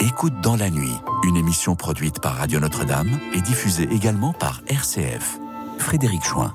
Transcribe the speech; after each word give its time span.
Écoute 0.00 0.40
dans 0.40 0.56
la 0.56 0.70
nuit, 0.70 0.94
une 1.24 1.36
émission 1.36 1.74
produite 1.74 2.20
par 2.20 2.36
Radio 2.36 2.60
Notre-Dame 2.60 3.10
et 3.34 3.40
diffusée 3.40 3.88
également 3.90 4.32
par 4.32 4.60
RCF. 4.68 5.38
Frédéric 5.78 6.22
Chouin. 6.22 6.54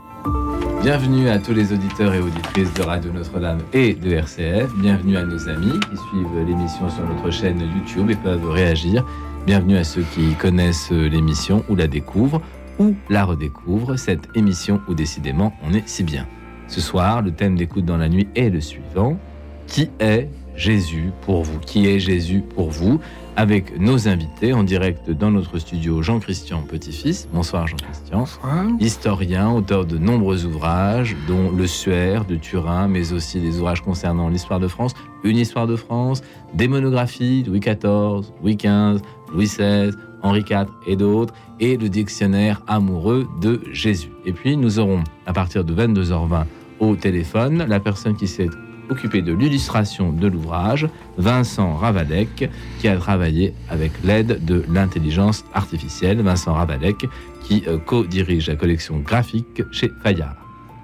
Bienvenue 0.82 1.28
à 1.28 1.38
tous 1.38 1.52
les 1.52 1.74
auditeurs 1.74 2.14
et 2.14 2.20
auditrices 2.22 2.74
de 2.74 2.82
Radio 2.84 3.12
Notre-Dame 3.12 3.60
et 3.74 3.94
de 3.94 4.12
RCF. 4.12 4.74
Bienvenue 4.76 5.18
à 5.18 5.24
nos 5.24 5.50
amis 5.50 5.80
qui 5.82 5.98
suivent 5.98 6.46
l'émission 6.46 6.90
sur 6.90 7.04
notre 7.04 7.30
chaîne 7.30 7.60
YouTube 7.60 8.10
et 8.10 8.16
peuvent 8.16 8.50
réagir. 8.50 9.04
Bienvenue 9.48 9.78
à 9.78 9.86
ceux 9.86 10.04
qui 10.14 10.36
connaissent 10.36 10.92
l'émission 10.92 11.64
ou 11.70 11.76
la 11.78 11.88
découvrent 11.88 12.42
ou 12.80 12.96
la 13.10 13.24
redécouvrent, 13.24 13.98
cette 13.98 14.28
émission 14.36 14.82
où 14.90 14.94
décidément 14.94 15.54
on 15.64 15.74
est 15.74 15.88
si 15.88 16.04
bien. 16.04 16.28
Ce 16.68 16.82
soir, 16.82 17.22
le 17.22 17.32
thème 17.32 17.56
d'écoute 17.56 17.86
dans 17.86 17.96
la 17.96 18.10
nuit 18.10 18.28
est 18.36 18.50
le 18.50 18.60
suivant. 18.60 19.18
Qui 19.66 19.90
est 20.02 20.28
Jésus 20.54 21.12
pour 21.22 21.44
vous? 21.44 21.60
Qui 21.60 21.88
est 21.88 22.00
Jésus 22.00 22.42
pour 22.42 22.72
vous? 22.72 23.00
Avec 23.38 23.80
nos 23.80 24.10
invités 24.10 24.52
en 24.52 24.64
direct 24.64 25.12
dans 25.12 25.32
notre 25.32 25.60
studio 25.60 26.02
Jean-Christian 26.02 26.64
Petit-Fils. 26.64 27.30
Bonsoir 27.32 27.68
Jean-Christian. 27.68 28.20
Bonsoir. 28.20 28.66
Historien, 28.82 29.50
auteur 29.50 29.86
de 29.86 29.98
nombreux 29.98 30.46
ouvrages, 30.46 31.16
dont 31.28 31.52
Le 31.52 31.68
Suaire 31.68 32.26
de 32.26 32.36
Turin, 32.36 32.90
mais 32.90 33.14
aussi 33.14 33.40
des 33.40 33.60
ouvrages 33.60 33.82
concernant 33.82 34.28
l'histoire 34.28 34.60
de 34.60 34.68
France, 34.68 34.94
une 35.24 35.38
histoire 35.38 35.68
de 35.68 35.76
France, 35.76 36.22
des 36.54 36.68
monographies 36.68 37.44
Louis 37.48 37.60
XIV, 37.60 38.32
Louis 38.42 38.58
XV, 38.58 39.02
Louis 39.34 39.46
XVI, 39.46 39.92
Henri 40.22 40.44
IV 40.50 40.66
et 40.86 40.96
d'autres, 40.96 41.34
et 41.60 41.78
le 41.78 41.90
dictionnaire 41.90 42.62
amoureux 42.68 43.28
de 43.42 43.62
Jésus. 43.72 44.12
Et 44.26 44.34
puis 44.34 44.58
nous 44.58 44.80
aurons, 44.80 45.04
à 45.26 45.34
partir 45.34 45.64
de 45.64 45.74
22h20 45.74 46.46
au 46.80 46.96
téléphone, 46.96 47.66
la 47.68 47.80
personne 47.80 48.16
qui 48.16 48.28
s'est 48.28 48.50
occupé 48.90 49.22
de 49.22 49.34
l'illustration 49.34 50.12
de 50.12 50.28
l'ouvrage, 50.28 50.88
Vincent 51.18 51.76
Ravalec, 51.76 52.50
qui 52.80 52.88
a 52.88 52.98
travaillé 52.98 53.54
avec 53.70 53.92
l'aide 54.04 54.46
de 54.46 54.64
l'intelligence 54.70 55.44
artificielle. 55.54 56.22
Vincent 56.22 56.54
Ravalec, 56.54 57.06
qui 57.44 57.64
euh, 57.68 57.78
co-dirige 57.78 58.48
la 58.48 58.56
collection 58.56 59.00
graphique 59.00 59.62
chez 59.72 59.92
Fayard. 60.04 60.36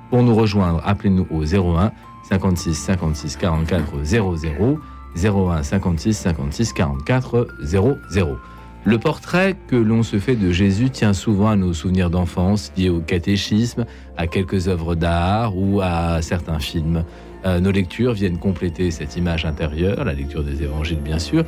Pour 0.09 0.23
nous 0.23 0.35
rejoindre, 0.35 0.81
appelez-nous 0.85 1.27
au 1.31 1.43
01 1.43 1.91
56 2.29 2.73
56 2.73 3.37
44 3.37 4.03
00 4.03 4.79
01 5.15 5.63
56 5.63 6.13
56 6.13 6.73
44 6.73 7.47
00. 7.63 8.37
Le 8.85 8.97
portrait 8.97 9.55
que 9.67 9.77
l'on 9.77 10.03
se 10.03 10.19
fait 10.19 10.35
de 10.35 10.51
Jésus 10.51 10.89
tient 10.89 11.13
souvent 11.13 11.49
à 11.49 11.55
nos 11.55 11.73
souvenirs 11.73 12.09
d'enfance 12.09 12.73
liés 12.75 12.89
au 12.89 12.99
catéchisme, 12.99 13.85
à 14.17 14.27
quelques 14.27 14.67
œuvres 14.67 14.95
d'art 14.95 15.57
ou 15.57 15.79
à 15.81 16.21
certains 16.21 16.59
films. 16.59 17.05
Euh, 17.45 17.61
nos 17.61 17.71
lectures 17.71 18.13
viennent 18.13 18.39
compléter 18.39 18.91
cette 18.91 19.15
image 19.15 19.45
intérieure, 19.45 20.03
la 20.03 20.13
lecture 20.13 20.43
des 20.43 20.63
évangiles 20.63 20.99
bien 20.99 21.19
sûr. 21.19 21.45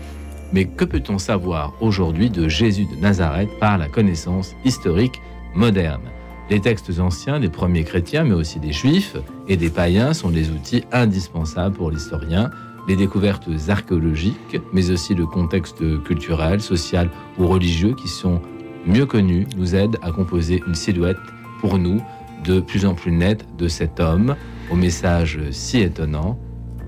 Mais 0.54 0.66
que 0.66 0.86
peut-on 0.86 1.18
savoir 1.18 1.74
aujourd'hui 1.82 2.30
de 2.30 2.48
Jésus 2.48 2.86
de 2.86 3.02
Nazareth 3.02 3.50
par 3.60 3.78
la 3.78 3.90
connaissance 3.90 4.56
historique 4.64 5.22
moderne? 5.54 6.04
Les 6.50 6.62
textes 6.62 7.00
anciens 7.00 7.40
des 7.40 7.50
premiers 7.50 7.84
chrétiens, 7.84 8.24
mais 8.24 8.36
aussi 8.36 8.60
des 8.60 8.72
juifs 8.72 9.18
et 9.48 9.58
des 9.58 9.70
païens, 9.70 10.14
sont 10.14 10.30
des 10.30 10.52
outils 10.52 10.84
indispensables 10.92 11.76
pour 11.76 11.92
l'historien. 11.92 12.52
Les 12.88 12.96
découvertes 12.96 13.50
archéologiques, 13.68 14.62
mais 14.72 14.92
aussi 14.92 15.16
le 15.16 15.26
contexte 15.26 16.04
culturel, 16.04 16.62
social 16.62 17.10
ou 17.40 17.48
religieux 17.48 17.96
qui 17.96 18.08
sont 18.08 18.42
mieux 18.86 19.08
connus, 19.08 19.48
nous 19.58 19.74
aident 19.74 19.98
à 20.04 20.12
composer 20.12 20.62
une 20.68 20.76
silhouette 20.76 21.18
pour 21.62 21.80
nous 21.80 22.00
de 22.44 22.60
plus 22.60 22.86
en 22.86 22.94
plus 22.94 23.12
nette 23.12 23.46
de 23.58 23.68
cet 23.68 24.00
homme 24.00 24.36
au 24.70 24.76
message 24.76 25.40
si 25.50 25.80
étonnant, 25.80 26.40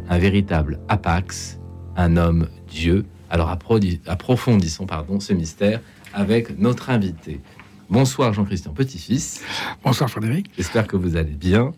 un 0.08 0.20
véritable 0.20 0.80
apax, 0.88 1.60
un 1.95 2.16
homme 2.16 2.48
Dieu. 2.67 3.05
Alors 3.30 3.49
approfondissons 3.49 4.86
pardon, 4.86 5.20
ce 5.20 5.33
mystère 5.33 5.82
avec 6.14 6.60
notre 6.60 6.92
invité. 6.92 7.42
Bonsoir 7.89 8.33
Jean-Christian 8.33 8.73
Petit-Fils. 8.73 9.42
Bonsoir 9.83 10.10
Frédéric. 10.10 10.52
J'espère 10.55 10.88
que 10.88 10.95
vous 10.95 11.16
allez 11.16 11.32
bien. 11.32 11.73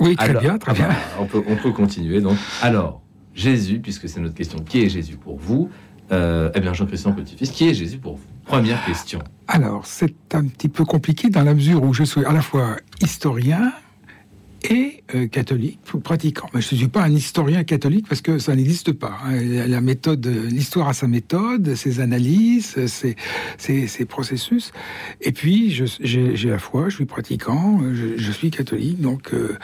Oui, 0.00 0.16
très 0.16 0.34
bien, 0.34 0.58
très 0.58 0.72
bien. 0.72 0.88
on, 1.18 1.26
peut, 1.26 1.42
on 1.46 1.56
peut 1.56 1.72
continuer 1.72 2.20
donc. 2.20 2.36
Alors, 2.62 3.02
Jésus, 3.34 3.78
puisque 3.80 4.08
c'est 4.08 4.20
notre 4.20 4.34
question, 4.34 4.58
qui 4.58 4.82
est 4.82 4.88
Jésus 4.88 5.16
pour 5.16 5.38
vous? 5.38 5.70
Euh, 6.12 6.50
Eh 6.54 6.60
bien, 6.60 6.72
Jean-Christian 6.72 7.12
Petit-Fils, 7.12 7.50
qui 7.50 7.68
est 7.68 7.74
Jésus 7.74 7.98
pour 7.98 8.16
vous? 8.16 8.24
Première 8.44 8.84
question. 8.84 9.20
Alors, 9.46 9.86
c'est 9.86 10.34
un 10.34 10.44
petit 10.46 10.68
peu 10.68 10.84
compliqué 10.84 11.28
dans 11.30 11.44
la 11.44 11.54
mesure 11.54 11.82
où 11.84 11.92
je 11.94 12.02
suis 12.02 12.24
à 12.24 12.32
la 12.32 12.42
fois 12.42 12.76
historien, 13.00 13.72
et 14.68 15.02
euh, 15.14 15.26
catholique, 15.26 15.78
pratiquant. 16.02 16.48
Mais 16.54 16.60
je 16.60 16.74
ne 16.74 16.78
suis 16.78 16.88
pas 16.88 17.02
un 17.02 17.12
historien 17.12 17.64
catholique 17.64 18.06
parce 18.08 18.20
que 18.20 18.38
ça 18.38 18.54
n'existe 18.54 18.92
pas. 18.92 19.18
Hein. 19.24 19.66
La 19.66 19.80
méthode, 19.80 20.26
l'histoire 20.26 20.88
a 20.88 20.92
sa 20.92 21.08
méthode, 21.08 21.74
ses 21.74 22.00
analyses, 22.00 22.76
ses, 22.86 23.16
ses, 23.58 24.04
processus. 24.04 24.72
Et 25.20 25.32
puis, 25.32 25.70
j'ai 25.70 26.50
la 26.50 26.58
foi, 26.58 26.88
je 26.88 26.96
suis 26.96 27.06
pratiquant, 27.06 27.80
je, 27.92 28.32
suis 28.32 28.50
catholique, 28.50 29.00
donc 29.00 29.32
euh, 29.34 29.58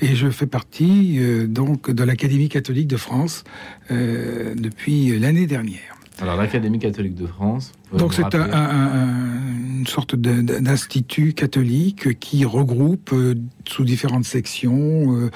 et 0.00 0.14
je 0.14 0.28
fais 0.30 0.46
partie 0.46 1.18
euh, 1.18 1.46
donc 1.46 1.90
de 1.90 2.04
l'Académie 2.04 2.48
catholique 2.48 2.88
de 2.88 2.96
France 2.96 3.44
depuis 3.90 5.18
l'année 5.18 5.46
dernière. 5.46 5.95
Alors 6.20 6.36
l'Académie 6.36 6.78
catholique 6.78 7.14
de 7.14 7.26
France. 7.26 7.72
Donc 7.92 8.14
c'est 8.14 8.34
une 8.34 9.86
sorte 9.86 10.16
d'institut 10.16 11.34
catholique 11.34 12.18
qui 12.18 12.44
regroupe 12.44 13.10
euh, 13.12 13.34
sous 13.68 13.84
différentes 13.84 14.24
sections 14.24 15.14
euh, 15.14 15.30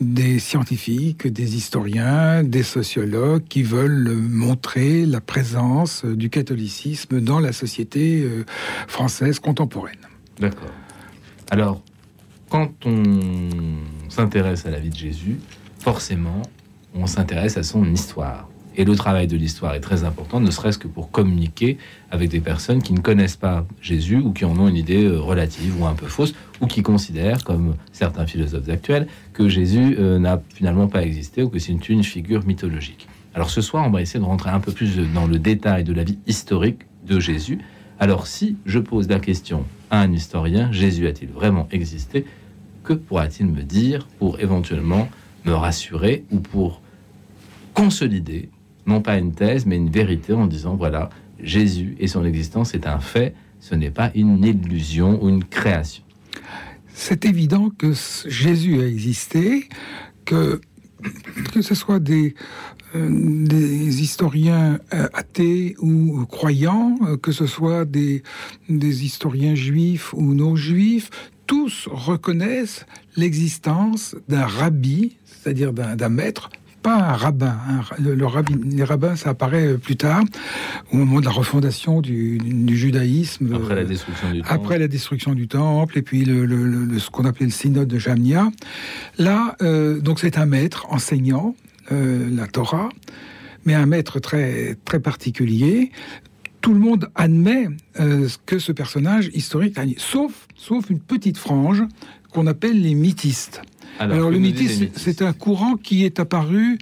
des 0.00 0.38
scientifiques, 0.38 1.26
des 1.26 1.56
historiens, 1.56 2.44
des 2.44 2.62
sociologues 2.62 3.42
qui 3.48 3.64
veulent 3.64 4.14
montrer 4.14 5.04
la 5.04 5.20
présence 5.20 6.04
du 6.04 6.30
catholicisme 6.30 7.20
dans 7.20 7.40
la 7.40 7.52
société 7.52 8.22
euh, 8.22 8.44
française 8.86 9.40
contemporaine. 9.40 9.98
D'accord. 10.38 10.70
Alors, 11.50 11.82
quand 12.48 12.70
on 12.86 13.18
s'intéresse 14.08 14.64
à 14.64 14.70
la 14.70 14.78
vie 14.78 14.90
de 14.90 14.96
Jésus, 14.96 15.40
forcément, 15.80 16.42
on 16.94 17.06
s'intéresse 17.06 17.56
à 17.56 17.62
son 17.64 17.84
histoire. 17.84 18.49
Et 18.80 18.84
le 18.84 18.96
travail 18.96 19.26
de 19.26 19.36
l'histoire 19.36 19.74
est 19.74 19.80
très 19.80 20.04
important, 20.04 20.40
ne 20.40 20.50
serait-ce 20.50 20.78
que 20.78 20.88
pour 20.88 21.10
communiquer 21.10 21.76
avec 22.10 22.30
des 22.30 22.40
personnes 22.40 22.82
qui 22.82 22.94
ne 22.94 23.00
connaissent 23.00 23.36
pas 23.36 23.66
Jésus 23.82 24.16
ou 24.16 24.32
qui 24.32 24.46
en 24.46 24.58
ont 24.58 24.68
une 24.68 24.76
idée 24.76 25.04
euh, 25.04 25.20
relative 25.20 25.78
ou 25.78 25.84
un 25.84 25.92
peu 25.92 26.06
fausse, 26.06 26.32
ou 26.62 26.66
qui 26.66 26.80
considèrent, 26.80 27.44
comme 27.44 27.74
certains 27.92 28.26
philosophes 28.26 28.70
actuels, 28.70 29.06
que 29.34 29.50
Jésus 29.50 29.96
euh, 29.98 30.18
n'a 30.18 30.40
finalement 30.54 30.88
pas 30.88 31.02
existé 31.02 31.42
ou 31.42 31.50
que 31.50 31.58
c'est 31.58 31.72
une, 31.90 32.02
figure 32.02 32.46
mythologique. 32.46 33.06
Alors 33.34 33.50
ce 33.50 33.60
soir, 33.60 33.86
on 33.86 33.90
va 33.90 34.00
essayer 34.00 34.18
de 34.18 34.24
rentrer 34.24 34.48
un 34.48 34.60
peu 34.60 34.72
plus 34.72 34.96
dans 35.12 35.26
le 35.26 35.38
détail 35.38 35.84
de 35.84 35.92
la 35.92 36.02
vie 36.02 36.18
historique 36.26 36.80
de 37.06 37.20
Jésus. 37.20 37.58
Alors 37.98 38.26
si 38.26 38.56
je 38.64 38.78
pose 38.78 39.10
la 39.10 39.20
question 39.20 39.66
à 39.90 40.00
un 40.00 40.10
historien, 40.10 40.72
Jésus 40.72 41.06
a-t-il 41.06 41.28
vraiment 41.28 41.68
existé? 41.70 42.24
Que 42.82 42.94
pourra-t-il 42.94 43.46
me 43.46 43.62
dire 43.62 44.08
pour 44.18 44.40
éventuellement 44.40 45.06
me 45.44 45.52
rassurer 45.52 46.24
ou 46.30 46.40
pour 46.40 46.80
consolider 47.74 48.48
non 48.86 49.00
pas 49.00 49.18
une 49.18 49.32
thèse, 49.32 49.66
mais 49.66 49.76
une 49.76 49.90
vérité 49.90 50.32
en 50.32 50.46
disant, 50.46 50.76
voilà, 50.76 51.10
Jésus 51.42 51.96
et 51.98 52.08
son 52.08 52.24
existence 52.24 52.74
est 52.74 52.86
un 52.86 52.98
fait, 52.98 53.34
ce 53.60 53.74
n'est 53.74 53.90
pas 53.90 54.10
une 54.14 54.44
illusion 54.44 55.22
ou 55.22 55.28
une 55.28 55.44
création. 55.44 56.02
C'est 56.92 57.24
évident 57.24 57.70
que 57.70 57.92
Jésus 58.26 58.80
a 58.80 58.86
existé, 58.86 59.68
que 60.24 60.60
que 61.52 61.62
ce 61.62 61.74
soit 61.74 61.98
des, 61.98 62.34
euh, 62.94 63.08
des 63.10 64.02
historiens 64.02 64.78
euh, 64.92 65.08
athées 65.14 65.74
ou 65.78 66.26
croyants, 66.26 66.96
euh, 67.02 67.16
que 67.16 67.32
ce 67.32 67.46
soit 67.46 67.84
des, 67.84 68.22
des 68.68 69.04
historiens 69.04 69.54
juifs 69.54 70.12
ou 70.12 70.34
non 70.34 70.56
juifs, 70.56 71.10
tous 71.46 71.88
reconnaissent 71.90 72.86
l'existence 73.16 74.14
d'un 74.28 74.46
rabbi, 74.46 75.16
c'est-à-dire 75.24 75.72
d'un 75.72 76.08
maître 76.08 76.50
pas 76.82 76.96
un 76.96 77.12
rabbin. 77.12 77.56
Hein. 77.68 77.80
Le, 77.98 78.14
les 78.14 78.84
rabbins, 78.84 79.16
ça 79.16 79.30
apparaît 79.30 79.74
plus 79.74 79.96
tard, 79.96 80.22
au 80.92 80.96
moment 80.96 81.20
de 81.20 81.24
la 81.24 81.30
refondation 81.30 82.00
du, 82.00 82.40
judaïsme. 82.68 83.54
Après 83.54 83.74
la 83.74 83.84
destruction 83.84 84.30
du 84.30 84.40
temple. 84.40 84.52
Après 84.52 84.78
la 84.78 84.88
destruction 84.88 85.34
du 85.34 85.48
temple, 85.48 85.98
et 85.98 86.02
puis 86.02 86.24
le, 86.24 86.98
ce 86.98 87.10
qu'on 87.10 87.24
appelait 87.24 87.46
le 87.46 87.52
synode 87.52 87.88
de 87.88 87.98
Jamnia. 87.98 88.50
Là, 89.18 89.56
euh, 89.62 90.00
donc 90.00 90.20
c'est 90.20 90.38
un 90.38 90.46
maître 90.46 90.86
enseignant 90.90 91.54
euh, 91.92 92.28
la 92.30 92.46
Torah, 92.46 92.88
mais 93.64 93.74
un 93.74 93.86
maître 93.86 94.18
très, 94.20 94.76
très 94.84 95.00
particulier. 95.00 95.90
Tout 96.60 96.74
le 96.74 96.80
monde 96.80 97.10
admet 97.14 97.68
euh, 97.98 98.28
que 98.46 98.58
ce 98.58 98.72
personnage 98.72 99.30
historique, 99.32 99.78
sauf, 99.96 100.46
sauf 100.54 100.90
une 100.90 101.00
petite 101.00 101.38
frange 101.38 101.82
qu'on 102.32 102.46
appelle 102.46 102.80
les 102.80 102.94
mythistes. 102.94 103.62
Alors, 103.98 104.30
le 104.30 104.38
mythisme, 104.38 104.88
c'est 104.94 105.22
un 105.22 105.32
courant 105.32 105.76
qui 105.76 106.04
est 106.04 106.20
apparu 106.20 106.78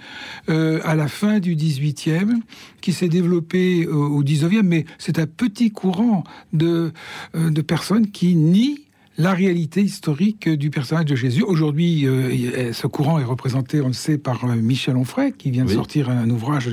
euh, 0.49 0.81
à 0.85 0.95
la 0.95 1.09
fin 1.09 1.41
du 1.41 1.57
18e, 1.57 2.35
qui 2.81 2.93
s'est 2.93 3.09
développé 3.09 3.87
au 3.87 4.23
19e, 4.23 4.63
mais 4.63 4.85
c'est 4.99 5.19
un 5.19 5.27
petit 5.27 5.71
courant 5.71 6.25
de, 6.53 6.93
euh, 7.35 7.51
de 7.51 7.61
personnes 7.63 8.11
qui 8.11 8.37
nient 8.37 8.79
la 9.19 9.35
réalité 9.35 9.83
historique 9.83 10.49
du 10.49 10.71
personnage 10.71 11.07
de 11.07 11.17
Jésus. 11.17 11.43
Aujourd'hui, 11.43 12.07
euh, 12.07 12.73
ce 12.73 12.87
courant 12.87 13.19
est 13.19 13.25
représenté, 13.25 13.81
on 13.81 13.89
le 13.89 13.93
sait, 13.93 14.17
par 14.17 14.45
euh, 14.45 14.55
Michel 14.55 14.97
Onfray, 14.97 15.33
qui 15.33 15.51
vient 15.51 15.65
de 15.65 15.71
sortir 15.71 16.09
un 16.09 16.31
ouvrage 16.31 16.71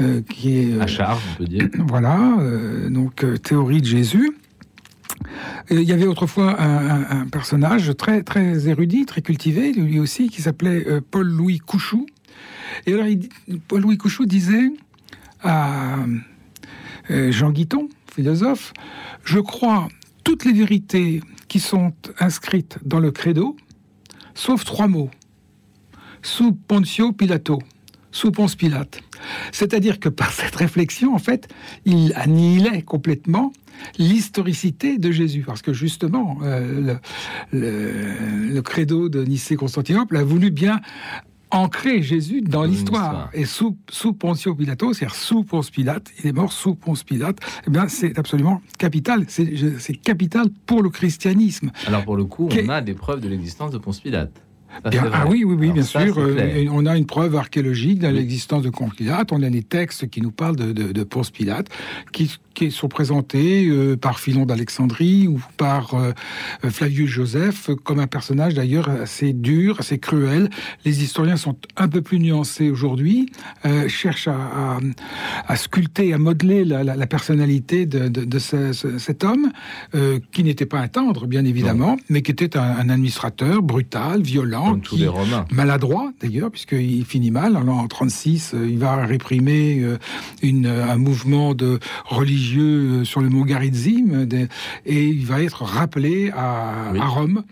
euh, 0.00 0.22
qui 0.22 0.58
est... 0.58 0.80
à 0.80 0.86
charge, 0.86 1.22
on 1.34 1.44
peut 1.44 1.48
dire. 1.48 1.68
Voilà, 1.86 2.36
donc 2.90 3.24
Théorie 3.42 3.80
de 3.80 3.86
Jésus. 3.86 4.32
Il 5.70 5.82
y 5.82 5.92
avait 5.92 6.06
autrefois 6.06 6.60
un, 6.60 7.26
personnage 7.26 7.92
très, 7.96 8.22
érudit, 8.68 9.06
très 9.06 9.22
cultivé, 9.22 9.72
lui 9.72 9.98
aussi, 9.98 10.28
qui 10.28 10.42
s'appelait 10.42 10.84
Paul-Louis 11.10 11.58
Couchou. 11.58 12.06
Et 12.86 12.94
alors, 12.94 13.06
Paul-Louis 13.68 13.98
Couchou 13.98 14.26
disait 14.26 14.70
à 15.42 15.96
Jean 17.08 17.50
Guiton, 17.50 17.88
philosophe, 18.14 18.72
je 19.24 19.38
crois 19.38 19.88
toutes 20.24 20.44
les 20.44 20.52
vérités 20.52 21.20
qui 21.48 21.60
sont 21.60 21.92
inscrites 22.18 22.78
dans 22.84 23.00
le 23.00 23.10
credo, 23.10 23.56
sauf 24.34 24.64
trois 24.64 24.88
mots. 24.88 25.10
Sous 26.22 26.52
Pontio 26.52 27.12
Pilato, 27.12 27.60
sous 28.10 28.32
Ponce 28.32 28.56
Pilate. 28.56 29.00
C'est-à-dire 29.52 30.00
que 30.00 30.08
par 30.08 30.32
cette 30.32 30.56
réflexion, 30.56 31.14
en 31.14 31.18
fait, 31.18 31.48
il 31.84 32.12
annihilait 32.14 32.82
complètement 32.82 33.52
l'historicité 33.98 34.98
de 34.98 35.10
Jésus. 35.10 35.42
Parce 35.46 35.62
que 35.62 35.72
justement, 35.72 36.38
euh, 36.42 36.98
le, 37.52 38.52
le, 38.52 38.62
credo 38.62 39.08
de 39.08 39.24
Nicée-Constantinople 39.24 40.16
a 40.16 40.24
voulu 40.24 40.50
bien 40.50 40.80
ancrer 41.50 42.02
Jésus 42.02 42.42
dans 42.42 42.64
l'histoire. 42.64 43.30
Et 43.32 43.44
sous, 43.44 43.76
sous 43.88 44.12
Poncio 44.12 44.54
Pilato, 44.54 44.92
c'est-à-dire 44.92 45.14
sous 45.14 45.44
Ponce 45.44 45.70
Pilate, 45.70 46.10
il 46.18 46.26
est 46.26 46.32
mort 46.32 46.52
sous 46.52 46.74
Ponce 46.74 47.04
Pilate, 47.04 47.38
eh 47.66 47.70
bien 47.70 47.88
c'est 47.88 48.18
absolument 48.18 48.60
capital. 48.78 49.24
C'est 49.28 49.94
capital 50.02 50.46
pour 50.66 50.82
le 50.82 50.90
christianisme. 50.90 51.70
Alors 51.86 52.04
pour 52.04 52.16
le 52.16 52.24
coup, 52.24 52.48
on 52.50 52.68
a 52.68 52.80
des 52.80 52.94
preuves 52.94 53.20
de 53.20 53.28
l'existence 53.28 53.70
de 53.70 53.78
Ponce 53.78 54.00
Pilate 54.00 54.32
ah 54.84 55.26
oui, 55.28 55.44
oui, 55.44 55.56
oui, 55.58 55.72
bien 55.72 55.82
sûr. 55.82 56.18
Euh, 56.18 56.66
on 56.70 56.86
a 56.86 56.96
une 56.96 57.06
preuve 57.06 57.36
archéologique 57.36 58.00
de 58.00 58.08
l'existence 58.08 58.62
de 58.62 58.70
Ponce 58.70 58.94
Pilate. 58.94 59.32
On 59.32 59.42
a 59.42 59.50
des 59.50 59.62
textes 59.62 60.08
qui 60.08 60.20
nous 60.20 60.30
parlent 60.30 60.56
de, 60.56 60.72
de, 60.72 60.92
de 60.92 61.04
Ponce 61.04 61.30
Pilate, 61.30 61.68
qui, 62.12 62.36
qui 62.54 62.70
sont 62.70 62.88
présentés 62.88 63.66
euh, 63.68 63.96
par 63.96 64.18
Philon 64.18 64.46
d'Alexandrie 64.46 65.28
ou 65.28 65.40
par 65.56 65.94
euh, 65.94 66.12
Flavius 66.68 67.10
Joseph 67.10 67.70
comme 67.84 68.00
un 68.00 68.06
personnage 68.06 68.54
d'ailleurs 68.54 68.88
assez 68.88 69.32
dur, 69.32 69.80
assez 69.80 69.98
cruel. 69.98 70.50
Les 70.84 71.02
historiens 71.02 71.36
sont 71.36 71.56
un 71.76 71.88
peu 71.88 72.02
plus 72.02 72.18
nuancés 72.18 72.70
aujourd'hui, 72.70 73.30
cherchent 73.88 74.28
à, 74.28 74.78
à, 75.46 75.56
sculpter, 75.56 76.12
à 76.12 76.18
modeler 76.18 76.64
la, 76.64 76.82
la, 76.84 77.06
personnalité 77.06 77.86
de, 77.86 78.08
de 78.08 78.38
ce, 78.38 78.72
cet 78.72 79.24
homme, 79.24 79.50
qui 80.32 80.44
n'était 80.44 80.66
pas 80.66 80.78
un 80.78 80.88
tendre, 80.88 81.26
bien 81.26 81.44
évidemment, 81.44 81.96
mais 82.08 82.22
qui 82.22 82.30
était 82.30 82.56
un, 82.56 82.62
un 82.62 82.88
administrateur 82.88 83.62
brutal, 83.62 84.22
violent 84.22 84.65
tous 84.74 84.96
les 84.96 85.08
Romains. 85.08 85.44
maladroit 85.50 86.12
d'ailleurs, 86.20 86.50
puisqu'il 86.50 87.04
finit 87.04 87.30
mal. 87.30 87.56
Alors, 87.56 87.78
en 87.78 87.88
36, 87.88 88.52
euh, 88.54 88.68
il 88.68 88.78
va 88.78 89.06
réprimer 89.06 89.80
euh, 89.80 89.98
une, 90.42 90.66
un 90.66 90.96
mouvement 90.96 91.54
de 91.54 91.78
religieux 92.04 93.00
euh, 93.00 93.04
sur 93.04 93.20
le 93.20 93.28
mont 93.28 93.44
Garizim, 93.44 94.26
et 94.84 95.04
il 95.04 95.26
va 95.26 95.42
être 95.42 95.62
rappelé 95.62 96.30
à, 96.30 96.90
à 96.98 97.06
Rome 97.06 97.44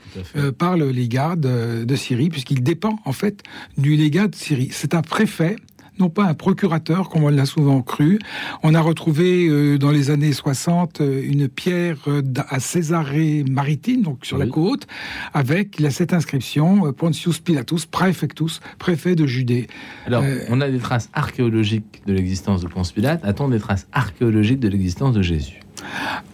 par 0.58 0.76
le 0.76 0.90
légat 0.90 1.36
de, 1.36 1.84
de 1.84 1.96
Syrie, 1.96 2.28
puisqu'il 2.28 2.62
dépend 2.62 2.98
en 3.04 3.12
fait 3.12 3.42
du 3.78 3.96
légat 3.96 4.28
de 4.28 4.34
Syrie. 4.34 4.68
C'est 4.72 4.94
un 4.94 5.02
préfet 5.02 5.56
non 5.98 6.08
pas 6.08 6.24
un 6.24 6.34
procurateur, 6.34 7.08
comme 7.08 7.24
on 7.24 7.28
l'a 7.28 7.46
souvent 7.46 7.82
cru. 7.82 8.18
On 8.62 8.74
a 8.74 8.80
retrouvé 8.80 9.46
euh, 9.46 9.78
dans 9.78 9.90
les 9.90 10.10
années 10.10 10.32
60 10.32 11.00
euh, 11.00 11.22
une 11.24 11.48
pierre 11.48 11.98
euh, 12.08 12.22
à 12.48 12.60
Césarée 12.60 13.44
maritime, 13.48 14.02
donc 14.02 14.24
sur 14.26 14.38
la 14.38 14.46
côte, 14.46 14.86
avec 15.32 15.82
cette 15.90 16.12
inscription 16.12 16.92
Pontius 16.92 17.38
Pilatus 17.38 17.86
Praefectus, 17.86 18.60
préfet 18.78 19.14
de 19.14 19.26
Judée. 19.26 19.68
Alors, 20.06 20.24
on 20.48 20.60
a 20.60 20.68
des 20.68 20.78
traces 20.78 21.10
archéologiques 21.12 22.02
de 22.06 22.12
l'existence 22.12 22.62
de 22.62 22.68
Ponce 22.68 22.92
Pilate. 22.92 23.24
A-t-on 23.24 23.48
des 23.48 23.58
traces 23.58 23.86
archéologiques 23.92 24.60
de 24.60 24.68
l'existence 24.68 25.14
de 25.14 25.22
Jésus? 25.22 25.60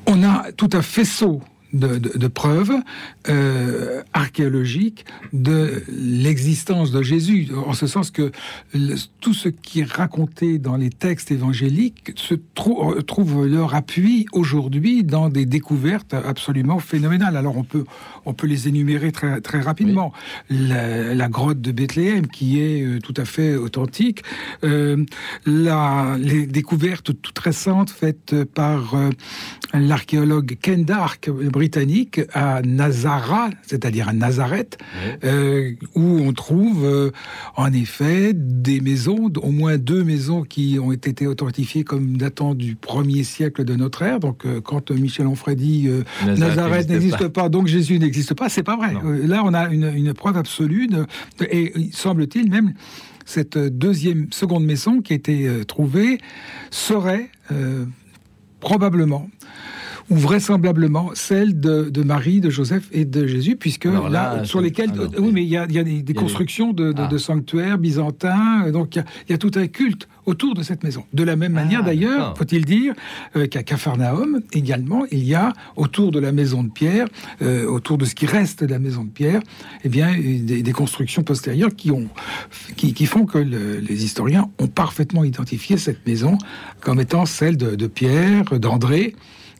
On 0.06 0.22
a 0.22 0.52
tout 0.52 0.70
un 0.72 0.82
faisceau 0.82 1.40
de, 1.72 2.26
preuves 2.28 2.72
euh, 3.28 4.02
archéologiques 4.12 5.04
de 5.32 5.82
l'existence 5.88 6.90
de 6.90 7.02
Jésus, 7.02 7.48
en 7.66 7.72
ce 7.72 7.86
sens 7.86 8.10
que 8.10 8.32
tout 9.20 9.34
ce 9.34 9.48
qui 9.48 9.80
est 9.80 9.90
raconté 9.90 10.58
dans 10.58 10.76
les 10.76 10.90
textes 10.90 11.30
évangéliques 11.30 12.12
se 12.16 12.34
trouve 12.54 13.46
leur 13.46 13.74
appui 13.74 14.26
aujourd'hui 14.32 15.04
dans 15.04 15.28
des 15.28 15.46
découvertes 15.46 16.14
absolument 16.14 16.78
phénoménales. 16.78 17.36
Alors 17.36 17.56
on 17.56 17.64
peut, 17.64 17.84
on 18.26 18.34
peut 18.34 18.46
les 18.46 18.68
énumérer 18.68 19.12
très, 19.12 19.40
très 19.40 19.60
rapidement. 19.60 20.12
La, 20.50 21.28
grotte 21.28 21.60
de 21.60 21.70
Bethléem, 21.70 22.26
qui 22.26 22.60
est 22.60 22.82
euh, 22.82 22.98
tout 22.98 23.14
à 23.16 23.24
fait 23.24 23.54
authentique. 23.54 24.22
Euh, 24.64 25.04
la, 25.46 26.16
les 26.18 26.46
découvertes 26.46 27.12
toutes 27.22 27.38
récentes 27.38 27.90
faites 27.90 28.34
par 28.54 28.96
l'archéologue 29.72 30.56
Ken 30.60 30.84
Dark, 30.84 31.30
britannique 31.60 32.22
à 32.32 32.62
Nazareth, 32.62 33.54
c'est-à-dire 33.66 34.08
à 34.08 34.14
Nazareth, 34.14 34.78
euh, 35.24 35.72
où 35.94 36.18
on 36.20 36.32
trouve 36.32 36.86
euh, 36.86 37.10
en 37.54 37.70
effet 37.74 38.32
des 38.32 38.80
maisons, 38.80 39.30
au 39.42 39.50
moins 39.50 39.76
deux 39.76 40.02
maisons 40.02 40.42
qui 40.42 40.78
ont 40.82 40.90
été 40.90 41.26
authentifiées 41.26 41.84
comme 41.84 42.16
datant 42.16 42.54
du 42.54 42.76
premier 42.76 43.24
siècle 43.24 43.64
de 43.64 43.76
notre 43.76 44.00
ère. 44.00 44.20
Donc 44.20 44.46
euh, 44.46 44.62
quand 44.62 44.90
Michel 44.90 45.26
Onfray 45.26 45.54
dit 45.54 45.90
Nazareth 46.24 46.88
n'existe 46.88 47.28
pas. 47.28 47.50
donc 47.50 47.66
Jésus 47.66 47.98
n'existe 47.98 48.32
pas, 48.32 48.48
c'est 48.48 48.62
pas 48.62 48.76
vrai. 48.76 48.94
là, 49.26 49.42
on 49.44 49.52
a 49.52 49.68
une, 49.68 50.14
preuve 50.14 50.38
absolue, 50.38 50.88
et 51.50 51.74
semble-t-il 51.92 52.48
même 52.48 52.72
cette 53.26 53.58
deuxième, 53.58 54.28
seconde 54.32 54.64
maison 54.64 55.02
qui 55.02 55.12
a 55.12 55.16
été 55.16 55.46
trouvée 55.66 56.20
serait 56.70 57.28
probablement 58.60 59.28
ou 60.10 60.16
vraisemblablement 60.16 61.10
celle 61.14 61.58
de, 61.60 62.02
Marie, 62.02 62.40
de 62.40 62.50
Joseph 62.50 62.88
et 62.92 63.04
de 63.04 63.26
Jésus, 63.26 63.56
puisque 63.56 63.84
là, 63.84 64.44
sur 64.44 64.60
lesquels, 64.60 64.90
oui, 65.18 65.30
mais 65.32 65.42
il 65.42 65.48
y 65.48 65.56
a, 65.56 65.66
des, 65.66 66.14
constructions 66.14 66.72
de, 66.72 66.92
ah. 66.96 67.18
sanctuaires 67.18 67.78
byzantins, 67.78 68.70
donc 68.72 68.96
il 68.96 69.04
y, 69.28 69.32
a, 69.32 69.38
tout 69.38 69.52
un 69.54 69.68
culte 69.68 70.08
autour 70.26 70.54
de 70.54 70.62
cette 70.62 70.82
maison. 70.82 71.04
De 71.12 71.22
la 71.22 71.36
même 71.36 71.52
manière, 71.52 71.80
ah, 71.82 71.86
d'ailleurs, 71.86 72.36
faut-il 72.36 72.64
dire 72.64 72.94
euh, 73.36 73.46
qu'à 73.46 73.62
Capharnaüm 73.62 74.40
également, 74.52 75.04
il 75.12 75.22
y 75.24 75.34
a 75.34 75.52
autour 75.76 76.10
de 76.10 76.18
la 76.18 76.32
maison 76.32 76.64
de 76.64 76.70
Pierre, 76.70 77.06
euh, 77.42 77.66
autour 77.66 77.96
de 77.96 78.04
ce 78.04 78.14
qui 78.14 78.26
reste 78.26 78.64
de 78.64 78.70
la 78.70 78.80
maison 78.80 79.04
de 79.04 79.10
Pierre, 79.10 79.40
eh 79.84 79.88
bien, 79.88 80.12
des, 80.18 80.72
constructions 80.72 81.22
postérieures 81.22 81.74
qui 81.74 81.90
ont, 81.90 82.08
qui, 82.76 83.06
font 83.06 83.26
que 83.26 83.38
les 83.38 84.04
historiens 84.04 84.48
ont 84.58 84.68
parfaitement 84.68 85.24
identifié 85.24 85.76
cette 85.76 86.06
maison 86.06 86.38
comme 86.80 87.00
étant 87.00 87.26
celle 87.26 87.56
de 87.56 87.86
Pierre, 87.86 88.44
d'André. 88.58 89.14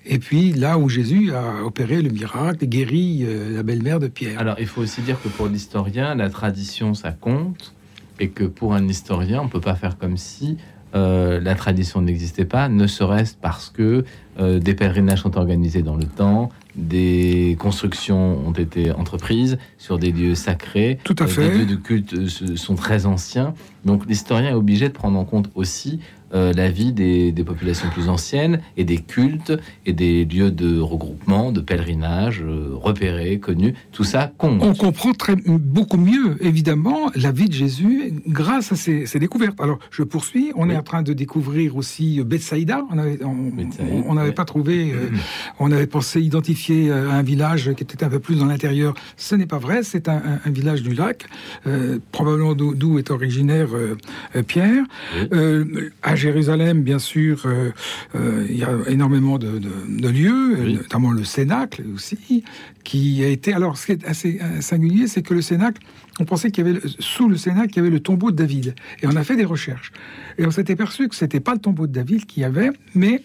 Et 0.07 0.19
puis 0.19 0.53
là 0.53 0.79
où 0.79 0.89
Jésus 0.89 1.33
a 1.35 1.65
opéré 1.65 2.03
le 2.03 2.11
miracle, 2.11 2.67
guéri 2.67 3.21
euh, 3.23 3.55
la 3.55 3.63
belle-mère 3.63 4.01
de 4.01 4.09
Pierre. 4.09 4.41
Alors 4.41 4.57
il 4.59 4.67
faut 4.67 4.81
aussi 4.81 5.03
dire 5.03 5.21
que 5.23 5.29
pour 5.29 5.47
l'historien, 5.47 6.15
la 6.15 6.31
tradition, 6.31 6.95
ça 6.95 7.13
compte, 7.13 7.75
et 8.19 8.29
que 8.29 8.45
pour 8.45 8.75
un 8.75 8.87
historien, 8.89 9.41
on 9.41 9.45
ne 9.45 9.51
peut 9.51 9.61
pas 9.61 9.75
faire 9.75 9.99
comme 9.99 10.17
si 10.17 10.57
euh, 10.95 11.41
la 11.41 11.55
tradition 11.55 12.03
n'existait 12.03 12.45
pas, 12.45 12.69
ne 12.69 12.87
serait-ce 12.87 13.37
parce 13.41 13.71
que 13.71 14.05
euh, 14.41 14.59
des 14.59 14.75
pèlerinages 14.75 15.21
sont 15.21 15.37
organisés 15.37 15.83
dans 15.83 15.97
le 15.97 16.05
temps, 16.05 16.51
des 16.75 17.57
constructions 17.61 18.47
ont 18.47 18.53
été 18.53 18.91
entreprises 18.91 19.59
sur 19.79 19.99
des 19.99 20.13
lieux 20.13 20.35
sacrés. 20.35 20.99
Tout 21.05 21.17
à 21.19 21.27
fait. 21.27 21.51
Les 21.51 21.59
lieux 21.59 21.67
de 21.67 21.77
culte 21.77 22.27
sont 22.57 22.75
très 22.75 23.07
anciens. 23.07 23.55
Donc 23.85 24.07
l'historien 24.07 24.51
est 24.51 24.55
obligé 24.55 24.89
de 24.89 24.95
prendre 24.95 25.19
en 25.19 25.25
compte 25.25 25.51
aussi 25.55 26.01
euh, 26.33 26.53
la 26.53 26.71
vie 26.71 26.93
des, 26.93 27.33
populations 27.45 27.89
plus 27.89 28.09
anciennes 28.09 28.61
et 28.77 28.85
des 28.85 28.99
cultes 28.99 29.53
et 29.87 29.93
des 29.93 30.25
lieux 30.25 30.51
de 30.51 30.79
regroupement, 30.79 31.51
de 31.51 31.61
pèlerinage 31.61 32.43
euh, 32.43 32.69
repérés, 32.75 33.41
connus. 33.41 33.75
Tout 33.93 34.05
ça 34.05 34.31
compte. 34.39 34.63
On 34.63 34.75
comprend 34.75 35.13
très, 35.13 35.35
beaucoup 35.35 35.97
mieux, 35.97 36.37
évidemment, 36.41 37.11
la 37.17 37.33
vie 37.33 37.49
de 37.49 37.55
Jésus 37.55 38.13
grâce 38.29 38.71
à 38.73 38.77
ces, 38.77 39.19
découvertes. 39.19 39.61
Alors, 39.61 39.79
je 39.91 40.03
poursuis. 40.03 40.53
On 40.55 40.71
est 40.71 40.77
en 40.77 40.83
train 40.83 41.03
de 41.03 41.13
découvrir 41.13 41.77
aussi 41.77 42.23
Bethsaïda. 42.23 42.85
On 42.91 44.15
n'avait 44.15 44.33
pas 44.33 44.45
trouvé, 44.45 44.93
euh, 44.93 45.09
on 45.59 45.73
avait 45.73 45.89
pensé 45.89 46.21
identifier 46.21 46.93
un 46.93 47.23
village 47.23 47.73
qui 47.75 47.83
était 47.83 48.05
un 48.05 48.09
peu 48.09 48.21
plus 48.21 48.39
dans 48.39 48.47
l'intérieur. 48.47 48.95
Ce 49.17 49.35
n'est 49.35 49.47
pas 49.47 49.59
vrai. 49.59 49.83
C'est 49.83 50.09
un, 50.09 50.21
village 50.47 50.83
du 50.83 50.95
lac, 50.95 51.27
probablement 52.13 52.55
d'où 52.55 52.99
est 52.99 53.11
originaire 53.11 53.69
Pierre. 54.47 54.85
À 56.03 56.17
Jérusalem, 56.21 56.83
bien 56.83 56.99
sûr, 56.99 57.43
euh, 57.47 57.71
euh, 58.15 58.47
il 58.49 58.57
y 58.57 58.65
a 58.65 58.71
énormément 58.89 59.39
de, 59.39 59.59
de- 59.59 60.01
de 60.01 60.09
lieux, 60.09 60.57
Oui. 60.61 60.75
notamment 60.75 61.11
le 61.11 61.25
Cénacle 61.25 61.83
aussi, 61.95 62.45
qui 62.85 63.25
a 63.25 63.29
été. 63.29 63.53
Alors, 63.53 63.77
ce 63.79 63.87
qui 63.87 63.93
est 63.93 64.05
assez 64.05 64.39
euh, 64.43 64.61
singulier, 64.61 65.07
c'est 65.07 65.23
que 65.23 65.35
le 65.35 65.43
Cénacle, 65.43 65.83
on 66.21 66.25
pensait 66.25 66.51
qu'il 66.51 66.67
y 66.67 66.71
avait 66.71 66.81
sous 66.99 67.29
le 67.29 67.37
Cénacle, 67.37 67.71
il 67.73 67.77
y 67.77 67.81
avait 67.81 67.91
le 67.91 68.01
tombeau 68.01 68.31
de 68.31 68.37
David, 68.37 68.75
et 69.03 69.07
on 69.07 69.17
a 69.17 69.25
fait 69.25 69.37
des 69.37 69.45
recherches, 69.45 69.93
et 70.39 70.47
on 70.47 70.51
s'était 70.51 70.77
perçu 70.77 71.09
que 71.09 71.15
c'était 71.17 71.41
pas 71.41 71.55
le 71.55 71.61
tombeau 71.61 71.87
de 71.87 71.93
David 71.93 72.27
qu'il 72.27 72.43
y 72.43 72.45
avait, 72.45 72.71
mais 72.95 73.23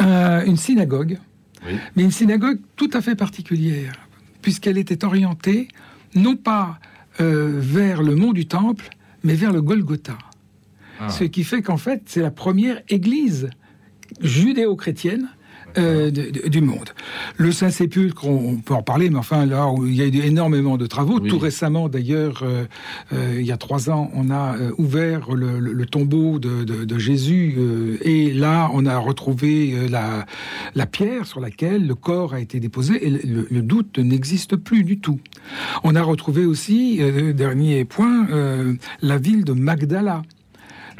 euh, 0.00 0.44
une 0.44 0.56
synagogue, 0.56 1.18
Oui. 1.66 1.74
mais 1.96 2.02
une 2.02 2.10
synagogue 2.10 2.58
tout 2.76 2.90
à 2.92 3.00
fait 3.00 3.14
particulière, 3.14 3.92
puisqu'elle 4.42 4.78
était 4.78 5.04
orientée 5.04 5.68
non 6.14 6.36
pas 6.36 6.78
euh, 7.20 7.52
vers 7.58 8.02
le 8.02 8.16
mont 8.16 8.32
du 8.32 8.46
Temple, 8.46 8.88
mais 9.22 9.34
vers 9.34 9.52
le 9.52 9.60
Golgotha. 9.62 10.16
Ah. 11.00 11.08
Ce 11.08 11.24
qui 11.24 11.44
fait 11.44 11.62
qu'en 11.62 11.78
fait, 11.78 12.02
c'est 12.06 12.20
la 12.22 12.30
première 12.30 12.82
église 12.88 13.48
judéo-chrétienne 14.20 15.28
euh, 15.78 16.10
de- 16.10 16.30
de- 16.30 16.48
du 16.48 16.60
monde. 16.62 16.88
Le 17.36 17.52
Saint-Sépulcre, 17.52 18.26
on, 18.26 18.54
on 18.54 18.56
peut 18.56 18.74
en 18.74 18.82
parler, 18.82 19.08
mais 19.08 19.18
enfin, 19.18 19.46
là 19.46 19.68
où 19.68 19.86
il 19.86 19.94
y 19.94 20.02
a 20.02 20.06
eu 20.06 20.16
énormément 20.26 20.76
de 20.76 20.84
travaux. 20.86 21.20
Oui. 21.22 21.28
Tout 21.28 21.38
récemment, 21.38 21.88
d'ailleurs, 21.88 22.42
euh, 22.42 22.64
euh, 23.12 23.36
il 23.38 23.46
y 23.46 23.52
a 23.52 23.56
trois 23.56 23.88
ans, 23.88 24.10
on 24.14 24.30
a 24.30 24.56
ouvert 24.78 25.32
le, 25.32 25.60
le- 25.60 25.72
le 25.72 25.86
tombeau 25.86 26.40
de, 26.40 26.98
Jésus, 26.98 27.54
et 28.02 28.32
là, 28.32 28.68
on 28.74 28.84
a 28.84 28.98
retrouvé 28.98 29.86
la, 29.88 30.26
la 30.74 30.86
pierre 30.86 31.24
sur 31.26 31.38
laquelle 31.38 31.86
le 31.86 31.94
corps 31.94 32.34
a 32.34 32.40
été 32.40 32.58
déposé, 32.58 33.06
et 33.06 33.10
le, 33.10 33.46
le- 33.48 33.62
doute 33.62 33.98
n'existe 34.00 34.56
plus 34.56 34.82
du 34.82 34.98
tout. 34.98 35.20
On 35.84 35.94
a 35.94 36.02
retrouvé 36.02 36.46
aussi, 36.46 36.98
dernier 37.34 37.84
point, 37.84 38.26
la 39.02 39.18
ville 39.18 39.44
de 39.44 39.52
Magdala. 39.52 40.22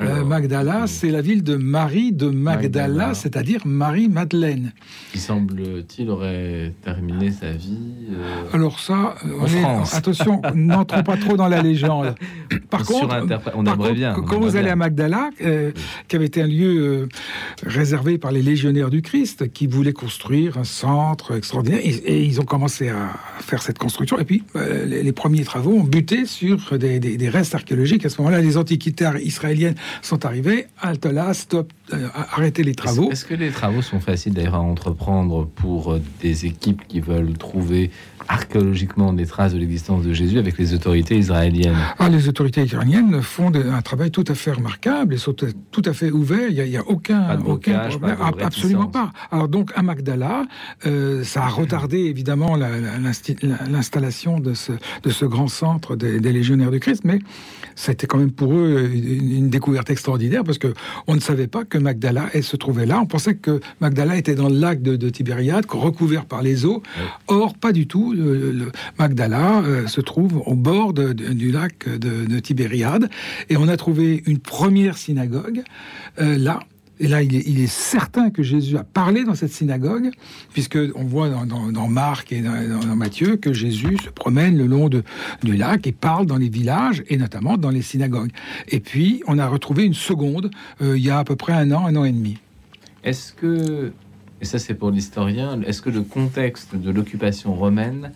Euh, 0.02 0.24
Magdala, 0.24 0.86
c'est 0.86 1.10
la 1.10 1.20
ville 1.20 1.42
de 1.42 1.56
Marie 1.56 2.12
de 2.12 2.30
Magdala, 2.30 2.88
Magdala. 2.88 3.14
c'est-à-dire 3.14 3.60
Marie-Madeleine. 3.66 4.72
Qui 5.12 5.18
semble-t-il 5.18 6.08
aurait 6.08 6.72
terminé 6.82 7.30
sa 7.30 7.50
vie. 7.52 7.76
euh, 8.12 8.44
Alors 8.54 8.80
ça, 8.80 9.14
euh, 9.26 9.40
En 9.40 9.46
est- 9.46 9.94
attention, 9.96 10.40
n'entrons 10.54 11.02
pas 11.02 11.16
trop 11.18 11.36
dans 11.36 11.48
la 11.48 11.60
légende. 11.60 12.14
Par 12.70 12.84
contre, 12.84 13.26
on 13.54 13.64
par 13.64 13.74
aimerait 13.74 13.92
bien. 13.94 14.14
quand 14.14 14.40
vous 14.40 14.56
allez 14.56 14.70
à 14.70 14.76
Magdala, 14.76 15.30
euh, 15.42 15.70
Oui. 15.74 15.82
qui 16.08 16.16
avait 16.16 16.26
été 16.26 16.40
un 16.42 16.46
lieu 16.46 16.78
euh, 17.02 17.08
réservé 17.66 18.18
par 18.18 18.32
les 18.32 18.42
légionnaires 18.42 18.90
du 18.90 19.02
Christ, 19.02 19.52
qui 19.52 19.66
voulaient 19.66 19.92
construire 19.92 20.56
un 20.58 20.64
centre 20.64 21.36
extraordinaire, 21.36 21.80
et, 21.82 21.90
et 21.90 22.22
ils 22.24 22.40
ont 22.40 22.44
commencé 22.44 22.88
à 22.88 23.10
faire 23.40 23.62
cette 23.62 23.78
construction. 23.78 24.18
Et 24.18 24.24
puis, 24.24 24.42
euh, 24.56 24.86
les, 24.86 25.02
les 25.02 25.12
premiers 25.12 25.44
travaux 25.44 25.72
ont 25.72 25.84
buté 25.84 26.26
sur 26.26 26.78
des, 26.78 27.00
des- 27.00 27.16
des 27.16 27.28
restes 27.28 27.54
archéologiques. 27.54 28.06
À 28.06 28.08
ce 28.08 28.20
moment-là, 28.20 28.40
les 28.40 28.56
antiquitaires 28.56 29.16
israéliennes 29.18 29.74
sont 30.02 30.24
arrivés. 30.24 30.66
Halte 30.80 31.06
là, 31.06 31.34
stop, 31.34 31.72
arrêtez 32.32 32.62
les 32.62 32.74
travaux. 32.74 33.10
Est-ce 33.10 33.24
que 33.24 33.34
les 33.34 33.50
travaux 33.50 33.82
sont 33.82 34.00
faciles 34.00 34.32
d'ailleurs 34.32 34.54
à 34.54 34.60
entreprendre 34.60 35.46
pour 35.46 35.98
des 36.22 36.46
équipes 36.46 36.82
qui 36.88 37.00
veulent 37.00 37.36
trouver 37.36 37.90
archéologiquement 38.28 39.12
des 39.12 39.26
traces 39.26 39.52
de 39.54 39.58
l'existence 39.58 40.04
de 40.04 40.12
Jésus 40.12 40.38
avec 40.38 40.56
les 40.58 40.72
autorités 40.74 41.16
israéliennes? 41.18 41.74
Ah, 41.98 42.08
les 42.08 42.28
autorités 42.28 42.59
iraniennes 42.66 43.22
font 43.22 43.50
de- 43.50 43.62
un 43.62 43.82
travail 43.82 44.10
tout 44.10 44.24
à 44.28 44.34
fait 44.34 44.52
remarquable 44.52 45.14
et 45.14 45.18
sont 45.18 45.32
tout- 45.34 45.82
à 45.84 45.92
fait 45.92 46.10
ouverts. 46.10 46.50
Il 46.50 46.62
n'y 46.68 46.76
a, 46.76 46.82
aucun, 46.86 47.20
Pas 47.22 47.36
de 47.36 47.42
aucun 47.42 47.78
problème. 47.88 48.16
pas 48.16 48.30
de 48.32 48.42
absolument 48.42 48.86
pas. 48.86 49.12
Alors 49.30 49.48
donc 49.48 49.70
à 49.74 49.82
Magdala, 49.82 50.46
euh, 50.86 51.24
ça 51.24 51.44
a 51.44 51.48
retardé 51.48 51.98
évidemment 51.98 52.56
l'installation 53.68 54.40
de 54.40 54.54
ce, 54.54 54.72
de 55.02 55.10
ce 55.10 55.24
grand 55.24 55.48
centre 55.48 55.96
des, 55.96 56.20
des 56.20 56.32
légionnaires 56.32 56.70
du 56.70 56.80
Christ, 56.80 57.02
mais 57.04 57.18
été 57.88 58.06
quand 58.06 58.18
même 58.18 58.30
pour 58.30 58.52
eux 58.54 58.88
une, 58.92 59.32
une 59.32 59.48
découverte 59.50 59.88
extraordinaire 59.90 60.44
parce 60.44 60.58
que 60.58 60.72
on 61.06 61.14
ne 61.14 61.20
savait 61.20 61.46
pas 61.46 61.64
que 61.64 61.78
Magdala 61.78 62.26
elle, 62.34 62.42
se 62.44 62.56
trouvait 62.56 62.86
là. 62.86 63.00
On 63.00 63.06
pensait 63.06 63.34
que 63.36 63.60
Magdala 63.80 64.16
était 64.16 64.34
dans 64.34 64.48
le 64.48 64.56
lac 64.58 64.82
de, 64.82 64.96
de 64.96 65.08
Tibériade, 65.08 65.64
recouvert 65.68 66.26
par 66.26 66.42
les 66.42 66.66
eaux. 66.66 66.82
Or, 67.28 67.54
pas 67.54 67.72
du 67.72 67.86
tout. 67.86 68.12
Le, 68.12 68.52
le- 68.52 68.72
Magdala 68.98 69.60
euh, 69.62 69.86
se 69.86 70.00
trouve 70.00 70.42
au 70.46 70.54
bord 70.54 70.92
de- 70.92 71.12
du 71.12 71.50
lac 71.52 71.88
de, 71.88 72.26
de 72.26 72.38
Tibériade. 72.38 72.49
Et 73.48 73.56
on 73.56 73.68
a 73.68 73.76
trouvé 73.76 74.22
une 74.26 74.38
première 74.38 74.96
synagogue 74.96 75.62
euh, 76.20 76.38
là. 76.38 76.60
Et 77.02 77.08
là, 77.08 77.22
il 77.22 77.58
est, 77.58 77.66
certain 77.66 78.28
que 78.28 78.42
Jésus 78.42 78.76
a 78.76 78.84
parlé 78.84 79.24
dans 79.24 79.34
cette 79.34 79.52
synagogue, 79.52 80.10
puisque 80.52 80.78
on 80.94 81.04
voit 81.04 81.30
dans, 81.30 81.88
Marc 81.88 82.30
et 82.30 82.42
dans, 82.42 82.94
Matthieu 82.94 83.36
que 83.36 83.54
Jésus 83.54 83.96
se 84.04 84.10
promène 84.10 84.58
le 84.58 84.66
long 84.66 84.90
de- 84.90 85.02
du 85.42 85.56
lac 85.56 85.86
et 85.86 85.92
parle 85.92 86.26
dans 86.26 86.36
les 86.36 86.50
villages 86.50 87.02
et 87.08 87.16
notamment 87.16 87.56
dans 87.56 87.70
les 87.70 87.80
synagogues. 87.80 88.32
Et 88.68 88.80
puis, 88.80 89.22
on 89.26 89.38
a 89.38 89.48
retrouvé 89.48 89.84
une 89.84 89.94
seconde 89.94 90.50
euh, 90.82 90.98
il 90.98 91.02
y 91.02 91.08
a 91.08 91.18
à 91.18 91.24
peu 91.24 91.36
près 91.36 91.54
un 91.54 91.72
an, 91.72 91.86
un 91.86 91.96
an 91.96 92.04
et 92.04 92.12
demi. 92.12 92.36
Est-ce 93.02 93.32
que, 93.32 93.92
et 94.42 94.44
ça 94.44 94.58
c'est 94.58 94.74
pour 94.74 94.90
l'historien, 94.90 95.62
est-ce 95.62 95.80
que 95.80 95.88
le 95.88 96.02
contexte 96.02 96.76
de 96.76 96.90
l'occupation 96.90 97.54
romaine 97.54 98.12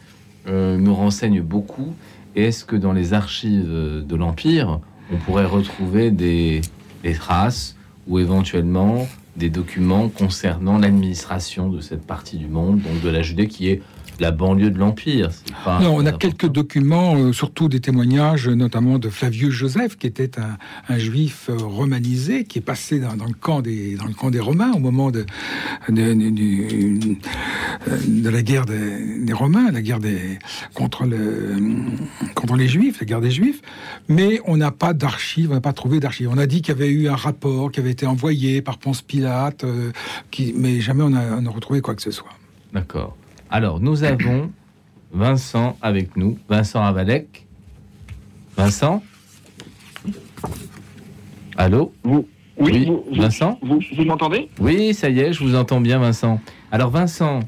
euh, 0.46 0.76
nous 0.76 0.94
renseigne 0.94 1.40
beaucoup 1.40 1.94
Est-ce 2.36 2.64
que 2.64 2.76
dans 2.76 2.92
les 2.92 3.12
archives 3.12 3.68
de 3.68 4.16
l'Empire, 4.16 4.80
on 5.12 5.16
pourrait 5.16 5.44
retrouver 5.44 6.10
des, 6.10 6.62
des 7.02 7.14
traces 7.14 7.76
ou 8.08 8.18
éventuellement 8.18 9.06
des 9.36 9.50
documents 9.50 10.08
concernant 10.08 10.78
l'administration 10.78 11.68
de 11.68 11.80
cette 11.80 12.06
partie 12.06 12.36
du 12.36 12.46
monde, 12.46 12.80
donc 12.80 13.00
de 13.02 13.08
la 13.08 13.22
Judée 13.22 13.48
qui 13.48 13.68
est 13.68 13.82
la 14.21 14.30
banlieue 14.30 14.71
de 14.71 14.78
l'Empire 14.78 15.30
pas 15.64 15.80
Non, 15.80 15.97
on 15.97 16.06
a 16.06 16.12
quelques 16.12 16.49
documents, 16.49 17.16
euh, 17.16 17.33
surtout 17.33 17.68
des 17.68 17.80
témoignages, 17.80 18.49
notamment 18.49 18.99
de 18.99 19.09
Flavius 19.09 19.50
Joseph, 19.52 19.97
qui 19.97 20.06
était 20.06 20.38
un, 20.38 20.56
un 20.88 20.99
juif 20.99 21.49
euh, 21.49 21.56
romanisé, 21.56 22.44
qui 22.44 22.59
est 22.59 22.62
passé 22.62 23.00
dans, 23.00 23.14
dans 23.16 23.26
le 23.26 23.35
camp 23.35 23.61
des, 23.61 23.97
dans 23.97 24.06
le 24.06 24.14
camp 24.14 24.30
des 24.30 24.40
Romains 24.40 24.73
au 24.73 24.78
moment 24.78 25.11
de, 25.11 25.25
de, 25.88 26.14
de- 26.14 26.30
du- 26.30 27.18
de 28.06 28.28
la 28.30 28.42
guerre 28.42 28.66
des, 28.66 29.18
des 29.25 29.33
Romains, 29.33 29.71
la 29.71 29.83
guerre 29.83 30.00
des, 30.00 30.38
contre, 30.75 31.04
le, 31.04 31.56
contre 32.35 32.56
les 32.56 32.68
Juifs, 32.68 33.00
la 33.00 33.06
guerre 33.06 33.21
des 33.21 33.30
Juifs. 33.30 33.61
Mais 34.09 34.40
on 34.47 34.56
n'a 34.56 34.71
pas 34.71 34.92
d'archives, 34.94 35.50
on 35.50 35.54
n'a 35.54 35.61
pas 35.61 35.73
trouvé 35.73 36.00
d'archives. 36.00 36.28
On 36.33 36.38
a 36.38 36.47
dit 36.47 36.62
qu'il 36.62 36.75
y 36.75 36.76
avait 36.76 36.90
eu 36.90 37.09
un 37.09 37.16
rapport 37.16 37.71
qui 37.73 37.80
avait 37.80 37.90
été 37.90 38.06
envoyé 38.06 38.62
par 38.62 38.78
Ponce 38.78 39.02
Pilate, 39.02 39.64
euh, 39.64 39.90
qui, 40.30 40.54
mais 40.56 40.80
jamais 40.80 41.02
on 41.02 41.14
a, 41.14 41.37
on 41.40 41.47
a 41.47 41.50
retrouvé 41.50 41.80
quoi 41.80 41.94
que 41.94 42.02
ce 42.02 42.11
soit. 42.11 42.30
D'accord. 42.73 43.16
Alors, 43.54 43.78
nous 43.78 44.02
avons 44.02 44.50
Vincent 45.12 45.76
avec 45.80 46.16
nous, 46.16 46.37
Vincent 46.49 46.82
Avalek. 46.82 47.46
Vincent 48.56 49.00
Allô 51.56 51.92
Vous, 52.02 52.26
oui, 52.58 52.73
Oui, 52.73 52.84
vous, 52.84 53.04
vous- 53.08 53.23
Vincent 53.23 53.56
vous, 53.62 53.78
vous 53.96 54.04
m'entendez? 54.04 54.49
Oui, 54.58 54.92
ça 54.92 55.08
y 55.08 55.20
est, 55.20 55.32
je 55.32 55.44
vous 55.44 55.54
entends 55.54 55.80
bien, 55.80 56.00
Vincent. 56.00 56.40
Alors, 56.73 56.90
Vincent, 56.90 57.38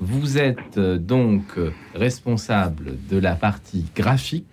vous 0.00 0.36
êtes 0.36 0.78
euh, 0.78 0.98
donc 0.98 1.44
euh, 1.58 1.70
responsable 1.94 2.94
de 3.08 3.16
la 3.18 3.36
partie 3.36 3.84
graphique 3.94 4.46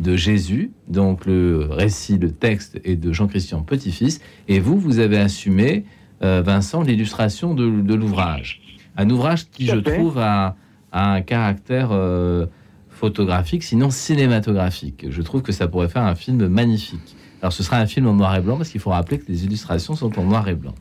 de 0.00 0.16
Jésus, 0.16 0.72
donc 0.88 1.24
le 1.24 1.68
récit, 1.70 2.18
le 2.18 2.32
texte 2.32 2.80
est 2.82 2.96
de 2.96 3.12
Jean-Christian 3.12 3.62
Petit-Fils, 3.62 4.20
et 4.48 4.58
vous, 4.58 4.76
vous 4.76 4.98
avez 4.98 5.18
assumé, 5.18 5.84
euh, 6.24 6.42
Vincent, 6.44 6.82
l'illustration 6.82 7.54
de, 7.54 7.80
de 7.80 7.94
l'ouvrage. 7.94 8.60
Un 8.98 9.08
ouvrage 9.10 9.48
qui, 9.48 9.64
je 9.64 9.76
trouve, 9.76 10.18
a, 10.18 10.56
a 10.92 11.12
un 11.12 11.22
caractère 11.22 11.90
euh, 11.92 12.46
photographique, 12.90 13.62
sinon 13.62 13.90
cinématographique. 13.90 15.06
Je 15.08 15.22
trouve 15.22 15.42
que 15.42 15.52
ça 15.52 15.68
pourrait 15.68 15.88
faire 15.88 16.02
un 16.02 16.16
film 16.16 16.48
magnifique. 16.48 17.16
Alors, 17.40 17.52
ce 17.52 17.62
sera 17.62 17.78
un 17.78 17.86
film 17.86 18.08
en 18.08 18.14
noir 18.14 18.34
et 18.34 18.40
blanc, 18.40 18.56
parce 18.56 18.70
qu'il 18.70 18.80
faut 18.80 18.90
rappeler 18.90 19.20
que 19.20 19.26
les 19.28 19.44
illustrations 19.44 19.94
sont 19.94 20.18
en 20.18 20.24
noir 20.24 20.48
et 20.48 20.56
blanc. 20.56 20.74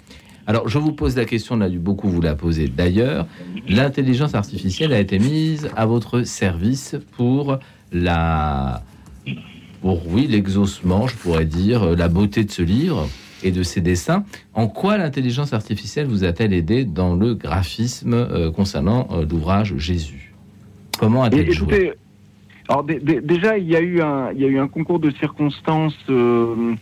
Alors, 0.48 0.68
je 0.68 0.80
vous 0.80 0.94
pose 0.94 1.16
la 1.16 1.26
question, 1.26 1.56
on 1.56 1.62
a 1.62 1.70
dû 1.70 1.78
beaucoup 1.78 2.10
vous 2.10 2.22
la 2.22 2.34
poser 2.34 2.68
d'ailleurs. 2.68 3.28
L'intelligence 3.70 4.34
artificielle 4.34 4.94
a 4.94 5.00
été 5.00 5.20
mise 5.20 5.70
à 5.76 5.86
votre 5.86 6.24
service 6.24 6.96
pour 7.18 7.60
la. 7.92 8.82
Pour, 9.82 10.08
oui, 10.08 10.26
l'exaucement, 10.26 11.08
je 11.08 11.16
pourrais 11.16 11.46
dire, 11.46 11.84
euh, 11.84 11.96
la 11.96 12.08
beauté 12.08 12.44
de 12.44 12.52
ce 12.52 12.64
livre 12.64 13.08
et 13.44 13.52
de 13.52 13.64
ses 13.64 13.82
dessins. 13.82 14.24
En 14.54 14.68
quoi 14.68 14.98
l'intelligence 14.98 15.54
artificielle 15.54 16.08
vous 16.08 16.24
a-t-elle 16.24 16.54
aidé 16.54 16.86
dans 16.86 17.16
le 17.16 17.34
graphisme 17.36 18.14
euh, 18.14 18.52
concernant 18.52 19.08
euh, 19.12 19.26
l'ouvrage 19.30 19.76
Jésus? 19.78 20.34
Comment 21.00 21.24
a-t-elle 21.24 21.52
joué? 21.52 21.94
alors 22.70 22.84
dé- 22.84 23.00
dé- 23.00 23.22
déjà, 23.22 23.58
il 23.58 23.68
y, 23.68 23.76
a 23.76 23.82
eu 23.82 24.02
un, 24.02 24.32
il 24.34 24.42
y 24.42 24.46
a 24.46 24.48
eu 24.48 24.60
un 24.60 24.68
concours 24.68 25.00
de 25.00 25.12
circonstances. 25.12 25.98
euh, 26.10 26.74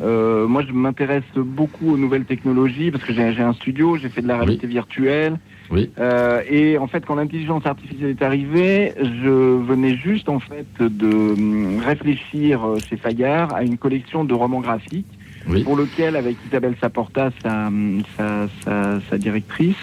euh, 0.00 0.46
moi, 0.48 0.64
je 0.66 0.72
m'intéresse 0.72 1.22
beaucoup 1.36 1.92
aux 1.92 1.96
nouvelles 1.98 2.24
technologies 2.24 2.90
parce 2.90 3.04
que 3.04 3.12
j'ai 3.12 3.22
un 3.42 3.52
studio, 3.52 3.96
j'ai 3.96 4.08
fait 4.08 4.22
de 4.22 4.28
la 4.28 4.38
réalité 4.38 4.66
virtuelle. 4.66 5.38
Oui. 5.70 5.90
Euh, 5.98 6.42
et 6.48 6.78
en 6.78 6.86
fait, 6.86 7.04
quand 7.06 7.14
l'intelligence 7.14 7.64
artificielle 7.66 8.10
est 8.10 8.22
arrivée, 8.22 8.92
je 8.98 9.28
venais 9.62 9.96
juste 9.96 10.28
en 10.28 10.40
fait 10.40 10.66
de 10.80 11.06
hum, 11.06 11.80
réfléchir 11.84 12.60
chez 12.88 12.96
Fayard 12.96 13.54
à 13.54 13.62
une 13.62 13.78
collection 13.78 14.24
de 14.24 14.34
romans 14.34 14.60
graphiques 14.60 15.06
Oui. 15.48 15.62
pour 15.62 15.76
lequel, 15.76 16.16
avec 16.16 16.36
Isabelle 16.46 16.74
Saporta, 16.80 17.30
sa, 17.42 17.70
sa, 18.16 18.48
sa, 18.64 19.00
sa 19.10 19.18
directrice, 19.18 19.76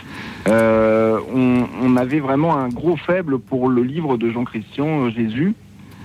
euh, 0.47 1.19
on, 1.33 1.65
on 1.83 1.97
avait 1.97 2.19
vraiment 2.19 2.57
un 2.57 2.69
gros 2.69 2.97
faible 2.97 3.37
pour 3.39 3.69
le 3.69 3.83
livre 3.83 4.17
de 4.17 4.31
Jean-Christian 4.31 5.05
euh, 5.05 5.09
Jésus. 5.11 5.53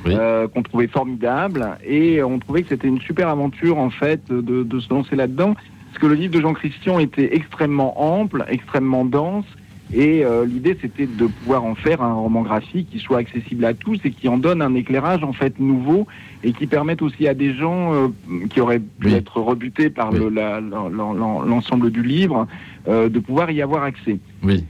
euh, 0.07 0.47
qu'on 0.47 0.63
trouvait 0.63 0.87
formidable, 0.87 1.79
et 1.85 2.23
on 2.23 2.39
trouvait 2.39 2.63
que 2.63 2.69
c'était 2.69 2.87
une 2.87 3.01
super 3.01 3.29
aventure 3.29 3.79
en 3.79 3.91
fait 3.91 4.21
de, 4.31 4.63
de 4.63 4.79
se 4.81 4.89
lancer 4.93 5.17
là-dedans, 5.17 5.55
parce 5.55 5.99
que 5.99 6.07
le 6.07 6.15
livre 6.15 6.33
de 6.33 6.41
Jean 6.41 6.53
Christian 6.55 7.01
était 7.01 7.35
extrêmement 7.35 8.01
ample, 8.01 8.45
extrêmement 8.49 9.05
dense, 9.05 9.47
et 9.93 10.25
euh, 10.25 10.45
l'idée, 10.45 10.77
c'était 10.81 11.07
de 11.07 11.27
pouvoir 11.27 11.65
en 11.65 11.77
faire 11.77 12.03
un 12.03 12.13
roman 12.13 12.43
graphique 12.43 12.89
qui 12.91 12.99
soit 12.99 13.19
accessible 13.19 13.65
à 13.65 13.73
tous 13.73 13.99
et 14.05 14.11
qui 14.11 14.29
en 14.29 14.37
donne 14.37 14.61
un 14.61 14.75
éclairage 14.75 15.23
en 15.23 15.33
fait 15.33 15.61
nouveau 15.61 16.09
et 16.43 16.53
qui 16.53 16.67
permette 16.67 17.03
aussi 17.03 17.29
à 17.29 17.35
des 17.35 17.55
gens 17.55 17.95
euh, 17.95 18.09
qui 18.51 18.61
auraient 18.61 18.81
pu 18.81 19.13
être 19.13 19.41
rebutés 19.41 19.89
par 19.89 20.11
l'ensemble 20.13 21.91
du 21.91 22.03
livre 22.03 22.49
euh, 22.89 23.09
de 23.09 23.21
pouvoir 23.21 23.51
y 23.53 23.63
avoir 23.63 23.85
accès. 23.85 24.19
Oui. 24.43 24.65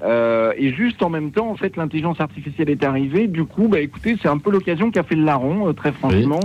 et 0.58 0.72
juste 0.72 1.02
en 1.02 1.10
même 1.10 1.30
temps, 1.32 1.50
en 1.50 1.56
fait, 1.56 1.76
l'intelligence 1.76 2.20
artificielle 2.20 2.70
est 2.70 2.84
arrivée. 2.84 3.26
Du 3.26 3.44
coup, 3.44 3.68
bah 3.68 3.80
écoutez, 3.80 4.16
c'est 4.20 4.28
un 4.28 4.38
peu 4.38 4.50
l'occasion 4.50 4.90
qu'a 4.90 5.02
fait 5.02 5.16
le 5.16 5.24
larron, 5.24 5.72
très 5.72 5.92
franchement. 5.92 6.40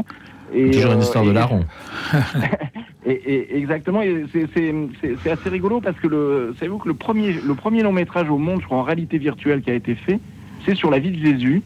Et, 0.54 0.72
Toujours 0.72 0.94
une 0.94 1.02
histoire 1.02 1.26
de 1.26 1.32
larron. 1.32 1.66
Et, 3.06 3.58
exactement, 3.58 4.02
c'est 4.32 5.30
assez 5.30 5.50
rigolo 5.50 5.82
parce 5.82 5.98
que 5.98 6.08
le, 6.08 6.54
savez-vous 6.60 6.78
que 6.78 6.88
le 6.88 6.94
premier, 6.94 7.34
le 7.34 7.56
premier 7.56 7.82
long 7.82 7.92
métrage 7.92 8.30
au 8.30 8.38
monde, 8.38 8.62
je 8.62 8.66
crois 8.66 8.78
en 8.78 8.84
réalité 8.84 9.18
virtuelle, 9.18 9.62
qui 9.62 9.72
a 9.72 9.74
été 9.74 9.96
fait, 9.96 10.20
c'est 10.66 10.76
sur 10.76 10.92
la 10.92 11.00
vie 11.00 11.12
de 11.12 11.26
Jésus. 11.26 11.64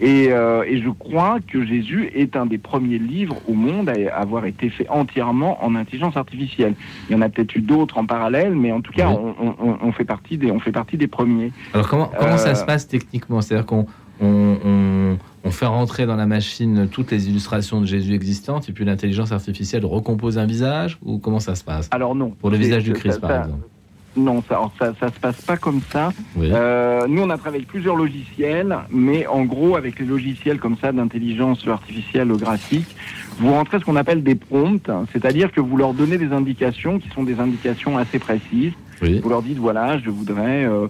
Et, 0.00 0.32
euh, 0.32 0.64
et, 0.66 0.82
je 0.82 0.90
crois 0.90 1.38
que 1.46 1.64
Jésus 1.64 2.10
est 2.16 2.34
un 2.34 2.46
des 2.46 2.58
premiers 2.58 2.98
livres 2.98 3.36
au 3.46 3.52
monde 3.52 3.88
à 3.88 4.16
avoir 4.16 4.44
été 4.44 4.68
fait 4.68 4.88
entièrement 4.88 5.64
en 5.64 5.76
intelligence 5.76 6.16
artificielle. 6.16 6.74
Il 7.08 7.12
y 7.12 7.16
en 7.16 7.22
a 7.22 7.28
peut-être 7.28 7.54
eu 7.54 7.60
d'autres 7.60 7.98
en 7.98 8.04
parallèle, 8.04 8.56
mais 8.56 8.72
en 8.72 8.80
tout 8.80 8.92
cas, 8.92 9.08
on, 9.08 9.36
on, 9.40 9.78
on, 9.80 9.92
fait 9.92 10.04
partie 10.04 10.36
des, 10.36 10.50
on 10.50 10.58
fait 10.58 10.72
partie 10.72 10.96
des 10.96 11.06
premiers. 11.06 11.52
Alors 11.72 11.88
comment, 11.88 12.10
comment 12.18 12.38
ça 12.38 12.50
euh, 12.50 12.54
se 12.56 12.64
passe 12.64 12.88
techniquement? 12.88 13.40
C'est-à-dire 13.40 13.66
qu'on 13.66 13.86
on, 14.20 15.16
fait 15.50 15.66
rentrer 15.66 16.04
dans 16.04 16.16
la 16.16 16.26
machine 16.26 16.88
toutes 16.90 17.12
les 17.12 17.28
illustrations 17.28 17.80
de 17.80 17.86
Jésus 17.86 18.12
existantes 18.12 18.68
et 18.68 18.72
puis 18.72 18.84
l'intelligence 18.84 19.30
artificielle 19.30 19.84
recompose 19.84 20.36
un 20.36 20.46
visage 20.46 20.98
ou 21.04 21.18
comment 21.18 21.38
ça 21.38 21.54
se 21.54 21.62
passe? 21.62 21.88
Alors 21.92 22.16
non. 22.16 22.30
Pour 22.30 22.50
le 22.50 22.56
visage 22.56 22.82
du 22.82 22.92
Christ, 22.92 23.20
par 23.20 23.30
exemple. 23.30 23.68
Non, 24.16 24.42
ça, 24.48 24.70
ça, 24.78 25.08
se 25.08 25.20
passe 25.20 25.42
pas 25.42 25.56
comme 25.56 25.80
ça. 25.90 26.12
Euh, 26.38 27.06
nous, 27.08 27.22
on 27.22 27.30
a 27.30 27.36
travaillé 27.36 27.62
avec 27.62 27.68
plusieurs 27.68 27.96
logiciels, 27.96 28.76
mais 28.90 29.26
en 29.26 29.44
gros, 29.44 29.76
avec 29.76 29.98
les 29.98 30.06
logiciels 30.06 30.58
comme 30.58 30.76
ça 30.76 30.92
d'intelligence 30.92 31.66
artificielle 31.66 32.28
graphique, 32.28 32.94
vous 33.38 33.52
rentrez 33.52 33.80
ce 33.80 33.84
qu'on 33.84 33.96
appelle 33.96 34.22
des 34.22 34.36
prompts, 34.36 34.88
c'est-à-dire 35.12 35.50
que 35.50 35.60
vous 35.60 35.76
leur 35.76 35.94
donnez 35.94 36.18
des 36.18 36.32
indications 36.32 37.00
qui 37.00 37.08
sont 37.10 37.24
des 37.24 37.40
indications 37.40 37.98
assez 37.98 38.20
précises. 38.20 38.72
Vous 39.00 39.28
leur 39.28 39.42
dites 39.42 39.58
voilà, 39.58 39.98
je 39.98 40.08
voudrais 40.10 40.64
euh, 40.64 40.86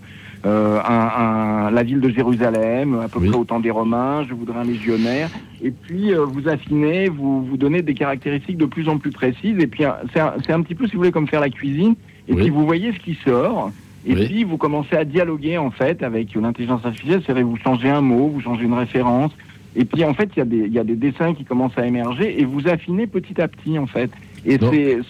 euh, 0.47 0.79
un, 0.87 1.71
la 1.71 1.83
ville 1.83 2.01
de 2.01 2.11
Jérusalem, 2.11 3.01
à 3.03 3.09
peu 3.09 3.21
près 3.21 3.37
autant 3.37 3.61
des 3.61 3.71
Romains, 3.71 4.25
je 4.29 4.35
voudrais 4.35 4.59
un 4.59 4.65
légionnaire. 4.65 5.31
Et 5.63 5.71
puis 5.71 6.13
euh, 6.13 6.25
vous 6.25 6.49
affinez, 6.49 7.09
vous 7.09 7.43
vous 7.45 7.57
donnez 7.57 7.81
des 7.81 7.95
caractéristiques 7.95 8.59
de 8.59 8.67
plus 8.67 8.89
en 8.89 8.99
plus 8.99 9.11
précises. 9.11 9.59
Et 9.59 9.67
puis 9.67 9.85
c'est 10.13 10.21
un, 10.21 10.35
un, 10.49 10.63
petit 10.63 10.75
peu, 10.75 10.87
si 10.87 10.93
vous 10.93 10.99
voulez, 10.99 11.13
comme 11.13 11.29
faire 11.29 11.41
la 11.41 11.51
cuisine. 11.51 11.95
Et 12.29 12.35
puis 12.35 12.51
vous 12.51 12.67
voyez 12.67 12.93
ce 12.93 12.99
qui 12.99 13.19
sort. 13.25 13.71
Et 14.07 14.15
puis 14.15 14.45
vous 14.45 14.59
commencez 14.59 14.97
à 14.97 15.05
dialoguer 15.05 15.57
en 15.57 15.71
fait 15.71 16.03
avec 16.03 16.35
l'intelligence 16.35 16.85
artificielle. 16.85 17.23
C'est-à-dire 17.25 17.47
vous 17.47 17.57
changez 17.57 17.89
un 17.89 18.03
mot, 18.03 18.29
vous 18.29 18.41
changez 18.41 18.65
une 18.65 18.75
référence. 18.75 19.33
Et 19.77 19.85
puis 19.85 20.05
en 20.05 20.15
fait, 20.15 20.29
il 20.37 20.39
y, 20.39 20.43
a 20.43 20.45
des, 20.45 20.59
il 20.59 20.73
y 20.73 20.79
a 20.79 20.85
des 20.85 20.95
dessins 20.95 21.35
qui 21.35 21.45
commencent 21.45 21.77
à 21.77 21.87
émerger 21.87 22.41
et 22.41 22.45
vous 22.45 22.69
affinez 22.69 23.07
petit 23.07 23.41
à 23.41 23.49
petit 23.49 23.79
en 23.79 23.87
fait. 23.87 24.11
Et 24.47 24.59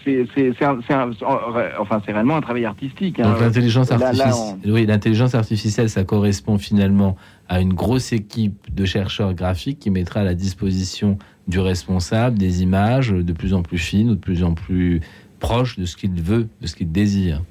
c'est 0.04 0.52
enfin, 0.62 2.00
réellement 2.06 2.36
un 2.36 2.40
travail 2.40 2.64
artistique. 2.64 3.20
Hein. 3.20 3.30
Donc 3.30 3.40
l'intelligence 3.40 3.90
artificielle, 3.90 4.54
oui, 4.66 4.86
artificielle, 5.34 5.90
ça 5.90 6.04
correspond 6.04 6.58
finalement 6.58 7.16
à 7.48 7.60
une 7.60 7.74
grosse 7.74 8.12
équipe 8.12 8.74
de 8.74 8.84
chercheurs 8.84 9.34
graphiques 9.34 9.80
qui 9.80 9.90
mettra 9.90 10.20
à 10.20 10.24
la 10.24 10.34
disposition 10.34 11.18
du 11.48 11.58
responsable 11.58 12.38
des 12.38 12.62
images 12.62 13.10
de 13.10 13.32
plus 13.32 13.54
en 13.54 13.62
plus 13.62 13.78
fines 13.78 14.10
ou 14.10 14.14
de 14.14 14.20
plus 14.20 14.44
en 14.44 14.54
plus 14.54 15.00
proches 15.40 15.78
de 15.78 15.84
ce 15.84 15.96
qu'il 15.96 16.12
veut, 16.12 16.48
de 16.60 16.66
ce 16.66 16.74
qu'il 16.74 16.90
désire. 16.90 17.42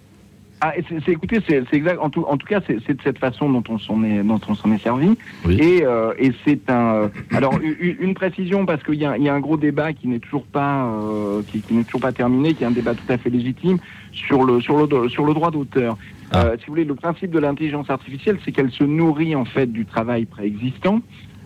Ah, 0.65 0.71
c'est, 0.87 1.11
écoutez, 1.11 1.39
c'est, 1.45 1.61
exact. 1.73 1.99
En 1.99 2.09
tout, 2.09 2.23
en 2.25 2.37
tout 2.37 2.47
cas, 2.47 2.61
c'est, 2.65 2.77
de 2.77 3.01
cette 3.03 3.17
façon 3.17 3.49
dont 3.49 3.63
on 3.67 3.77
s'en 3.77 4.01
est, 4.01 4.23
dont 4.23 4.39
on 4.47 4.55
s'en 4.55 4.71
est 4.71 4.81
servi. 4.81 5.17
Et, 5.49 5.81
euh, 5.83 6.13
et 6.17 6.31
c'est 6.45 6.69
un. 6.69 6.93
Euh, 6.93 7.07
alors, 7.33 7.59
une, 7.59 8.13
précision 8.13 8.65
parce 8.65 8.81
qu'il 8.81 8.95
y 8.95 9.05
a, 9.05 9.17
y 9.17 9.27
a 9.27 9.33
un 9.33 9.41
gros 9.41 9.57
débat 9.57 9.91
qui 9.91 10.07
n'est 10.07 10.19
toujours 10.19 10.45
pas, 10.45 10.85
euh, 10.85 11.41
qui, 11.51 11.61
n'est 11.69 11.83
toujours 11.83 11.99
pas 11.99 12.13
terminé, 12.13 12.53
qui 12.53 12.63
est 12.63 12.67
un 12.67 12.71
débat 12.71 12.93
tout 12.93 13.11
à 13.11 13.17
fait 13.17 13.29
légitime 13.29 13.77
sur 14.13 14.45
le, 14.45 14.61
sur 14.61 14.77
le, 14.77 15.09
sur 15.09 15.25
le 15.25 15.33
droit 15.33 15.51
d'auteur. 15.51 15.97
Ah. 16.31 16.51
si 16.57 16.67
vous 16.67 16.71
voulez, 16.71 16.85
le 16.85 16.95
principe 16.95 17.31
de 17.31 17.39
l'intelligence 17.39 17.89
artificielle, 17.89 18.37
c'est 18.45 18.53
qu'elle 18.53 18.71
se 18.71 18.85
nourrit 18.85 19.35
en 19.35 19.43
fait 19.43 19.69
du 19.69 19.85
travail 19.85 20.23
préexistant. 20.23 21.01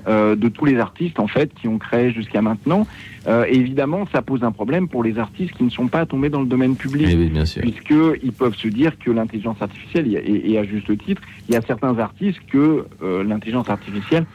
Euh, 0.07 0.37
de 0.37 0.47
tous 0.47 0.63
les 0.63 0.77
artistes 0.77 1.19
en 1.19 1.27
fait 1.27 1.53
qui 1.53 1.67
ont 1.67 1.79
créé 1.79 2.11
jusqu'à 2.11 2.41
maintenant. 2.41 2.87
Euh, 3.27 3.45
évidemment, 3.49 4.07
ça 4.13 4.21
pose 4.21 4.41
un 4.43 4.53
problème 4.53 4.87
pour 4.87 5.03
les 5.03 5.19
artistes 5.19 5.51
qui 5.53 5.63
ne 5.63 5.69
sont 5.69 5.87
pas 5.87 6.05
tombés 6.05 6.29
dans 6.29 6.39
le 6.39 6.47
domaine 6.47 6.77
public, 6.77 7.09
eh 7.09 7.59
puisqu'ils 7.59 8.31
peuvent 8.31 8.55
se 8.55 8.69
dire 8.69 8.97
que 8.99 9.11
l'intelligence 9.11 9.61
artificielle, 9.61 10.07
et, 10.07 10.57
à 10.57 10.63
juste 10.63 10.97
titre, 10.99 11.21
il 11.49 11.55
y 11.55 11.57
a 11.57 11.61
certains 11.61 11.99
artistes 11.99 12.39
que 12.49 12.85
euh, 13.03 13.23
l'intelligence 13.23 13.69
artificielle 13.69 14.25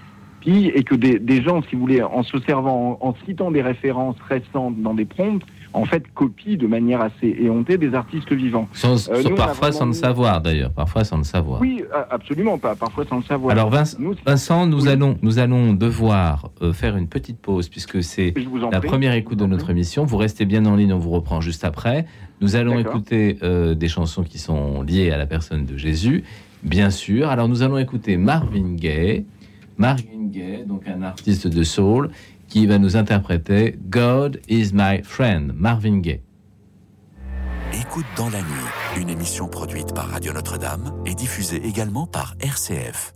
pille 0.40 0.70
et 0.74 0.82
que 0.82 0.94
des, 0.94 1.18
des, 1.18 1.40
gens, 1.40 1.62
si 1.62 1.74
vous 1.74 1.80
voulez, 1.80 2.02
en 2.02 2.22
se 2.22 2.38
servant, 2.40 2.98
en, 3.00 3.08
en 3.08 3.14
citant 3.24 3.50
des 3.50 3.62
références 3.62 4.16
récentes 4.28 4.82
dans 4.82 4.92
des 4.92 5.06
prompts, 5.06 5.42
en 5.74 5.84
fait 5.84 6.04
copie 6.14 6.56
de 6.56 6.66
manière 6.66 7.00
assez 7.00 7.36
éhontée 7.40 7.78
des 7.78 7.94
artistes 7.94 8.32
vivants. 8.32 8.68
Sans, 8.72 9.08
euh, 9.10 9.22
parfois 9.34 9.72
sans 9.72 9.86
le 9.86 9.92
savoir 9.92 10.40
d'ailleurs, 10.40 10.70
parfois 10.70 11.04
sans 11.04 11.18
le 11.18 11.24
savoir. 11.24 11.60
Oui, 11.60 11.82
absolument 12.10 12.58
pas, 12.58 12.74
parfois 12.74 13.04
sans 13.06 13.16
le 13.16 13.22
savoir. 13.22 13.52
Alors 13.52 13.70
Vincent, 13.70 14.66
nous, 14.66 14.88
allons, 14.88 15.16
nous 15.22 15.38
allons 15.38 15.72
devoir 15.72 16.50
euh, 16.60 16.72
faire 16.72 16.96
une 16.96 17.08
petite 17.08 17.38
pause 17.38 17.68
puisque 17.68 18.02
c'est 18.02 18.34
la 18.70 18.80
première 18.80 19.14
écoute 19.14 19.38
de 19.38 19.46
notre 19.46 19.70
émission. 19.70 20.04
Vous 20.04 20.16
restez 20.16 20.44
bien 20.44 20.66
en 20.66 20.76
ligne, 20.76 20.92
on 20.92 20.98
vous 20.98 21.10
reprend 21.10 21.40
juste 21.40 21.64
après. 21.64 22.06
Nous 22.40 22.56
allons 22.56 22.78
écouter 22.78 23.38
euh, 23.42 23.74
des 23.74 23.88
chansons 23.88 24.24
qui 24.24 24.38
sont 24.38 24.82
liées 24.82 25.10
à 25.10 25.16
la 25.16 25.26
personne 25.26 25.64
de 25.64 25.76
Jésus, 25.76 26.24
bien 26.62 26.90
sûr. 26.90 27.28
Alors 27.28 27.48
nous 27.48 27.62
allons 27.62 27.78
écouter 27.78 28.16
Marvin 28.16 28.74
Gaye. 28.74 29.24
Marvin 29.78 30.26
Gaye, 30.26 30.64
donc 30.66 30.86
un 30.86 31.02
artiste 31.02 31.48
de 31.48 31.62
soul, 31.62 32.10
qui 32.52 32.66
va 32.66 32.78
nous 32.78 32.96
interpréter 32.98 33.78
God 33.88 34.42
is 34.46 34.72
my 34.74 35.02
friend, 35.02 35.54
Marvin 35.54 36.00
Gaye. 36.00 36.20
Écoute 37.72 38.04
dans 38.14 38.28
la 38.28 38.40
nuit, 38.40 39.00
une 39.00 39.08
émission 39.08 39.48
produite 39.48 39.94
par 39.94 40.10
Radio 40.10 40.34
Notre-Dame 40.34 40.92
et 41.06 41.14
diffusée 41.14 41.66
également 41.66 42.06
par 42.06 42.34
RCF. 42.40 43.14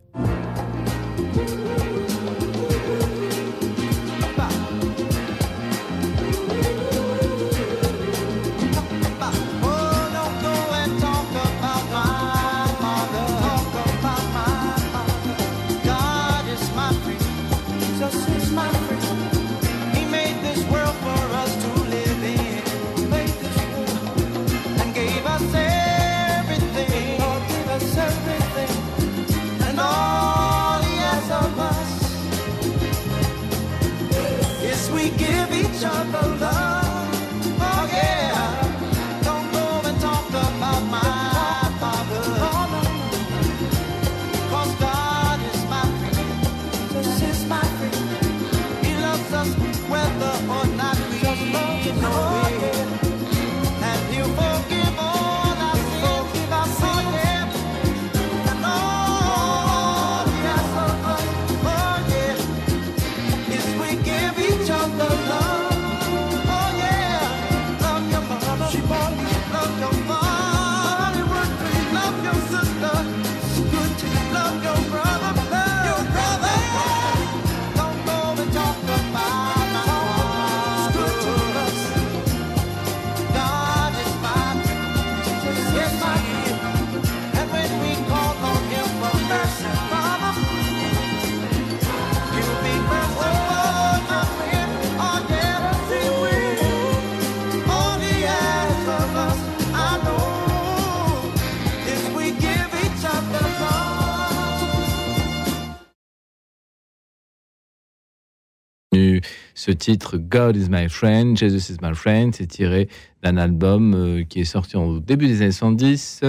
Ce 109.66 109.72
titre 109.72 110.16
God 110.16 110.54
is 110.54 110.68
my 110.70 110.88
friend, 110.88 111.36
Jesus 111.36 111.72
is 111.72 111.78
my 111.82 111.92
friend, 111.92 112.32
c'est 112.32 112.46
tiré 112.46 112.88
d'un 113.24 113.36
album 113.36 113.94
euh, 113.96 114.22
qui 114.22 114.42
est 114.42 114.44
sorti 114.44 114.76
au 114.76 115.00
début 115.00 115.26
des 115.26 115.42
années 115.42 115.50
110, 115.50 116.22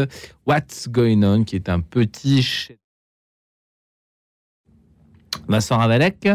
What's 0.48 0.90
Going 0.90 1.22
On, 1.22 1.44
qui 1.44 1.56
est 1.56 1.70
un 1.70 1.80
petit 1.82 2.70
Vincent 5.48 5.78
Ravalec 5.78 6.28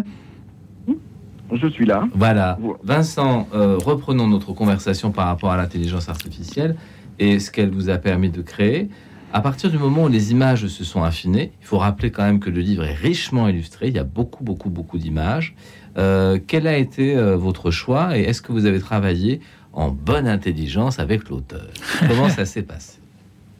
Je 1.52 1.66
suis 1.70 1.86
là. 1.86 2.06
Voilà. 2.14 2.56
Vincent, 2.84 3.48
euh, 3.52 3.78
reprenons 3.78 4.28
notre 4.28 4.52
conversation 4.52 5.10
par 5.10 5.26
rapport 5.26 5.50
à 5.50 5.56
l'intelligence 5.56 6.08
artificielle 6.08 6.76
et 7.18 7.40
ce 7.40 7.50
qu'elle 7.50 7.70
vous 7.70 7.90
a 7.90 7.98
permis 7.98 8.30
de 8.30 8.42
créer. 8.42 8.88
À 9.32 9.40
partir 9.40 9.70
du 9.70 9.78
moment 9.78 10.04
où 10.04 10.08
les 10.08 10.30
images 10.30 10.68
se 10.68 10.84
sont 10.84 11.02
affinées, 11.02 11.52
il 11.62 11.66
faut 11.66 11.78
rappeler 11.78 12.12
quand 12.12 12.22
même 12.22 12.38
que 12.38 12.50
le 12.50 12.60
livre 12.60 12.84
est 12.84 12.94
richement 12.94 13.48
illustré, 13.48 13.88
il 13.88 13.94
y 13.94 13.98
a 13.98 14.04
beaucoup, 14.04 14.44
beaucoup, 14.44 14.70
beaucoup 14.70 14.98
d'images. 14.98 15.56
Euh, 15.98 16.38
quel 16.46 16.66
a 16.66 16.76
été 16.76 17.16
euh, 17.16 17.36
votre 17.36 17.70
choix 17.70 18.16
et 18.16 18.22
est-ce 18.22 18.40
que 18.42 18.52
vous 18.52 18.66
avez 18.66 18.80
travaillé 18.80 19.40
en 19.72 19.90
bonne 19.90 20.26
intelligence 20.26 20.98
avec 20.98 21.28
l'auteur? 21.28 21.66
Comment 22.08 22.28
ça 22.28 22.44
s'est 22.44 22.62
passé? 22.62 22.98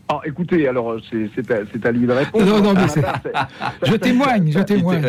Ah, 0.09 0.21
écoutez, 0.27 0.69
alors 0.69 0.97
c'est 1.11 1.87
à, 1.87 1.91
lui 1.91 2.07
de 2.07 2.13
répondre. 2.13 2.45
Non, 2.45 2.61
non, 2.61 2.75
mais 2.75 3.03
je 3.83 3.95
témoigne, 3.95 4.53
je 4.53 4.59
témoigne. 4.59 5.03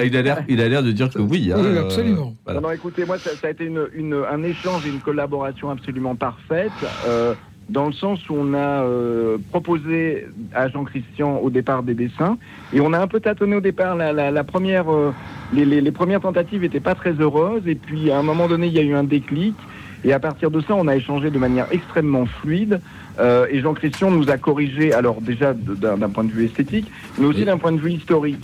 Il 0.48 0.62
a 0.62 0.70
l'air 0.70 0.84
de 0.84 0.92
dire 0.92 1.10
que 1.10 1.20
oui. 1.20 1.52
Hein, 1.54 1.58
oui, 1.60 1.78
absolument. 1.78 2.34
Non, 2.48 2.72
écoutez, 2.72 3.04
moi, 3.06 3.18
ça, 3.18 3.32
a 3.44 3.50
été 3.50 3.66
une, 3.66 4.14
un 4.14 4.44
échange 4.44 4.86
et 4.86 4.90
une 4.90 5.02
collaboration 5.02 5.72
absolument 5.72 6.16
parfaite. 6.16 6.72
Euh, 7.06 7.34
dans 7.70 7.88
le 7.88 7.94
sens 7.94 8.20
où 8.30 8.36
on 8.38 8.54
a 8.54 8.84
euh, 8.84 9.38
proposé 9.52 10.28
à 10.54 10.68
Jean-Christian 10.68 11.38
au 11.38 11.50
départ 11.50 11.84
des 11.84 11.94
dessins 11.94 12.38
et 12.74 12.82
on 12.82 12.94
a 12.94 13.00
un 13.00 13.08
peu 13.08 13.20
tâtonné 13.20 13.56
au 13.56 13.62
départ. 13.62 13.96
La, 13.96 14.44
première, 14.44 14.92
euh, 14.92 15.14
les, 15.54 15.92
premières 15.92 16.22
tentatives 16.22 16.62
n'étaient 16.62 16.80
pas 16.80 16.96
très 16.96 17.14
heureuses 17.14 17.68
et 17.68 17.76
puis 17.76 18.12
à 18.12 18.18
un 18.18 18.24
moment 18.24 18.48
donné 18.48 18.68
il 18.68 18.74
y 18.74 18.80
a 18.80 18.84
eu 18.84 18.94
un 18.94 19.04
déclic 19.04 19.56
et 20.04 20.12
à 20.12 20.20
partir 20.20 20.52
de 20.52 20.60
ça 20.62 20.76
on 20.76 20.88
a 20.88 20.96
échangé 20.96 21.30
de 21.30 21.40
manière 21.40 21.68
extrêmement 21.72 22.26
fluide 22.26 22.82
euh, 23.20 23.48
et 23.50 23.62
Jean-Christian 23.62 24.12
nous 24.12 24.30
a 24.30 24.38
corrigé 24.38 24.92
alors 24.94 25.22
déjà 25.22 25.54
d'un 25.54 26.10
point 26.10 26.26
de 26.26 26.32
vue 26.32 26.46
esthétique 26.46 26.92
mais 27.18 27.26
aussi 27.26 27.46
d'un 27.46 27.58
point 27.58 27.72
de 27.72 27.80
vue 27.80 27.92
historique 27.92 28.44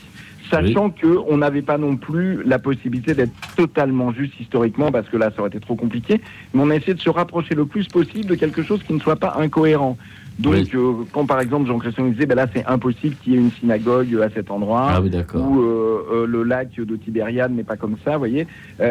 sachant 0.49 0.89
qu'on 0.89 1.37
n'avait 1.37 1.61
pas 1.61 1.77
non 1.77 1.95
plus 1.95 2.43
la 2.43 2.59
possibilité 2.59 3.13
d'être 3.13 3.33
totalement 3.55 4.11
juste 4.11 4.39
historiquement, 4.39 4.91
parce 4.91 5.07
que 5.09 5.17
là, 5.17 5.31
ça 5.35 5.41
aurait 5.41 5.49
été 5.49 5.59
trop 5.59 5.75
compliqué, 5.75 6.21
mais 6.53 6.61
on 6.61 6.69
a 6.69 6.75
essayé 6.75 6.93
de 6.93 7.01
se 7.01 7.09
rapprocher 7.09 7.55
le 7.55 7.65
plus 7.65 7.87
possible 7.87 8.25
de 8.25 8.35
quelque 8.35 8.63
chose 8.63 8.81
qui 8.83 8.93
ne 8.93 8.99
soit 8.99 9.15
pas 9.15 9.35
incohérent. 9.37 9.97
Donc, 10.39 10.73
euh, 10.73 10.93
quand 11.11 11.25
par 11.25 11.41
exemple 11.41 11.67
Jean-Christian 11.67 12.07
disait, 12.07 12.25
ben 12.25 12.35
là 12.35 12.47
c'est 12.53 12.65
impossible 12.65 13.15
qu'il 13.21 13.33
y 13.33 13.35
ait 13.35 13.39
une 13.39 13.51
synagogue 13.51 14.15
à 14.21 14.29
cet 14.29 14.49
endroit, 14.49 14.87
ah 14.89 15.01
ou 15.01 15.61
euh, 15.61 16.05
euh, 16.11 16.25
le 16.25 16.43
lac 16.43 16.75
de 16.75 16.95
Tibériade 16.95 17.51
n'est 17.51 17.63
pas 17.63 17.75
comme 17.75 17.97
ça, 18.05 18.13
vous 18.13 18.19
voyez. 18.19 18.47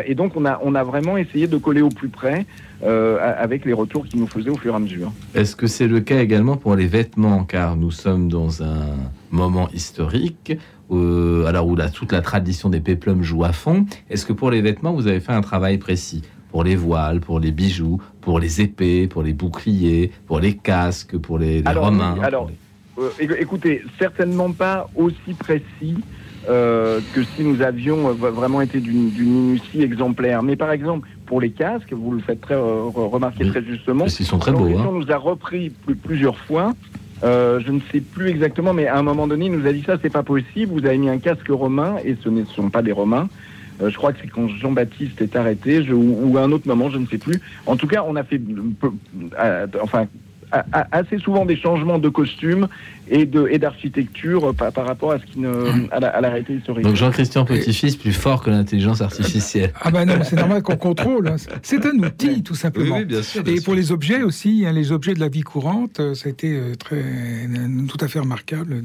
et 0.07 0.15
donc 0.15 0.37
on 0.37 0.45
a, 0.45 0.61
on 0.63 0.75
a 0.75 0.85
vraiment 0.85 1.17
essayé 1.17 1.47
de 1.47 1.57
coller 1.57 1.83
au 1.83 1.89
plus 1.89 2.09
près 2.09 2.47
avec 2.83 3.65
les 3.65 3.73
retours 3.73 4.07
qu'il 4.07 4.21
nous 4.21 4.27
faisait 4.27 4.51
au 4.51 4.57
fur 4.57 4.73
et 4.73 4.77
à 4.77 4.79
mesure. 4.79 5.11
Est-ce 5.35 5.57
que 5.57 5.67
c'est 5.67 5.89
le 5.89 6.01
cas 6.01 6.21
également 6.21 6.57
pour 6.57 6.77
les 6.77 6.87
vêtements, 6.87 7.45
car 7.45 7.77
nous 7.77 7.91
sommes 7.91 8.29
dans 8.29 8.63
un 8.63 8.87
moment 9.31 9.69
historique 9.73 10.53
euh, 10.91 11.45
alors 11.45 11.67
où 11.67 11.77
la, 11.77 11.91
toute 11.91 12.13
la 12.13 12.23
tradition 12.23 12.71
des 12.71 12.81
péplums 12.81 13.23
joue 13.23 13.45
à 13.45 13.53
fond. 13.53 13.85
Est-ce 14.09 14.25
que 14.25 14.33
pour 14.33 14.51
les 14.51 14.63
vêtements, 14.63 14.93
vous 14.93 15.07
avez 15.07 15.21
fait 15.21 15.33
un 15.33 15.43
travail 15.43 15.79
précis? 15.79 16.23
Pour 16.59 16.65
les 16.65 16.75
voiles, 16.75 17.21
pour 17.21 17.39
les 17.39 17.53
bijoux, 17.53 18.03
pour 18.21 18.41
les 18.41 18.61
épées, 18.61 19.07
pour 19.07 19.23
les 19.23 19.33
boucliers, 19.33 20.11
pour 20.27 20.41
les 20.41 20.57
casques, 20.57 21.17
pour 21.17 21.39
les, 21.39 21.63
romains 21.65 22.17
Alors, 22.21 22.51
euh, 22.99 23.11
écoutez, 23.39 23.85
certainement 23.97 24.51
pas 24.51 24.91
aussi 24.97 25.35
précis 25.39 25.99
euh, 26.49 26.99
que 27.15 27.23
si 27.23 27.45
nous 27.45 27.63
avions 27.63 28.13
vraiment 28.13 28.61
été 28.61 28.81
d'une 28.81 29.13
minutie 29.13 29.83
exemplaire. 29.83 30.43
Mais 30.43 30.57
par 30.57 30.73
exemple, 30.73 31.09
pour 31.27 31.41
les 31.41 31.51
casques, 31.51 31.93
vous 31.93 32.11
le 32.11 32.19
faites 32.19 32.41
très 32.41 32.57
remarquer 32.57 33.47
très 33.51 33.63
justement. 33.63 34.07
Ils 34.07 34.27
sont 34.27 34.41
très 34.41 34.51
beaux. 34.51 34.67
Hein. 34.67 34.91
nous 34.93 35.13
a 35.13 35.17
repris 35.17 35.71
plusieurs 36.03 36.39
fois 36.39 36.75
euh, 37.23 37.61
je 37.65 37.71
ne 37.71 37.81
sais 37.93 38.01
plus 38.01 38.29
exactement, 38.29 38.73
mais 38.73 38.87
à 38.87 38.97
un 38.97 39.03
moment 39.03 39.27
donné, 39.27 39.47
il 39.47 39.53
nous 39.53 39.67
a 39.67 39.73
dit 39.73 39.83
ça, 39.85 39.97
c'est 40.01 40.11
pas 40.11 40.23
possible. 40.23 40.73
Vous 40.73 40.87
avez 40.87 40.99
mis 40.99 41.09
un 41.09 41.19
casque 41.19 41.49
romain 41.49 41.97
et 42.05 42.17
ce 42.23 42.29
ne 42.29 42.45
sont 42.45 42.71
pas 42.71 42.83
des 42.83 42.93
romains. 42.93 43.29
Euh, 43.81 43.91
je 43.91 43.97
crois 43.97 44.13
que 44.13 44.19
c'est 44.23 44.29
quand 44.29 44.49
Jean-Baptiste 44.49 45.21
est 45.21 45.37
arrêté, 45.37 45.81
ou, 45.91 46.37
à 46.39 46.43
un 46.43 46.53
autre 46.53 46.67
moment, 46.67 46.91
je 46.91 46.99
ne 46.99 47.07
sais 47.07 47.19
plus. 47.19 47.41
En 47.67 47.77
tout 47.77 47.87
cas, 47.87 48.05
on 48.07 48.17
a 48.17 48.25
fait, 48.25 48.41
euh, 49.41 49.67
enfin, 49.83 50.07
assez 50.93 51.19
souvent 51.19 51.45
des 51.45 51.57
changements 51.57 51.99
de 51.99 52.09
costumes 52.09 52.69
et 53.11 53.27
d'architecture 53.27 54.55
par, 54.55 54.73
par, 54.73 54.87
rapport 54.87 55.13
à 55.13 55.19
ce 55.19 55.25
qui 55.25 55.41
ne 55.41 55.89
à 55.91 56.01
la, 56.01 56.29
réalité 56.29 56.55
historique. 56.55 56.85
Donc 56.85 56.97
Jean-Christian 56.97 57.45
Petit-Fils 57.45 57.97
plus 57.97 58.13
fort 58.13 58.43
que 58.43 58.51
l'intelligence 58.51 59.01
artificielle. 59.01 59.73
Ah 59.81 59.91
ben 59.91 60.05
non, 60.05 60.23
c'est 60.23 60.37
normal 60.37 60.63
qu'on 60.63 60.77
contrôle. 60.77 61.29
Hein. 61.29 61.37
C'est 61.63 61.85
un 61.87 61.99
outil 61.99 62.43
tout 62.43 62.55
simplement. 62.55 62.97
Oui, 62.97 63.05
bien 63.05 63.23
sûr, 63.23 63.43
et 63.47 63.61
pour 63.61 63.75
les 63.75 63.93
objets 63.93 64.23
aussi, 64.23 64.65
hein, 64.67 64.73
les 64.73 64.93
objets 64.93 65.15
de 65.15 65.21
la 65.21 65.29
vie 65.29 65.43
courante, 65.43 66.01
euh, 66.01 66.15
ça 66.15 66.29
a 66.29 66.31
été 66.31 66.55
euh, 66.55 66.75
très 66.75 67.03
tout 67.89 67.99
à 68.01 68.09
fait 68.09 68.19
remarquable 68.19 68.83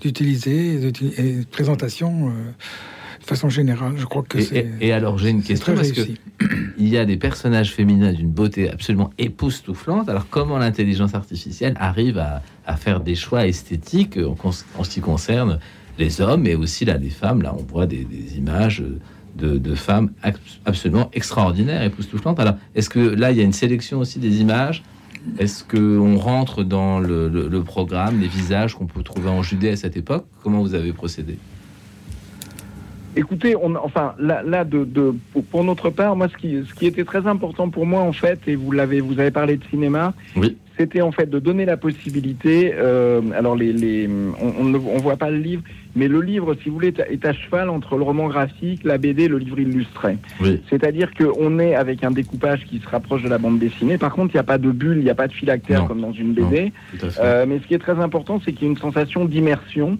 d'utiliser 0.00 0.90
de 0.90 1.44
présentation. 1.44 2.32
Euh, 3.22 3.24
de 3.24 3.26
façon 3.26 3.48
générale. 3.48 3.94
Je 3.96 4.04
crois 4.04 4.22
que 4.22 4.40
c'est. 4.40 4.70
Et, 4.80 4.92
alors, 4.92 5.18
j'ai 5.18 5.30
une 5.30 5.42
question 5.42 5.74
parce 5.74 5.92
que 5.92 6.00
il 6.78 6.88
y 6.88 6.98
a 6.98 7.04
des 7.04 7.16
personnages 7.16 7.72
féminins 7.72 8.12
d'une 8.12 8.30
beauté 8.30 8.70
absolument 8.70 9.10
époustouflante. 9.18 10.08
Alors, 10.08 10.26
comment 10.28 10.58
l'intelligence 10.58 11.14
artificielle 11.14 11.74
arrive 11.78 12.18
à, 12.18 12.42
faire 12.76 13.00
des 13.00 13.14
choix 13.14 13.46
esthétiques 13.46 14.18
en, 14.42 14.52
ce 14.52 14.90
qui 14.90 15.00
concerne 15.00 15.58
les 15.98 16.20
hommes, 16.20 16.46
et 16.46 16.54
aussi 16.54 16.84
là, 16.84 16.96
les 16.96 17.10
femmes? 17.10 17.42
Là, 17.42 17.54
on 17.56 17.62
voit 17.62 17.86
des, 17.86 18.06
images. 18.36 18.82
De, 19.34 19.74
femmes 19.74 20.10
absolument 20.66 21.08
extraordinaires, 21.14 21.82
époustouflantes. 21.82 22.38
Alors, 22.38 22.56
est-ce 22.74 22.90
que 22.90 23.00
là, 23.00 23.30
il 23.30 23.38
y 23.38 23.40
a 23.40 23.44
une 23.44 23.54
sélection 23.54 23.98
aussi 23.98 24.18
des 24.18 24.42
images? 24.42 24.82
Est-ce 25.38 25.64
qu'on 25.64 26.18
rentre 26.18 26.64
dans 26.64 27.00
le, 27.00 27.28
le, 27.28 27.62
programme, 27.62 28.20
les 28.20 28.28
visages 28.28 28.74
qu'on 28.74 28.84
peut 28.86 29.02
trouver 29.02 29.30
en 29.30 29.42
Judée 29.42 29.70
à 29.70 29.76
cette 29.76 29.96
époque? 29.96 30.26
Comment 30.42 30.60
vous 30.60 30.74
avez 30.74 30.92
procédé? 30.92 31.38
Écoutez, 33.14 33.56
on, 33.56 33.74
enfin 33.76 34.14
là, 34.18 34.42
là 34.42 34.64
de, 34.64 34.84
de, 34.84 35.14
pour 35.50 35.64
notre 35.64 35.90
part, 35.90 36.16
moi, 36.16 36.28
ce 36.28 36.36
qui, 36.36 36.64
ce 36.66 36.74
qui 36.74 36.86
était 36.86 37.04
très 37.04 37.26
important 37.26 37.68
pour 37.68 37.84
moi, 37.84 38.00
en 38.00 38.12
fait, 38.12 38.40
et 38.46 38.56
vous 38.56 38.72
l'avez, 38.72 39.00
vous 39.00 39.20
avez 39.20 39.30
parlé 39.30 39.58
de 39.58 39.64
cinéma, 39.64 40.14
oui. 40.34 40.56
c'était 40.78 41.02
en 41.02 41.12
fait 41.12 41.28
de 41.28 41.38
donner 41.38 41.66
la 41.66 41.76
possibilité. 41.76 42.72
Euh, 42.74 43.20
alors, 43.36 43.54
les, 43.54 43.72
les, 43.72 44.08
on 44.40 44.64
ne 44.64 44.78
on, 44.78 44.96
voit 44.98 45.16
pas 45.16 45.30
le 45.30 45.36
livre, 45.36 45.62
mais 45.94 46.08
le 46.08 46.22
livre, 46.22 46.54
si 46.62 46.70
vous 46.70 46.76
voulez, 46.76 46.94
est 47.10 47.26
à 47.26 47.34
cheval 47.34 47.68
entre 47.68 47.98
le 47.98 48.02
roman 48.02 48.28
graphique, 48.28 48.82
la 48.82 48.96
BD, 48.96 49.28
le 49.28 49.36
livre 49.36 49.58
illustré. 49.58 50.16
Oui. 50.40 50.62
C'est-à-dire 50.70 51.10
qu'on 51.12 51.58
est 51.58 51.74
avec 51.74 52.04
un 52.04 52.12
découpage 52.12 52.64
qui 52.64 52.78
se 52.78 52.88
rapproche 52.88 53.22
de 53.22 53.28
la 53.28 53.36
bande 53.38 53.58
dessinée. 53.58 53.98
Par 53.98 54.14
contre, 54.14 54.34
il 54.34 54.36
n'y 54.36 54.40
a 54.40 54.44
pas 54.44 54.58
de 54.58 54.70
bulle, 54.70 54.96
il 54.98 55.04
n'y 55.04 55.10
a 55.10 55.14
pas 55.14 55.28
de 55.28 55.34
phylactère 55.34 55.86
comme 55.86 56.00
dans 56.00 56.12
une 56.12 56.32
BD. 56.32 56.72
euh, 57.20 57.44
mais 57.46 57.58
ce 57.58 57.66
qui 57.66 57.74
est 57.74 57.78
très 57.78 58.00
important, 58.00 58.40
c'est 58.42 58.52
qu'il 58.52 58.62
y 58.62 58.68
a 58.68 58.70
une 58.70 58.78
sensation 58.78 59.26
d'immersion. 59.26 59.98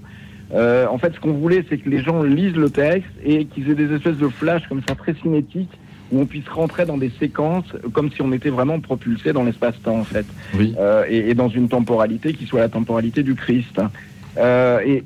Euh, 0.54 0.86
en 0.86 0.98
fait, 0.98 1.14
ce 1.14 1.20
qu'on 1.20 1.32
voulait, 1.32 1.64
c'est 1.68 1.78
que 1.78 1.88
les 1.88 2.02
gens 2.02 2.22
lisent 2.22 2.56
le 2.56 2.70
texte 2.70 3.10
et 3.24 3.46
qu'ils 3.46 3.70
aient 3.70 3.74
des 3.74 3.92
espèces 3.94 4.18
de 4.18 4.28
flashs 4.28 4.66
comme 4.68 4.82
ça 4.86 4.94
très 4.94 5.14
cinétiques 5.14 5.70
où 6.10 6.20
on 6.20 6.26
puisse 6.26 6.48
rentrer 6.48 6.84
dans 6.84 6.98
des 6.98 7.10
séquences 7.18 7.64
comme 7.94 8.10
si 8.12 8.20
on 8.20 8.32
était 8.32 8.50
vraiment 8.50 8.80
propulsé 8.80 9.32
dans 9.32 9.44
l'espace-temps, 9.44 9.98
en 9.98 10.04
fait. 10.04 10.26
Oui. 10.54 10.74
Euh, 10.78 11.04
et, 11.08 11.30
et, 11.30 11.34
dans 11.34 11.48
une 11.48 11.68
temporalité 11.68 12.34
qui 12.34 12.44
soit 12.46 12.60
la 12.60 12.68
temporalité 12.68 13.22
du 13.22 13.34
Christ. 13.34 13.80
Euh, 14.36 14.80
et, 14.84 15.04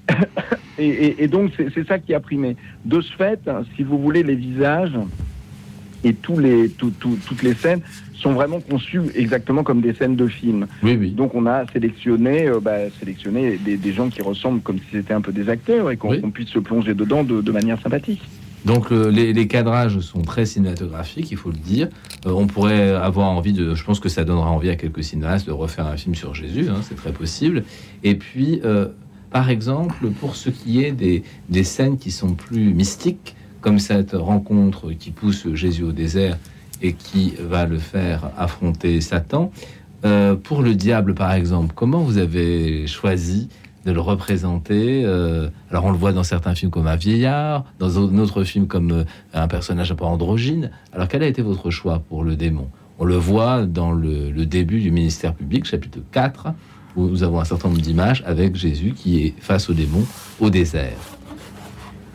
et, 0.78 1.22
et, 1.22 1.28
donc, 1.28 1.52
c'est 1.56 1.87
ça 1.87 2.00
qui 2.00 2.12
a 2.12 2.20
primé. 2.20 2.56
De 2.85 3.00
ce 3.00 3.12
fait, 3.12 3.40
si 3.76 3.85
vous 3.85 3.98
voulez, 3.98 4.24
les 4.24 4.35
visages 4.35 4.98
et 6.06 6.14
tous 6.14 6.38
les, 6.38 6.68
tout, 6.68 6.92
tout, 7.00 7.18
toutes 7.26 7.42
les 7.42 7.54
scènes 7.54 7.80
sont 8.14 8.32
vraiment 8.32 8.60
conçus 8.60 9.02
exactement 9.14 9.62
comme 9.64 9.80
des 9.80 9.92
scènes 9.92 10.16
de 10.16 10.26
film. 10.28 10.66
Oui, 10.82 10.96
oui. 10.98 11.10
Donc 11.10 11.34
on 11.34 11.46
a 11.46 11.66
sélectionné, 11.72 12.46
euh, 12.46 12.60
bah, 12.60 12.88
sélectionné 12.98 13.58
des, 13.58 13.76
des, 13.76 13.92
gens 13.92 14.08
qui 14.08 14.22
ressemblent 14.22 14.62
comme 14.62 14.78
si 14.78 14.86
c'était 14.92 15.14
un 15.14 15.20
peu 15.20 15.32
des 15.32 15.48
acteurs 15.48 15.90
et 15.90 15.96
qu'on 15.96 16.30
puisse 16.30 16.50
se 16.50 16.60
plonger 16.60 16.94
dedans 16.94 17.24
de, 17.24 17.40
de 17.40 17.52
manière 17.52 17.80
sympathique. 17.82 18.22
Donc 18.64 18.90
les, 18.90 19.32
les, 19.32 19.46
cadrages 19.46 20.00
sont 20.00 20.22
très 20.22 20.44
cinématographiques, 20.44 21.30
il 21.30 21.36
faut 21.36 21.50
le 21.50 21.56
dire. 21.56 21.88
Euh, 22.26 22.32
on 22.32 22.46
pourrait 22.46 22.90
avoir 22.90 23.28
envie 23.28 23.52
de, 23.52 23.74
je 23.74 23.84
pense 23.84 24.00
que 24.00 24.08
ça 24.08 24.24
donnera 24.24 24.50
envie 24.50 24.70
à 24.70 24.76
quelques 24.76 25.04
cinéastes 25.04 25.46
de 25.46 25.52
refaire 25.52 25.86
un 25.86 25.96
film 25.96 26.14
sur 26.14 26.34
Jésus, 26.34 26.68
hein, 26.68 26.80
c'est 26.82 26.96
très 26.96 27.12
possible. 27.12 27.64
Et 28.02 28.16
puis, 28.16 28.60
euh, 28.64 28.88
par 29.30 29.50
exemple, 29.50 30.08
pour 30.20 30.34
ce 30.34 30.50
qui 30.50 30.82
est 30.84 30.92
des, 30.92 31.22
des 31.48 31.64
scènes 31.64 31.96
qui 31.98 32.10
sont 32.10 32.34
plus 32.34 32.74
mystiques, 32.74 33.36
comme 33.66 33.81
cette 33.81 34.12
rencontre 34.12 34.92
qui 34.92 35.11
pousse 35.11 35.52
Jésus 35.55 35.83
au 35.83 35.90
désert 35.90 36.38
et 36.83 36.92
qui 36.92 37.35
va 37.37 37.66
le 37.66 37.79
faire 37.79 38.31
affronter 38.38 39.00
Satan. 39.00 39.50
Euh, 40.05 40.37
pour 40.37 40.62
le 40.62 40.76
diable, 40.76 41.16
par 41.16 41.33
exemple, 41.33 41.72
comment 41.74 41.98
vous 41.98 42.18
avez 42.18 42.87
choisi 42.87 43.48
de 43.85 43.90
le 43.90 44.00
représenter 44.00 45.02
euh, 45.05 45.48
Alors, 45.72 45.87
on 45.87 45.90
le 45.90 45.98
voit 45.98 46.12
dans 46.12 46.22
certains 46.22 46.55
films 46.55 46.70
comme 46.70 46.87
un 46.87 46.94
vieillard, 46.94 47.64
dans 47.81 47.88
d'autres 47.88 48.44
films 48.44 48.68
comme 48.68 48.92
euh, 48.92 49.05
un 49.35 49.48
personnage 49.48 49.90
un 49.90 49.96
peu 49.96 50.05
androgyne. 50.05 50.70
Alors, 50.92 51.09
quel 51.09 51.24
a 51.24 51.26
été 51.26 51.42
votre 51.42 51.70
choix 51.70 51.98
pour 52.09 52.22
le 52.22 52.37
démon? 52.37 52.68
On 53.00 53.05
le 53.05 53.16
voit 53.16 53.66
dans 53.66 53.90
le, 53.90 54.31
le, 54.31 54.46
début 54.46 54.79
du 54.79 54.92
ministère 54.92 55.35
public, 55.35 55.64
chapitre 55.64 55.98
4, 56.12 56.52
où 56.94 57.09
nous 57.09 57.24
avons 57.24 57.40
un 57.40 57.44
certain 57.44 57.66
nombre 57.66 57.81
d'images 57.81 58.22
avec 58.26 58.55
Jésus 58.55 58.92
qui 58.92 59.24
est 59.24 59.35
face 59.40 59.68
au 59.68 59.72
démon 59.74 60.07
au 60.38 60.50
désert. 60.50 61.15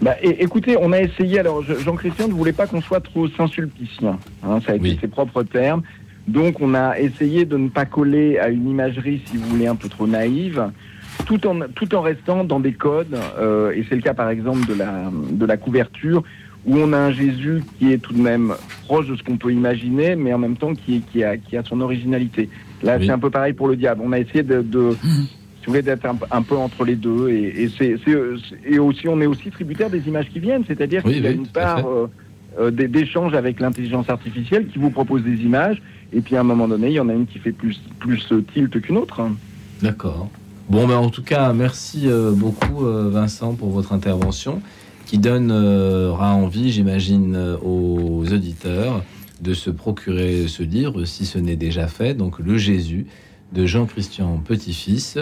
Bah, 0.01 0.15
écoutez, 0.23 0.77
on 0.79 0.91
a 0.91 0.99
essayé. 0.99 1.39
Alors, 1.39 1.61
Jean-Christian 1.61 2.27
ne 2.27 2.33
voulait 2.33 2.53
pas 2.53 2.65
qu'on 2.65 2.81
soit 2.81 3.01
trop 3.01 3.27
Saint-Sulpicien. 3.27 4.17
Hein, 4.43 4.59
ça 4.65 4.73
a 4.73 4.75
été 4.75 4.97
ses 4.99 5.07
propres 5.07 5.43
termes. 5.43 5.83
Donc, 6.27 6.59
on 6.59 6.73
a 6.73 6.99
essayé 6.99 7.45
de 7.45 7.57
ne 7.57 7.69
pas 7.69 7.85
coller 7.85 8.39
à 8.39 8.49
une 8.49 8.67
imagerie, 8.67 9.21
si 9.25 9.37
vous 9.37 9.47
voulez, 9.49 9.67
un 9.67 9.75
peu 9.75 9.89
trop 9.89 10.07
naïve, 10.07 10.71
tout 11.25 11.45
en 11.45 11.59
tout 11.75 11.93
en 11.93 12.01
restant 12.01 12.43
dans 12.43 12.59
des 12.59 12.73
codes. 12.73 13.17
Euh, 13.37 13.71
et 13.71 13.85
c'est 13.87 13.95
le 13.95 14.01
cas, 14.01 14.13
par 14.13 14.29
exemple, 14.29 14.67
de 14.67 14.73
la 14.73 15.11
de 15.31 15.45
la 15.45 15.57
couverture, 15.57 16.23
où 16.65 16.77
on 16.77 16.93
a 16.93 16.97
un 16.97 17.11
Jésus 17.11 17.63
qui 17.77 17.91
est 17.91 17.97
tout 17.99 18.13
de 18.13 18.21
même 18.21 18.53
proche 18.85 19.07
de 19.07 19.15
ce 19.15 19.23
qu'on 19.23 19.37
peut 19.37 19.51
imaginer, 19.51 20.15
mais 20.15 20.33
en 20.33 20.39
même 20.39 20.57
temps 20.57 20.73
qui 20.73 21.01
qui 21.11 21.23
a 21.23 21.37
qui 21.37 21.57
a 21.57 21.63
son 21.63 21.79
originalité. 21.81 22.49
Là, 22.81 22.97
c'est 22.99 23.11
un 23.11 23.19
peu 23.19 23.29
pareil 23.29 23.53
pour 23.53 23.67
le 23.67 23.75
diable. 23.75 24.01
On 24.03 24.11
a 24.11 24.19
essayé 24.19 24.41
de, 24.41 24.61
de 24.61 24.95
mmh 25.03 25.40
si 25.61 25.67
vous 25.67 25.73
voulez, 25.73 25.83
d'être 25.83 26.07
un, 26.31 26.41
peu 26.41 26.57
entre 26.57 26.83
les 26.83 26.95
deux. 26.95 27.29
Et, 27.29 28.79
aussi, 28.79 29.07
on 29.07 29.21
est 29.21 29.27
aussi 29.27 29.51
tributaire 29.51 29.91
des 29.91 30.07
images 30.07 30.27
qui 30.29 30.39
viennent, 30.39 30.63
c'est-à-dire 30.67 31.03
qu'il 31.03 31.23
y 31.23 31.27
a 31.27 31.31
une 31.31 31.45
part 31.45 31.85
euh, 31.87 32.07
euh, 32.59 32.71
d'échange 32.71 33.35
avec 33.35 33.59
l'intelligence 33.59 34.09
artificielle 34.09 34.67
qui 34.67 34.79
vous 34.79 34.89
propose 34.89 35.23
des 35.23 35.37
images, 35.43 35.79
et 36.11 36.21
puis 36.21 36.35
à 36.35 36.39
un 36.39 36.43
moment 36.43 36.67
donné, 36.67 36.87
il 36.87 36.93
y 36.93 36.99
en 36.99 37.09
a 37.09 37.13
une 37.13 37.27
qui 37.27 37.37
fait 37.37 37.51
plus, 37.51 37.79
plus 37.99 38.27
tilt 38.53 38.81
qu'une 38.81 38.97
autre. 38.97 39.21
D'accord. 39.83 40.29
Bon, 40.67 40.87
ben, 40.87 40.95
en 40.95 41.09
tout 41.09 41.23
cas, 41.23 41.53
merci 41.53 42.07
euh, 42.07 42.31
beaucoup, 42.31 42.83
Vincent, 42.83 43.53
pour 43.53 43.69
votre 43.69 43.93
intervention, 43.93 44.63
qui 45.05 45.19
donnera 45.19 46.33
envie, 46.33 46.71
j'imagine, 46.71 47.37
aux 47.61 48.23
auditeurs 48.31 49.03
de 49.41 49.53
se 49.53 49.69
procurer 49.69 50.47
ce 50.47 50.63
livre, 50.63 51.05
si 51.05 51.25
ce 51.25 51.37
n'est 51.37 51.55
déjà 51.55 51.87
fait, 51.87 52.15
donc 52.15 52.39
Le 52.39 52.57
Jésus 52.57 53.05
de 53.53 53.65
Jean-Christian 53.65 54.41
Petit-Fils, 54.45 55.17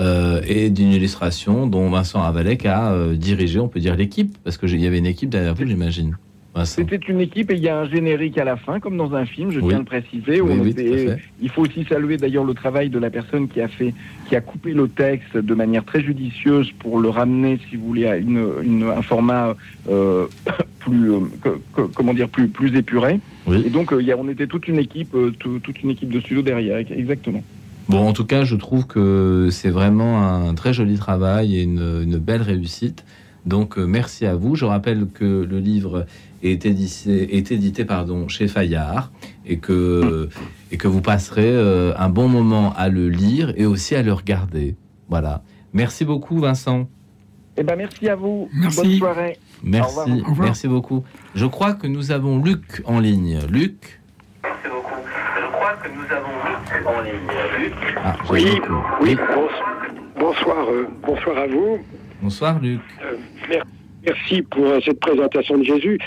euh, 0.00 0.40
et 0.46 0.70
d'une 0.70 0.92
illustration 0.92 1.66
dont 1.66 1.90
Vincent 1.90 2.22
Avalec 2.22 2.66
a 2.66 2.92
euh, 2.92 3.14
dirigé, 3.14 3.58
on 3.58 3.68
peut 3.68 3.80
dire 3.80 3.96
l'équipe, 3.96 4.36
parce 4.44 4.56
qu'il 4.56 4.80
y 4.80 4.86
avait 4.86 4.98
une 4.98 5.06
équipe 5.06 5.30
derrière 5.30 5.54
vous, 5.54 5.66
j'imagine. 5.66 6.16
C'était 6.64 6.96
une 6.96 7.20
équipe 7.20 7.50
et 7.50 7.54
il 7.54 7.62
y 7.62 7.68
a 7.70 7.78
un 7.78 7.88
générique 7.88 8.36
à 8.36 8.44
la 8.44 8.56
fin, 8.56 8.78
comme 8.78 8.98
dans 8.98 9.14
un 9.14 9.24
film, 9.24 9.50
je 9.50 9.60
viens 9.60 9.80
de 9.80 9.84
préciser. 9.84 10.42
il 11.40 11.48
faut 11.48 11.62
aussi 11.62 11.84
saluer 11.88 12.18
d'ailleurs 12.18 12.44
le 12.44 12.52
travail 12.52 12.90
de 12.90 12.98
la 12.98 13.08
personne 13.08 13.48
qui 13.48 13.62
a 13.62 13.68
fait, 13.68 13.94
qui 14.28 14.36
a 14.36 14.42
coupé 14.42 14.74
le 14.74 14.86
texte 14.86 15.34
de 15.34 15.54
manière 15.54 15.82
très 15.82 16.02
judicieuse 16.02 16.70
pour 16.78 17.00
le 17.00 17.08
ramener, 17.08 17.58
si 17.70 17.76
vous 17.76 17.86
voulez, 17.86 18.06
à 18.06 18.16
une, 18.18 18.84
un 18.94 19.00
format 19.00 19.56
euh, 19.88 20.26
plus, 20.80 21.10
comment 21.94 22.12
dire, 22.12 22.28
plus, 22.28 22.48
plus 22.48 22.76
épuré. 22.76 23.18
Et 23.50 23.70
donc, 23.70 23.94
il 23.98 24.04
y 24.04 24.12
a, 24.12 24.18
on 24.18 24.28
était 24.28 24.46
toute 24.46 24.68
une 24.68 24.78
équipe, 24.78 25.16
toute 25.38 25.82
une 25.82 25.90
équipe 25.90 26.10
de 26.10 26.20
studio 26.20 26.42
derrière, 26.42 26.76
exactement. 26.76 27.42
Bon, 27.88 28.06
en 28.08 28.12
tout 28.12 28.24
cas, 28.24 28.44
je 28.44 28.56
trouve 28.56 28.86
que 28.86 29.48
c'est 29.50 29.70
vraiment 29.70 30.22
un 30.22 30.54
très 30.54 30.72
joli 30.72 30.96
travail 30.96 31.56
et 31.56 31.62
une, 31.62 32.16
belle 32.18 32.42
réussite. 32.42 33.04
Donc, 33.44 33.76
euh, 33.76 33.84
merci 33.84 34.24
à 34.24 34.36
vous. 34.36 34.54
Je 34.54 34.64
rappelle 34.64 35.08
que 35.12 35.24
le 35.24 35.58
livre 35.58 36.06
est 36.42 36.64
édité, 36.64 37.36
est 37.36 37.50
édité 37.50 37.84
pardon, 37.84 38.28
chez 38.28 38.46
Fayard 38.46 39.10
et 39.46 39.58
que, 39.58 40.28
et 40.70 40.76
que 40.76 40.86
vous 40.86 41.00
passerez 41.00 41.50
euh, 41.50 41.92
un 41.96 42.08
bon 42.08 42.28
moment 42.28 42.72
à 42.76 42.88
le 42.88 43.08
lire 43.08 43.52
et 43.56 43.66
aussi 43.66 43.96
à 43.96 44.02
le 44.02 44.12
regarder. 44.12 44.76
Voilà. 45.08 45.42
Merci 45.72 46.04
beaucoup, 46.04 46.38
Vincent. 46.38 46.88
Eh 47.56 47.64
ben, 47.64 47.76
merci 47.76 48.08
à 48.08 48.14
vous. 48.14 48.48
Merci. 48.54 48.76
Bonne 48.76 48.98
soirée. 48.98 49.38
Merci. 49.62 50.22
Merci 50.38 50.68
beaucoup. 50.68 51.04
Je 51.34 51.46
crois 51.46 51.74
que 51.74 51.86
nous 51.86 52.10
avons 52.12 52.38
Luc 52.38 52.82
en 52.86 52.98
ligne. 52.98 53.40
Luc 53.50 54.00
que 55.82 55.88
nous 55.88 56.04
avons 56.12 56.28
mis 56.28 56.86
en 56.86 57.00
ligne. 57.02 57.72
Ah, 57.96 58.16
oui, 58.30 58.60
oui, 59.00 59.16
bonsoir, 60.18 60.68
euh, 60.68 60.88
bonsoir 61.02 61.38
à 61.38 61.46
vous. 61.46 61.78
Bonsoir 62.20 62.58
Luc. 62.60 62.80
Euh, 63.04 63.60
merci 64.04 64.42
pour 64.42 64.66
euh, 64.66 64.80
cette 64.84 64.98
présentation 64.98 65.58
de 65.58 65.62
Jésus. 65.62 65.98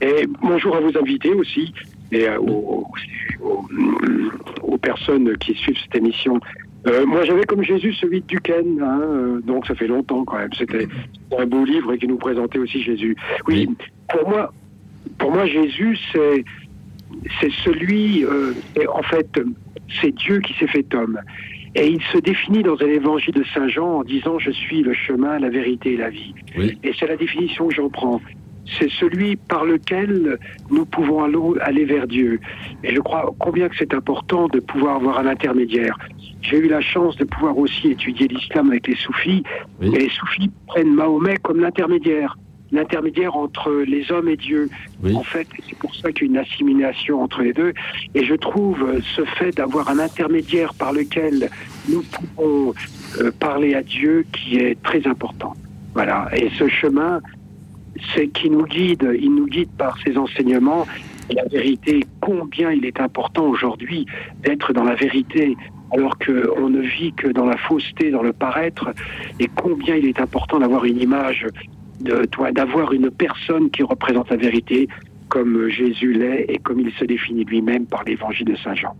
Et 0.00 0.26
bonjour 0.42 0.76
à 0.76 0.80
vos 0.80 0.96
invités 0.96 1.32
aussi, 1.32 1.72
et 2.12 2.28
aux, 2.36 2.86
personnes 4.82 5.36
qui 5.38 5.54
suivent 5.54 5.78
cette 5.82 5.96
émission. 5.96 6.38
moi, 7.06 7.24
j'avais 7.24 7.44
comme 7.44 7.62
Jésus 7.62 7.94
celui 7.94 8.20
de 8.20 8.26
Duquesne, 8.26 8.82
hein, 8.82 9.40
donc 9.44 9.66
ça 9.66 9.74
fait 9.74 9.86
longtemps 9.86 10.24
quand 10.24 10.36
même. 10.36 10.52
C'était 10.52 10.86
un 11.38 11.46
beau 11.46 11.64
livre 11.64 11.92
et 11.94 11.98
qui 11.98 12.06
nous 12.06 12.18
présentait 12.18 12.58
aussi 12.58 12.82
Jésus. 12.82 13.16
oui. 13.48 13.68
pour 14.10 14.28
moi, 14.28 14.52
pour 15.18 15.30
moi, 15.30 15.46
Jésus, 15.46 15.98
c'est 16.12 16.44
c'est 17.40 17.52
celui, 17.64 18.24
euh, 18.24 18.52
en 18.92 19.02
fait, 19.02 19.28
c'est 20.00 20.14
Dieu 20.14 20.40
qui 20.40 20.54
s'est 20.54 20.66
fait 20.66 20.94
homme. 20.94 21.20
Et 21.76 21.88
il 21.88 22.02
se 22.12 22.18
définit 22.18 22.62
dans 22.62 22.80
un 22.80 22.86
évangile 22.86 23.34
de 23.34 23.44
Saint 23.52 23.68
Jean 23.68 23.98
en 23.98 24.04
disant 24.04 24.38
Je 24.38 24.50
suis 24.52 24.82
le 24.82 24.94
chemin, 24.94 25.38
la 25.40 25.48
vérité 25.48 25.94
et 25.94 25.96
la 25.96 26.10
vie. 26.10 26.32
Et 26.56 26.92
c'est 26.98 27.06
la 27.06 27.16
définition 27.16 27.66
que 27.66 27.74
j'en 27.74 27.88
prends. 27.88 28.20
C'est 28.78 28.90
celui 28.90 29.36
par 29.36 29.64
lequel 29.64 30.38
nous 30.70 30.86
pouvons 30.86 31.22
aller 31.60 31.84
vers 31.84 32.06
Dieu. 32.06 32.40
Et 32.82 32.94
je 32.94 33.00
crois 33.00 33.34
combien 33.38 33.68
que 33.68 33.76
c'est 33.76 33.92
important 33.92 34.46
de 34.48 34.60
pouvoir 34.60 34.96
avoir 34.96 35.18
un 35.18 35.26
intermédiaire. 35.26 35.98
J'ai 36.40 36.58
eu 36.58 36.68
la 36.68 36.80
chance 36.80 37.16
de 37.16 37.24
pouvoir 37.24 37.58
aussi 37.58 37.90
étudier 37.90 38.28
l'islam 38.28 38.70
avec 38.70 38.86
les 38.86 38.96
soufis. 38.96 39.42
Et 39.82 39.88
les 39.88 40.08
soufis 40.08 40.50
prennent 40.68 40.94
Mahomet 40.94 41.36
comme 41.38 41.60
l'intermédiaire 41.60 42.36
l'intermédiaire 42.74 43.36
entre 43.36 43.70
les 43.86 44.10
hommes 44.10 44.28
et 44.28 44.36
Dieu. 44.36 44.68
En 45.14 45.22
fait, 45.22 45.46
c'est 45.68 45.78
pour 45.78 45.94
ça 45.94 46.12
qu'il 46.12 46.26
y 46.26 46.30
a 46.30 46.32
une 46.32 46.38
assimilation 46.38 47.22
entre 47.22 47.42
les 47.42 47.52
deux. 47.52 47.72
Et 48.14 48.24
je 48.24 48.34
trouve 48.34 49.00
ce 49.16 49.24
fait 49.24 49.52
d'avoir 49.52 49.88
un 49.88 49.98
intermédiaire 49.98 50.74
par 50.74 50.92
lequel 50.92 51.50
nous 51.88 52.02
pouvons 52.02 52.74
euh, 53.20 53.30
parler 53.38 53.74
à 53.74 53.82
Dieu 53.82 54.26
qui 54.32 54.56
est 54.56 54.80
très 54.82 55.06
important. 55.06 55.54
Voilà. 55.94 56.28
Et 56.36 56.50
ce 56.58 56.68
chemin, 56.68 57.20
c'est 58.14 58.28
qui 58.28 58.50
nous 58.50 58.64
guide. 58.64 59.08
Il 59.20 59.34
nous 59.34 59.46
guide 59.46 59.70
par 59.78 59.96
ses 60.02 60.16
enseignements. 60.16 60.86
Et 61.30 61.34
la 61.34 61.44
vérité, 61.44 62.04
combien 62.20 62.70
il 62.72 62.84
est 62.84 63.00
important 63.00 63.44
aujourd'hui 63.46 64.06
d'être 64.42 64.72
dans 64.72 64.84
la 64.84 64.94
vérité, 64.94 65.56
alors 65.92 66.18
qu'on 66.18 66.68
ne 66.68 66.80
vit 66.80 67.12
que 67.12 67.28
dans 67.28 67.46
la 67.46 67.56
fausseté, 67.56 68.10
dans 68.10 68.22
le 68.22 68.32
paraître, 68.32 68.90
et 69.40 69.48
combien 69.54 69.94
il 69.94 70.06
est 70.06 70.20
important 70.20 70.58
d'avoir 70.58 70.84
une 70.84 71.00
image 71.00 71.46
d'avoir 72.04 72.92
une 72.92 73.10
personne 73.10 73.70
qui 73.70 73.82
représente 73.82 74.30
la 74.30 74.36
vérité 74.36 74.88
comme 75.28 75.68
Jésus 75.68 76.12
l'est 76.12 76.46
et 76.48 76.58
comme 76.58 76.80
il 76.80 76.92
se 76.92 77.04
définit 77.04 77.44
lui-même 77.44 77.86
par 77.86 78.04
l'évangile 78.04 78.46
de 78.46 78.56
Saint 78.56 78.74
Jean. 78.74 78.94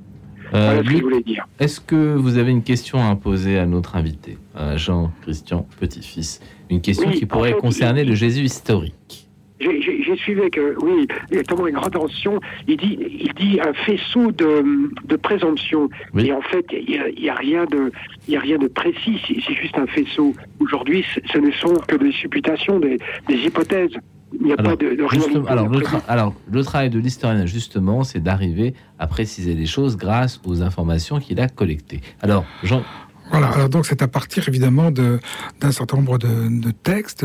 Euh, 0.52 0.66
voilà 0.66 0.82
ce 0.82 0.88
que 0.88 0.96
je 0.98 1.02
voulais 1.02 1.22
dire. 1.22 1.46
Est-ce 1.58 1.80
que 1.80 2.14
vous 2.14 2.38
avez 2.38 2.50
une 2.50 2.62
question 2.62 2.98
à 2.98 3.14
poser 3.16 3.58
à 3.58 3.66
notre 3.66 3.96
invité, 3.96 4.38
Jean-Christian 4.76 5.66
Petit-Fils? 5.80 6.40
Une 6.70 6.80
question 6.80 7.10
qui 7.10 7.26
pourrait 7.26 7.54
concerner 7.54 8.04
le 8.04 8.14
Jésus 8.14 8.42
historique 8.42 9.23
j'ai 9.60 10.16
suivi 10.16 10.40
avec, 10.40 10.58
euh, 10.58 10.74
oui, 10.82 11.06
exactement 11.30 11.66
une 11.66 11.74
grande 11.74 11.94
attention. 11.94 12.40
Il 12.66 12.76
dit, 12.76 12.98
il 13.00 13.32
dit 13.34 13.60
un 13.60 13.72
faisceau 13.72 14.32
de, 14.32 14.64
de 15.04 15.16
présomption. 15.16 15.88
Et 16.18 16.32
en 16.32 16.42
fait, 16.42 16.66
il 16.72 16.86
n'y 17.20 17.28
a, 17.28 17.32
a, 17.32 17.36
rien 17.36 17.64
de, 17.66 17.92
a 18.34 18.40
rien 18.40 18.58
de 18.58 18.66
précis. 18.66 19.20
C'est 19.26 19.54
juste 19.54 19.78
un 19.78 19.86
faisceau. 19.86 20.34
Aujourd'hui, 20.60 21.04
ce 21.32 21.38
ne 21.38 21.50
sont 21.52 21.74
que 21.86 21.96
des 21.96 22.12
supputations, 22.12 22.80
des, 22.80 22.98
des 23.28 23.36
hypothèses. 23.36 23.92
Il 24.40 24.46
n'y 24.46 24.52
a 24.52 24.56
pas 24.56 24.74
de, 24.74 24.96
de 24.96 25.46
alors, 25.48 25.68
le 25.68 25.80
alors, 26.08 26.34
le 26.50 26.64
travail 26.64 26.90
de 26.90 26.98
l'historien, 26.98 27.46
justement, 27.46 28.02
c'est 28.02 28.18
d'arriver 28.18 28.74
à 28.98 29.06
préciser 29.06 29.54
les 29.54 29.66
choses 29.66 29.96
grâce 29.96 30.40
aux 30.44 30.60
informations 30.60 31.20
qu'il 31.20 31.40
a 31.40 31.46
collectées. 31.48 32.00
Alors, 32.20 32.44
Jean, 32.64 32.82
voilà, 33.30 33.48
alors 33.48 33.68
donc 33.68 33.86
c'est 33.86 34.02
à 34.02 34.08
partir 34.08 34.48
évidemment 34.48 34.90
d'un 34.90 35.72
certain 35.72 35.96
nombre 35.96 36.18
de, 36.18 36.60
de, 36.60 36.70
textes, 36.70 37.24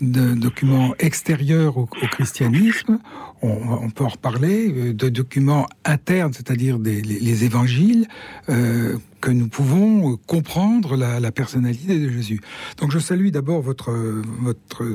de 0.00 0.34
documents 0.34 0.94
extérieurs 0.98 1.78
au, 1.78 1.86
christianisme, 1.86 2.98
on, 3.42 3.90
peut 3.90 4.04
en 4.04 4.08
reparler, 4.08 4.72
euh, 4.72 4.92
de 4.92 5.08
documents 5.08 5.66
internes, 5.84 6.32
c'est-à-dire 6.32 6.78
les, 6.78 7.02
les, 7.02 7.44
évangiles, 7.44 8.06
euh, 8.48 8.96
que 9.20 9.30
nous 9.30 9.48
pouvons 9.48 10.16
comprendre 10.26 10.96
la, 10.96 11.32
personnalité 11.32 11.98
de 11.98 12.08
Jésus. 12.08 12.40
Donc 12.78 12.90
je 12.90 12.98
salue 12.98 13.28
d'abord 13.28 13.60
votre, 13.62 13.90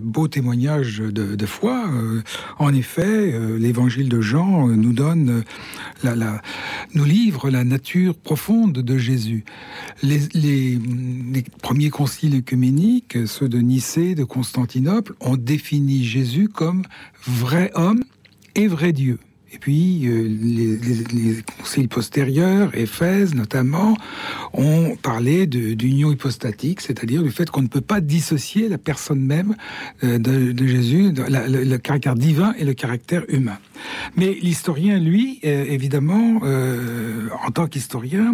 beau 0.01 0.27
témoignage 0.27 0.99
de, 0.99 1.45
foi. 1.45 1.85
Euh, 1.87 2.21
en 2.57 2.73
effet, 2.73 3.33
euh, 3.33 3.57
l'évangile 3.57 4.09
de 4.09 4.21
Jean 4.21 4.67
nous 4.67 4.93
donne, 4.93 5.43
la, 6.03 6.41
nous 6.93 7.03
livre 7.03 7.49
la 7.49 7.63
nature 7.63 8.15
profonde 8.15 8.73
de 8.73 8.97
Jésus. 8.97 9.43
Les, 10.01 10.19
les, 10.33 10.79
les 11.31 11.43
premiers 11.61 11.89
conciles 11.89 12.35
œcuméniques, 12.37 13.17
ceux 13.25 13.49
de 13.49 13.59
Nicée, 13.59 14.15
de 14.15 14.23
Constantinople, 14.23 15.13
ont 15.19 15.37
défini 15.37 16.03
Jésus 16.03 16.49
comme 16.49 16.83
vrai 17.25 17.71
homme 17.75 18.03
et 18.55 18.67
vrai 18.67 18.93
Dieu. 18.93 19.19
Et 19.53 19.59
puis 19.59 19.99
les, 19.99 20.77
les, 21.13 21.43
conciles 21.59 21.87
postérieurs, 21.87 22.75
Éphèse 22.75 23.35
notamment, 23.35 23.95
ont 24.53 24.95
parlé 24.99 25.45
d'union 25.45 26.11
hypostatique, 26.11 26.81
c'est-à-dire 26.81 27.21
du 27.21 27.29
fait 27.29 27.51
qu'on 27.51 27.61
ne 27.61 27.67
peut 27.67 27.79
pas 27.81 28.01
dissocier 28.01 28.67
la 28.67 28.79
personne 28.79 29.19
même 29.19 29.55
de, 30.01 30.67
Jésus, 30.67 31.13
le 31.15 31.77
caractère 31.77 32.15
divin 32.15 32.55
et 32.57 32.65
le 32.65 32.73
caractère 32.73 33.25
humain. 33.27 33.59
Mais 34.17 34.35
l'historien, 34.41 34.97
lui, 34.97 35.39
évidemment, 35.43 36.41
en 37.45 37.51
tant 37.51 37.67
qu'historien, 37.67 38.33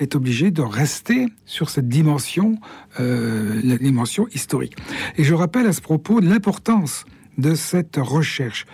est 0.00 0.14
obligé 0.14 0.50
de 0.50 0.60
rester 0.60 1.28
sur 1.46 1.70
cette 1.70 1.88
dimension, 1.88 2.58
euh, 3.00 3.58
la 3.64 3.78
dimension 3.78 4.28
historique. 4.34 4.76
Et 5.16 5.24
je 5.24 5.32
rappelle 5.34 5.66
à 5.66 5.72
ce 5.72 5.80
propos 5.80 6.20
l'importance 6.20 7.06
de 7.38 7.54
cette 7.54 7.96
recherche 7.96 8.66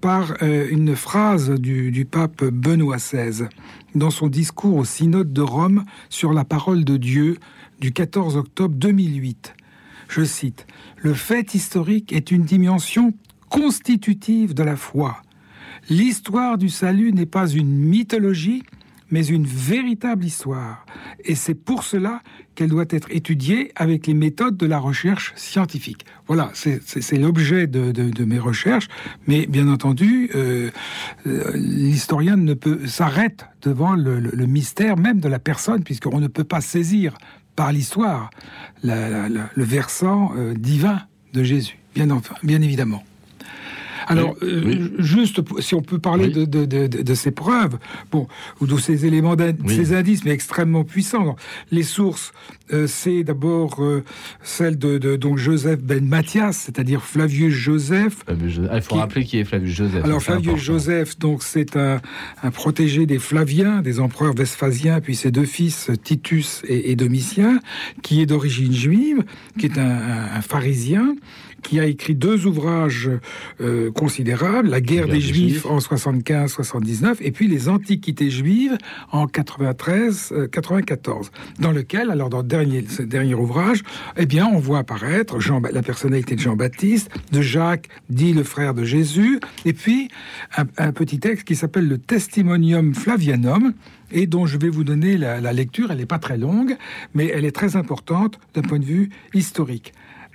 par 0.00 0.34
euh, 0.42 0.66
une 0.70 0.94
phrase 0.96 1.50
du, 1.50 1.90
du, 1.90 2.04
pape 2.04 2.44
Benoît 2.44 2.96
XVI 2.96 3.46
dans 3.94 4.10
son 4.10 4.26
discours 4.26 4.76
au 4.76 4.84
synode 4.84 5.32
de 5.32 5.42
Rome 5.42 5.84
sur 6.10 6.32
la 6.32 6.44
parole 6.44 6.84
de 6.84 6.96
Dieu 6.96 7.38
du 7.80 7.92
14 7.92 8.36
octobre 8.36 8.74
2008. 8.74 9.54
Je 10.08 10.24
cite, 10.24 10.66
Le 10.96 11.14
fait 11.14 11.54
historique 11.54 12.12
est 12.12 12.30
une 12.30 12.42
dimension 12.42 13.14
constitutive 13.48 14.54
de 14.54 14.62
la 14.62 14.76
foi. 14.76 15.22
L'histoire 15.90 16.58
du 16.58 16.68
salut 16.68 17.12
n'est 17.12 17.26
pas 17.26 17.48
une 17.48 17.72
mythologie, 17.72 18.62
mais 19.10 19.26
une 19.26 19.46
véritable 19.46 20.24
histoire. 20.24 20.84
Et 21.24 21.34
c'est 21.34 21.54
pour 21.54 21.84
cela 21.84 22.22
qu'elle 22.54 22.70
doit 22.70 22.86
être 22.90 23.08
étudiée 23.10 23.72
avec 23.76 24.06
les 24.06 24.14
méthodes 24.14 24.56
de 24.56 24.66
la 24.66 24.78
recherche 24.78 25.32
scientifique. 25.36 26.04
Voilà, 26.26 26.50
c'est 26.54 27.16
l'objet 27.16 27.66
de, 27.66 28.24
mes 28.24 28.38
recherches, 28.38 28.88
mais 29.26 29.46
bien 29.46 29.68
entendu, 29.68 30.30
euh, 30.34 30.70
euh, 31.26 31.52
l'historien 31.54 32.36
ne 32.36 32.54
peut 32.54 32.86
s'arrête 32.86 33.46
devant 33.62 33.94
le, 33.94 34.20
mystère 34.46 34.96
même 34.96 35.20
de 35.20 35.28
la 35.28 35.38
personne, 35.38 35.84
puisqu'on 35.84 36.20
ne 36.20 36.28
peut 36.28 36.44
pas 36.44 36.60
saisir 36.60 37.16
par 37.56 37.72
l'histoire 37.72 38.30
le 38.82 39.64
versant 39.64 40.32
euh, 40.36 40.54
divin 40.54 41.02
de 41.32 41.42
Jésus, 41.42 41.78
bien, 41.94 42.08
bien 42.42 42.62
évidemment. 42.62 43.02
Alors, 44.08 44.36
euh, 44.42 44.88
juste 44.98 45.40
si 45.60 45.74
on 45.74 45.82
peut 45.82 45.98
parler 45.98 46.28
de, 46.28 47.14
ces 47.14 47.30
preuves, 47.30 47.78
bon, 48.10 48.26
ou 48.60 48.66
de 48.66 48.76
ces 48.78 49.06
éléments, 49.06 49.36
ces 49.66 49.92
indices, 49.94 50.24
mais 50.24 50.30
extrêmement 50.30 50.84
puissants. 50.84 51.36
Les 51.70 51.82
sources, 51.82 52.32
euh, 52.72 52.86
c'est 52.86 53.22
d'abord 53.22 53.82
euh, 53.82 54.04
celle 54.42 54.78
de, 54.78 55.16
donc 55.16 55.36
Joseph 55.36 55.80
ben 55.80 56.06
Mathias, 56.06 56.56
c'est-à-dire 56.56 57.02
Flavius 57.02 57.52
Joseph. 57.52 58.24
Ah, 58.26 58.32
il 58.76 58.82
faut 58.82 58.96
rappeler 58.96 59.24
qui 59.24 59.38
est 59.38 59.44
Flavius 59.44 59.76
Joseph. 59.76 60.04
Alors 60.04 60.22
Flavius 60.22 60.60
Joseph, 60.60 61.18
donc 61.18 61.42
c'est 61.42 61.76
un, 61.76 62.00
protégé 62.52 63.06
des 63.06 63.18
Flaviens, 63.18 63.82
des 63.82 64.00
empereurs 64.00 64.34
vesphasiens, 64.34 65.00
puis 65.00 65.16
ses 65.16 65.30
deux 65.30 65.44
fils 65.44 65.90
Titus 66.02 66.62
et, 66.66 66.96
Domitien, 66.96 67.60
qui 68.02 68.22
est 68.22 68.26
d'origine 68.26 68.72
juive, 68.72 69.24
qui 69.58 69.66
est 69.66 69.78
un 69.78 70.40
pharisien 70.40 71.14
qui 71.62 71.80
a 71.80 71.86
écrit 71.86 72.14
deux 72.14 72.46
ouvrages 72.46 73.10
euh, 73.60 73.90
considérables, 73.90 74.68
La 74.68 74.80
guerre 74.80 75.08
des, 75.08 75.20
Juifs, 75.20 75.66
en 75.66 75.78
75-79 75.78 77.16
et 77.20 77.32
puis 77.32 77.48
Les 77.48 77.68
Antiquités 77.68 78.30
juives 78.30 78.76
en 79.12 79.26
93-94, 79.26 80.30
euh, 80.32 80.46
dans 81.58 81.72
lequel, 81.72 82.10
alors 82.10 82.30
dans 82.30 82.38
le 82.38 82.44
dernier, 82.44 82.84
ce 82.88 83.02
dernier 83.02 83.34
ouvrage, 83.34 83.82
eh 84.16 84.26
bien, 84.26 84.46
on 84.46 84.58
voit 84.58 84.78
apparaître 84.78 85.40
Jean, 85.40 85.60
la 85.60 85.82
personnalité 85.82 86.36
de 86.36 86.40
Jean-Baptiste, 86.40 87.10
de 87.32 87.42
Jacques, 87.42 87.88
dit 88.08 88.32
le 88.32 88.44
frère 88.44 88.74
de 88.74 88.84
Jésus, 88.84 89.40
et 89.64 89.72
puis 89.72 90.08
un, 90.56 90.92
petit 90.92 91.18
texte 91.18 91.44
qui 91.44 91.56
s'appelle 91.56 91.88
le 91.88 91.98
Testimonium 91.98 92.94
Flavianum, 92.94 93.74
et 94.10 94.26
dont 94.26 94.46
je 94.46 94.56
vais 94.56 94.70
vous 94.70 94.84
donner 94.84 95.18
la, 95.18 95.40
la 95.40 95.52
lecture. 95.52 95.90
Elle 95.90 95.98
n'est 95.98 96.06
pas 96.06 96.18
très 96.18 96.38
longue, 96.38 96.76
mais 97.14 97.26
elle 97.26 97.44
est 97.44 97.52
très 97.52 97.76
importante 97.76 98.38
d'un 98.54 98.62
point 98.62 98.78
de 98.78 98.84
vue 98.84 99.10
historique. 99.34 99.92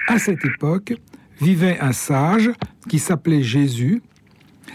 À 0.08 0.20
cette 0.20 0.44
époque, 0.46 0.94
vivait 1.40 1.80
un 1.80 1.94
sage 1.94 2.52
qui 2.90 3.00
s'appelait 3.00 3.44
Jésus. 3.44 4.02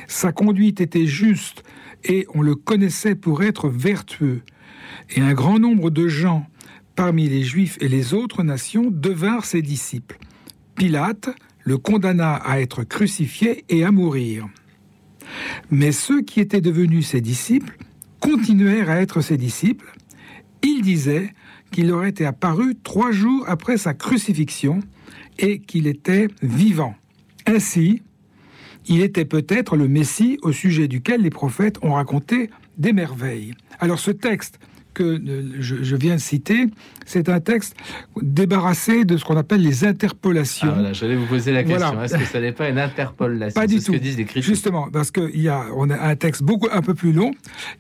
Sa 0.07 0.33
conduite 0.33 0.81
était 0.81 1.07
juste 1.07 1.63
et 2.05 2.27
on 2.35 2.43
le 2.43 2.55
connaissait 2.55 3.15
pour 3.15 3.43
être 3.43 3.69
vertueux. 3.69 4.43
Et 5.11 5.21
un 5.21 5.35
grand 5.35 5.59
nombre 5.59 5.91
de 5.91 6.09
gens 6.09 6.47
parmi 6.97 7.29
les 7.29 7.43
Juifs 7.43 7.79
et 7.81 7.89
les 7.89 8.15
autres 8.15 8.43
nations 8.43 8.91
devinrent 8.91 9.45
ses 9.45 9.63
disciples. 9.63 10.19
Pilate 10.75 11.31
le 11.61 11.79
condamna 11.79 12.35
à 12.35 12.61
être 12.61 12.83
crucifié 12.83 13.65
et 13.69 13.85
à 13.85 13.93
mourir. 13.93 14.49
Mais 15.71 15.93
ceux 15.93 16.23
qui 16.23 16.41
étaient 16.41 16.61
devenus 16.61 17.09
ses 17.09 17.21
disciples 17.21 17.77
continuèrent 18.21 18.91
à 18.91 19.01
être 19.01 19.21
ses 19.21 19.37
disciples. 19.37 19.93
Il 20.63 20.83
disait 20.83 21.33
qu'il 21.71 21.89
leur 21.89 22.05
était 22.05 22.25
apparu 22.25 22.75
trois 22.83 23.13
jours 23.13 23.45
après 23.49 23.77
sa 23.77 23.95
crucifixion 23.95 24.81
et 25.39 25.61
qu'il 25.61 25.87
était 25.87 26.29
vivant. 26.43 26.95
Ainsi, 27.47 28.03
il 28.87 29.03
était 29.03 29.25
peut-être 29.25 29.77
le 29.77 29.89
Messie 29.89 30.39
au 30.43 30.53
sujet 30.53 30.89
duquel 30.89 31.23
les 31.23 31.31
prophètes 31.31 31.79
ont 31.83 31.93
raconté 31.93 32.51
des 32.79 32.93
merveilles. 32.93 33.55
Alors 33.81 33.99
ce 33.99 34.11
texte 34.11 34.59
que 34.95 35.03
euh, 35.03 35.57
je, 35.61 35.97
viens 35.97 36.17
de 36.17 36.21
citer, 36.21 36.67
c'est 37.07 37.29
un 37.29 37.41
texte 37.41 37.77
débarrassé 38.21 39.05
de 39.05 39.17
ce 39.17 39.25
qu'on 39.25 39.37
appelle 39.37 39.63
les 39.63 39.85
interpolations. 39.85 40.75
Ah, 40.77 40.93
J'allais 40.93 41.17
vous 41.17 41.27
poser 41.27 41.53
la 41.53 41.65
question. 41.65 42.03
Est-ce 42.03 42.17
que 42.17 42.25
ça 42.25 42.41
n'est 42.41 42.53
pas 42.53 42.69
une 42.69 42.79
interpolation 42.79 43.61
Pas 43.61 43.67
du 43.67 43.77
tout. 43.77 43.83
Ce 43.83 43.91
que 43.93 43.97
disent 43.97 44.17
les 44.17 44.43
Justement, 44.43 44.89
parce 44.93 45.11
qu'il 45.11 45.41
y 45.41 45.49
a, 45.49 45.67
on 45.77 45.91
a 45.91 45.99
un 45.99 46.17
texte 46.17 46.43
beaucoup 46.43 46.69
un 46.73 46.83
peu 46.83 46.95
plus 46.95 47.13
long 47.13 47.33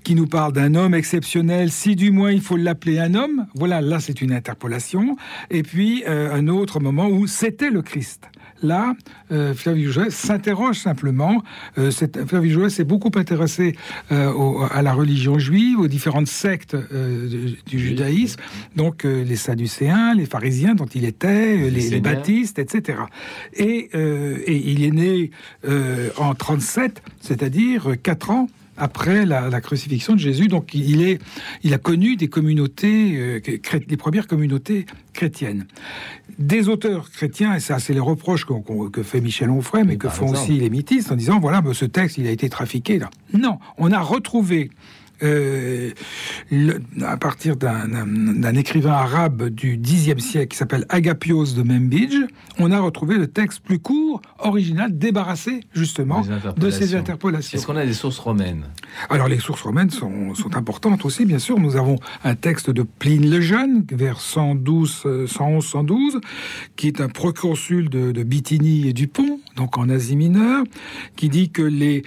qui 0.05 0.15
nous 0.15 0.27
parle 0.27 0.53
d'un 0.53 0.75
homme 0.75 0.95
exceptionnel. 0.95 1.71
Si 1.71 1.97
du 1.97 2.11
moins 2.11 2.33
il 2.33 2.41
faut 2.41 2.57
l'appeler 2.57 2.99
un 2.99 3.15
homme, 3.15 3.47
voilà, 3.55 3.81
là 3.81 4.01
c'est 4.01 4.21
une 4.21 4.33
interpolation. 4.33 5.17
Et 5.51 5.63
puis 5.63 6.05
euh, 6.07 6.35
un 6.35 6.49
autre 6.49 6.81
moment 6.81 7.09
où 7.09 7.27
c'était 7.27 7.71
le 7.71 7.83
Christ. 7.83 8.29
Là, 8.63 8.95
euh, 9.31 9.55
Flavius 9.55 9.93
Joseph 9.93 10.15
s'interroge 10.15 10.77
simplement. 10.77 11.43
Euh, 11.79 11.91
Flavius 12.27 12.55
Joseph 12.55 12.73
s'est 12.73 12.85
beaucoup 12.85 13.11
intéressé 13.17 13.77
euh, 14.11 14.67
à 14.71 14.83
la 14.83 14.93
religion 14.93 15.39
juive, 15.39 15.79
aux 15.79 15.89
différentes 15.89 16.29
sectes 16.29 16.77
du 17.67 17.79
judaïsme, 17.79 18.41
donc 18.77 19.05
les 19.05 19.37
Sadducéens, 19.37 20.15
les 20.15 20.27
pharisiens 20.27 20.75
dont 20.75 20.87
il 20.87 21.05
était, 21.05 21.71
les, 21.71 22.01
baptistes, 22.01 22.59
etc. 22.59 22.99
Et, 23.55 23.91
et, 23.95 24.71
il 24.71 24.85
est 24.85 24.91
né 24.91 25.31
en 26.17 26.35
37, 26.35 27.03
c'est-à-dire 27.21 27.95
quatre 28.03 28.31
ans 28.31 28.49
après 28.79 29.27
la, 29.27 29.61
crucifixion 29.61 30.15
de 30.15 30.19
Jésus. 30.19 30.49
Donc 30.49 30.73
il, 30.73 31.03
est, 31.03 31.21
il 31.63 31.75
a 31.75 31.79
connu 31.79 32.17
des 32.17 32.29
communautés, 32.29 33.17
euh, 33.17 33.41
les 33.89 33.97
premières 33.97 34.27
communautés 34.27 34.87
chrétiennes. 35.13 35.67
Des 36.39 36.69
auteurs 36.69 37.11
chrétiens, 37.11 37.55
et 37.55 37.61
ça 37.61 37.81
c'est 37.81 37.93
les 37.93 38.01
reproches 38.01 38.47
que 38.93 39.03
fait 39.03 39.21
Michel 39.21 39.51
Onfray, 39.51 39.85
mais 39.85 39.97
que 39.97 40.09
font 40.09 40.29
aussi 40.31 40.53
les 40.53 40.71
mythistes, 40.71 41.11
en 41.11 41.17
disant, 41.17 41.41
voilà, 41.41 41.61
ce 41.73 41.85
texte, 41.85 42.17
il 42.17 42.29
a 42.29 42.31
été 42.31 42.49
trafiqué. 42.49 42.99
Là. 42.99 43.11
Non, 43.35 43.59
on 43.77 43.91
a 43.91 44.01
retrouvé 44.01 44.71
euh, 45.23 45.91
à 47.05 47.17
partir 47.17 47.57
d'un 47.57 48.55
écrivain 48.55 48.93
arabe 48.93 49.49
du 49.49 49.77
Xe 49.77 50.19
siècle 50.19 50.49
qui 50.49 50.57
s'appelle 50.57 50.87
Agapios 50.89 51.55
de 51.55 51.63
Membidge, 51.63 52.17
on 52.59 52.71
a 52.71 52.81
retrouvé 52.81 53.17
le 53.19 53.27
texte 53.27 53.61
plus 53.61 53.79
court, 53.79 54.23
original, 54.39 54.97
débarrassé 54.97 55.61
justement 55.75 56.23
de 56.57 56.71
ces 56.71 56.95
interpolations. 56.95 57.59
Est-ce 57.59 57.67
qu'on 57.67 57.77
a 57.77 57.87
des 57.87 57.93
sources 57.93 58.19
romaines? 58.19 58.65
Alors 59.11 59.29
les 59.29 59.39
sources 59.39 59.63
romaines 59.63 59.91
sont, 59.91 60.35
sont, 60.35 60.57
importantes 60.57 61.05
aussi, 61.05 61.25
bien 61.25 61.39
sûr. 61.39 61.59
Nous 61.59 61.77
avons 61.77 61.97
un 62.25 62.35
texte 62.35 62.71
de 62.71 62.83
Pline 62.83 63.31
le 63.31 63.41
Jeune, 63.41 63.85
vers 63.91 64.21
112, 64.21 65.27
111, 65.27 65.65
112, 65.65 66.21
qui 66.77 66.89
est 66.89 67.01
un 67.01 67.09
proconsul 67.09 67.89
de, 67.91 68.13
de 68.13 68.23
Bithynie 68.23 68.89
et 68.89 68.93
du 68.93 69.09
Pont, 69.09 69.41
donc 69.57 69.79
en 69.79 69.89
Asie 69.89 70.17
mineure, 70.17 70.65
qui 71.17 71.29
dit 71.29 71.51
que 71.51 71.63
les, 71.63 72.03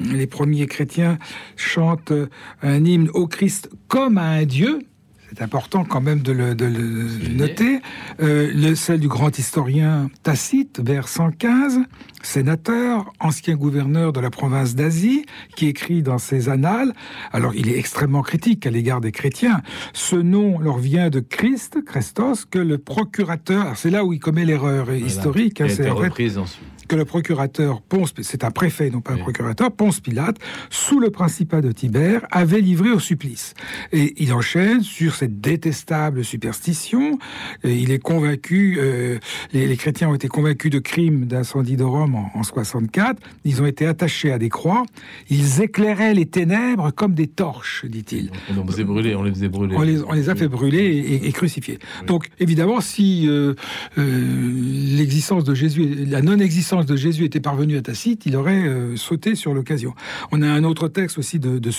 les 0.00 0.26
premiers 0.26 0.66
chrétiens 0.66 1.18
chantent 1.56 2.12
un 2.62 2.84
hymne 2.84 3.08
au 3.14 3.26
Christ 3.26 3.70
comme 3.88 4.18
à 4.18 4.28
un 4.28 4.44
Dieu, 4.44 4.80
c'est 5.34 5.42
important 5.42 5.84
quand 5.84 6.00
même 6.00 6.20
de 6.20 6.32
le, 6.32 6.54
noter, 7.34 7.80
euh, 8.22 8.50
le, 8.54 8.74
celle 8.74 9.00
du 9.00 9.08
grand 9.08 9.36
historien 9.36 10.08
Tacite, 10.22 10.80
vers 10.84 11.08
115, 11.08 11.80
sénateur, 12.22 13.12
ancien 13.18 13.56
gouverneur 13.56 14.12
de 14.12 14.20
la 14.20 14.30
province 14.30 14.74
d'Asie, 14.74 15.26
qui 15.56 15.66
écrit 15.66 16.02
dans 16.02 16.18
ses 16.18 16.48
annales, 16.48 16.92
alors 17.32 17.54
il 17.54 17.68
est 17.68 17.78
extrêmement 17.78 18.22
critique 18.22 18.66
à 18.66 18.70
l'égard 18.70 19.00
des 19.00 19.12
chrétiens, 19.12 19.60
ce 19.92 20.16
nom 20.16 20.60
leur 20.60 20.78
vient 20.78 21.10
de 21.10 21.20
Christ, 21.20 21.84
Christos, 21.84 22.44
que 22.44 22.58
le 22.60 22.78
procurateur, 22.78 23.76
c'est 23.76 23.90
là 23.90 24.04
où 24.04 24.12
il 24.12 24.20
commet 24.20 24.44
l'erreur 24.44 24.92
historique, 24.92 25.60
hein, 25.60 25.66
c'est 25.68 25.90
reprise 25.90 26.38
ensuite 26.38 26.73
que 26.88 26.96
le 26.96 27.04
procurateur 27.04 27.82
Ponce, 27.82 28.14
c'est 28.22 28.44
un 28.44 28.50
préfet, 28.50 28.90
non 28.90 29.00
pas 29.00 29.12
un 29.12 29.18
procurateur, 29.18 29.72
Ponce 29.72 30.00
Pilate, 30.00 30.36
sous 30.70 31.00
le 31.00 31.10
principat 31.10 31.60
de 31.60 31.72
Tibère, 31.72 32.26
avait 32.30 32.60
livré 32.60 32.90
au 32.90 32.98
supplice. 32.98 33.54
Et 33.92 34.14
il 34.22 34.32
enchaîne 34.32 34.82
sur 34.82 35.14
cette 35.14 35.40
détestable 35.40 36.24
superstition. 36.24 37.18
il 37.64 37.90
est 37.90 37.98
convaincu, 37.98 38.78
les, 39.52 39.76
chrétiens 39.76 40.08
ont 40.10 40.14
été 40.14 40.28
convaincus 40.28 40.70
de 40.70 40.78
crimes 40.78 41.26
d'incendie 41.26 41.76
de 41.76 41.84
Rome 41.84 42.14
en, 42.14 42.30
en 42.34 42.42
64. 42.42 43.20
Ils 43.44 43.62
ont 43.62 43.66
été 43.66 43.86
attachés 43.86 44.32
à 44.32 44.38
des 44.38 44.48
croix. 44.48 44.84
Ils 45.30 45.62
éclairaient 45.62 46.14
les 46.14 46.26
ténèbres 46.26 46.90
comme 46.92 47.14
des 47.14 47.26
torches, 47.26 47.84
dit-il. 47.86 48.30
On 48.50 48.52
les 48.52 48.58
on 48.58 48.66
faisait 48.66 48.84
brûler. 48.84 49.14
On 49.76 50.12
les, 50.12 50.28
a 50.28 50.34
fait 50.34 50.48
brûler 50.48 51.20
et, 51.22 51.32
crucifier. 51.32 51.78
Donc, 52.06 52.28
évidemment, 52.38 52.80
si 52.80 53.28
l'existence 53.96 55.44
de 55.44 55.54
Jésus, 55.54 56.06
la 56.06 56.22
non-existence 56.22 56.73
de 56.82 56.96
Jésus 56.96 57.24
était 57.24 57.40
parvenue 57.40 57.76
à 57.76 57.82
Tacite, 57.82 58.26
il 58.26 58.36
aurait 58.36 58.68
sauté 58.96 59.34
sur 59.34 59.54
l'occasion. 59.54 59.94
On 60.32 60.42
a 60.42 60.48
un 60.48 60.64
autre 60.64 60.88
texte 60.88 61.18
aussi 61.18 61.38
de, 61.38 61.58
de 61.58 61.70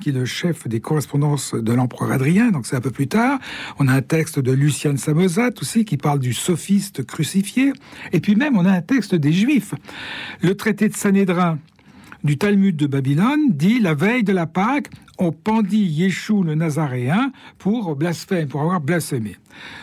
qui 0.00 0.08
est 0.10 0.12
le 0.12 0.24
chef 0.24 0.66
des 0.66 0.80
correspondances 0.80 1.54
de 1.54 1.72
l'empereur 1.72 2.12
Adrien, 2.12 2.50
donc 2.50 2.66
c'est 2.66 2.76
un 2.76 2.80
peu 2.80 2.90
plus 2.90 3.08
tard. 3.08 3.38
On 3.78 3.88
a 3.88 3.92
un 3.92 4.02
texte 4.02 4.38
de 4.38 4.52
Lucien 4.52 4.96
Samosate 4.96 5.60
aussi, 5.60 5.84
qui 5.84 5.96
parle 5.96 6.20
du 6.20 6.32
sophiste 6.32 7.04
crucifié. 7.04 7.72
Et 8.12 8.20
puis 8.20 8.36
même, 8.36 8.56
on 8.56 8.64
a 8.64 8.72
un 8.72 8.80
texte 8.80 9.14
des 9.14 9.32
Juifs. 9.32 9.74
Le 10.40 10.56
traité 10.56 10.88
de 10.88 10.94
Sanhédrin 10.94 11.58
du 12.24 12.38
Talmud 12.38 12.76
de 12.76 12.86
Babylone 12.86 13.50
dit 13.50 13.80
la 13.80 13.94
veille 13.94 14.24
de 14.24 14.32
la 14.32 14.46
Pâque, 14.46 14.90
on 15.18 15.32
pendit 15.32 15.84
Yeshua 15.84 16.44
le 16.44 16.54
Nazaréen 16.54 17.32
pour 17.58 17.96
blasphème, 17.96 18.48
pour 18.48 18.60
avoir 18.60 18.80
blasphémé. 18.80 19.36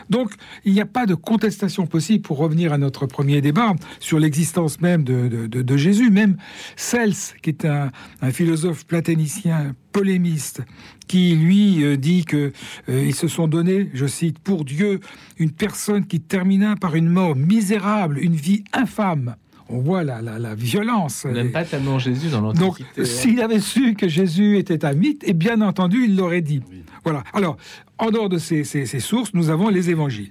Donc, 0.10 0.32
il 0.64 0.74
n'y 0.74 0.82
a 0.82 0.86
pas 0.86 1.06
de 1.06 1.16
contestation 1.16 1.88
possible 1.88 2.22
pour 2.22 2.38
revenir 2.38 2.72
à 2.72 2.78
notre 2.78 3.06
premier 3.06 3.42
débat 3.42 3.74
sur 4.00 4.20
l'existence 4.20 4.80
même 4.80 5.04
de, 5.04 5.78
Jésus. 5.78 6.10
Même 6.10 6.38
Cels, 6.76 7.16
qui 7.42 7.50
est 7.50 7.66
un, 7.66 7.92
philosophe 8.32 8.86
platonicien 8.86 9.76
polémiste, 9.92 10.62
qui 11.08 11.36
lui 11.36 11.84
euh, 11.84 11.96
dit 11.96 12.26
que 12.26 12.52
euh, 12.90 13.12
se 13.12 13.28
sont 13.28 13.48
donnés, 13.48 13.90
je 13.94 14.06
cite, 14.06 14.40
pour 14.40 14.66
Dieu 14.66 15.00
une 15.38 15.52
personne 15.52 16.06
qui 16.06 16.20
termina 16.20 16.76
par 16.76 16.96
une 16.96 17.08
mort 17.08 17.36
misérable, 17.36 18.20
une 18.20 18.36
vie 18.36 18.64
infâme 18.74 19.36
on 19.70 19.80
voit 19.80 20.04
la, 20.04 20.22
la, 20.22 20.56
violence. 20.56 21.26
On 21.28 21.32
n'aime 21.32 21.52
pas 21.52 21.64
tellement 21.64 21.98
Jésus 22.00 22.30
dans 22.30 22.42
l'Antiquité. 22.42 22.66
Donc, 22.66 22.80
hein. 22.98 23.06
s'il 23.06 23.42
avait 23.42 23.60
su 23.60 23.96
que 23.96 24.08
Jésus 24.08 24.58
était 24.58 24.86
un 24.86 24.94
mythe, 24.94 25.24
et 25.28 25.34
bien 25.34 25.62
entendu, 25.62 26.06
il 26.06 26.16
l'aurait 26.16 26.42
dit. 26.42 26.62
Voilà. 27.04 27.24
Alors, 27.34 27.58
en 27.98 28.12
dehors 28.12 28.30
de 28.30 28.38
ces, 28.38 28.64
sources, 29.00 29.34
nous 29.34 29.50
avons 29.50 29.70
les 29.70 29.90
évangiles. 29.90 30.30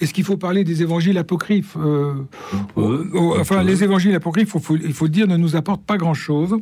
Est-ce 0.00 0.12
qu'il 0.12 0.24
faut 0.24 0.36
parler 0.36 0.62
des 0.64 0.82
évangiles 0.82 1.16
apocryphes? 1.18 1.76
Euh, 1.78 2.14
Enfin, 3.38 3.62
les 3.62 3.82
évangiles 3.82 4.14
apocryphes, 4.14 4.52
il 4.54 4.60
faut, 4.60 4.76
il 4.76 4.92
faut 4.92 5.06
le 5.06 5.10
dire, 5.10 5.26
ne 5.26 5.36
nous 5.36 5.56
apportent 5.56 5.84
pas 5.84 5.96
grand-chose. 5.96 6.56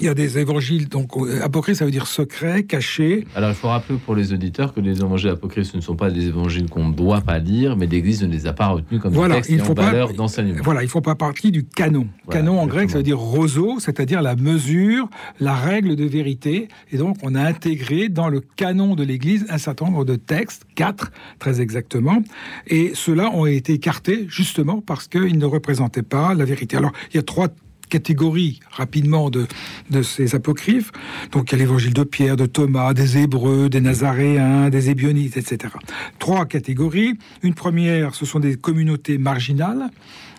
Il 0.00 0.06
y 0.06 0.08
a 0.08 0.14
des 0.14 0.38
évangiles, 0.38 0.88
donc 0.88 1.10
apocryphes, 1.42 1.78
ça 1.78 1.84
veut 1.84 1.90
dire 1.90 2.06
secret, 2.06 2.62
caché. 2.62 3.26
Alors 3.34 3.50
il 3.50 3.54
faut 3.54 3.68
rappeler 3.68 3.98
pour 3.98 4.14
les 4.14 4.32
auditeurs 4.32 4.72
que 4.72 4.80
les 4.80 4.98
évangiles 4.98 5.30
apocryphes, 5.30 5.70
ce 5.70 5.76
ne 5.76 5.82
sont 5.82 5.96
pas 5.96 6.10
des 6.10 6.26
évangiles 6.26 6.68
qu'on 6.70 6.88
ne 6.88 6.94
doit 6.94 7.20
pas 7.20 7.38
lire, 7.38 7.76
mais 7.76 7.86
l'Église 7.86 8.22
ne 8.22 8.28
les 8.28 8.46
a 8.46 8.52
pas 8.52 8.68
retenus 8.68 9.00
comme 9.00 9.12
voilà, 9.12 9.36
textes 9.36 9.50
il 9.50 9.60
faut 9.60 9.74
valeur 9.74 10.12
d'enseignement. 10.12 10.60
Voilà, 10.62 10.82
il 10.82 10.86
ne 10.86 10.90
font 10.90 11.02
pas 11.02 11.14
partie 11.14 11.50
du 11.50 11.64
canon. 11.64 12.06
canon 12.30 12.60
en 12.60 12.66
grec, 12.66 12.90
ça 12.90 12.98
veut 12.98 13.02
dire 13.02 13.18
roseau, 13.18 13.78
c'est-à-dire 13.78 14.22
la 14.22 14.36
mesure, 14.36 15.08
la 15.38 15.54
règle 15.54 15.96
de 15.96 16.04
vérité. 16.04 16.68
Et 16.92 16.96
donc 16.96 17.18
on 17.22 17.34
a 17.34 17.42
intégré 17.42 18.08
dans 18.08 18.28
le 18.28 18.40
canon 18.40 18.94
de 18.94 19.04
l'Église 19.04 19.46
un 19.50 19.58
certain 19.58 19.86
nombre 19.86 20.04
de 20.04 20.16
textes, 20.16 20.64
quatre 20.74 21.12
très 21.38 21.60
exactement, 21.60 22.22
et 22.66 22.92
ceux-là 22.94 23.30
ont 23.34 23.46
été 23.46 23.74
écartés 23.74 24.26
justement 24.28 24.80
parce 24.80 25.08
qu'ils 25.08 25.38
ne 25.38 25.46
représentaient 25.46 26.02
pas 26.02 26.34
la 26.34 26.44
vérité. 26.44 26.76
Alors 26.76 26.92
il 27.12 27.16
y 27.16 27.20
a 27.20 27.22
trois 27.22 27.48
catégories 27.90 28.60
rapidement 28.70 29.28
de, 29.28 29.46
de 29.90 30.00
ces 30.00 30.34
apocryphes. 30.34 30.92
Donc 31.32 31.52
il 31.52 31.52
y 31.52 31.54
a 31.56 31.58
l'évangile 31.58 31.92
de 31.92 32.04
Pierre, 32.04 32.36
de 32.36 32.46
Thomas, 32.46 32.94
des 32.94 33.18
Hébreux, 33.18 33.68
des 33.68 33.82
Nazaréens, 33.82 34.70
des 34.70 34.88
Ébionites, 34.88 35.36
etc. 35.36 35.74
Trois 36.18 36.46
catégories. 36.46 37.18
Une 37.42 37.54
première, 37.54 38.14
ce 38.14 38.24
sont 38.24 38.40
des 38.40 38.54
communautés 38.56 39.18
marginales. 39.18 39.90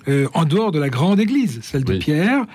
Euh, 0.07 0.27
en 0.33 0.45
dehors 0.45 0.71
de 0.71 0.79
la 0.79 0.89
grande 0.89 1.19
église, 1.19 1.59
celle 1.61 1.83
de 1.83 1.97
Pierre, 1.97 2.45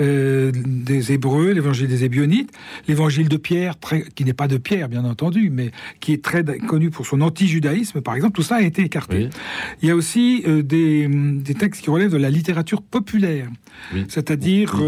euh, 0.00 0.52
des 0.54 1.12
Hébreux, 1.12 1.50
l'évangile 1.50 1.88
des 1.88 2.04
Ébionites, 2.04 2.50
l'évangile 2.86 3.28
de 3.28 3.36
Pierre, 3.36 3.74
qui 4.14 4.24
n'est 4.24 4.32
pas 4.32 4.48
de 4.48 4.56
Pierre, 4.56 4.88
bien 4.88 5.04
entendu, 5.04 5.50
mais 5.50 5.72
qui 6.00 6.12
est 6.12 6.22
très 6.22 6.44
connu 6.44 6.90
pour 6.90 7.06
son 7.06 7.20
anti-judaïsme, 7.20 8.00
par 8.00 8.14
exemple, 8.14 8.34
tout 8.34 8.42
ça 8.42 8.56
a 8.56 8.62
été 8.62 8.82
écarté. 8.82 9.30
Il 9.82 9.88
y 9.88 9.90
a 9.90 9.96
aussi 9.96 10.42
euh, 10.46 10.62
des, 10.62 11.08
des, 11.08 11.54
textes 11.54 11.82
qui 11.82 11.90
relèvent 11.90 12.12
de 12.12 12.16
la 12.16 12.30
littérature 12.30 12.82
populaire. 12.82 13.48
C'est-à-dire 14.08 14.80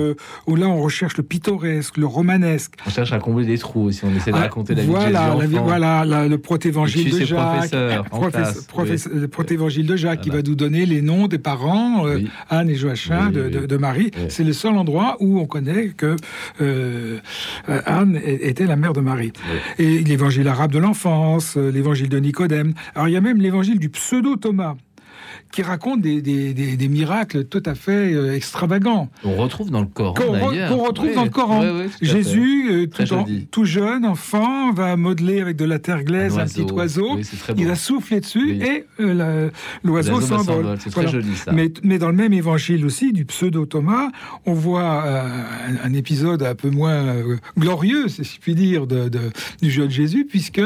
où 0.46 0.56
là 0.56 0.68
on 0.68 0.80
recherche 0.80 1.16
le 1.16 1.22
pittoresque, 1.22 1.96
le 1.96 2.06
romanesque. 2.06 2.74
On 2.86 2.90
cherche 2.90 3.12
à 3.12 3.18
combler 3.18 3.46
des 3.46 3.58
trous 3.58 3.90
si 3.90 4.04
on 4.04 4.14
essaie 4.14 4.30
de 4.30 4.36
ah, 4.36 4.40
raconter 4.40 4.74
la 4.74 4.82
vie 4.82 4.88
voilà, 4.88 5.34
de 5.34 5.40
Jésus. 5.40 5.56
voilà, 5.62 6.04
le 6.28 6.36
protévangile 6.36 7.10
de 7.10 7.24
Jacques, 7.24 7.72
le 7.72 9.26
protévangile 9.26 9.86
de 9.86 9.96
Jacques 9.96 10.20
qui 10.20 10.30
va 10.30 10.42
nous 10.42 10.54
donner 10.54 10.86
les 10.86 11.02
noms 11.02 11.26
des 11.26 11.38
parents, 11.38 12.03
euh, 12.06 12.20
Anne 12.50 12.70
et 12.70 12.74
Joachim 12.74 13.30
de, 13.30 13.76
Marie. 13.76 14.10
C'est 14.28 14.44
le 14.44 14.52
seul 14.52 14.74
endroit 14.74 15.16
où 15.20 15.38
on 15.38 15.46
connaît 15.46 15.88
que 15.88 16.16
euh, 16.60 17.18
Anne 17.68 18.20
était 18.24 18.66
la 18.66 18.76
mère 18.76 18.92
de 18.92 19.00
Marie. 19.00 19.32
Et 19.78 19.98
l'évangile 20.00 20.48
arabe 20.48 20.72
de 20.72 20.78
l'enfance, 20.78 21.56
l'évangile 21.56 22.08
de 22.08 22.18
Nicodème. 22.18 22.74
Alors 22.94 23.08
il 23.08 23.12
y 23.12 23.16
a 23.16 23.20
même 23.20 23.40
l'évangile 23.40 23.78
du 23.78 23.88
pseudo 23.88 24.36
Thomas 24.36 24.76
qui 25.54 25.62
raconte 25.62 26.00
des, 26.00 26.20
des, 26.20 26.52
des, 26.52 26.88
miracles 26.88 27.44
tout 27.44 27.62
à 27.64 27.76
fait 27.76 28.12
euh, 28.12 28.34
extravagants. 28.34 29.08
On 29.22 29.36
retrouve 29.36 29.70
dans 29.70 29.82
le 29.82 29.86
Coran. 29.86 30.14
Qu'on 30.14 30.78
retrouve 30.78 31.14
dans 31.14 31.22
le 31.22 31.30
Coran. 31.30 31.62
Jésus, 32.02 32.70
euh, 32.72 33.44
tout, 33.52 33.64
jeune, 33.64 34.04
enfant, 34.04 34.72
va 34.72 34.96
modeler 34.96 35.40
avec 35.40 35.56
de 35.56 35.64
la 35.64 35.78
terre 35.78 36.02
glaise 36.02 36.36
un, 36.38 36.46
petit 36.46 36.62
oiseau. 36.72 37.20
il 37.56 37.68
va 37.68 37.76
souffler 37.76 38.18
dessus 38.18 38.58
et 38.60 38.84
euh, 38.98 39.48
l'oiseau 39.84 40.20
s'envole. 40.20 40.76
C'est 40.80 40.90
très 40.90 41.06
joli 41.06 41.36
ça. 41.36 41.52
Mais, 41.52 41.72
mais, 41.84 41.98
dans 41.98 42.08
le 42.08 42.16
même 42.16 42.32
évangile 42.32 42.84
aussi, 42.84 43.12
du 43.12 43.24
pseudo 43.24 43.64
Thomas, 43.64 44.08
on 44.46 44.54
voit 44.54 45.04
un, 45.84 45.94
épisode 45.94 46.42
un 46.42 46.56
peu 46.56 46.70
moins 46.70 47.14
glorieux, 47.56 48.08
si 48.08 48.24
je 48.24 48.40
puis 48.40 48.56
dire, 48.56 48.88
de, 48.88 49.08
du 49.62 49.70
jeune 49.70 49.90
Jésus, 49.90 50.24
puisque, 50.24 50.60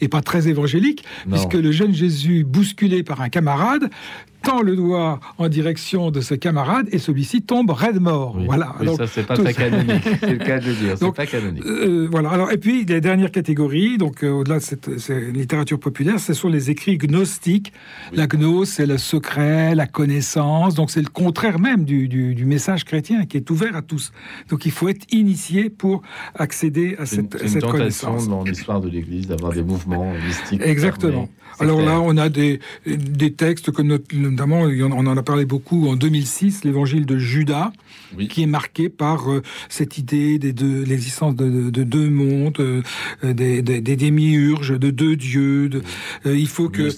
et 0.00 0.06
pas 0.06 0.22
très 0.22 0.46
évangélique, 0.46 1.02
puisque 1.28 1.54
le 1.54 1.72
jeune 1.72 1.92
Jésus, 1.92 2.44
bousculé 2.44 3.02
par 3.02 3.20
un 3.20 3.28
camarade, 3.28 3.90
tend 4.42 4.62
le 4.62 4.76
doigt 4.76 5.20
en 5.38 5.48
direction 5.48 6.10
de 6.10 6.20
ce 6.20 6.34
camarade 6.34 6.88
et 6.92 6.98
celui-ci 6.98 7.42
tombe 7.42 7.70
raide 7.70 8.00
mort. 8.00 8.38
voilà. 8.46 8.74
Oui, 8.80 8.88
ça 8.96 9.06
c'est 9.06 9.26
pas 9.26 9.36
très 9.36 9.54
canonique. 9.54 10.02
c'est 10.20 10.30
le 10.30 10.38
cas 10.38 10.58
de 10.58 10.66
le 10.66 10.74
dire. 10.74 10.96
C'est 10.98 11.14
pas 11.14 11.26
canonique. 11.26 11.64
Euh, 11.66 12.08
voilà. 12.10 12.30
Alors 12.30 12.50
et 12.50 12.58
puis 12.58 12.84
les 12.84 13.00
dernières 13.00 13.30
catégories, 13.30 13.98
donc 13.98 14.22
euh, 14.22 14.30
au-delà 14.30 14.58
de 14.58 14.62
cette, 14.62 14.88
littérature 15.32 15.78
populaire, 15.78 16.20
ce 16.20 16.34
sont 16.34 16.48
les 16.48 16.70
écrits 16.70 16.98
gnostiques. 16.98 17.72
La 18.12 18.26
gnose, 18.26 18.68
c'est 18.68 18.86
le 18.86 18.98
secret, 18.98 19.74
la 19.74 19.86
connaissance. 19.86 20.74
Donc 20.74 20.90
c'est 20.90 21.02
le 21.02 21.08
contraire 21.08 21.58
même 21.58 21.84
du, 21.84 22.08
du, 22.08 22.44
message 22.44 22.84
chrétien 22.84 23.26
qui 23.26 23.36
est 23.36 23.50
ouvert 23.50 23.76
à 23.76 23.82
tous. 23.82 24.12
Donc 24.48 24.64
il 24.64 24.72
faut 24.72 24.88
être 24.88 25.04
initié 25.12 25.68
pour 25.68 26.02
accéder 26.34 26.96
à 26.98 27.06
cette, 27.06 27.36
une, 27.40 27.48
cette 27.48 27.64
connaissance. 27.64 28.28
dans 28.28 28.44
l'histoire 28.44 28.80
de 28.80 28.88
l'Église 28.88 29.26
d'avoir 29.26 29.52
des 29.52 29.62
mouvements 29.62 30.12
mystiques. 30.26 30.62
Exactement. 30.64 31.28
Alors 31.60 31.82
là, 31.82 32.00
on 32.00 32.16
a 32.16 32.28
des, 32.28 32.60
des 32.86 33.32
textes 33.32 33.72
que 33.72 33.82
notre 33.82 34.06
notamment, 34.30 34.60
on 34.62 35.06
en 35.06 35.16
a 35.16 35.22
parlé 35.22 35.44
beaucoup 35.44 35.88
en 35.88 35.96
2006, 35.96 36.64
l'évangile 36.64 37.06
de 37.06 37.18
Judas, 37.18 37.72
qui 38.28 38.42
est 38.42 38.46
marqué 38.46 38.88
par 38.88 39.30
euh, 39.30 39.42
cette 39.68 39.98
idée 39.98 40.38
de 40.38 40.84
l'existence 40.84 41.34
de, 41.36 41.70
deux 41.70 42.08
mondes, 42.08 42.58
euh, 42.60 42.82
des, 43.22 43.62
des, 43.62 43.96
démiurges, 43.96 44.78
de 44.78 44.90
deux 44.90 45.16
dieux. 45.16 45.68
De, 45.68 45.82
euh, 46.26 46.36
il 46.36 46.48
faut 46.48 46.68
que 46.68 46.88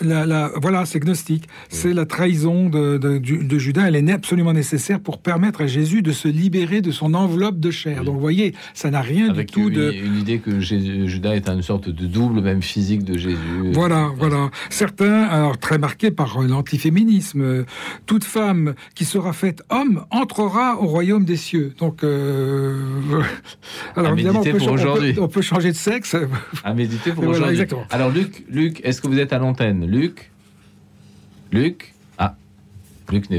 la, 0.00 0.26
la, 0.26 0.50
voilà, 0.60 0.86
c'est 0.86 1.00
gnostique. 1.00 1.44
C'est 1.68 1.94
la 1.94 2.06
trahison 2.06 2.68
de, 2.68 2.98
de, 2.98 3.58
Judas. 3.58 3.84
Elle 3.86 3.96
est 3.96 4.12
absolument 4.12 4.52
nécessaire 4.52 5.00
pour 5.00 5.18
permettre 5.18 5.62
à 5.62 5.66
Jésus 5.66 6.02
de 6.02 6.12
se 6.12 6.28
libérer 6.28 6.80
de 6.80 6.90
son 6.90 7.14
enveloppe 7.14 7.58
de 7.58 7.70
chair. 7.70 8.04
Donc, 8.04 8.14
vous 8.14 8.20
voyez, 8.20 8.54
ça 8.74 8.90
n'a 8.90 9.00
rien 9.00 9.32
du 9.32 9.46
tout 9.46 9.70
de 9.70 9.92
une 9.92 10.18
idée 10.18 10.38
que 10.38 10.60
Judas 10.60 11.34
est 11.34 11.48
une 11.48 11.62
sorte 11.62 11.88
de 11.88 12.06
double, 12.06 12.40
même 12.40 12.62
physique 12.62 13.04
de 13.04 13.16
Jésus. 13.16 13.36
Voilà, 13.72 14.10
voilà. 14.18 14.50
Certains, 14.70 15.22
alors 15.22 15.58
très 15.58 15.78
marqués 15.78 16.10
par 16.10 16.40
l'antiféminisme, 16.76 17.64
toute 18.04 18.24
femme 18.24 18.74
qui 18.94 19.04
sera 19.04 19.32
faite 19.32 19.62
homme 19.70 20.04
entrera 20.10 20.78
au 20.78 20.86
royaume 20.86 21.24
des 21.24 21.36
cieux. 21.36 21.72
Donc, 21.78 22.04
euh, 22.04 23.22
alors 23.96 24.12
évidemment, 24.12 24.40
on 24.40 25.28
peut, 25.28 25.40
changer 25.40 25.70
de 25.70 25.76
sexe. 25.76 26.16
À 26.64 26.74
méditer 26.74 27.12
pour 27.12 27.26
aujourd'hui. 27.26 27.64
alors, 27.90 28.10
Luc, 28.10 28.44
Luc 28.50 28.80
est-ce 28.84 29.00
que 29.00 29.08
vous 29.08 29.18
êtes 29.18 29.32
à 29.32 29.38
l'antenne? 29.38 29.86
Luc? 29.86 30.30
Luc? 31.50 31.94
Ah, 32.18 32.34
Luc 33.10 33.30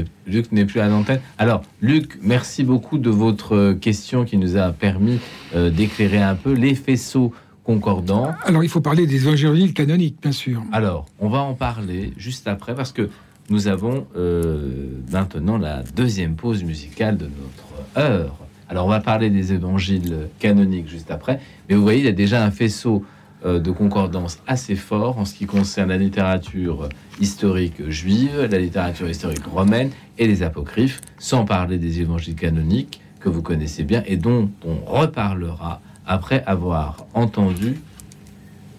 n'est 0.52 0.64
plus 0.64 0.80
à 0.80 0.88
l'antenne. 0.88 1.20
Alors, 1.38 1.62
Luc, 1.80 2.18
merci 2.20 2.64
beaucoup 2.64 2.98
de 2.98 3.10
votre 3.10 3.74
question 3.74 4.24
qui 4.24 4.36
nous 4.36 4.56
a 4.56 4.72
permis 4.72 5.20
euh, 5.54 5.70
d'éclairer 5.70 6.22
un 6.22 6.34
peu 6.34 6.52
les 6.52 6.74
faisceaux 6.74 7.32
concordants. 7.68 8.32
Alors, 8.44 8.64
il 8.64 8.70
faut 8.70 8.80
parler 8.80 9.06
des 9.06 9.28
évangiles 9.28 9.74
canoniques, 9.74 10.16
bien 10.22 10.32
sûr. 10.32 10.62
Alors, 10.72 11.04
on 11.20 11.28
va 11.28 11.40
en 11.40 11.52
parler 11.52 12.14
juste 12.16 12.48
après 12.48 12.74
parce 12.74 12.92
que 12.92 13.10
nous 13.50 13.68
avons 13.68 14.06
euh, 14.16 14.90
maintenant 15.10 15.58
la 15.58 15.82
deuxième 15.94 16.36
pause 16.36 16.62
musicale 16.64 17.16
de 17.16 17.24
notre 17.26 17.98
heure. 17.98 18.36
Alors 18.68 18.86
on 18.86 18.90
va 18.90 19.00
parler 19.00 19.30
des 19.30 19.52
évangiles 19.52 20.28
canoniques 20.38 20.88
juste 20.88 21.10
après, 21.10 21.40
mais 21.68 21.74
vous 21.74 21.82
voyez, 21.82 22.00
il 22.00 22.04
y 22.04 22.08
a 22.08 22.12
déjà 22.12 22.44
un 22.44 22.50
faisceau 22.50 23.04
euh, 23.44 23.58
de 23.58 23.70
concordance 23.70 24.40
assez 24.46 24.76
fort 24.76 25.18
en 25.18 25.24
ce 25.24 25.34
qui 25.34 25.46
concerne 25.46 25.88
la 25.88 25.96
littérature 25.96 26.88
historique 27.20 27.88
juive, 27.88 28.48
la 28.50 28.58
littérature 28.58 29.08
historique 29.08 29.46
romaine 29.46 29.90
et 30.18 30.26
les 30.26 30.42
apocryphes, 30.42 31.00
sans 31.18 31.44
parler 31.44 31.78
des 31.78 32.00
évangiles 32.00 32.34
canoniques 32.34 33.00
que 33.20 33.28
vous 33.28 33.42
connaissez 33.42 33.84
bien 33.84 34.02
et 34.06 34.16
dont 34.16 34.50
on 34.66 34.76
reparlera 34.84 35.80
après 36.06 36.42
avoir 36.46 37.06
entendu 37.14 37.80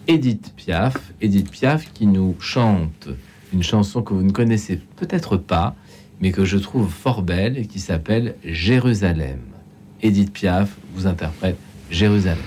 Edith 0.06 0.52
Piaf, 0.56 1.12
Edith 1.20 1.50
Piaf 1.50 1.92
qui 1.92 2.06
nous 2.06 2.36
chante 2.38 3.08
une 3.52 3.62
chanson 3.62 4.02
que 4.02 4.14
vous 4.14 4.22
ne 4.22 4.32
connaissez 4.32 4.80
peut-être 4.96 5.36
pas, 5.36 5.74
mais 6.20 6.32
que 6.32 6.44
je 6.44 6.58
trouve 6.58 6.90
fort 6.90 7.22
belle 7.22 7.66
qui 7.66 7.80
s'appelle 7.80 8.36
Jérusalem. 8.44 9.40
Edith 10.02 10.32
Piaf 10.32 10.76
vous 10.94 11.06
interprète 11.06 11.56
Jérusalem. 11.90 12.38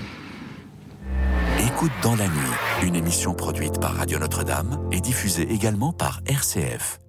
Écoute 1.66 1.92
dans 2.02 2.16
la 2.16 2.26
nuit, 2.26 2.86
une 2.86 2.96
émission 2.96 3.34
produite 3.34 3.80
par 3.80 3.94
Radio 3.94 4.18
Notre-Dame 4.18 4.78
et 4.92 5.00
diffusée 5.00 5.50
également 5.50 5.92
par 5.92 6.20
RCF. 6.26 7.00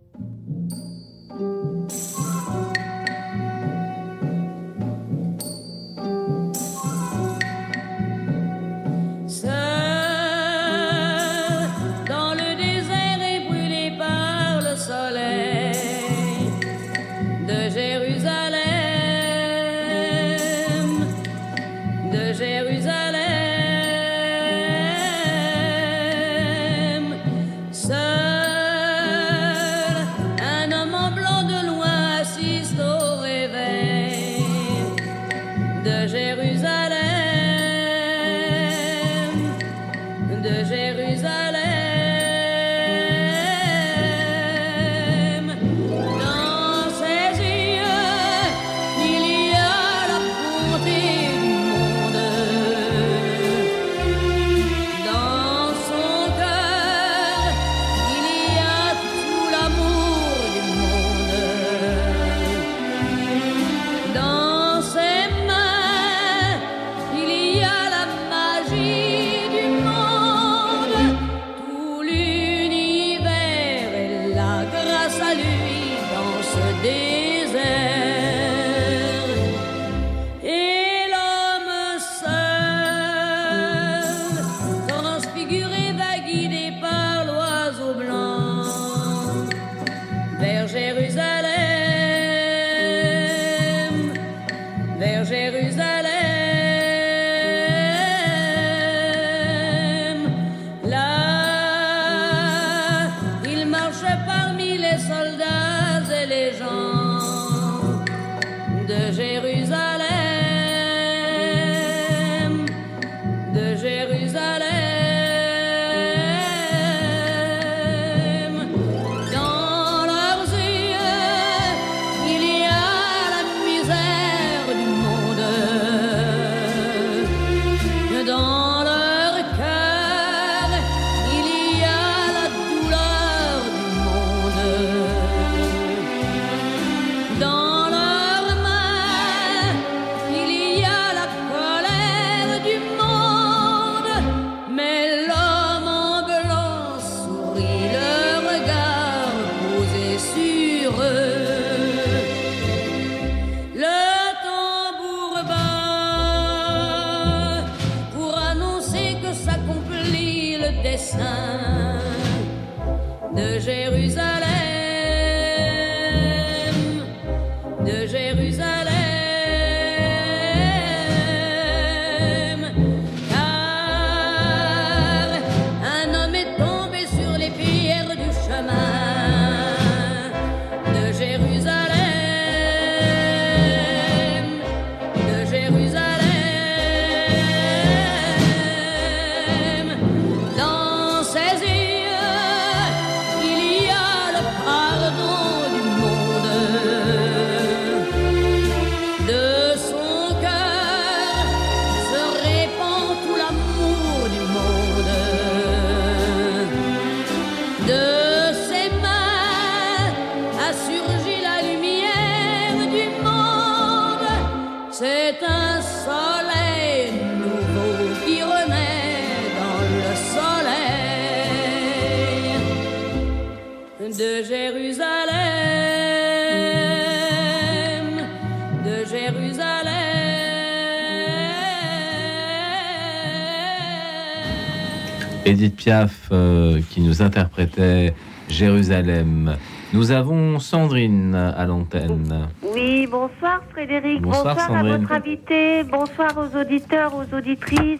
Edith 235.46 235.76
Piaf 235.76 236.30
euh, 236.32 236.82
qui 236.90 237.02
nous 237.02 237.22
interprétait 237.22 238.14
Jérusalem. 238.50 239.56
Nous 239.94 240.12
avons 240.12 240.60
Sandrine 240.60 241.36
à 241.36 241.66
l'antenne. 241.66 242.50
Oui, 242.74 243.08
bonsoir 243.10 243.62
Frédéric. 243.72 244.22
Bonsoir, 244.22 244.58
à 244.72 244.84
votre 244.84 245.12
invité. 245.12 245.84
Bonsoir 245.84 246.36
aux 246.38 246.58
auditeurs, 246.60 247.14
aux 247.16 247.36
auditrices. 247.36 248.00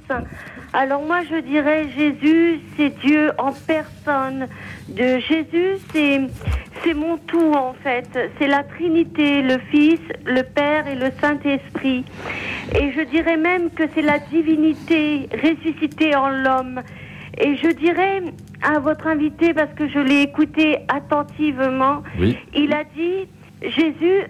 Alors 0.78 1.04
moi 1.04 1.20
je 1.32 1.38
dirais 1.40 1.86
Jésus, 1.98 2.60
c'est 2.76 2.90
Dieu 3.00 3.32
en 3.38 3.54
personne. 3.54 4.48
De 4.90 5.20
Jésus, 5.20 5.78
c'est 5.94 6.20
c'est 6.84 6.94
mon 6.94 7.16
tout 7.18 7.54
en 7.54 7.74
fait. 7.82 8.10
C'est 8.38 8.48
la 8.48 8.64
Trinité, 8.64 9.42
le 9.42 9.58
Fils, 9.72 10.02
le 10.26 10.44
Père 10.44 10.86
et 10.88 10.96
le 10.96 11.12
Saint-Esprit. 11.22 12.04
Et 12.78 12.92
je 12.92 13.02
dirais 13.10 13.38
même 13.38 13.70
que 13.70 13.84
c'est 13.96 14.02
la 14.02 14.20
divinité 14.20 15.30
ressuscitée 15.42 16.14
en 16.14 16.28
l'homme. 16.30 16.82
Et 17.38 17.56
je 17.56 17.70
dirais 17.70 18.22
à 18.62 18.80
votre 18.80 19.08
invité, 19.08 19.54
parce 19.54 19.74
que 19.76 19.88
je 19.88 20.00
l'ai 20.00 20.24
écouté 20.24 20.80
attentivement, 20.90 22.04
Oui. 22.20 22.38
il 22.54 22.74
a 22.74 22.84
dit 22.84 23.28
Jésus, 23.62 24.24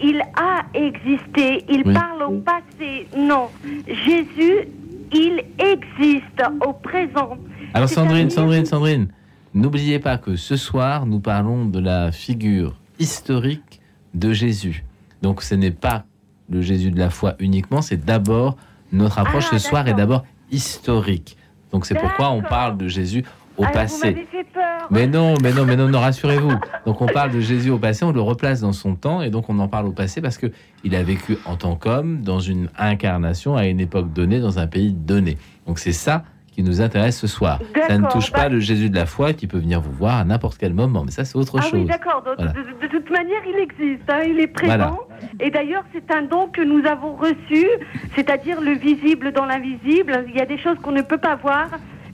il 0.00 0.20
a 0.36 0.64
existé. 0.74 1.64
Il 1.68 1.82
Oui. 1.86 1.94
parle 1.94 2.22
au 2.24 2.40
passé. 2.40 3.06
Non, 3.16 3.50
Jésus, 3.86 4.68
il 5.12 5.44
existe 5.58 6.42
au 6.66 6.72
présent. 6.72 7.36
Alors 7.74 7.88
Sandrine, 7.88 8.30
Sandrine, 8.30 8.66
Sandrine, 8.66 9.08
n'oubliez 9.54 9.98
pas 9.98 10.18
que 10.18 10.36
ce 10.36 10.56
soir, 10.56 11.06
nous 11.06 11.20
parlons 11.20 11.66
de 11.66 11.78
la 11.78 12.12
figure 12.12 12.74
historique 12.98 13.80
de 14.14 14.32
Jésus. 14.32 14.84
Donc 15.22 15.42
ce 15.42 15.54
n'est 15.54 15.70
pas 15.70 16.04
le 16.50 16.60
Jésus 16.60 16.90
de 16.90 16.98
la 16.98 17.10
foi 17.10 17.34
uniquement, 17.38 17.82
c'est 17.82 18.04
d'abord 18.04 18.56
notre 18.92 19.18
approche 19.18 19.46
Ah, 19.52 19.58
ce 19.58 19.68
soir 19.68 19.88
est 19.88 19.94
d'abord 19.94 20.24
historique. 20.50 21.36
Donc 21.72 21.86
c'est 21.86 21.94
pourquoi 21.94 22.30
on 22.30 22.42
parle 22.42 22.76
de 22.76 22.88
Jésus 22.88 23.24
au 23.62 23.64
Alors, 23.64 23.74
passé. 23.74 24.10
m'avez 24.12 24.26
fait 24.26 24.44
peur. 24.52 24.88
Mais 24.90 25.06
non, 25.06 25.34
mais 25.42 25.52
non, 25.52 25.64
mais 25.64 25.76
non, 25.76 25.88
non, 25.88 26.00
rassurez-vous. 26.00 26.52
Donc 26.86 27.00
on 27.00 27.06
parle 27.06 27.30
de 27.30 27.40
Jésus 27.40 27.70
au 27.70 27.78
passé, 27.78 28.04
on 28.04 28.12
le 28.12 28.20
replace 28.20 28.60
dans 28.60 28.72
son 28.72 28.94
temps, 28.94 29.22
et 29.22 29.30
donc 29.30 29.48
on 29.48 29.58
en 29.58 29.68
parle 29.68 29.86
au 29.86 29.92
passé 29.92 30.20
parce 30.20 30.38
que 30.38 30.46
il 30.84 30.94
a 30.94 31.02
vécu 31.02 31.38
en 31.46 31.56
tant 31.56 31.76
qu'homme 31.76 32.22
dans 32.22 32.40
une 32.40 32.68
incarnation 32.78 33.56
à 33.56 33.66
une 33.66 33.80
époque 33.80 34.12
donnée, 34.12 34.40
dans 34.40 34.58
un 34.58 34.66
pays 34.66 34.92
donné. 34.92 35.38
Donc 35.66 35.78
c'est 35.78 35.92
ça 35.92 36.24
qui 36.54 36.62
nous 36.62 36.82
intéresse 36.82 37.18
ce 37.18 37.26
soir. 37.26 37.60
Ça 37.88 37.96
ne 37.96 38.06
touche 38.08 38.30
pas 38.30 38.42
bah- 38.42 38.48
le 38.50 38.60
Jésus 38.60 38.90
de 38.90 38.94
la 38.96 39.06
foi 39.06 39.32
qui 39.32 39.46
peut 39.46 39.56
venir 39.56 39.80
vous 39.80 39.92
voir 39.92 40.18
à 40.18 40.24
n'importe 40.24 40.58
quel 40.58 40.74
moment, 40.74 41.02
mais 41.02 41.10
ça 41.10 41.24
c'est 41.24 41.36
autre 41.38 41.56
Ah 41.58 41.62
chose. 41.62 41.72
oui, 41.80 41.84
d'accord. 41.86 42.22
De, 42.26 42.30
Voilà. 42.36 42.52
de- 42.52 42.82
de 42.82 42.88
toute 42.88 43.10
manière, 43.10 43.40
il 43.48 43.56
existe, 43.58 44.02
hein, 44.10 44.20
il 44.28 44.38
est 44.38 44.48
présent. 44.48 44.76
Voilà. 44.76 44.94
Et 45.40 45.50
d'ailleurs, 45.50 45.84
c'est 45.94 46.10
un 46.14 46.20
don 46.24 46.48
que 46.48 46.60
nous 46.60 46.84
avons 46.86 47.14
reçu, 47.16 47.66
c'est-à-dire 48.14 48.60
le 48.60 48.72
visible 48.72 49.32
dans 49.32 49.46
l'invisible. 49.46 50.26
Il 50.28 50.34
y 50.36 50.40
a 50.40 50.46
des 50.46 50.58
choses 50.58 50.76
qu'on 50.82 50.92
ne 50.92 51.00
peut 51.00 51.16
pas 51.16 51.36
voir, 51.36 51.68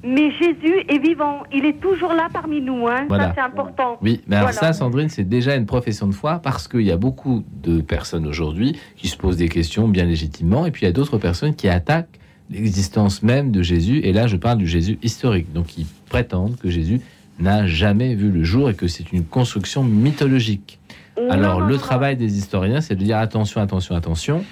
mais 0.04 0.30
Jésus 0.32 0.84
est 0.88 0.98
vivant. 0.98 1.42
Il 1.52 1.64
est 1.64 1.80
toujours 1.80 2.12
là 2.12 2.28
parmi 2.32 2.60
nous. 2.60 2.86
Hein. 2.86 3.06
Voilà. 3.08 3.28
Ça, 3.28 3.32
c'est 3.36 3.40
important. 3.40 3.98
Oui, 4.02 4.20
mais 4.26 4.36
alors 4.36 4.50
Voilà. 4.52 4.72
ça, 4.72 4.72
Sandrine, 4.72 5.08
c'est 5.08 5.28
déjà 5.28 5.56
une 5.56 5.66
profession 5.66 6.06
de 6.06 6.12
foi 6.14 6.38
parce 6.38 6.68
qu'il 6.68 6.82
y 6.82 6.90
a 6.92 6.96
beaucoup 6.96 7.44
de 7.62 7.80
personnes 7.80 8.26
aujourd'hui 8.26 8.78
qui 8.96 9.08
se 9.08 9.16
posent 9.16 9.36
des 9.36 9.48
questions 9.48 9.88
bien 9.88 10.04
légitimement, 10.04 10.66
et 10.66 10.70
puis 10.70 10.82
il 10.82 10.86
y 10.86 10.88
a 10.88 10.92
d'autres 10.92 11.18
personnes 11.18 11.54
qui 11.54 11.68
attaquent 11.68 12.18
l'existence 12.50 13.22
même 13.22 13.50
de 13.50 13.60
Jésus, 13.62 13.98
et 14.04 14.12
là 14.12 14.26
je 14.26 14.36
parle 14.36 14.58
du 14.58 14.66
Jésus 14.66 14.98
historique, 15.02 15.52
donc 15.52 15.66
qui 15.66 15.86
prétendent 16.08 16.56
que 16.56 16.70
Jésus 16.70 17.00
n'a 17.38 17.66
jamais 17.66 18.14
vu 18.14 18.30
le 18.30 18.42
jour 18.42 18.70
et 18.70 18.74
que 18.74 18.88
c'est 18.88 19.12
une 19.12 19.24
construction 19.24 19.84
mythologique. 19.84 20.78
Non, 21.20 21.30
Alors 21.30 21.60
non, 21.60 21.66
le 21.66 21.74
non, 21.74 21.80
travail 21.80 22.16
des 22.16 22.38
historiens, 22.38 22.80
c'est 22.80 22.94
de 22.96 23.04
dire 23.04 23.18
attention, 23.18 23.60
attention, 23.60 23.94
attention. 23.94 24.44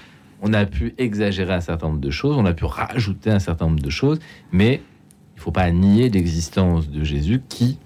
On 0.43 0.53
a 0.53 0.67
pu 0.67 0.95
exagérer 0.99 1.55
un 1.55 1.61
certain 1.61 1.87
nombre 1.89 2.01
de 2.01 2.11
choses, 2.11 2.37
on 2.37 2.45
a 2.45 2.53
pu 2.53 2.65
rajouter 2.67 3.31
un 3.31 3.39
certain 3.39 3.65
nombre 3.67 3.81
de 3.81 3.91
choses, 3.91 4.19
mais 4.53 4.83
faut 5.47 5.53
pas 5.53 5.71
nier 5.71 6.11
l'existence 6.11 6.91
de 6.91 7.05
Jésus 7.05 7.41
qui, 7.49 7.79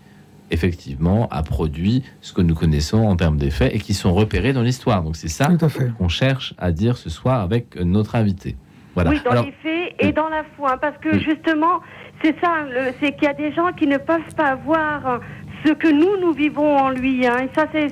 effectivement, 0.50 1.28
a 1.30 1.42
produit 1.42 2.02
ce 2.22 2.32
que 2.32 2.40
nous 2.40 2.54
connaissons 2.54 3.02
en 3.06 3.16
termes 3.16 3.36
des 3.36 3.50
faits 3.50 3.74
et 3.74 3.78
qui 3.78 3.92
sont 3.92 4.14
repérés 4.14 4.54
dans 4.54 4.62
l'histoire. 4.62 5.02
Donc 5.02 5.14
c'est 5.14 5.28
ça 5.28 5.50
qu'on 5.98 6.08
cherche 6.08 6.54
à 6.56 6.72
dire 6.72 6.96
ce 6.96 7.10
soir 7.10 7.42
avec 7.42 7.76
notre 7.76 8.14
invité. 8.16 8.56
Voilà. 8.94 9.10
Oui, 9.10 9.20
dans 9.22 9.32
Alors, 9.32 9.44
les 9.44 9.52
faits 9.62 9.94
et 9.98 10.10
dans 10.12 10.30
la 10.30 10.42
foi. 10.56 10.78
Parce 10.78 10.96
que 11.02 11.10
Oui. 11.10 11.22
justement, 11.22 11.80
c'est 12.24 12.34
ça, 12.40 12.64
c'est 12.98 13.12
qu'il 13.12 13.24
y 13.24 13.28
a 13.28 13.34
des 13.34 13.52
gens 13.52 13.72
qui 13.76 13.86
ne 13.86 13.98
peuvent 13.98 14.34
pas 14.34 14.54
voir 14.54 15.20
ce 15.64 15.72
que 15.72 15.88
nous, 15.88 16.16
nous 16.20 16.32
vivons 16.32 16.76
en 16.76 16.90
lui. 16.90 17.26
hein. 17.26 17.38
Et 17.44 17.48
ça, 17.58 17.66
c'est- 17.72 17.90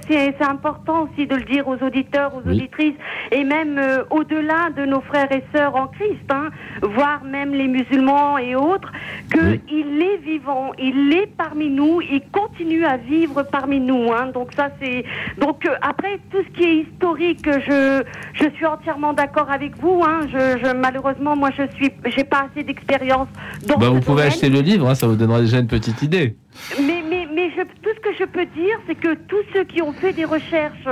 important 0.49 1.03
aussi 1.09 1.27
de 1.27 1.35
le 1.35 1.43
dire 1.45 1.67
aux 1.69 1.77
auditeurs, 1.83 2.33
aux 2.35 2.43
Oui. 2.49 2.55
auditrices, 2.57 2.95
et 3.33 3.45
même 3.45 3.77
euh, 3.79 4.03
au-delà 4.11 4.71
de 4.77 4.85
nos 4.87 5.01
frères 5.01 5.31
et 5.33 5.43
sœurs 5.55 5.75
en 5.77 5.87
Christ, 5.89 6.31
hein, 6.31 6.49
voire 6.83 7.23
même 7.25 7.53
les 7.53 7.67
musulmans 7.69 8.39
et 8.39 8.55
autres, 8.55 8.91
Oui. 9.35 9.61
qu'il 9.67 10.01
est 10.03 10.17
vivant, 10.19 10.73
il 10.79 11.13
est 11.13 11.27
parmi 11.37 11.69
nous, 11.69 12.01
il 12.01 12.23
continue 12.33 12.85
à 12.85 12.97
vivre 12.97 13.43
parmi 13.43 13.81
nous. 13.81 14.13
hein. 14.13 14.31
Donc 14.33 14.53
ça, 14.55 14.71
c'est... 14.81 15.05
Donc 15.39 15.67
euh, 15.67 15.75
après, 15.83 16.19
tout 16.31 16.39
ce 16.47 16.59
qui 16.59 16.65
est 16.65 16.77
historique, 16.85 17.47
je, 17.47 18.03
je 18.35 18.49
suis 18.51 18.67
entièrement 18.67 19.13
d'accord 19.13 19.51
avec 19.51 19.77
vous. 19.79 20.03
hein. 20.05 20.21
Je, 20.33 20.59
je- 20.65 20.75
malheureusement, 20.75 21.37
moi, 21.37 21.51
je 21.57 21.65
suis, 21.77 21.91
j'ai 22.17 22.25
pas 22.25 22.47
assez 22.51 22.63
d'expérience 22.65 23.29
bah, 23.67 23.75
vous 23.77 24.01
pouvez 24.01 24.01
domaine. 24.01 24.27
acheter 24.29 24.49
le 24.49 24.61
livre, 24.61 24.89
hein, 24.89 24.95
ça 24.95 25.07
vous 25.07 25.17
donnera 25.17 25.41
déjà 25.41 25.59
une 25.59 25.67
petite 25.67 26.03
idée. 26.03 26.37
Mais, 26.81 27.03
mais, 27.09 27.18
mais 27.39 27.51
je, 27.57 27.63
tout 27.63 27.91
ce 27.95 28.01
que 28.01 28.17
je 28.19 28.25
peux 28.25 28.47
dire, 28.47 28.77
c'est 28.87 28.97
que 28.97 29.15
tous 29.15 29.45
ceux 29.53 29.65
qui 29.65 29.81
ont 29.81 29.93
fait 29.93 30.13
des 30.13 30.25
recherches 30.25 30.89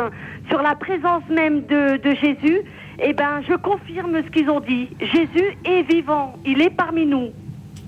sur 0.48 0.62
la 0.62 0.76
présence 0.76 1.24
même 1.28 1.66
de, 1.66 2.14
Jésus, 2.20 2.60
eh 3.02 3.12
ben, 3.12 3.42
je 3.48 3.54
confirme 3.56 4.22
ce 4.24 4.30
qu'ils 4.30 4.48
ont 4.48 4.60
dit. 4.60 4.88
Jésus 5.00 5.56
est 5.64 5.82
vivant, 5.82 6.36
il 6.44 6.60
est 6.60 6.70
parmi 6.70 7.04
nous. 7.04 7.30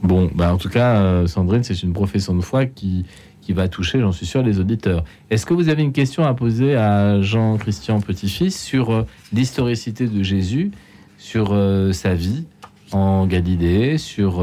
Bon, 0.02 0.28
bah, 0.34 0.52
en 0.52 0.58
tout 0.58 0.68
cas, 0.68 0.96
euh, 0.96 1.26
Sandrine, 1.26 1.62
c'est 1.62 1.82
une 1.82 1.92
profession 1.92 2.34
de 2.34 2.40
foi 2.40 2.66
qui, 2.66 3.06
qui 3.42 3.52
va 3.52 3.68
toucher, 3.68 4.00
j'en 4.00 4.12
suis 4.12 4.26
sûr, 4.26 4.42
les 4.42 4.58
auditeurs. 4.58 5.04
Est-ce 5.30 5.46
que 5.46 5.54
vous 5.54 5.68
avez 5.68 5.82
une 5.82 5.92
question 5.92 6.24
à 6.24 6.34
poser 6.34 6.74
à 6.74 7.20
Jean-Christian 7.22 8.00
Petit-Fils 8.00 8.60
sur 8.60 8.90
euh, 8.90 9.02
l'historicité 9.32 10.08
de 10.08 10.22
Jésus, 10.24 10.72
sur 11.16 11.52
euh, 11.52 11.92
sa 11.92 12.14
vie 12.14 12.44
en 12.90 13.26
Galilée, 13.26 13.98
sur, 13.98 14.42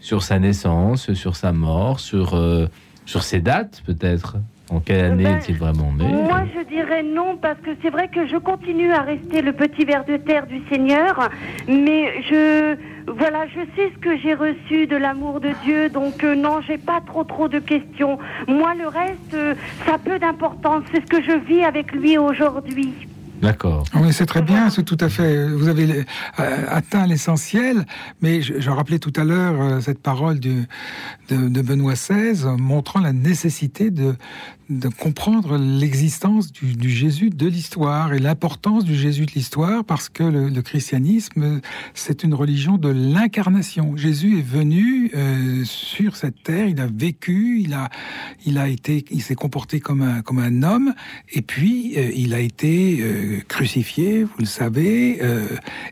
sur 0.00 0.22
sa 0.24 0.38
naissance, 0.40 1.12
sur 1.12 1.36
sa 1.36 1.52
mort, 1.52 2.00
sur, 2.00 2.36
sur 3.12 3.22
ses 3.22 3.40
dates 3.40 3.82
peut-être 3.84 4.38
En 4.70 4.80
quelle 4.80 5.04
année 5.04 5.24
Ben, 5.24 5.36
est-il 5.36 5.58
vraiment 5.58 5.92
né 5.92 6.06
Moi, 6.06 6.44
je 6.56 6.66
dirais 6.66 7.02
non, 7.02 7.36
parce 7.36 7.60
que 7.60 7.72
c'est 7.82 7.90
vrai 7.90 8.08
que 8.08 8.26
je 8.26 8.38
continue 8.38 8.90
à 8.90 9.02
rester 9.02 9.42
le 9.42 9.52
petit 9.52 9.84
ver 9.84 10.06
de 10.06 10.16
terre 10.16 10.46
du 10.46 10.62
Seigneur, 10.70 11.28
mais 11.68 12.22
je, 12.22 12.74
voilà, 13.06 13.46
je 13.48 13.60
sais 13.76 13.92
ce 13.94 13.98
que 13.98 14.16
j'ai 14.16 14.32
reçu 14.32 14.86
de 14.86 14.96
l'amour 14.96 15.40
de 15.40 15.50
Dieu, 15.62 15.90
donc 15.90 16.24
euh, 16.24 16.34
non, 16.34 16.62
j'ai 16.66 16.78
pas 16.78 17.02
trop 17.06 17.24
trop 17.24 17.48
de 17.48 17.58
questions. 17.58 18.18
Moi, 18.48 18.72
le 18.74 18.88
reste, 18.88 19.34
euh, 19.34 19.54
ça 19.84 19.96
a 19.96 19.98
peu 19.98 20.18
d'importance. 20.18 20.82
C'est 20.90 21.02
ce 21.02 21.06
que 21.06 21.22
je 21.22 21.36
vis 21.46 21.64
avec 21.64 21.92
lui 21.92 22.16
aujourd'hui. 22.16 22.94
D'accord. 23.42 23.84
Oui, 23.96 24.12
c'est 24.12 24.26
très 24.26 24.40
bien, 24.40 24.70
c'est 24.70 24.84
tout 24.84 24.96
à 25.00 25.08
fait. 25.08 25.48
Vous 25.48 25.66
avez 25.66 26.04
euh, 26.38 26.64
atteint 26.68 27.08
l'essentiel, 27.08 27.84
mais 28.20 28.40
je, 28.40 28.70
rappelais 28.70 29.00
tout 29.00 29.12
à 29.16 29.24
l'heure 29.24 29.60
euh, 29.60 29.80
cette 29.80 29.98
parole 29.98 30.38
de, 30.38 30.62
de 31.28 31.60
Benoît 31.60 31.94
XVI 31.94 32.44
montrant 32.56 33.00
la 33.00 33.12
nécessité 33.12 33.90
de, 33.90 34.14
de 34.78 34.88
comprendre 34.88 35.56
l'existence 35.56 36.52
du, 36.52 36.90
Jésus 36.90 37.30
de 37.30 37.46
l'histoire 37.46 38.12
et 38.12 38.18
l'importance 38.18 38.84
du 38.84 38.94
Jésus 38.94 39.26
de 39.26 39.32
l'histoire 39.32 39.84
parce 39.84 40.08
que 40.08 40.22
le, 40.22 40.62
christianisme, 40.62 41.60
c'est 41.94 42.22
une 42.22 42.34
religion 42.34 42.78
de 42.78 42.88
l'incarnation. 42.88 43.96
Jésus 43.96 44.38
est 44.38 44.46
venu 44.46 45.10
euh, 45.14 45.64
sur 45.64 46.16
cette 46.16 46.42
terre, 46.42 46.66
il 46.66 46.80
a 46.80 46.86
vécu, 46.86 47.60
il 47.60 47.74
a, 47.74 47.90
il 48.46 48.58
a 48.58 48.68
été, 48.68 49.04
il 49.10 49.22
s'est 49.22 49.34
comporté 49.34 49.80
comme 49.80 50.02
un, 50.02 50.22
comme 50.22 50.38
un 50.38 50.62
homme, 50.62 50.94
et 51.32 51.42
puis 51.42 51.94
euh, 51.96 52.10
il 52.14 52.34
a 52.34 52.40
été 52.40 52.98
euh, 53.00 53.40
crucifié, 53.48 54.24
vous 54.24 54.38
le 54.38 54.44
savez, 54.46 55.20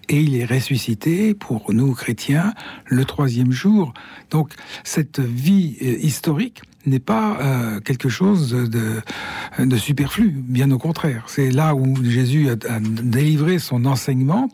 et 0.09 0.21
il 0.21 0.37
est 0.37 0.45
ressuscité 0.45 1.35
pour 1.35 1.73
nous 1.73 1.95
chrétiens 1.95 2.55
le 2.87 3.05
troisième 3.05 3.53
jour. 3.53 3.93
Donc 4.31 4.53
cette 4.85 5.21
vie 5.21 5.77
historique 5.81 6.63
n'est 6.87 7.01
pas 7.01 7.39
euh, 7.41 7.81
quelque 7.81 8.09
chose 8.09 8.53
de, 8.53 9.77
superflu, 9.77 10.31
bien 10.31 10.71
au 10.71 10.79
contraire. 10.79 11.25
C'est 11.27 11.51
là 11.51 11.75
où 11.75 12.03
Jésus 12.03 12.49
a, 12.51 12.57
délivré 12.81 13.59
son 13.59 13.85
enseignement 13.85 14.49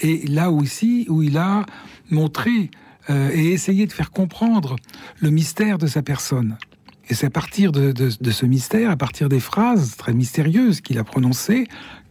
et 0.00 0.26
là 0.26 0.50
aussi 0.50 1.06
où 1.08 1.22
il 1.22 1.36
a 1.38 1.64
montré 2.10 2.70
euh, 3.10 3.30
et 3.32 3.52
essayé 3.52 3.86
de 3.86 3.92
faire 3.92 4.10
comprendre 4.10 4.76
le 5.20 5.30
mystère 5.30 5.78
de 5.78 5.86
sa 5.86 6.02
personne. 6.02 6.56
Et 7.10 7.14
c'est 7.14 7.26
à 7.26 7.30
partir 7.30 7.72
de, 7.72 7.90
de, 7.92 8.30
ce 8.30 8.44
mystère, 8.44 8.90
à 8.90 8.96
partir 8.96 9.30
des 9.30 9.40
phrases 9.40 9.96
très 9.96 10.12
mystérieuses 10.12 10.82
qu'il 10.82 10.98
a 10.98 11.04
prononcées, 11.04 11.66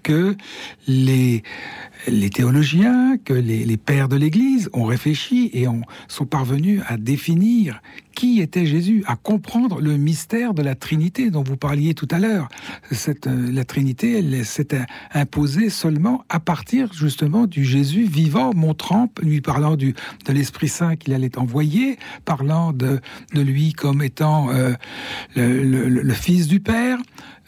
que 0.07 0.37
les, 0.87 1.43
théologiens, 2.33 3.17
que 3.17 3.33
les, 3.33 3.75
pères 3.75 4.07
de 4.07 4.15
l'Église 4.15 4.69
ont 4.71 4.85
réfléchi 4.85 5.49
et 5.51 5.67
ont, 5.67 5.81
sont 6.07 6.25
parvenus 6.25 6.81
à 6.87 6.95
définir 6.95 7.81
qui 8.15 8.41
était 8.41 8.65
Jésus, 8.65 9.03
à 9.05 9.15
comprendre 9.15 9.79
le 9.79 9.95
mystère 9.95 10.55
de 10.55 10.63
la 10.63 10.73
Trinité 10.73 11.29
dont 11.29 11.43
vous 11.43 11.57
parliez 11.57 11.93
tout 11.93 12.07
à 12.09 12.17
l'heure. 12.17 12.47
Cette, 12.91 13.27
la 13.27 13.63
Trinité, 13.63 14.17
elle 14.17 14.43
s'est 14.43 14.69
imposée 15.13 15.69
seulement 15.69 16.25
à 16.27 16.39
partir 16.39 16.91
justement 16.93 17.45
du 17.45 17.63
Jésus 17.63 18.05
vivant, 18.05 18.53
montrant, 18.55 19.07
lui 19.21 19.41
parlant 19.41 19.75
du, 19.75 19.93
de 20.25 20.33
l'Esprit 20.33 20.67
Saint 20.67 20.95
qu'il 20.95 21.13
allait 21.13 21.37
envoyer, 21.37 21.99
parlant 22.25 22.73
de, 22.73 22.99
de 23.35 23.41
lui 23.41 23.73
comme 23.73 24.01
étant 24.01 24.49
euh, 24.49 24.73
le, 25.35 26.13
Fils 26.13 26.47
du 26.47 26.59
Père. 26.59 26.97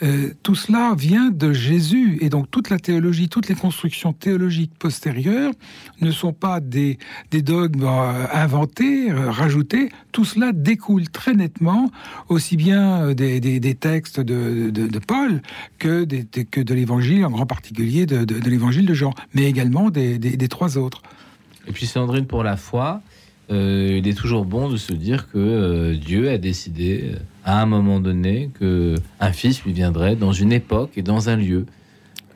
Euh, 0.02 0.32
tout 0.44 0.56
cela 0.56 0.94
vient 0.98 1.30
de 1.30 1.52
Jésus 1.52 2.18
et 2.22 2.30
donc 2.30 2.50
toute 2.50 2.70
la 2.70 2.80
théologie, 2.80 3.28
toutes 3.28 3.50
les 3.50 3.56
constructions 3.56 4.14
théologiques 4.14 4.72
postérieurs 4.80 5.52
ne 6.00 6.12
sont 6.12 6.32
pas 6.32 6.62
des, 6.62 6.98
dogmes 7.32 7.84
euh, 7.84 8.26
inventés, 8.32 9.12
euh, 9.12 9.30
rajoutés. 9.30 9.90
Tout 10.14 10.24
cela 10.24 10.54
découle 10.54 11.10
très 11.10 11.34
nettement 11.34 11.92
aussi 12.30 12.56
bien 12.56 13.14
des, 13.14 13.76
textes 13.76 14.22
de, 14.22 15.00
Paul 15.00 15.42
que, 15.80 16.06
que 16.06 16.62
de 16.62 16.74
l'Évangile, 16.74 17.26
en 17.26 17.32
grand 17.32 17.46
particulier 17.46 18.06
de, 18.06 18.24
de 18.24 18.50
l'Évangile 18.50 18.86
de 18.86 18.94
Jean, 18.94 19.14
mais 19.34 19.44
également 19.44 19.90
des, 19.90 20.48
trois 20.48 20.78
autres. 20.78 21.02
Et 21.68 21.72
puis 21.72 21.86
Sandrine, 21.86 22.26
pour 22.26 22.44
la 22.44 22.58
foi, 22.58 23.02
euh, 23.52 23.96
il 23.98 24.08
est 24.08 24.14
toujours 24.14 24.46
bon 24.46 24.70
de 24.70 24.78
se 24.78 24.94
dire 24.94 25.28
que 25.28 25.38
euh, 25.38 25.96
Dieu 25.96 26.30
a 26.30 26.38
décidé 26.38 27.14
à 27.44 27.62
un 27.62 27.66
moment 27.66 28.00
donné 28.00 28.52
que 28.60 28.96
un 29.20 29.32
fils 29.32 29.64
lui 29.64 29.74
viendrait 29.74 30.16
dans 30.16 30.34
une 30.34 30.52
époque 30.52 30.92
et 30.98 31.02
dans 31.02 31.30
un 31.30 31.36
lieu. 31.36 31.66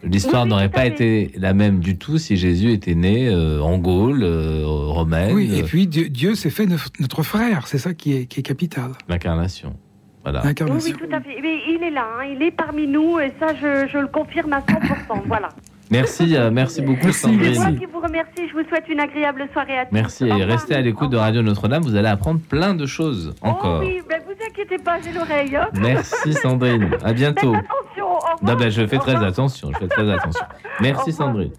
L'histoire 0.03 0.45
n'aurait 0.45 0.70
pas 0.70 0.86
été 0.86 1.32
la 1.38 1.53
même 1.53 1.80
du 1.80 1.97
tout 1.97 2.18
si 2.18 2.36
Jésus 2.36 2.74
était 2.74 2.95
né 2.95 3.30
euh, 3.30 3.61
en 3.61 3.78
Gaule, 3.78 4.26
romaine. 4.66 5.34
Oui, 5.34 5.55
et 5.55 5.64
puis 5.64 5.88
Dieu, 5.88 6.36
s'est 6.36 6.49
fait 6.49 6.66
notre 6.66 7.24
frère, 7.24 7.68
c'est 7.68 7.78
ça 7.78 7.93
qui 7.93 8.14
est, 8.14 8.26
qui 8.26 8.39
est 8.39 8.43
capital. 8.43 8.91
L'incarnation. 9.07 9.76
Voilà. 10.24 10.41
Oui, 10.45 10.53
oui, 10.84 10.93
tout 10.93 11.16
à 11.16 11.22
fait. 11.22 11.38
Mais 11.41 11.59
il 11.70 11.84
est 11.84 11.91
là, 11.91 12.07
hein, 12.18 12.26
il 12.34 12.41
est 12.41 12.51
parmi 12.51 12.88
nous, 12.88 13.20
et 13.20 13.32
ça, 13.39 13.53
je, 13.53 13.88
je 13.88 13.97
le 13.97 14.07
confirme 14.07 14.53
à 14.53 14.61
100%. 14.61 15.22
voilà. 15.28 15.49
Merci, 15.94 16.36
euh, 16.36 16.50
merci 16.50 16.82
beaucoup 16.82 17.12
Sandrine. 17.12 17.54
Moi 17.54 17.72
qui 17.74 17.86
vous 17.86 18.00
remercie, 18.00 18.50
je 18.50 18.54
vous 18.54 18.68
souhaite 18.68 18.89
une 18.89 19.00
agréable 19.00 19.48
soirée 19.54 19.78
à 19.78 19.86
tous. 19.86 19.94
Merci 19.94 20.24
et 20.26 20.44
restez 20.44 20.74
à 20.74 20.82
l'écoute 20.82 21.12
de 21.12 21.18
Radio 21.18 21.44
Notre-Dame, 21.44 21.84
vous 21.84 21.96
allez 21.96 22.08
apprendre 22.08 22.39
plein 22.39 22.74
de 22.74 22.88
choses 22.88 23.36
oh 23.44 23.50
encore. 23.50 23.82
Oh 23.84 23.86
oui, 23.86 24.02
ben 24.10 24.20
vous 24.26 24.34
inquiétez 24.44 24.80
pas, 24.80 25.00
j'ai 25.00 25.12
l'oreille. 25.12 25.56
Hein. 25.56 25.70
Merci 25.76 26.34
Sandrine, 26.34 26.89
à 27.04 27.14
bientôt. 27.14 27.54
Faites 27.54 27.66
attention, 27.66 28.56
ben, 28.58 28.70
je 28.72 28.88
fais 28.88 28.98
très 28.98 29.24
attention, 29.24 29.72
je 29.72 29.78
fais 29.78 29.88
très 29.88 30.12
attention. 30.12 30.46
Merci 30.82 31.12
Sandrine. 31.14 31.52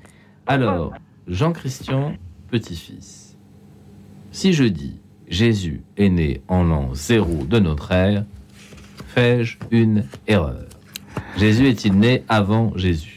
Alors, 0.49 0.93
Jean-Christian, 1.29 2.15
petit-fils, 2.51 3.37
si 4.33 4.53
je 4.53 4.65
dis 4.65 5.01
Jésus 5.29 5.85
est 5.97 6.09
né 6.09 6.43
en 6.49 6.65
l'an 6.65 6.93
zéro 6.93 7.45
de 7.45 7.61
notre 7.61 7.93
ère, 7.93 8.25
fais-je 9.07 9.59
une 9.71 10.07
erreur? 10.27 10.65
Jésus 11.37 11.69
est-il 11.69 11.97
né 11.97 12.25
avant 12.29 12.73
Jésus? 12.75 13.14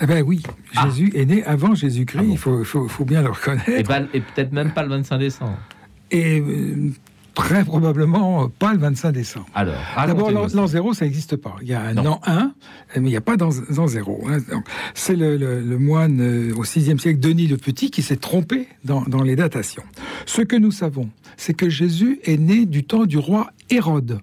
Eh 0.00 0.06
ben 0.06 0.22
oui, 0.22 0.42
ah. 0.76 0.86
Jésus 0.86 1.12
est 1.14 1.24
né 1.24 1.44
avant 1.44 1.74
Jésus-Christ, 1.74 2.20
ah 2.22 2.30
il 2.30 2.38
faut, 2.38 2.64
faut, 2.64 3.04
bien 3.04 3.22
le 3.22 3.30
reconnaître. 3.30 3.70
Et, 3.70 4.20
peut-être 4.20 4.52
même 4.52 4.72
pas 4.72 4.82
le 4.82 4.88
25 4.88 5.18
décembre. 5.18 5.58
Et 6.10 6.40
euh, 6.40 6.92
très 7.34 7.64
probablement 7.64 8.48
pas 8.48 8.72
le 8.72 8.78
25 8.78 9.12
décembre. 9.12 9.46
Alors, 9.54 9.74
d'abord, 10.06 10.30
l'an 10.30 10.66
zéro, 10.66 10.92
ça 10.94 11.04
n'existe 11.04 11.36
pas. 11.36 11.56
Il 11.62 11.68
y 11.68 11.74
a 11.74 11.82
un 11.82 11.96
an 11.98 12.20
1, 12.26 12.52
mais 12.96 13.08
il 13.08 13.10
n'y 13.10 13.16
a 13.16 13.20
pas 13.20 13.36
d'an 13.36 13.50
zéro. 13.86 14.24
Hein. 14.28 14.38
C'est 14.94 15.16
le, 15.16 15.78
moine 15.78 16.20
euh, 16.20 16.54
au 16.54 16.64
6e 16.64 16.98
siècle, 16.98 17.18
Denis 17.18 17.46
le 17.46 17.56
Petit, 17.56 17.90
qui 17.90 18.02
s'est 18.02 18.16
trompé 18.16 18.68
dans, 18.84 19.02
dans 19.02 19.22
les 19.22 19.36
datations. 19.36 19.84
Ce 20.26 20.42
que 20.42 20.56
nous 20.56 20.70
savons, 20.70 21.08
c'est 21.36 21.54
que 21.54 21.68
Jésus 21.68 22.20
est 22.24 22.38
né 22.38 22.66
du 22.66 22.84
temps 22.84 23.04
du 23.04 23.18
roi 23.18 23.50
Hérode. 23.70 24.20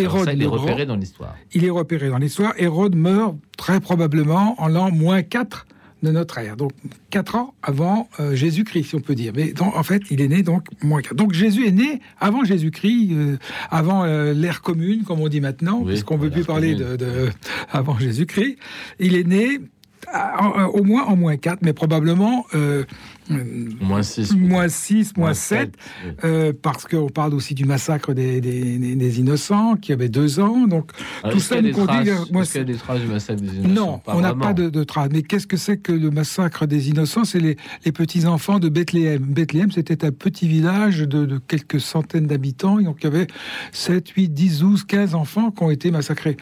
Hérode 0.00 0.30
il 0.34 0.42
est 0.42 0.46
repéré 0.46 0.86
dans 0.86 0.96
l'histoire. 0.96 1.36
Il 1.52 1.64
est 1.64 1.70
repéré 1.70 2.08
dans 2.08 2.18
l'histoire. 2.18 2.52
Hérode 2.56 2.96
meurt 2.96 3.34
très 3.56 3.80
probablement 3.80 4.54
en 4.58 4.68
l'an 4.68 4.90
moins 4.90 5.22
4 5.22 5.66
de 6.02 6.10
notre 6.10 6.38
ère. 6.38 6.56
Donc 6.56 6.72
4 7.10 7.34
ans 7.36 7.54
avant 7.62 8.08
euh, 8.18 8.34
Jésus-Christ, 8.34 8.84
si 8.84 8.94
on 8.94 9.00
peut 9.00 9.14
dire. 9.14 9.32
Mais 9.34 9.52
en 9.60 9.82
fait, 9.82 10.02
il 10.10 10.20
est 10.20 10.28
né 10.28 10.42
donc 10.42 10.66
moins 10.82 11.02
4. 11.02 11.14
Donc 11.14 11.32
Jésus 11.32 11.66
est 11.66 11.72
né 11.72 12.00
avant 12.18 12.44
Jésus-Christ, 12.44 13.12
euh, 13.12 13.36
avant 13.70 14.04
euh, 14.04 14.32
l'ère 14.32 14.62
commune, 14.62 15.04
comme 15.04 15.20
on 15.20 15.28
dit 15.28 15.40
maintenant, 15.40 15.84
puisqu'on 15.84 16.16
ne 16.16 16.22
veut 16.22 16.30
plus 16.30 16.44
parler 16.44 16.74
de, 16.74 16.96
de, 16.96 17.28
avant 17.70 17.98
Jésus-Christ. 17.98 18.56
Il 18.98 19.14
est 19.14 19.26
né 19.26 19.60
au 20.72 20.82
moins 20.82 21.04
en 21.04 21.14
moins 21.14 21.36
4, 21.36 21.60
mais 21.62 21.72
probablement 21.72 22.46
Moins 23.80 24.02
6. 24.02 24.34
Moins 24.36 24.68
6, 24.68 25.16
moins 25.16 25.34
7, 25.34 25.74
euh, 26.24 26.52
parce 26.60 26.86
qu'on 26.86 27.08
parle 27.08 27.34
aussi 27.34 27.54
du 27.54 27.64
massacre 27.64 28.12
des, 28.12 28.40
des, 28.40 28.78
des, 28.78 29.20
innocents, 29.20 29.76
qui 29.76 29.92
avait 29.92 30.08
deux 30.08 30.40
ans. 30.40 30.66
Donc, 30.66 30.90
tout 31.30 31.40
ça 31.40 31.60
nous 31.62 31.72
conduit 31.72 32.10
Est-ce 32.10 32.52
qu'il 32.52 32.60
y 32.60 32.60
a 32.60 32.64
des 32.64 32.74
traces 32.74 33.00
du 33.00 33.06
massacre 33.06 33.40
des 33.40 33.56
innocents? 33.56 33.68
Non, 33.68 34.00
on 34.06 34.20
n'a 34.20 34.34
pas 34.34 34.52
de, 34.52 34.84
traces. 34.84 35.10
Mais 35.12 35.22
qu'est-ce 35.22 35.46
que 35.46 35.56
c'est 35.56 35.78
que 35.78 35.92
le 35.92 36.10
massacre 36.10 36.66
des 36.66 36.90
innocents? 36.90 37.24
C'est 37.24 37.40
les, 37.40 37.56
les 37.84 37.92
petits-enfants 37.92 38.58
de 38.58 38.68
Bethléem. 38.68 39.22
Bethléem, 39.22 39.70
c'était 39.70 40.04
un 40.04 40.12
petit 40.12 40.48
village 40.48 41.00
de, 41.00 41.24
de 41.24 41.38
quelques 41.38 41.80
centaines 41.80 42.26
d'habitants. 42.26 42.80
Donc, 42.80 42.98
il 43.00 43.04
y 43.04 43.06
avait 43.06 43.26
7, 43.72 44.08
8, 44.08 44.28
10, 44.28 44.60
12, 44.60 44.84
15 44.84 45.14
enfants 45.14 45.50
qui 45.50 45.62
ont 45.62 45.70
été 45.70 45.90
massacrés. 45.90 46.36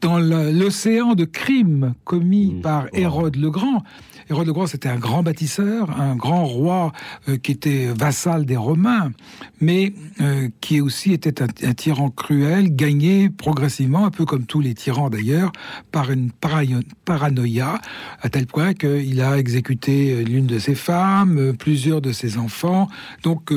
Dans 0.00 0.18
l'océan 0.18 1.14
de 1.14 1.24
crimes 1.24 1.94
commis 2.04 2.56
par 2.62 2.86
Hérode 2.92 3.36
le 3.36 3.50
Grand, 3.50 3.82
Hérode 4.30 4.46
le 4.46 4.52
Grand, 4.52 4.66
c'était 4.66 4.88
un 4.88 4.96
grand 4.96 5.22
bâtisseur, 5.22 6.00
un 6.00 6.16
grand 6.16 6.44
roi 6.44 6.92
euh, 7.28 7.36
qui 7.36 7.52
était 7.52 7.86
vassal 7.86 8.46
des 8.46 8.56
Romains, 8.56 9.12
mais 9.60 9.92
euh, 10.20 10.48
qui 10.60 10.80
aussi 10.80 11.12
était 11.12 11.42
un, 11.42 11.74
tyran 11.74 12.10
cruel, 12.10 12.74
gagné 12.74 13.30
progressivement, 13.30 14.06
un 14.06 14.10
peu 14.10 14.24
comme 14.24 14.46
tous 14.46 14.60
les 14.60 14.74
tyrans 14.74 15.10
d'ailleurs, 15.10 15.52
par 15.92 16.10
une 16.10 16.30
paranoïa, 17.04 17.80
à 18.22 18.28
tel 18.28 18.46
point 18.46 18.74
qu'il 18.74 19.20
a 19.20 19.38
exécuté 19.38 20.24
l'une 20.24 20.46
de 20.46 20.58
ses 20.58 20.74
femmes, 20.74 21.54
plusieurs 21.58 22.00
de 22.00 22.12
ses 22.12 22.38
enfants. 22.38 22.88
Donc 23.22 23.52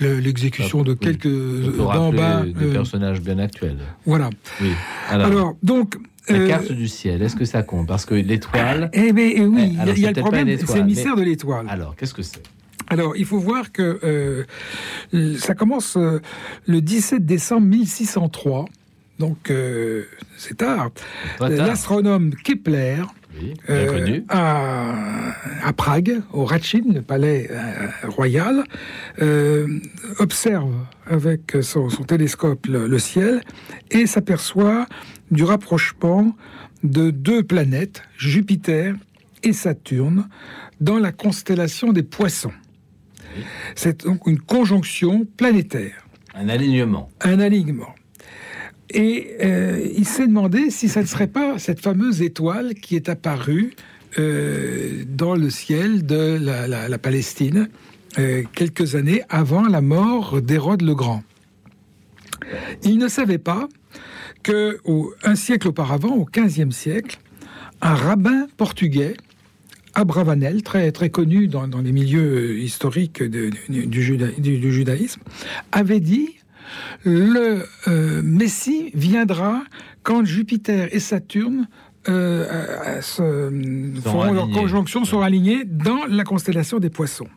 l'exécution 0.00 0.82
de 0.82 0.94
quelques 0.94 1.28
bambins. 1.28 2.44
Des 2.44 2.72
personnages 2.72 3.20
bien 3.20 3.38
actuels. 3.38 3.78
Voilà. 4.06 4.30
Oui. 4.60 4.70
Alors 5.10 5.56
donc 5.62 5.96
la 6.28 6.38
euh, 6.38 6.48
carte 6.48 6.72
du 6.72 6.88
ciel, 6.88 7.22
est-ce 7.22 7.36
que 7.36 7.44
ça 7.44 7.62
compte? 7.62 7.86
Parce 7.86 8.06
que 8.06 8.14
l'étoile. 8.14 8.90
Eh 8.92 9.12
bien, 9.12 9.30
eh 9.34 9.44
oui, 9.44 9.76
eh, 9.86 9.90
il 9.90 10.00
y 10.00 10.06
a 10.06 10.12
le 10.12 10.20
problème, 10.20 10.48
c'est 10.58 10.78
le 10.78 10.84
mystère 10.84 11.16
de 11.16 11.22
l'étoile. 11.22 11.66
Alors, 11.68 11.94
qu'est-ce 11.96 12.14
que 12.14 12.22
c'est? 12.22 12.42
Alors, 12.88 13.16
il 13.16 13.24
faut 13.24 13.38
voir 13.38 13.72
que 13.72 13.98
euh, 15.12 15.36
ça 15.38 15.54
commence 15.54 15.96
euh, 15.96 16.20
le 16.66 16.80
17 16.80 17.24
décembre 17.24 17.66
1603, 17.66 18.66
donc 19.18 19.52
c'est 20.36 20.58
tard. 20.58 20.90
L'astronome 21.40 22.34
Kepler, 22.34 23.02
à, 24.28 24.92
à, 25.62 25.72
Prague, 25.72 26.20
au 26.32 26.44
Ratchin, 26.44 26.82
le 26.92 27.00
palais 27.00 27.48
royal, 28.08 28.64
observe 30.18 30.74
avec 31.06 31.56
son, 31.62 31.88
télescope 31.88 32.66
le 32.66 32.98
ciel 32.98 33.40
et 33.90 34.06
s'aperçoit 34.06 34.86
du 35.30 35.44
rapprochement 35.44 36.36
de 36.82 37.10
deux 37.10 37.42
planètes, 37.42 38.02
Jupiter 38.16 38.94
et 39.42 39.52
Saturne, 39.52 40.28
dans 40.80 40.98
la 40.98 41.12
constellation 41.12 41.92
des 41.92 42.02
poissons. 42.02 42.52
C'est 43.74 44.04
donc 44.04 44.26
une 44.26 44.38
conjonction 44.38 45.26
planétaire. 45.36 46.06
Un 46.34 46.48
alignement. 46.48 47.10
Un 47.20 47.40
alignement. 47.40 47.94
Et 48.90 49.36
euh, 49.42 49.88
il 49.96 50.04
s'est 50.04 50.26
demandé 50.26 50.70
si 50.70 50.88
ça 50.88 51.00
ne 51.02 51.06
serait 51.06 51.26
pas 51.26 51.58
cette 51.58 51.80
fameuse 51.80 52.22
étoile 52.22 52.74
qui 52.74 52.96
est 52.96 53.08
apparue 53.08 53.74
euh, 54.18 55.04
dans 55.08 55.34
le 55.34 55.50
ciel 55.50 56.06
de 56.06 56.38
la, 56.40 56.98
Palestine 56.98 57.68
euh, 58.18 58.44
quelques 58.54 58.94
années 58.94 59.22
avant 59.28 59.66
la 59.66 59.80
mort 59.80 60.40
d'Hérode 60.40 60.82
le 60.82 60.94
Grand. 60.94 61.24
Il 62.84 62.98
ne 62.98 63.08
savait 63.08 63.38
pas 63.38 63.68
que 64.44 64.78
un 65.24 65.34
siècle 65.34 65.68
auparavant, 65.68 66.14
au 66.14 66.24
XVe 66.24 66.70
siècle, 66.70 67.18
un 67.80 67.94
rabbin 67.94 68.46
portugais, 68.56 69.16
Abravanel, 69.94 70.62
très, 70.62 70.92
très 70.92 71.10
connu 71.10 71.48
dans, 71.48 71.66
les 71.66 71.92
milieux 71.92 72.58
historiques 72.58 73.22
du, 73.22 74.02
judaïsme, 74.72 75.20
avait 75.72 76.00
dit 76.00 76.36
le 77.04 77.64
euh, 77.88 78.22
Messie 78.22 78.90
viendra 78.94 79.62
quand 80.02 80.24
Jupiter 80.24 80.88
et 80.92 80.98
Saturne 80.98 81.68
euh, 82.08 83.00
feront 83.00 84.32
leur 84.32 84.50
conjonction, 84.50 85.04
seront 85.04 85.22
alignés 85.22 85.64
dans 85.64 86.04
la 86.08 86.24
constellation 86.24 86.78
des 86.78 86.90
poissons. 86.90 87.28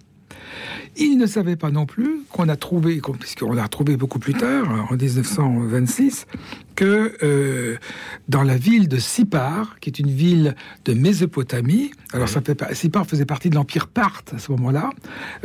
Il 0.99 1.17
ne 1.17 1.27
savait 1.27 1.55
pas 1.55 1.69
non 1.69 1.85
plus 1.85 2.21
qu'on 2.31 2.49
a 2.49 2.55
trouvé, 2.55 2.99
puisqu'on 3.19 3.57
a 3.57 3.67
trouvé 3.67 3.97
beaucoup 3.97 4.19
plus 4.19 4.33
tard, 4.33 4.87
en 4.89 4.95
1926, 4.95 6.25
que 6.75 7.13
euh, 7.23 7.77
dans 8.29 8.43
la 8.43 8.57
ville 8.57 8.87
de 8.87 8.97
Sipar, 8.97 9.79
qui 9.79 9.89
est 9.89 9.99
une 9.99 10.09
ville 10.09 10.55
de 10.85 10.93
Mésopotamie, 10.93 11.91
alors 12.13 12.29
ça 12.29 12.41
fait, 12.41 12.63
Sipar 12.73 13.05
faisait 13.05 13.25
partie 13.25 13.49
de 13.49 13.55
l'empire 13.55 13.87
parthe 13.87 14.33
à 14.33 14.39
ce 14.39 14.51
moment-là, 14.53 14.89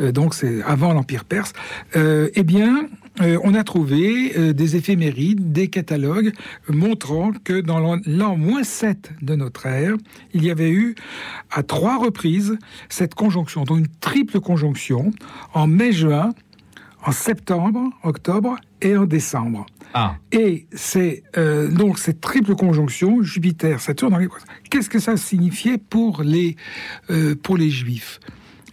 euh, 0.01 0.11
donc 0.11 0.33
c'est 0.33 0.63
avant 0.63 0.93
l'empire 0.93 1.23
perse, 1.23 1.53
euh, 1.95 2.29
eh 2.33 2.43
bien, 2.43 2.87
euh, 3.21 3.39
on 3.43 3.53
a 3.53 3.63
trouvé 3.63 4.33
euh, 4.37 4.53
des 4.53 4.75
éphémérides, 4.75 5.51
des 5.51 5.67
catalogues 5.67 6.31
montrant 6.67 7.31
que 7.43 7.61
dans 7.61 7.79
l'an 7.79 8.37
moins 8.37 8.63
7 8.63 9.13
de 9.21 9.35
notre 9.35 9.65
ère, 9.65 9.95
il 10.33 10.43
y 10.43 10.51
avait 10.51 10.71
eu 10.71 10.95
à 11.51 11.63
trois 11.63 11.97
reprises 11.97 12.57
cette 12.89 13.13
conjonction, 13.13 13.63
donc 13.63 13.79
une 13.79 13.87
triple 13.99 14.39
conjonction, 14.39 15.11
en 15.53 15.67
mai-juin, 15.67 16.31
en 17.05 17.11
septembre, 17.11 17.89
octobre 18.03 18.55
et 18.81 18.95
en 18.97 19.05
décembre. 19.05 19.65
Ah. 19.93 20.15
Et 20.31 20.65
c'est 20.73 21.23
euh, 21.37 21.69
donc 21.69 21.99
cette 21.99 22.19
triple 22.19 22.55
conjonction 22.55 23.21
Jupiter, 23.21 23.79
Saturne 23.79 24.27
Qu'est-ce 24.69 24.89
que 24.89 24.99
ça 24.99 25.17
signifiait 25.17 25.77
pour 25.77 26.23
les 26.23 26.55
euh, 27.11 27.35
pour 27.35 27.57
les 27.57 27.69
Juifs? 27.69 28.19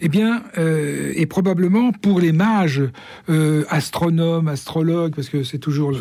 Eh 0.00 0.08
bien, 0.08 0.42
euh, 0.58 1.12
et 1.14 1.26
probablement 1.26 1.92
pour 1.92 2.20
les 2.20 2.32
mages, 2.32 2.82
euh, 3.28 3.64
astronomes, 3.68 4.48
astrologues, 4.48 5.14
parce 5.14 5.28
que 5.28 5.42
c'est 5.42 5.58
toujours, 5.58 5.92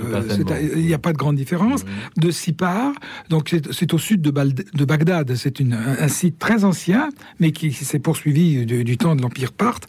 il 0.75 0.85
n'y 0.85 0.93
a 0.93 0.99
pas 0.99 1.13
de 1.13 1.17
grande 1.17 1.35
différence, 1.35 1.85
de 2.17 2.31
Sipar. 2.31 2.93
Donc 3.29 3.55
c'est 3.71 3.93
au 3.93 3.97
sud 3.97 4.21
de, 4.21 4.31
de 4.31 4.85
Bagdad. 4.85 5.35
C'est 5.35 5.61
un 5.61 6.07
site 6.07 6.39
très 6.39 6.63
ancien, 6.63 7.09
mais 7.39 7.51
qui, 7.51 7.71
s'est 7.71 7.99
poursuivi 7.99 8.65
du, 8.65 8.83
du, 8.83 8.97
temps 8.97 9.15
de 9.15 9.21
l'Empire 9.21 9.51
parthe. 9.51 9.87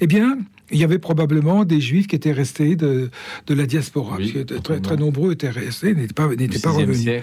Eh 0.00 0.06
bien, 0.06 0.38
il 0.72 0.78
y 0.78 0.84
avait 0.84 0.98
probablement 0.98 1.64
des 1.64 1.80
juifs 1.80 2.06
qui 2.06 2.16
étaient 2.16 2.32
restés 2.32 2.76
de, 2.76 3.10
de 3.46 3.54
la 3.54 3.66
diaspora. 3.66 4.18
très, 4.62 4.80
très 4.80 4.96
nombreux 4.96 5.32
étaient 5.32 5.50
restés, 5.50 5.94
n'étaient 5.94 6.14
pas, 6.14 6.28
n'étaient 6.28 6.58
pas 6.58 6.70
revenus. 6.70 7.22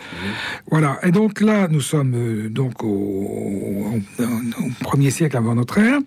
Voilà. 0.70 1.00
Et 1.04 1.12
donc 1.12 1.42
là, 1.42 1.68
nous 1.68 1.82
sommes 1.82 2.14
euh, 2.16 2.50
donc 2.50 2.84
au, 2.84 4.00
premier 4.82 5.10
siècle 5.12 5.38
avant 5.38 5.56
notre 5.56 5.78
ère. 5.80 6.00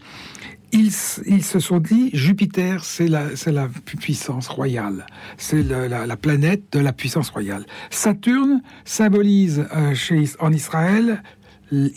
Ils, 0.74 0.90
ils, 1.26 1.44
se 1.44 1.58
sont 1.58 1.80
dit 1.80 2.08
Jupiter, 2.14 2.82
c'est 2.82 3.08
la, 3.08 3.36
c'est 3.36 3.52
la 3.52 3.68
puissance 3.98 4.48
royale, 4.48 5.04
c'est 5.36 5.62
la, 5.62 6.06
la, 6.06 6.16
planète 6.16 6.62
de 6.72 6.78
la 6.78 6.94
puissance 6.94 7.28
royale. 7.28 7.66
Saturne 7.90 8.62
symbolise 8.86 9.66
euh, 9.76 9.94
chez, 9.94 10.24
en 10.38 10.50
Israël 10.50 11.22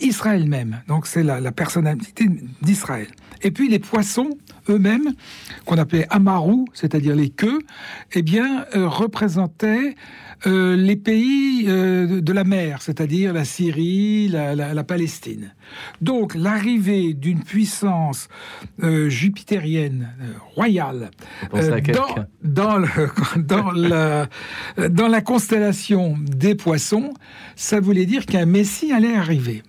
Israël 0.00 0.46
même, 0.46 0.80
donc 0.88 1.06
c'est 1.06 1.22
la, 1.22 1.40
la 1.40 1.52
personnalité 1.52 2.28
d'Israël. 2.62 3.08
Et 3.46 3.52
puis 3.52 3.68
les 3.68 3.78
poissons 3.78 4.30
eux-mêmes, 4.68 5.14
qu'on 5.66 5.78
appelait 5.78 6.08
Amaru, 6.10 6.64
c'est-à-dire 6.74 7.14
les 7.14 7.30
queues, 7.30 7.60
eh 8.12 8.22
bien, 8.22 8.64
euh, 8.74 8.88
représentaient 8.88 9.94
euh, 10.48 10.74
les 10.74 10.96
pays 10.96 11.66
euh, 11.68 12.20
de 12.20 12.32
la 12.32 12.42
mer, 12.42 12.82
c'est-à-dire 12.82 13.32
la 13.32 13.44
Syrie, 13.44 14.26
la, 14.26 14.82
Palestine. 14.82 15.54
Donc 16.00 16.34
l'arrivée 16.34 17.14
d'une 17.14 17.44
puissance 17.44 18.26
jupitérienne 19.06 20.12
royale 20.56 21.12
dans, 21.52 22.78
dans, 23.36 23.70
la, 23.70 24.26
dans 24.90 25.08
la 25.08 25.20
constellation 25.20 26.16
des 26.20 26.56
poissons, 26.56 27.14
ça 27.54 27.78
voulait 27.78 28.06
dire 28.06 28.26
qu'un 28.26 28.46
Messie 28.46 28.92
allait 28.92 29.14
arriver. 29.14 29.62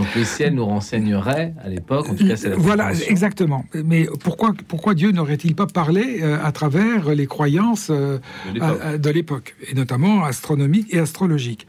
Donc 0.00 0.14
le 0.14 0.24
ciel 0.24 0.54
nous 0.54 0.64
renseignerait 0.64 1.52
à 1.62 1.68
l'époque, 1.68 2.08
en 2.08 2.14
tout 2.14 2.26
cas 2.26 2.34
c'est 2.34 2.48
la 2.48 2.56
Voilà, 2.56 2.92
exactement. 3.06 3.66
Mais 3.84 4.08
pourquoi, 4.24 4.54
pourquoi 4.66 4.94
Dieu 4.94 5.10
n'aurait-il 5.10 5.54
pas 5.54 5.66
parlé 5.66 6.20
euh, 6.22 6.42
à 6.42 6.52
travers 6.52 7.14
les 7.14 7.26
croyances 7.26 7.90
euh, 7.90 8.18
de 8.54 9.10
l'époque, 9.10 9.54
et 9.70 9.74
notamment 9.74 10.24
astronomiques 10.24 10.86
et 10.88 10.98
astrologiques 10.98 11.66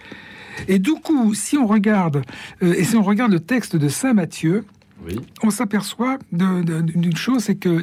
Et 0.69 0.79
du 0.79 0.93
coup, 0.93 1.34
si 1.34 1.57
on 1.57 1.67
regarde, 1.67 2.21
euh, 2.63 2.73
et 2.77 2.86
si 2.86 2.95
on 2.95 3.03
regarde 3.03 3.34
le 3.34 3.41
texte 3.41 3.75
de 3.75 3.89
Saint 3.89 4.13
Matthieu, 4.13 4.63
on 5.43 5.49
s'aperçoit 5.49 6.17
d'une 6.32 7.17
chose, 7.17 7.43
c'est 7.43 7.55
que 7.55 7.82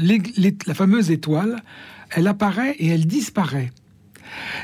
la 0.66 0.74
fameuse 0.74 1.10
étoile, 1.10 1.56
elle 2.10 2.26
apparaît 2.26 2.74
et 2.78 2.88
elle 2.88 3.06
disparaît. 3.06 3.70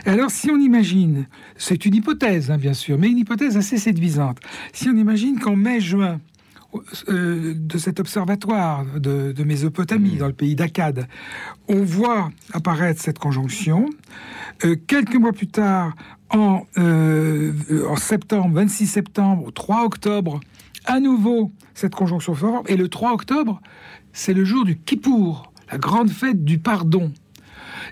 Alors, 0.05 0.31
si 0.31 0.51
on 0.51 0.59
imagine, 0.59 1.27
c'est 1.57 1.87
une 1.87 1.95
hypothèse, 1.95 2.51
hein, 2.51 2.59
bien 2.59 2.75
sûr, 2.75 2.99
mais 2.99 3.09
une 3.09 3.19
hypothèse 3.19 3.57
assez 3.57 3.79
séduisante. 3.79 4.39
Si 4.73 4.89
on 4.89 4.97
imagine 4.97 5.39
qu'en 5.39 5.57
mai-juin, 5.57 6.21
euh, 7.09 7.55
de 7.57 7.79
cet 7.79 8.01
observatoire 8.01 8.85
de, 8.99 9.45
Mésopotamie, 9.45 10.17
mmh. 10.17 10.19
dans 10.19 10.27
le 10.27 10.33
pays 10.33 10.57
d'Akkad, 10.57 11.07
on 11.69 11.83
voit 11.83 12.31
apparaître 12.53 13.01
cette 13.01 13.19
conjonction. 13.19 13.89
Euh, 14.65 14.77
quelques 14.87 15.15
mois 15.15 15.33
plus 15.33 15.47
tard, 15.47 15.95
en, 16.31 16.67
euh, 16.79 17.53
en 17.89 17.97
septembre, 17.97 18.55
26 18.55 18.87
septembre, 18.87 19.45
au 19.47 19.51
3 19.51 19.85
octobre, 19.85 20.41
à 20.85 20.99
nouveau, 20.99 21.53
cette 21.75 21.95
conjonction 21.95 22.35
forme. 22.35 22.65
Et 22.67 22.77
le 22.77 22.89
3 22.89 23.13
octobre, 23.13 23.61
c'est 24.13 24.35
le 24.35 24.45
jour 24.45 24.65
du 24.65 24.77
Kippour, 24.77 25.53
la 25.71 25.79
grande 25.79 26.11
fête 26.11 26.45
du 26.45 26.59
pardon. 26.59 27.13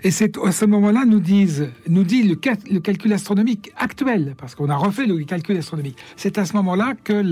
Et 0.03 0.11
c'est 0.11 0.37
à 0.37 0.51
ce 0.51 0.65
moment-là, 0.65 1.05
nous, 1.05 1.19
dit 1.19 1.47
le, 1.87 2.79
calcul 2.79 3.13
astronomique 3.13 3.71
actuel, 3.77 4.35
parce 4.37 4.55
qu'on 4.55 4.69
a 4.69 4.75
refait 4.75 5.05
le 5.05 5.17
calcul 5.23 5.57
astronomique. 5.57 5.97
C'est 6.15 6.37
à 6.37 6.45
ce 6.45 6.53
moment-là 6.53 6.93
que 7.03 7.23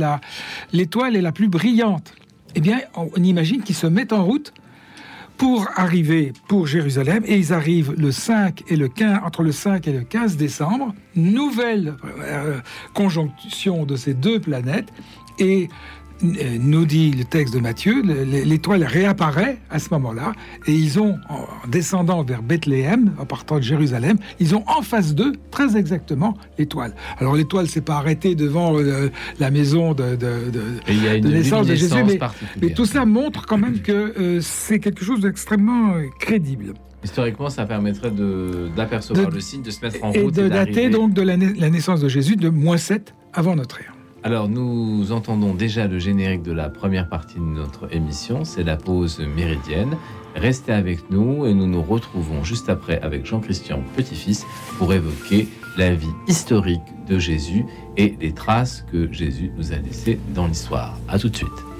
l'étoile 0.73 1.15
est 1.15 1.21
la 1.21 1.31
plus 1.31 1.47
brillante. 1.47 2.13
Eh 2.55 2.59
bien, 2.59 2.79
on, 2.95 3.09
imagine 3.23 3.63
qu'ils 3.63 3.75
se 3.75 3.87
mettent 3.87 4.13
en 4.13 4.23
route 4.23 4.53
pour 5.37 5.67
arriver 5.75 6.33
pour 6.47 6.67
Jérusalem 6.67 7.23
et 7.25 7.37
ils 7.37 7.53
arrivent 7.53 7.93
le 7.97 8.11
5 8.11 8.63
et 8.67 8.75
le 8.75 8.89
15 8.89 9.21
entre 9.25 9.41
le 9.41 9.51
5 9.51 9.87
et 9.87 9.93
le 9.93 10.01
15 10.01 10.37
décembre 10.37 10.93
nouvelle 11.15 11.95
euh, 12.19 12.59
conjonction 12.93 13.85
de 13.85 13.95
ces 13.95 14.13
deux 14.13 14.39
planètes 14.39 14.89
et 15.39 15.67
nous 16.23 16.85
dit 16.85 17.11
le 17.11 17.23
texte 17.23 17.53
de 17.53 17.59
Matthieu, 17.59 18.01
l'étoile 18.01 18.83
réapparaît 18.83 19.57
à 19.69 19.79
ce 19.79 19.89
moment-là, 19.91 20.33
et 20.67 20.73
ils 20.73 20.99
ont, 20.99 21.17
en 21.29 21.47
descendant 21.67 22.23
vers 22.23 22.41
Bethléem, 22.41 23.13
en 23.19 23.25
partant 23.25 23.57
de 23.57 23.63
Jérusalem, 23.63 24.17
ils 24.39 24.55
ont 24.55 24.63
en 24.67 24.81
face 24.81 25.15
d'eux, 25.15 25.33
très 25.51 25.77
exactement, 25.77 26.37
l'étoile. 26.57 26.93
Alors 27.17 27.35
l'étoile 27.35 27.67
s'est 27.67 27.81
pas 27.81 27.95
arrêtée 27.95 28.35
devant 28.35 28.77
euh, 28.77 29.09
la 29.39 29.51
maison 29.51 29.93
de, 29.93 30.17
naissance 31.23 31.67
de 31.67 31.75
Jésus, 31.75 32.03
mais, 32.61 32.69
tout 32.73 32.85
ça 32.85 33.05
montre 33.05 33.45
quand 33.45 33.57
même 33.57 33.79
que 33.81 33.91
euh, 33.91 34.39
c'est 34.41 34.79
quelque 34.79 35.03
chose 35.03 35.21
d'extrêmement 35.21 35.93
crédible. 36.19 36.73
Historiquement, 37.03 37.49
ça 37.49 37.65
permettrait 37.65 38.11
d'apercevoir 38.75 39.31
le 39.31 39.39
signe, 39.39 39.63
de 39.63 39.71
se 39.71 39.83
mettre 39.83 40.03
en 40.03 40.11
route. 40.11 40.37
Et 40.37 40.41
de 40.43 40.47
dater 40.47 40.89
donc 40.89 41.13
de 41.13 41.21
la, 41.21 41.35
la 41.35 41.69
naissance 41.69 41.99
de 41.99 42.07
Jésus 42.07 42.35
de 42.35 42.49
moins 42.49 42.77
7 42.77 43.15
avant 43.33 43.55
notre 43.55 43.81
ère. 43.81 43.93
Alors 44.23 44.49
nous 44.49 45.11
entendons 45.11 45.55
déjà 45.55 45.87
le 45.87 45.97
générique 45.97 46.43
de 46.43 46.51
la 46.51 46.69
première 46.69 47.09
partie 47.09 47.39
de 47.39 47.43
notre 47.43 47.91
émission, 47.93 48.45
c'est 48.45 48.63
la 48.63 48.77
pause 48.77 49.19
méridienne. 49.19 49.97
Restez 50.35 50.73
avec 50.73 51.09
nous 51.09 51.47
et 51.47 51.55
nous 51.55 51.65
nous 51.65 51.81
retrouvons 51.81 52.43
juste 52.43 52.69
après 52.69 53.01
avec 53.01 53.25
Jean-Christian 53.25 53.81
Petit-Fils 53.95 54.45
pour 54.77 54.93
évoquer 54.93 55.47
la 55.75 55.95
vie 55.95 56.07
historique 56.27 56.81
de 57.07 57.17
Jésus 57.17 57.65
et 57.97 58.15
les 58.21 58.33
traces 58.33 58.85
que 58.91 59.11
Jésus 59.11 59.51
nous 59.57 59.73
a 59.73 59.77
laissées 59.77 60.19
dans 60.35 60.45
l'histoire. 60.45 60.99
A 61.07 61.17
tout 61.17 61.29
de 61.29 61.35
suite. 61.35 61.70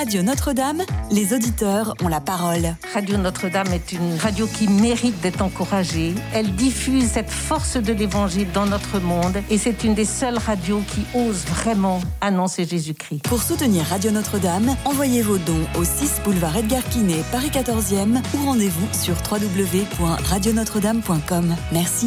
Radio 0.00 0.22
Notre-Dame, 0.22 0.82
les 1.10 1.34
auditeurs 1.34 1.94
ont 2.02 2.08
la 2.08 2.22
parole. 2.22 2.74
Radio 2.94 3.18
Notre-Dame 3.18 3.70
est 3.74 3.92
une 3.92 4.16
radio 4.16 4.46
qui 4.46 4.66
mérite 4.66 5.20
d'être 5.20 5.42
encouragée. 5.42 6.14
Elle 6.32 6.54
diffuse 6.54 7.04
cette 7.04 7.28
force 7.28 7.76
de 7.76 7.92
l'évangile 7.92 8.50
dans 8.50 8.64
notre 8.64 8.98
monde 8.98 9.42
et 9.50 9.58
c'est 9.58 9.84
une 9.84 9.92
des 9.92 10.06
seules 10.06 10.38
radios 10.38 10.80
qui 10.88 11.04
ose 11.14 11.44
vraiment 11.44 12.00
annoncer 12.22 12.64
Jésus-Christ. 12.64 13.24
Pour 13.24 13.42
soutenir 13.42 13.84
Radio 13.84 14.10
Notre-Dame, 14.10 14.74
envoyez 14.86 15.20
vos 15.20 15.36
dons 15.36 15.66
au 15.78 15.84
6 15.84 16.22
boulevard 16.24 16.56
Edgar 16.56 16.82
Quinet, 16.84 17.22
Paris 17.30 17.50
14e 17.52 18.22
ou 18.38 18.46
rendez-vous 18.46 18.88
sur 18.94 19.16
www.radionotre-dame.com. 19.30 21.56
Merci. 21.72 22.06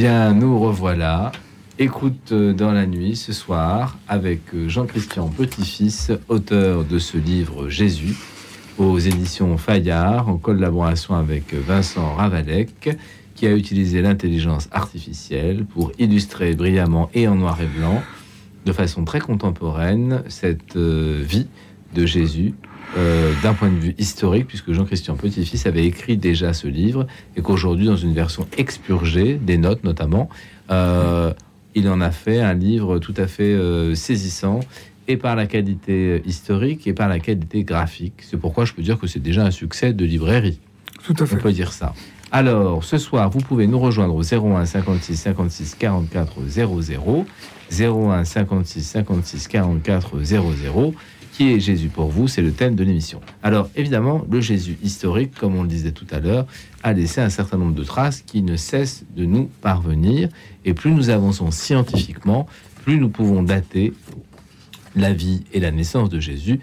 Bien, 0.00 0.32
nous 0.32 0.58
revoilà. 0.58 1.30
Écoute 1.78 2.32
euh, 2.32 2.54
dans 2.54 2.72
la 2.72 2.86
nuit 2.86 3.16
ce 3.16 3.34
soir 3.34 3.98
avec 4.08 4.40
euh, 4.54 4.66
Jean-Christian 4.66 5.28
Petit-Fils, 5.28 6.10
auteur 6.28 6.84
de 6.84 6.98
ce 6.98 7.18
livre 7.18 7.68
Jésus, 7.68 8.16
aux 8.78 8.98
éditions 8.98 9.58
Fayard, 9.58 10.30
en 10.30 10.38
collaboration 10.38 11.16
avec 11.16 11.52
Vincent 11.52 12.14
Ravalec, 12.14 12.96
qui 13.34 13.46
a 13.46 13.54
utilisé 13.54 14.00
l'intelligence 14.00 14.70
artificielle 14.72 15.66
pour 15.66 15.92
illustrer 15.98 16.54
brillamment 16.54 17.10
et 17.12 17.28
en 17.28 17.34
noir 17.34 17.58
et 17.60 17.78
blanc, 17.78 18.02
de 18.64 18.72
façon 18.72 19.04
très 19.04 19.20
contemporaine, 19.20 20.22
cette 20.28 20.76
euh, 20.76 21.22
vie 21.22 21.46
de 21.94 22.06
Jésus 22.06 22.54
euh, 22.96 23.32
d'un 23.42 23.54
point 23.54 23.70
de 23.70 23.78
vue 23.78 23.94
historique, 23.98 24.46
puisque 24.48 24.72
Jean-Christian 24.72 25.14
Petit-Fils 25.14 25.66
avait 25.66 25.84
écrit 25.84 26.16
déjà 26.16 26.52
ce 26.52 26.66
livre, 26.66 27.06
et 27.36 27.42
qu'aujourd'hui, 27.42 27.86
dans 27.86 27.96
une 27.96 28.14
version 28.14 28.48
expurgée, 28.58 29.34
des 29.34 29.58
notes 29.58 29.84
notamment, 29.84 30.28
euh, 30.70 31.32
il 31.74 31.88
en 31.88 32.00
a 32.00 32.10
fait 32.10 32.40
un 32.40 32.54
livre 32.54 32.98
tout 32.98 33.14
à 33.16 33.26
fait 33.26 33.44
euh, 33.44 33.94
saisissant, 33.94 34.60
et 35.06 35.16
par 35.16 35.36
la 35.36 35.46
qualité 35.46 36.22
historique, 36.26 36.86
et 36.86 36.92
par 36.92 37.08
la 37.08 37.20
qualité 37.20 37.62
graphique. 37.62 38.14
C'est 38.22 38.36
pourquoi 38.36 38.64
je 38.64 38.72
peux 38.72 38.82
dire 38.82 38.98
que 38.98 39.06
c'est 39.06 39.20
déjà 39.20 39.44
un 39.44 39.50
succès 39.50 39.92
de 39.92 40.04
librairie. 40.04 40.58
Tout 41.04 41.14
à 41.18 41.26
fait. 41.26 41.36
On 41.36 41.38
peut 41.38 41.52
dire 41.52 41.72
ça. 41.72 41.94
Alors, 42.32 42.84
ce 42.84 42.96
soir, 42.96 43.28
vous 43.28 43.40
pouvez 43.40 43.66
nous 43.66 43.78
rejoindre 43.78 44.14
au 44.14 44.22
01 44.22 44.64
56 44.64 45.16
56 45.16 45.74
44 45.74 46.46
00, 46.46 47.26
01 47.70 48.24
56 48.24 48.82
56 48.82 49.48
44 49.48 50.22
00. 50.22 50.94
Qui 51.32 51.52
est 51.52 51.60
Jésus 51.60 51.88
pour 51.88 52.08
vous 52.08 52.28
C'est 52.28 52.42
le 52.42 52.52
thème 52.52 52.74
de 52.74 52.84
l'émission. 52.84 53.20
Alors, 53.42 53.70
évidemment, 53.76 54.26
le 54.30 54.40
Jésus 54.40 54.76
historique, 54.82 55.34
comme 55.34 55.56
on 55.56 55.62
le 55.62 55.68
disait 55.68 55.92
tout 55.92 56.06
à 56.10 56.18
l'heure, 56.20 56.46
a 56.82 56.92
laissé 56.92 57.20
un 57.20 57.30
certain 57.30 57.56
nombre 57.56 57.74
de 57.74 57.84
traces 57.84 58.20
qui 58.22 58.42
ne 58.42 58.56
cessent 58.56 59.04
de 59.16 59.24
nous 59.24 59.44
parvenir. 59.62 60.28
Et 60.64 60.74
plus 60.74 60.90
nous 60.90 61.08
avançons 61.08 61.50
scientifiquement, 61.50 62.46
plus 62.84 62.98
nous 62.98 63.08
pouvons 63.08 63.42
dater 63.42 63.92
la 64.96 65.12
vie 65.12 65.44
et 65.52 65.60
la 65.60 65.70
naissance 65.70 66.08
de 66.10 66.20
Jésus. 66.20 66.60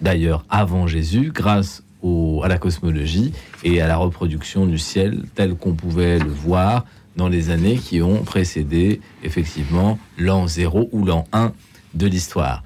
D'ailleurs, 0.00 0.44
avant 0.48 0.86
Jésus, 0.86 1.32
grâce 1.34 1.82
au- 2.00 2.42
à 2.44 2.48
la 2.48 2.56
cosmologie 2.58 3.32
et 3.64 3.80
à 3.80 3.88
la 3.88 3.96
reproduction 3.96 4.64
du 4.66 4.78
ciel 4.78 5.24
tel 5.34 5.54
qu'on 5.56 5.74
pouvait 5.74 6.20
le 6.20 6.30
voir 6.30 6.86
dans 7.16 7.28
les 7.28 7.50
années 7.50 7.76
qui 7.76 8.00
ont 8.00 8.22
précédé 8.22 9.00
effectivement 9.24 9.98
l'an 10.16 10.46
0 10.46 10.88
ou 10.92 11.04
l'an 11.04 11.24
1 11.32 11.52
de 11.94 12.06
l'histoire. 12.06 12.62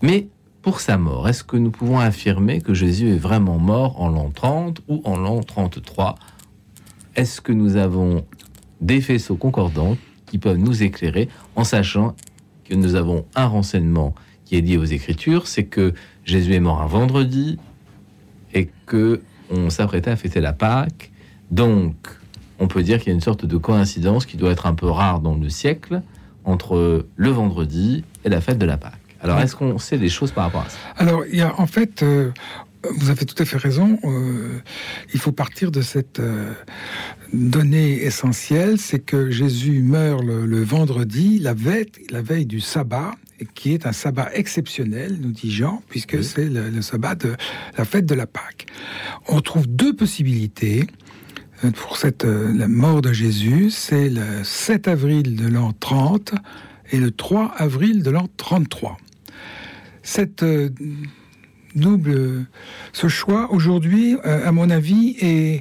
Mais 0.00 0.28
pour 0.64 0.80
sa 0.80 0.96
mort, 0.96 1.28
est-ce 1.28 1.44
que 1.44 1.58
nous 1.58 1.70
pouvons 1.70 1.98
affirmer 1.98 2.62
que 2.62 2.72
Jésus 2.72 3.10
est 3.10 3.18
vraiment 3.18 3.58
mort 3.58 4.00
en 4.00 4.08
l'an 4.08 4.30
30 4.30 4.80
ou 4.88 5.02
en 5.04 5.18
l'an 5.18 5.42
33 5.42 6.14
Est-ce 7.16 7.42
que 7.42 7.52
nous 7.52 7.76
avons 7.76 8.24
des 8.80 9.02
faisceaux 9.02 9.36
concordants 9.36 9.98
qui 10.24 10.38
peuvent 10.38 10.56
nous 10.56 10.82
éclairer 10.82 11.28
en 11.54 11.64
sachant 11.64 12.16
que 12.64 12.74
nous 12.74 12.94
avons 12.94 13.26
un 13.34 13.44
renseignement 13.44 14.14
qui 14.46 14.56
est 14.56 14.62
lié 14.62 14.78
aux 14.78 14.86
Écritures, 14.86 15.48
c'est 15.48 15.64
que 15.64 15.92
Jésus 16.24 16.54
est 16.54 16.60
mort 16.60 16.80
un 16.80 16.86
vendredi 16.86 17.58
et 18.54 18.70
que 18.86 19.20
on 19.50 19.68
s'apprêtait 19.68 20.12
à 20.12 20.16
fêter 20.16 20.40
la 20.40 20.54
Pâque? 20.54 21.12
Donc, 21.50 21.94
on 22.58 22.68
peut 22.68 22.82
dire 22.82 23.00
qu'il 23.00 23.08
y 23.08 23.10
a 23.10 23.14
une 23.14 23.20
sorte 23.20 23.44
de 23.44 23.56
coïncidence 23.58 24.24
qui 24.24 24.38
doit 24.38 24.52
être 24.52 24.64
un 24.64 24.74
peu 24.74 24.88
rare 24.88 25.20
dans 25.20 25.34
le 25.34 25.50
siècle 25.50 26.00
entre 26.46 27.06
le 27.16 27.30
vendredi 27.30 28.02
et 28.24 28.30
la 28.30 28.40
fête 28.40 28.56
de 28.56 28.64
la 28.64 28.78
Pâque. 28.78 29.03
Alors, 29.24 29.40
est-ce 29.40 29.56
qu'on 29.56 29.78
sait 29.78 29.98
des 29.98 30.08
choses 30.10 30.30
par 30.30 30.44
rapport 30.44 30.62
à 30.62 30.68
ça? 30.68 30.78
Alors, 30.96 31.24
il 31.26 31.36
y 31.36 31.42
a 31.42 31.58
en 31.58 31.66
fait, 31.66 32.02
euh, 32.02 32.30
vous 32.98 33.10
avez 33.10 33.24
tout 33.24 33.42
à 33.42 33.46
fait 33.46 33.56
raison. 33.56 33.98
euh, 34.04 34.60
il 35.12 35.18
faut 35.18 35.32
partir 35.32 35.70
de 35.70 35.80
cette 35.80 36.20
euh, 36.20 36.52
donnée 37.32 38.02
essentielle, 38.04 38.78
c'est 38.78 38.98
que 39.00 39.30
Jésus 39.30 39.80
meurt 39.80 40.22
le, 40.22 40.44
le 40.46 40.62
vendredi, 40.62 41.38
la 41.38 41.54
veille, 41.54 41.86
la 42.10 42.20
veille 42.22 42.46
du 42.46 42.60
sabbat, 42.60 43.12
qui 43.54 43.72
est 43.72 43.86
un 43.86 43.92
sabbat 43.92 44.28
exceptionnel, 44.34 45.18
nous 45.20 45.32
dit 45.32 45.50
Jean, 45.50 45.82
puisque 45.88 46.16
Oui. 46.18 46.24
c'est 46.24 46.48
le, 46.48 46.70
le 46.70 46.82
sabbat 46.82 47.14
de 47.16 47.34
la 47.76 47.84
fête 47.84 48.06
de 48.06 48.14
la 48.14 48.26
Pâque. 48.26 48.66
On 49.26 49.40
trouve 49.40 49.66
deux 49.66 49.94
possibilités. 49.96 50.86
Pour 51.76 51.96
cette, 51.96 52.24
la 52.24 52.68
mort 52.68 53.00
de 53.00 53.12
Jésus, 53.12 53.70
c'est 53.70 54.10
le 54.10 54.44
7 54.44 54.86
avril 54.86 55.34
de 55.36 55.48
l'an 55.48 55.72
30 55.72 56.34
et 56.92 56.98
le 56.98 57.10
3 57.10 57.54
avril 57.56 58.02
de 58.02 58.10
l'an 58.10 58.28
33 58.36 58.98
cette 60.04 60.44
euh, 60.44 60.68
double, 61.74 62.46
ce 62.92 63.08
choix 63.08 63.50
aujourd'hui, 63.52 64.16
euh, 64.24 64.46
à 64.46 64.52
mon 64.52 64.70
avis, 64.70 65.16
euh, 65.22 65.58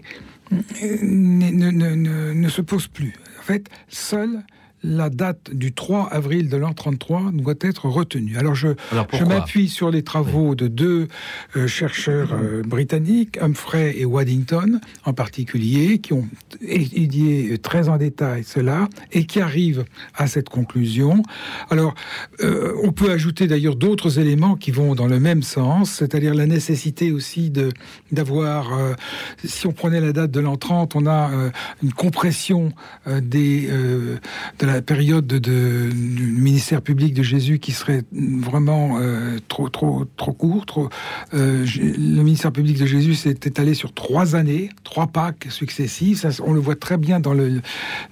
ne, 1.02 1.72
ne- 1.72 2.50
se 2.50 2.62
pose 2.62 2.88
plus. 2.88 3.14
En 3.40 3.42
fait, 3.42 3.68
seule 3.88 4.44
la 4.84 5.10
date 5.10 5.52
du 5.54 5.74
3 5.74 6.10
avril 6.12 6.50
de 6.50 6.58
l'an 6.58 6.74
33 6.74 7.32
doit 7.34 7.54
être 7.62 7.88
retenue. 7.88 8.38
Alors 8.38 8.56
je, 8.56 8.70
m'appuie 9.28 9.70
sur 9.70 9.92
les 9.92 10.04
travaux 10.04 10.56
de 10.56 10.68
deux 10.68 11.08
euh, 11.56 11.68
chercheurs 11.68 12.34
euh, 12.34 12.62
britanniques, 12.64 13.38
Humphrey 13.42 13.96
et 13.98 14.06
Waddington 14.06 14.80
en 15.06 15.14
particulier, 15.14 16.00
qui 16.00 16.14
ont 16.14 16.28
étudié 16.62 17.58
très 17.58 17.90
en 17.90 17.98
détail 17.98 18.44
cela 18.44 18.88
et 19.12 19.26
qui 19.26 19.40
arrivent 19.40 19.86
à 20.16 20.28
cette 20.28 20.50
conclusion. 20.50 21.24
Alors, 21.70 21.96
euh, 22.42 22.74
on 22.84 22.92
peut 22.92 23.12
ajouter 23.12 23.48
d'ailleurs 23.48 23.76
d'autres 23.76 24.20
éléments 24.20 24.56
qui 24.56 24.72
vont 24.72 24.96
dans 24.96 25.08
le 25.08 25.20
même 25.20 25.44
sens, 25.44 25.92
c'est-à-dire 25.92 26.34
la 26.34 26.46
nécessité 26.46 27.12
aussi 27.12 27.50
de 27.50 27.72
d'avoir, 28.12 28.74
euh, 28.74 28.94
si 29.44 29.68
on 29.68 29.72
prenait 29.72 30.02
la 30.02 30.14
date 30.14 30.32
de 30.32 30.40
l'an 30.40 30.58
30, 30.58 30.96
on 30.96 31.06
a 31.06 31.32
euh, 31.32 31.50
une 31.82 31.94
compression 31.94 32.72
euh, 33.08 33.22
des 33.22 33.68
euh, 33.70 34.18
de 34.60 34.66
la 34.66 34.73
période 34.82 35.28
de, 35.28 35.40
du 35.92 36.26
ministère 36.38 36.82
public 36.82 37.14
de 37.14 37.24
Jésus 37.24 37.60
qui 37.60 37.72
serait 37.72 38.04
vraiment 38.12 38.98
euh, 39.00 39.38
trop 39.48 39.70
trop 39.70 40.06
trop 40.18 40.34
court. 40.34 40.66
Trop, 40.66 40.90
euh, 41.34 41.66
le 41.78 42.24
ministère 42.24 42.52
public 42.52 42.78
de 42.80 42.86
Jésus 42.86 43.16
s'est 43.16 43.30
étalé 43.32 43.74
sur 43.74 43.94
trois 43.94 44.36
années, 44.36 44.70
trois 44.84 45.08
Pâques 45.08 45.48
successives. 45.50 46.18
Ça, 46.18 46.30
on 46.46 46.54
le 46.54 46.60
voit 46.60 46.76
très 46.76 46.98
bien 46.98 47.20
dans 47.20 47.34
le- 47.34 47.62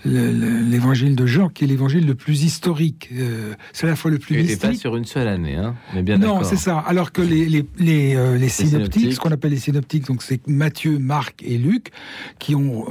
le- 0.05 0.32
le- 0.32 0.59
l'évangile 0.62 1.16
de 1.16 1.26
Jean, 1.26 1.49
qui 1.49 1.64
est 1.64 1.68
l'évangile 1.68 2.05
le 2.05 2.16
plus 2.16 2.43
historique. 2.43 3.09
Euh, 3.14 3.53
c'est 3.74 3.88
à 3.88 3.89
la 3.89 3.95
fois 3.95 4.12
le 4.12 4.20
plus 4.20 4.36
Et, 4.36 4.39
et 4.39 4.43
mystique. 4.43 4.62
pas 4.62 4.74
sur 4.76 4.95
une 4.95 5.05
seule 5.05 5.28
année, 5.28 5.55
hein 5.55 5.76
mais 5.93 6.03
bien 6.03 6.18
Non, 6.18 6.43
c'est 6.43 6.55
ça. 6.57 6.78
Alors 6.80 7.12
que 7.12 7.22
les, 7.22 7.45
les, 7.47 7.66
les, 7.80 8.16
euh, 8.16 8.38
les 8.38 8.49
synoptiques, 8.49 8.70
synoptiques. 8.93 9.14
ce 9.14 9.20
qu'on 9.20 9.32
appelle 9.32 9.51
les 9.51 9.57
synoptiques, 9.57 10.05
donc 10.07 10.22
c'est 10.24 10.45
Matthieu, 10.47 10.97
Marc 10.99 11.41
et 11.43 11.57
Luc, 11.57 11.91
qui 12.39 12.55
ont. 12.55 12.86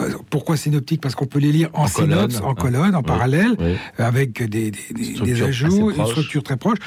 Euh, 0.00 0.10
pourquoi 0.30 0.56
synoptiques 0.56 1.00
Parce 1.00 1.14
qu'on 1.14 1.26
peut 1.26 1.38
les 1.38 1.52
lire 1.52 1.70
en, 1.72 1.84
En 1.84 1.86
synopse, 1.86 2.36
colonne, 2.40 2.48
en 2.48 2.50
hein. 2.50 2.54
colonne, 2.54 2.94
en 2.94 2.98
Oui. 2.98 3.04
parallèle, 3.06 3.56
Oui. 3.58 3.74
avec 3.98 4.42
des, 4.42 4.70
des, 4.70 4.78
des- 4.94 5.04
Structure 5.04 5.24
des 5.24 5.32
assez 5.42 5.64
ajouts, 5.64 5.90
une 5.90 6.06
structure 6.06 6.42
très 6.42 6.56
proche. 6.56 6.78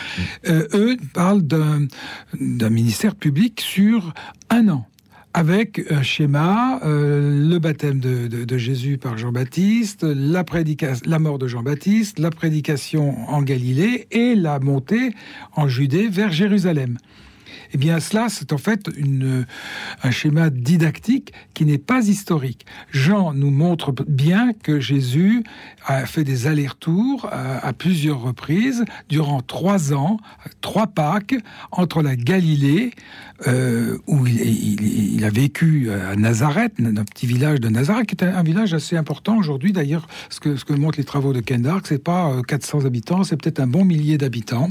Euh, 0.47 0.67
eux 0.73 0.97
parlent 1.13 1.41
d'un 1.43 2.69
ministère 2.69 3.15
public 3.15 3.61
sur 3.61 4.13
un 4.49 4.67
an. 4.69 4.87
Avec 5.33 5.81
un 5.89 6.01
schéma, 6.03 6.81
euh, 6.83 7.47
le 7.49 7.57
baptême 7.57 7.99
de, 8.01 8.27
de- 8.27 8.43
de 8.43 8.57
Jésus 8.57 8.97
par 8.97 9.17
Jean-Baptiste, 9.17 10.03
la, 10.03 10.43
la 11.05 11.19
mort 11.19 11.39
de 11.39 11.47
Jean-Baptiste, 11.47 12.19
la 12.19 12.31
prédication 12.31 13.15
en 13.29 13.41
Galilée 13.41 14.07
et 14.11 14.35
la 14.35 14.59
montée 14.59 15.13
en 15.55 15.69
Judée 15.69 16.09
vers 16.09 16.33
Jérusalem. 16.33 16.97
Eh 17.73 17.77
bien, 17.77 17.99
cela, 17.99 18.27
c'est 18.29 18.53
en 18.53 18.57
fait 18.57 18.89
un 20.03 20.11
schéma 20.11 20.49
didactique 20.49 21.33
qui 21.53 21.65
n'est 21.65 21.77
pas 21.77 22.07
historique. 22.07 22.65
Jean 22.91 23.33
nous 23.33 23.51
montre 23.51 23.93
bien 24.07 24.51
que 24.53 24.79
Jésus 24.79 25.43
a 25.85 26.05
fait 26.05 26.23
des 26.23 26.47
allers-retours 26.47 27.27
à, 27.31 27.65
à 27.65 27.73
plusieurs 27.73 28.21
reprises 28.21 28.83
durant 29.09 29.41
trois 29.41 29.93
ans, 29.93 30.17
trois 30.59 30.87
Pâques, 30.87 31.35
entre 31.71 32.01
la 32.01 32.15
Galilée, 32.15 32.91
euh, 33.47 33.97
où 34.07 34.25
il, 34.27 34.39
il- 34.41 35.13
il 35.15 35.25
a 35.25 35.29
vécu 35.29 35.89
à 35.91 36.15
Nazareth, 36.15 36.73
un 36.79 37.03
petit 37.03 37.25
village 37.27 37.59
de 37.59 37.69
Nazareth, 37.69 38.07
qui 38.07 38.15
est 38.15 38.23
un, 38.27 38.35
un 38.35 38.43
village 38.43 38.73
assez 38.73 38.97
important 38.97 39.37
aujourd'hui. 39.37 39.71
D'ailleurs, 39.71 40.07
ce 40.29 40.39
que, 40.39 40.55
ce 40.55 40.65
que 40.65 40.73
montrent 40.73 40.97
les 40.97 41.03
travaux 41.03 41.31
de 41.33 41.39
Ken 41.41 41.61
Dark, 41.61 41.85
c'est 41.87 42.03
pas 42.03 42.31
euh, 42.31 42.41
400 42.41 42.85
habitants, 42.85 43.23
c'est 43.23 43.35
peut-être 43.37 43.59
un 43.59 43.67
bon 43.67 43.85
millier 43.85 44.17
d'habitants. 44.17 44.69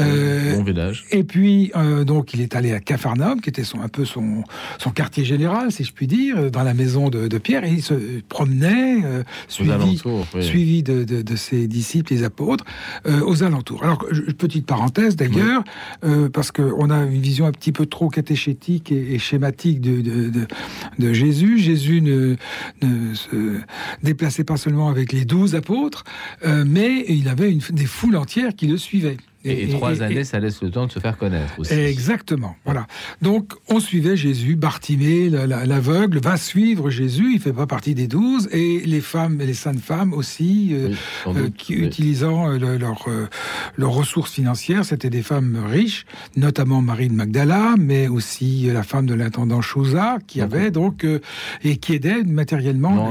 Euh, 0.00 0.56
bon 0.56 0.64
village. 0.64 1.04
Et 1.10 1.22
puis, 1.24 1.70
euh, 1.76 2.04
donc, 2.04 2.34
il 2.34 2.40
est 2.40 2.54
allé 2.56 2.72
à 2.72 2.80
Capharnaüm, 2.80 3.40
qui 3.40 3.48
était 3.50 3.64
son, 3.64 3.80
un 3.80 3.88
peu 3.88 4.04
son, 4.04 4.44
son 4.78 4.90
quartier 4.90 5.24
général, 5.24 5.72
si 5.72 5.84
je 5.84 5.92
puis 5.92 6.06
dire, 6.06 6.50
dans 6.50 6.62
la 6.62 6.74
maison 6.74 7.08
de, 7.10 7.28
de 7.28 7.38
Pierre, 7.38 7.64
et 7.64 7.70
il 7.70 7.82
se 7.82 7.94
promenait, 8.28 9.04
euh, 9.04 9.22
suivi, 9.48 9.70
alentours, 9.70 10.26
oui. 10.34 10.42
suivi 10.42 10.82
de, 10.82 11.04
de- 11.04 11.22
de 11.22 11.36
ses 11.36 11.66
disciples, 11.68 12.12
les 12.12 12.24
apôtres, 12.24 12.64
euh, 13.06 13.20
aux 13.24 13.42
alentours. 13.42 13.82
Alors, 13.84 14.04
petite 14.38 14.66
parenthèse 14.66 15.16
d'ailleurs, 15.16 15.62
euh, 16.04 16.28
parce 16.28 16.50
qu'on 16.52 16.90
a 16.90 16.98
une 17.04 17.20
vision 17.20 17.46
un 17.46 17.52
petit 17.52 17.72
peu 17.72 17.86
trop 17.88 18.08
catéchétique 18.08 18.92
et, 18.92 19.18
schématique 19.18 19.80
de, 19.80 20.30
de, 20.98 21.12
Jésus. 21.12 21.58
Jésus 21.58 22.00
ne, 22.00 22.36
se 23.14 23.60
déplaçait 24.02 24.44
pas 24.44 24.56
seulement 24.56 24.88
avec 24.88 25.12
les 25.12 25.24
douze 25.24 25.54
apôtres, 25.54 26.04
euh, 26.44 26.64
mais 26.66 27.04
il 27.08 27.28
avait 27.28 27.56
des 27.70 27.86
foules 27.86 28.16
entières 28.16 28.54
qui 28.54 28.66
le 28.66 28.76
suivaient. 28.76 29.16
Et, 29.44 29.68
trois 29.68 30.02
années, 30.02 30.24
ça 30.24 30.40
laisse 30.40 30.60
le 30.62 30.70
temps 30.70 30.86
de 30.86 30.92
se 30.92 30.98
faire 30.98 31.16
connaître 31.16 31.58
aussi. 31.58 31.72
Exactement. 31.72 32.56
Voilà. 32.64 32.86
Donc, 33.22 33.52
on 33.68 33.78
suivait 33.78 34.16
Jésus. 34.16 34.56
Bartimée, 34.56 35.28
l'aveugle, 35.28 36.18
va 36.18 36.36
suivre 36.36 36.90
Jésus. 36.90 37.34
Il 37.34 37.40
fait 37.40 37.52
pas 37.52 37.66
partie 37.66 37.94
des 37.94 38.08
douze. 38.08 38.48
Et 38.52 38.80
les 38.80 39.00
femmes, 39.00 39.38
les 39.38 39.54
saintes 39.54 39.80
femmes 39.80 40.12
aussi, 40.12 40.70
euh, 40.72 40.92
euh, 41.28 41.50
qui, 41.56 41.74
utilisant 41.74 42.50
euh, 42.50 42.78
leurs 43.76 43.92
ressources 43.92 44.32
financières, 44.32 44.84
c'était 44.84 45.10
des 45.10 45.22
femmes 45.22 45.64
riches, 45.70 46.04
notamment 46.36 46.82
Marie 46.82 47.08
de 47.08 47.14
Magdala, 47.14 47.74
mais 47.78 48.08
aussi 48.08 48.68
la 48.72 48.82
femme 48.82 49.06
de 49.06 49.14
l'intendant 49.14 49.60
Chouza, 49.60 50.18
qui 50.26 50.40
avait 50.40 50.70
donc 50.72 51.06
et 51.62 51.76
qui 51.76 51.94
aidait 51.94 52.24
matériellement. 52.24 53.10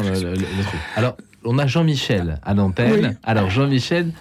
Alors, 0.95 1.15
on 1.45 1.57
a 1.57 1.67
Jean-Michel 1.67 2.39
à 2.43 2.53
l'antenne. 2.53 3.17
Alors, 3.23 3.49
Jean-Michel, 3.49 4.11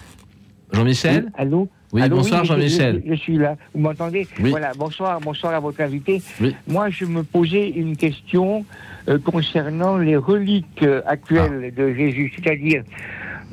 Jean-Michel. 0.71 1.31
allô? 1.35 1.69
Oui, 1.93 2.07
bonsoir 2.09 2.43
Jean-Michel. 2.43 3.01
Je, 3.07 3.13
suis 3.15 3.37
là. 3.37 3.55
Vous 3.73 3.81
m'entendez 3.81 4.27
Voilà, 4.39 4.73
bonsoir, 4.77 5.21
bonsoir 5.21 5.53
à 5.53 5.59
votre 5.59 5.81
invité. 5.81 6.21
Moi, 6.67 6.89
je 6.89 7.05
me 7.05 7.23
posais 7.23 7.69
une 7.69 7.95
question 7.95 8.65
euh, 9.07 9.17
concernant 9.19 9.97
les 9.97 10.17
reliques 10.17 10.83
euh, 10.83 11.01
actuelles 11.05 11.71
ah. 11.71 11.81
de 11.81 11.93
Jésus, 11.93 12.33
c'est-à-dire, 12.35 12.83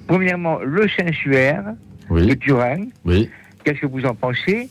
premièrement, 0.09 0.59
le 0.65 0.89
Saint-Suaire 0.89 1.75
de 2.11 2.35
Turin. 2.35 2.87
Oui. 3.05 3.31
Qu'est-ce 3.63 3.81
que 3.81 3.87
vous 3.87 4.05
en 4.05 4.15
pensez 4.15 4.69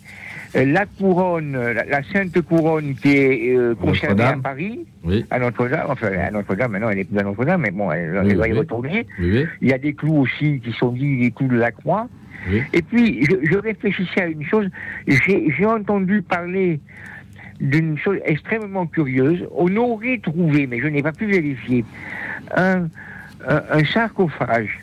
euh, 0.55 0.65
la 0.65 0.85
couronne, 0.85 1.57
la, 1.57 2.03
sainte 2.11 2.39
couronne 2.41 2.93
qui 2.93 3.09
est 3.09 3.75
conservée 3.79 4.23
à 4.23 4.37
Paris, 4.37 4.85
à 5.31 5.39
Notre-Dame, 5.39 5.87
enfin 5.89 6.11
à 6.11 6.29
Notre-Dame, 6.29 6.73
maintenant 6.73 6.89
elle 6.89 6.99
est 6.99 7.05
plus 7.05 7.17
à 7.17 7.23
Notre-Dame, 7.23 7.61
mais 7.61 7.71
bon, 7.71 7.91
elle, 7.91 8.23
elle 8.23 8.37
va 8.37 8.47
y 8.47 8.53
retourner. 8.53 9.07
Il 9.19 9.47
y 9.67 9.73
a 9.73 9.79
des 9.79 9.93
clous 9.93 10.17
aussi 10.17 10.59
qui 10.59 10.71
sont 10.73 10.91
dits 10.91 11.17
les 11.17 11.31
clous 11.31 11.47
de 11.47 11.55
la 11.55 11.71
croix. 11.71 12.07
Et 12.73 12.81
puis, 12.81 13.25
je, 13.25 13.57
réfléchissais 13.57 14.21
à 14.21 14.27
une 14.27 14.43
chose. 14.45 14.69
J'ai 15.07 15.65
entendu 15.65 16.21
parler 16.21 16.79
d'une 17.59 17.97
chose 17.97 18.19
extrêmement 18.25 18.85
curieuse. 18.85 19.47
On 19.51 19.75
aurait 19.77 20.19
trouvé, 20.19 20.67
mais 20.67 20.79
je 20.79 20.87
n'ai 20.87 21.01
pas 21.01 21.13
pu 21.13 21.25
vérifier, 21.25 21.85
un, 22.55 22.87
sarcophage, 23.93 24.79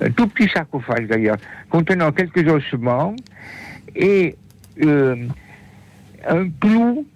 un 0.00 0.10
tout 0.10 0.26
petit 0.28 0.48
sarcophage 0.48 1.06
d'ailleurs, 1.06 1.36
contenant 1.70 2.12
quelques 2.12 2.46
ossements 2.48 3.14
et 3.94 4.34
euh, 4.84 5.16
un 6.28 6.48
clou 6.60 7.06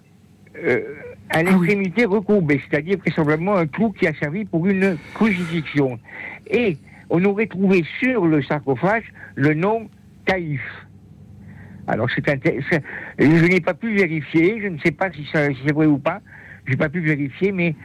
euh, 0.63 0.81
à 1.29 1.37
ah 1.37 1.43
l'extrémité 1.43 2.05
recourbée, 2.05 2.61
c'est-à-dire 2.69 2.97
vraisemblablement 2.97 3.55
un 3.55 3.65
clou 3.65 3.91
qui 3.91 4.05
a 4.05 4.13
servi 4.15 4.43
pour 4.43 4.67
une 4.67 4.97
crucifixion. 5.13 5.97
Et 6.49 6.77
on 7.11 7.23
aurait 7.25 7.45
trouvé 7.45 7.83
sur 7.99 8.25
le 8.25 8.41
sarcophage 8.41 9.03
le 9.35 9.53
nom 9.53 9.87
Caïf. 10.25 10.61
Alors 11.87 12.07
c'est 12.15 12.23
je 13.19 13.45
n'ai 13.45 13.59
pas 13.59 13.73
pu 13.73 13.95
vérifier, 13.95 14.61
je 14.61 14.67
ne 14.67 14.79
sais 14.79 14.91
pas 14.91 15.11
si, 15.11 15.27
c'est 15.31 15.71
vrai 15.73 15.85
ou 15.85 15.97
pas, 15.97 16.21
je 16.65 16.71
n'ai 16.71 16.77
pas 16.77 16.89
pu 16.89 17.01
vérifier, 17.01 17.51
mais 17.51 17.75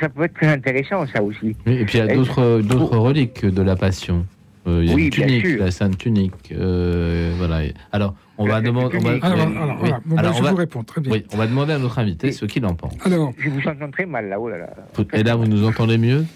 ça, 0.00 0.08
peut 0.08 0.22
être 0.24 0.34
très 0.34 0.48
intéressant 0.48 1.06
ça 1.08 1.22
aussi. 1.22 1.56
et 1.66 1.84
puis 1.84 1.98
il 1.98 2.06
y 2.06 2.10
a 2.10 2.14
d'autres 2.14 2.60
d'autres 2.60 2.96
reliques 2.96 3.44
de 3.44 3.62
la 3.62 3.74
Passion. 3.76 4.24
Euh, 4.66 4.84
il 4.84 4.90
y 4.90 4.92
a 4.92 4.98
une 4.98 5.10
tunique, 5.10 5.58
la 5.58 5.70
sainte 5.70 5.96
tunique. 5.96 6.52
Euh, 6.52 7.32
voilà. 7.38 7.62
Alors, 7.90 8.14
on 8.36 8.46
va 8.46 8.60
demander. 8.60 8.98
Alors, 9.22 10.34
je 10.34 10.42
vous 10.42 10.54
réponds 10.54 10.84
très 10.84 11.00
bien. 11.00 11.12
Oui, 11.12 11.24
on 11.32 11.38
va 11.38 11.46
demander 11.46 11.72
à 11.72 11.78
notre 11.78 11.98
invité 11.98 12.32
ce 12.32 12.44
qu'il 12.44 12.66
en 12.66 12.74
pense. 12.74 12.94
Alors, 13.06 13.32
je 13.38 13.48
vous 13.48 13.66
entends 13.66 13.90
très 13.90 14.04
mal 14.04 14.28
là. 14.28 14.38
Oh 14.38 14.48
là, 14.48 14.58
là. 14.58 14.70
Et 15.14 15.22
là, 15.22 15.36
vous 15.36 15.46
nous 15.46 15.66
entendez 15.66 15.96
mieux? 15.96 16.26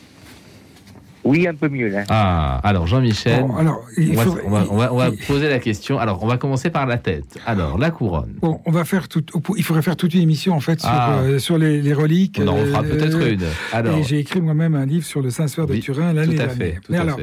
Oui, 1.25 1.47
un 1.47 1.55
peu 1.55 1.69
mieux 1.69 1.89
là. 1.89 2.05
Ah, 2.09 2.61
alors 2.65 2.87
Jean-Michel, 2.87 3.45
on, 3.45 4.97
va, 4.97 5.11
poser 5.27 5.49
la 5.49 5.59
question. 5.59 5.99
Alors, 5.99 6.23
on 6.23 6.27
va 6.27 6.37
commencer 6.37 6.71
par 6.71 6.87
la 6.87 6.99
tête. 6.99 7.39
Alors, 7.47 7.79
la 7.79 7.91
couronne. 7.91 8.35
Bon, 8.41 8.61
on 8.67 8.73
va 8.73 8.85
faire 8.85 9.09
tout. 9.09 9.25
Il 9.57 9.63
faudrait 9.63 9.83
faire 9.83 9.97
toute 9.97 10.15
une 10.15 10.23
émission 10.23 10.55
en 10.55 10.61
fait 10.61 10.81
sur, 10.81 10.89
ah. 10.91 11.21
euh, 11.21 11.39
sur 11.39 11.59
les, 11.59 11.93
reliques. 11.93 12.41
On 12.43 12.49
en 12.49 12.57
fera 12.57 12.83
peut-être 12.83 13.19
euh, 13.19 13.33
une. 13.35 13.45
Alors, 13.73 14.03
j'ai 14.03 14.19
écrit 14.19 14.41
moi-même 14.41 14.75
un 14.75 14.87
livre 14.87 15.05
sur 15.05 15.23
le 15.23 15.31
Saint-Suaire 15.31 15.67
de 15.67 15.77
Turin 15.77 16.13
l'année 16.13 16.35
dernière. 16.35 16.81
Mais 16.89 16.99
alors, 16.99 17.21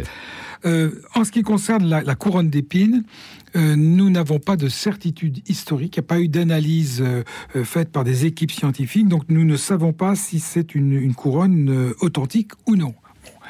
euh, 0.66 0.92
en 1.16 1.24
ce 1.24 1.32
qui 1.32 1.42
concerne 1.42 1.88
la, 1.90 2.16
couronne 2.16 2.50
d'épines, 2.50 3.04
nous 3.56 4.10
n'avons 4.10 4.40
pas 4.40 4.56
de 4.56 4.70
certitude 4.70 5.40
historique, 5.50 5.98
il 5.98 6.00
n'y 6.00 6.06
a 6.06 6.08
pas 6.08 6.20
eu 6.20 6.28
d'analyse 6.28 7.04
faite 7.64 7.92
par 7.92 8.04
des 8.04 8.26
équipes 8.26 8.52
scientifiques, 8.52 9.08
donc 9.08 9.24
nous 9.30 9.44
ne 9.44 9.56
savons 9.56 9.92
pas 9.92 10.16
si 10.16 10.40
c'est 10.40 10.76
une, 10.76 10.94
une, 10.94 11.16
couronne 11.16 11.94
authentique 12.02 12.52
ou 12.68 12.76
non. 12.76 12.94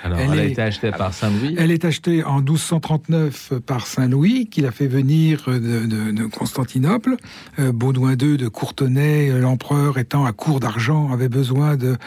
Alors, 0.04 0.20
elle, 0.20 0.40
a 0.40 0.44
été 0.46 0.62
achetée 0.62 0.92
par 0.92 1.14
Saint-Louis. 1.14 1.56
Elle 1.58 1.72
est 1.72 1.84
achetée 1.84 2.24
en 2.24 2.38
1239 2.38 3.54
par 3.66 3.86
Saint-Louis, 3.86 4.48
qui 4.48 4.62
l'a 4.62 4.72
fait 4.72 4.88
venir 4.88 5.46
de, 5.48 6.26
Constantinople. 6.28 7.18
Euh, 7.60 7.72
Baudouin 7.72 8.16
II 8.16 8.38
de 8.38 8.48
Courtenay, 8.48 9.30
euh, 9.30 9.40
l'empereur 9.40 9.98
étant 9.98 10.26
à 10.26 10.32
court 10.32 10.60
d'argent, 10.60 11.12
avait 11.12 11.28
besoin 11.28 11.76
de, 11.76 11.98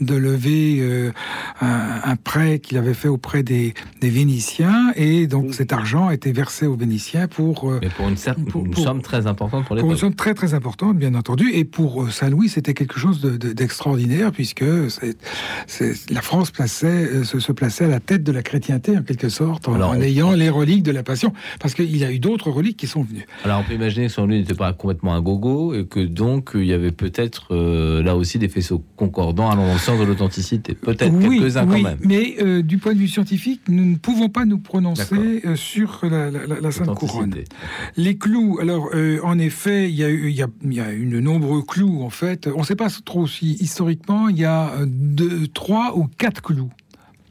de 0.00 0.14
lever 0.14 0.78
euh, 0.80 1.12
un, 1.60 2.16
prêt 2.16 2.60
qu'il 2.60 2.78
avait 2.78 2.94
fait 2.94 3.08
auprès 3.08 3.42
des, 3.42 3.74
des 4.00 4.08
Vénitiens, 4.08 4.92
et 4.96 5.26
donc 5.26 5.52
cet 5.52 5.72
argent 5.72 6.08
a 6.08 6.14
été 6.14 6.32
versé 6.32 6.66
aux 6.66 6.76
Vénitiens 6.76 7.28
pour... 7.28 7.70
Mais 7.82 7.88
pour 7.88 8.08
une, 8.08 8.16
somme 8.16 9.02
très 9.02 9.26
importante 9.26 9.66
pour 9.66 9.76
les 9.76 9.82
Pour 9.82 9.92
une 9.92 9.98
somme 9.98 10.14
très 10.14 10.32
très 10.32 10.54
importante, 10.54 10.96
bien 10.96 11.14
entendu, 11.14 11.50
et 11.52 11.64
pour 11.64 12.10
Saint-Louis, 12.10 12.48
c'était 12.48 12.74
quelque 12.74 12.98
chose 12.98 13.20
d'extraordinaire, 13.20 14.32
puisque 14.32 14.64
la 16.10 16.22
France 16.22 16.50
plaçait 16.50 17.24
se, 17.38 17.52
placer 17.52 17.84
à 17.84 17.88
la 17.88 18.00
tête 18.00 18.22
de 18.22 18.32
la 18.32 18.42
chrétienté, 18.42 18.96
en 18.96 19.02
quelque 19.02 19.28
sorte, 19.28 19.68
en, 19.68 20.00
ayant 20.00 20.32
les 20.32 20.50
reliques 20.50 20.82
de 20.82 20.90
la 20.90 21.02
Passion, 21.02 21.32
parce 21.60 21.74
qu'il 21.74 21.96
y 21.96 22.04
a 22.04 22.10
eu 22.10 22.18
d'autres 22.18 22.50
reliques 22.50 22.76
qui 22.76 22.86
sont 22.86 23.02
venues. 23.02 23.26
Alors 23.44 23.60
on 23.60 23.64
peut 23.64 23.74
imaginer 23.74 24.06
que 24.06 24.12
son 24.12 24.26
lui 24.26 24.38
n'était 24.38 24.54
pas 24.54 24.72
complètement 24.72 25.14
un 25.14 25.20
gogo, 25.20 25.74
et 25.74 25.86
que 25.86 26.00
donc 26.00 26.52
il 26.54 26.64
y 26.64 26.72
avait 26.72 26.92
peut-être 26.92 27.48
euh, 27.52 28.02
là 28.02 28.16
aussi 28.16 28.38
des 28.38 28.48
faisceaux 28.48 28.82
concordants 28.96 29.50
allant 29.50 29.66
dans 29.66 29.72
le 29.72 29.78
sens 29.78 29.98
de 29.98 30.04
l'authenticité. 30.04 30.74
Peut-être 30.74 31.18
quelques-uns 31.18 31.66
quand 31.66 31.82
même. 31.82 31.98
Mais 32.02 32.36
euh, 32.40 32.62
du 32.62 32.78
point 32.78 32.94
de 32.94 32.98
vue 32.98 33.08
scientifique, 33.08 33.62
nous 33.68 33.84
ne 33.84 33.96
pouvons 33.96 34.28
pas 34.28 34.44
nous 34.44 34.58
prononcer 34.58 35.42
euh, 35.44 35.56
sur 35.56 36.00
la, 36.02 36.70
Sainte 36.70 36.94
Couronne. 36.94 37.34
Les 37.96 38.16
clous, 38.16 38.58
alors 38.60 38.90
en 39.22 39.38
effet, 39.38 39.90
il 39.90 39.96
y, 39.96 40.04
a, 40.04 40.10
y 40.10 40.42
a, 40.42 40.48
y 40.64 40.80
a 40.80 40.90
une 40.92 41.20
nombreux 41.20 41.62
clous 41.62 42.02
en 42.02 42.10
fait. 42.10 42.48
On 42.54 42.60
ne 42.60 42.64
sait 42.64 42.76
pas 42.76 42.88
trop 43.04 43.26
si 43.26 43.52
historiquement 43.60 44.28
il 44.28 44.38
y 44.38 44.44
a 44.44 44.72
deux, 44.86 45.46
trois 45.48 45.96
ou 45.96 46.06
quatre 46.06 46.42
clous 46.42 46.70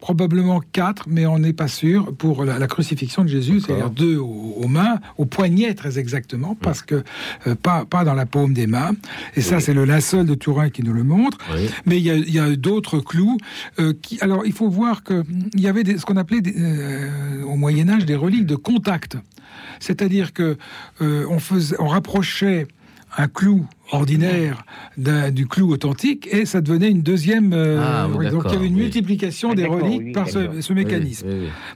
probablement 0.04 0.62
quatre, 0.74 1.06
mais 1.08 1.26
on 1.26 1.40
n'est 1.40 1.54
pas 1.54 1.70
sûr 1.70 2.14
pour 2.14 2.44
la, 2.44 2.68
crucifixion 2.68 3.24
de 3.24 3.30
Jésus, 3.30 3.62
c'est-à-dire 3.62 3.90
deux 3.90 4.18
aux, 4.18 4.68
mains, 4.68 5.00
aux 5.18 5.24
poignets 5.24 5.74
très 5.76 5.98
exactement, 5.98 6.58
parce 6.60 6.82
que 6.82 7.06
euh, 7.48 7.56
pas, 7.56 7.86
pas 7.86 8.04
dans 8.04 8.14
la 8.14 8.26
paume 8.26 8.54
des 8.54 8.68
mains. 8.68 8.92
Et 9.38 9.42
ça, 9.42 9.62
c'est 9.62 9.74
le 9.74 9.86
linceul 9.86 10.26
de 10.26 10.36
Turin 10.36 10.70
qui 10.70 10.84
nous 10.84 10.92
le 10.92 11.06
montre. 11.06 11.38
Mais 11.86 12.00
il 12.00 12.34
y 12.34 12.40
a, 12.40 12.54
d'autres 12.58 13.00
clous. 13.00 13.38
Euh, 13.80 13.94
qui, 14.02 14.20
alors, 14.20 14.46
il 14.46 14.52
faut 14.52 14.68
voir 14.68 15.06
qu'il 15.06 15.24
y 15.56 15.68
avait 15.70 15.84
des, 15.84 15.98
ce 15.98 16.06
qu'on 16.06 16.18
appelait 16.18 16.42
euh, 16.54 17.44
au 17.44 17.56
Moyen 17.56 17.88
Âge 17.88 18.06
des 18.06 18.18
reliques 18.18 18.46
de 18.46 18.58
contact. 18.58 19.16
C'est-à-dire 19.80 20.34
que 20.34 20.58
on, 21.00 21.40
faisait, 21.40 21.78
on 21.80 21.88
rapprochait 21.88 22.68
un 23.18 23.28
clou 23.28 23.66
ordinaire 23.92 24.66
du 24.98 25.48
clou 25.48 25.72
authentique 25.72 26.28
et 26.32 26.46
ça 26.46 26.62
devenait 26.62 26.90
une 26.90 27.02
deuxième. 27.02 27.54
Euh, 27.54 27.80
ah, 27.80 28.08
donc 28.08 28.44
il 28.48 28.54
y 28.54 28.56
avait 28.56 28.68
une 28.68 28.76
multiplication 28.76 29.54
des 29.54 29.66
reliques 29.66 30.14
par 30.14 30.28
ce, 30.30 30.74
mécanisme. 30.74 31.28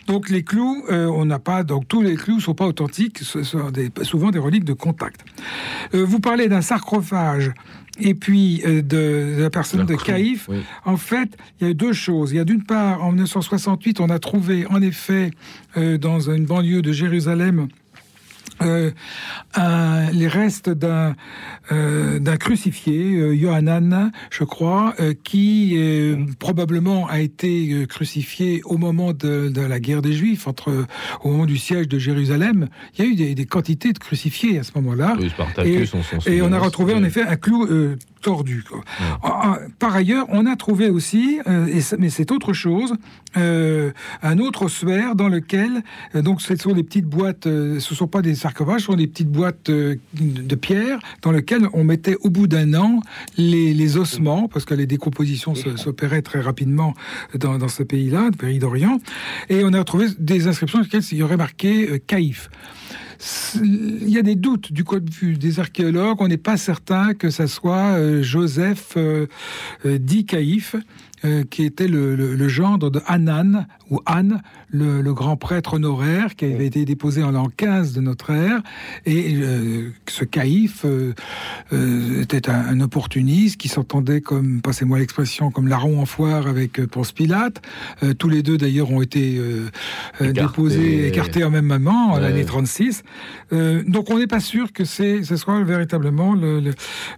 donc 0.07 0.29
les 0.29 0.43
clous, 0.43 0.83
euh, 0.89 1.05
on 1.05 1.25
n'a 1.25 1.39
pas. 1.39 1.63
Donc 1.63 1.87
tous 1.87 2.01
les 2.01 2.15
clous 2.15 2.39
sont 2.39 2.55
pas 2.55 2.65
authentiques, 2.65 3.19
ce 3.19 3.43
sont 3.43 3.71
souvent 4.01 4.31
des 4.31 4.39
reliques 4.39 4.65
de 4.65 4.73
contact. 4.73 5.23
Euh, 5.93 6.03
vous 6.05 6.19
parlez 6.19 6.47
d'un 6.47 6.61
sarcophage 6.61 7.51
et 7.99 8.13
puis 8.13 8.61
de, 8.63 9.37
la 9.39 9.49
personne 9.49 9.85
de 9.85 9.95
Caïf, 9.95 10.51
en 10.85 10.97
fait, 10.97 11.35
il 11.59 11.67
y 11.67 11.71
a 11.71 11.73
deux 11.73 11.93
choses. 11.93 12.31
Il 12.31 12.37
y 12.37 12.39
a 12.39 12.45
d'une 12.45 12.63
part, 12.63 13.03
en 13.03 13.07
1968, 13.07 13.99
on 14.01 14.09
a 14.09 14.19
trouvé 14.19 14.67
en 14.67 14.83
effet 14.83 15.31
dans 15.75 16.29
une 16.29 16.45
banlieue 16.45 16.83
de 16.83 16.91
Jérusalem 16.91 17.69
euh, 18.61 18.91
les 20.13 20.27
restes 20.27 20.69
d'un 20.69 21.15
euh, 21.71 22.19
d'un 22.19 22.37
crucifié, 22.37 23.17
euh, 23.17 24.09
je 24.29 24.43
crois, 24.45 24.93
euh, 24.99 25.13
qui 25.23 25.77
probablement 26.39 27.07
a 27.07 27.19
été 27.19 27.85
crucifié 27.89 28.61
au 28.63 28.77
moment 28.77 29.11
de, 29.11 29.49
de, 29.49 29.61
la 29.61 29.79
guerre 29.79 30.01
des 30.01 30.13
Juifs, 30.13 30.47
entre 30.47 30.85
au 31.23 31.31
moment 31.31 31.45
du 31.45 31.57
siège 31.57 31.87
de 31.87 31.99
Jérusalem. 31.99 32.69
Il 32.97 33.05
y 33.05 33.07
a 33.07 33.11
eu 33.11 33.15
des, 33.15 33.35
des 33.35 33.45
quantités 33.45 33.91
de 33.91 33.99
crucifiés 33.99 34.59
à 34.59 34.63
ce 34.63 34.71
moment-là. 34.75 35.17
et, 35.65 35.83
et, 36.27 36.41
on 36.41 36.53
a 36.53 36.59
retrouvé 36.59 36.93
en 36.93 37.03
effet 37.03 37.23
un 37.23 37.35
clou 37.35 37.67
tordu. 38.21 38.63
Ah, 39.01 39.19
ah, 39.23 39.59
par 39.79 39.95
ailleurs, 39.95 40.25
on 40.29 40.45
a 40.45 40.55
trouvé 40.55 40.89
aussi, 40.89 41.39
et 41.47 41.81
mais 41.97 42.09
c'est 42.09 42.31
autre 42.31 42.53
chose, 42.53 42.93
un 43.35 44.39
autre 44.39 44.67
sphère 44.67 45.15
dans 45.15 45.29
lequel, 45.29 45.83
donc 46.15 46.41
ce 46.41 46.55
sont 46.55 46.73
des 46.73 46.83
petites 46.83 47.05
boîtes, 47.05 47.45
ce 47.45 47.79
sont 47.79 48.07
pas 48.07 48.21
des 48.21 48.35
sarcophages, 48.35 48.81
ce 48.81 48.87
sont 48.87 48.95
des 48.95 49.07
petites 49.07 49.31
boîtes 49.31 49.69
de 49.69 50.55
pierre 50.55 50.99
dans 51.21 51.31
lesquelles 51.31 51.67
on 51.73 51.83
mettait 51.83 52.15
au 52.21 52.29
bout 52.29 52.47
d'un 52.47 52.73
an 52.73 53.01
les, 53.37 53.97
ossements, 53.97 54.47
parce 54.47 54.65
que 54.65 54.73
les 54.73 54.85
décompositions 54.85 55.55
s'opéraient 55.55 56.21
très 56.21 56.41
rapidement 56.41 56.93
dans, 57.35 57.67
ce 57.67 57.83
pays-là, 57.83 58.29
le 58.31 58.37
pays 58.37 58.59
d'Orient, 58.59 58.99
et 59.49 59.63
on 59.63 59.73
a 59.73 59.83
trouvé 59.83 60.07
des 60.19 60.47
inscriptions 60.47 60.79
dans 60.79 60.83
lesquelles 60.83 61.03
il 61.11 61.17
y 61.17 61.23
aurait 61.23 61.37
marqué 61.37 61.89
euh, 61.89 61.99
Caïf. 62.05 62.49
Il 63.63 64.09
y 64.09 64.17
a 64.17 64.21
des 64.21 64.35
doutes 64.35 64.71
du 64.71 64.83
côté 64.83 65.33
des 65.35 65.59
archéologues. 65.59 66.17
On 66.21 66.27
n'est 66.27 66.37
pas 66.37 66.57
certain 66.57 67.13
que 67.13 67.29
ça 67.29 67.47
soit 67.47 68.21
Joseph 68.21 68.97
dit 69.85 70.25
Caïphe. 70.25 70.75
Euh, 71.25 71.43
qui 71.49 71.63
était 71.63 71.87
le, 71.87 72.47
gendre 72.47 72.91
de 72.91 73.01
Hanan, 73.07 73.65
ou 73.89 73.99
Anne, 74.05 74.43
le, 74.69 75.01
grand 75.13 75.35
prêtre 75.35 75.73
honoraire, 75.73 76.35
qui 76.35 76.45
avait 76.45 76.67
été 76.67 76.85
déposé 76.85 77.23
en 77.23 77.31
l'an 77.31 77.47
15 77.57 77.93
de 77.93 78.01
notre 78.01 78.29
ère. 78.29 78.61
Et 79.07 79.35
euh, 79.37 79.89
ce 80.07 80.25
caïphe 80.25 80.85
euh, 80.85 82.21
était 82.21 82.51
un, 82.51 82.79
opportuniste 82.81 83.57
qui 83.57 83.67
s'entendait 83.67 84.21
comme, 84.21 84.61
passez-moi 84.61 84.99
l'expression, 84.99 85.49
comme 85.49 85.67
larron 85.67 85.99
en 85.99 86.05
foire 86.05 86.45
avec 86.45 86.85
Ponce 86.85 87.11
Pilate. 87.11 87.63
tous 88.19 88.29
les 88.29 88.43
deux, 88.43 88.57
d'ailleurs, 88.57 88.91
ont 88.91 89.01
été 89.01 89.41
déposés, 90.21 91.07
écartés 91.07 91.43
en 91.43 91.49
même 91.49 91.65
moment, 91.65 92.11
en 92.11 92.19
l'année 92.19 92.45
36. 92.45 93.03
donc 93.51 94.11
on 94.11 94.19
n'est 94.19 94.27
pas 94.27 94.39
sûr 94.39 94.71
que 94.71 94.85
c'est, 94.85 95.23
ce 95.23 95.35
soit 95.35 95.63
véritablement 95.63 96.35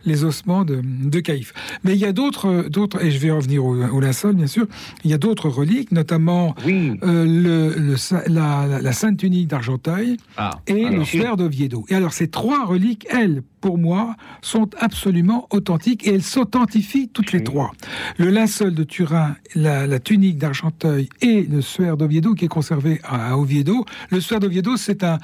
les 0.05 0.23
ossements 0.23 0.63
de, 0.63 0.81
de 0.83 1.19
caïphe. 1.19 1.53
Mais 1.83 1.93
il 1.93 1.99
y 1.99 2.05
a 2.05 2.13
d'autres, 2.13 2.69
d'autres, 2.69 3.03
et 3.03 3.11
je 3.11 3.19
vais 3.19 3.31
revenir 3.31 3.65
au, 3.65 3.88
au 3.91 3.99
linceul, 3.99 4.35
bien 4.35 4.47
sûr. 4.47 4.67
Il 5.03 5.11
y 5.11 5.13
a 5.13 5.17
d'autres 5.17 5.49
reliques, 5.49 5.91
notamment 5.91 6.55
euh, 6.67 6.95
le, 7.25 7.95
la, 8.27 8.93
Sainte 8.93 9.17
Tunique 9.17 9.47
d'Argenteuil 9.47 10.17
ah, 10.37 10.59
et 10.67 10.89
le 10.89 11.03
suaire 11.03 11.37
d'Oviedo. 11.37 11.85
Et 11.89 11.95
alors, 11.95 12.13
ces 12.13 12.29
trois 12.29 12.65
reliques, 12.65 13.07
elles, 13.09 13.43
pour 13.61 13.77
moi, 13.77 14.15
sont 14.41 14.69
absolument 14.79 15.47
authentiques 15.51 16.07
et 16.07 16.13
elles 16.13 16.23
s'authentifient 16.23 17.09
toutes 17.09 17.31
les 17.31 17.43
trois. 17.43 17.71
Le 18.17 18.29
linceul 18.29 18.73
de 18.73 18.83
Turin, 18.83 19.35
la, 19.55 19.99
tunique 19.99 20.37
d'Argenteuil 20.37 21.09
et 21.21 21.43
le 21.43 21.61
suaire 21.61 21.97
d'Oviedo 21.97 22.33
qui 22.33 22.45
est 22.45 22.49
conservé 22.49 23.01
à, 23.03 23.37
Oviedo. 23.37 23.85
Le 24.09 24.21
suaire 24.21 24.39
d'Oviedo, 24.39 24.77
c'est 24.77 25.03
un, 25.03 25.17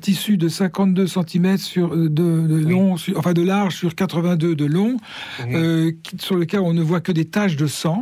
tissu 0.00 0.36
de 0.36 0.48
52 0.48 1.06
cm 1.06 1.58
sur, 1.58 1.94
euh, 1.94 2.08
de, 2.08 2.22
long, 2.68 2.94
enfin 3.16 3.32
de 3.32 3.42
large 3.42 3.76
sur 3.76 3.94
82 3.94 4.54
de 4.54 4.64
long, 4.64 4.96
euh, 5.46 5.92
sur 6.18 6.36
lequel 6.36 6.60
on 6.60 6.72
ne 6.72 6.82
voit 6.82 7.00
que 7.00 7.12
des 7.12 7.24
taches 7.24 7.56
de 7.56 7.66
sang. 7.66 8.01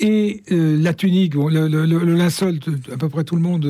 Et 0.00 0.42
euh, 0.50 0.78
la 0.80 0.94
tunique, 0.94 1.34
le, 1.34 1.66
linceul, 2.14 2.58
à 2.92 2.96
peu 2.96 3.08
près 3.08 3.24
tout 3.24 3.36
le 3.36 3.42
monde 3.42 3.66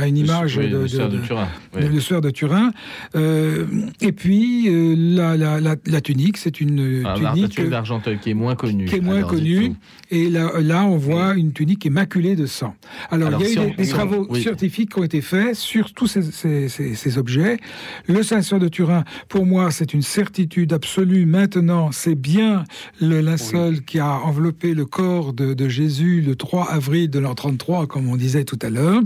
a 0.00 0.06
une 0.06 0.16
image 0.16 0.56
de, 0.56 0.62
le 0.62 0.88
suaire 0.88 1.08
de, 1.08 1.18
Turin. 1.18 1.48
Le 1.74 2.00
suaire 2.00 2.20
de 2.20 2.30
Turin. 2.30 2.70
et 3.14 4.12
puis 4.12 4.68
la, 4.96 5.36
la, 5.36 6.00
tunique, 6.00 6.36
c'est 6.36 6.60
une 6.60 7.04
ah, 7.04 7.14
tunique 7.14 7.60
d'Argenteuil 7.68 8.18
qui 8.18 8.30
est 8.30 8.34
moins 8.34 8.54
connue. 8.54 8.86
Qui 8.86 8.96
est 8.96 9.00
moins 9.00 9.22
connue. 9.22 9.72
Et 10.10 10.30
là, 10.30 10.52
là, 10.60 10.84
on 10.84 10.96
voit 10.96 11.34
une 11.34 11.52
tunique 11.52 11.84
immaculée 11.84 12.34
de 12.34 12.46
sang. 12.46 12.74
Alors, 13.10 13.30
il 13.40 13.54
y 13.54 13.58
a 13.58 13.66
eu 13.66 13.74
des, 13.74 13.86
travaux 13.88 14.34
scientifiques 14.34 14.92
qui 14.92 15.00
ont 15.00 15.04
été 15.04 15.20
faits 15.20 15.54
sur 15.54 15.92
tous 15.92 16.06
ces, 16.06 16.68
ces, 16.68 17.18
objets. 17.18 17.58
Le 18.06 18.22
ceinture 18.22 18.58
de 18.58 18.68
Turin, 18.68 19.04
pour 19.28 19.44
moi, 19.44 19.70
c'est 19.70 19.92
une 19.92 20.02
certitude 20.02 20.72
absolue. 20.72 21.26
Maintenant, 21.26 21.92
c'est 21.92 22.14
bien 22.14 22.64
le 23.00 23.20
linceul 23.20 23.82
qui 23.82 23.98
a 23.98 24.18
enveloppé 24.20 24.74
le 24.74 24.86
corps 24.86 25.17
de, 25.32 25.68
Jésus 25.68 26.20
le 26.20 26.34
3 26.34 26.70
avril 26.70 27.10
de 27.10 27.18
l'an 27.18 27.34
33, 27.34 27.86
comme 27.86 28.08
on 28.08 28.16
disait 28.16 28.44
tout 28.44 28.58
à 28.62 28.70
l'heure. 28.70 29.02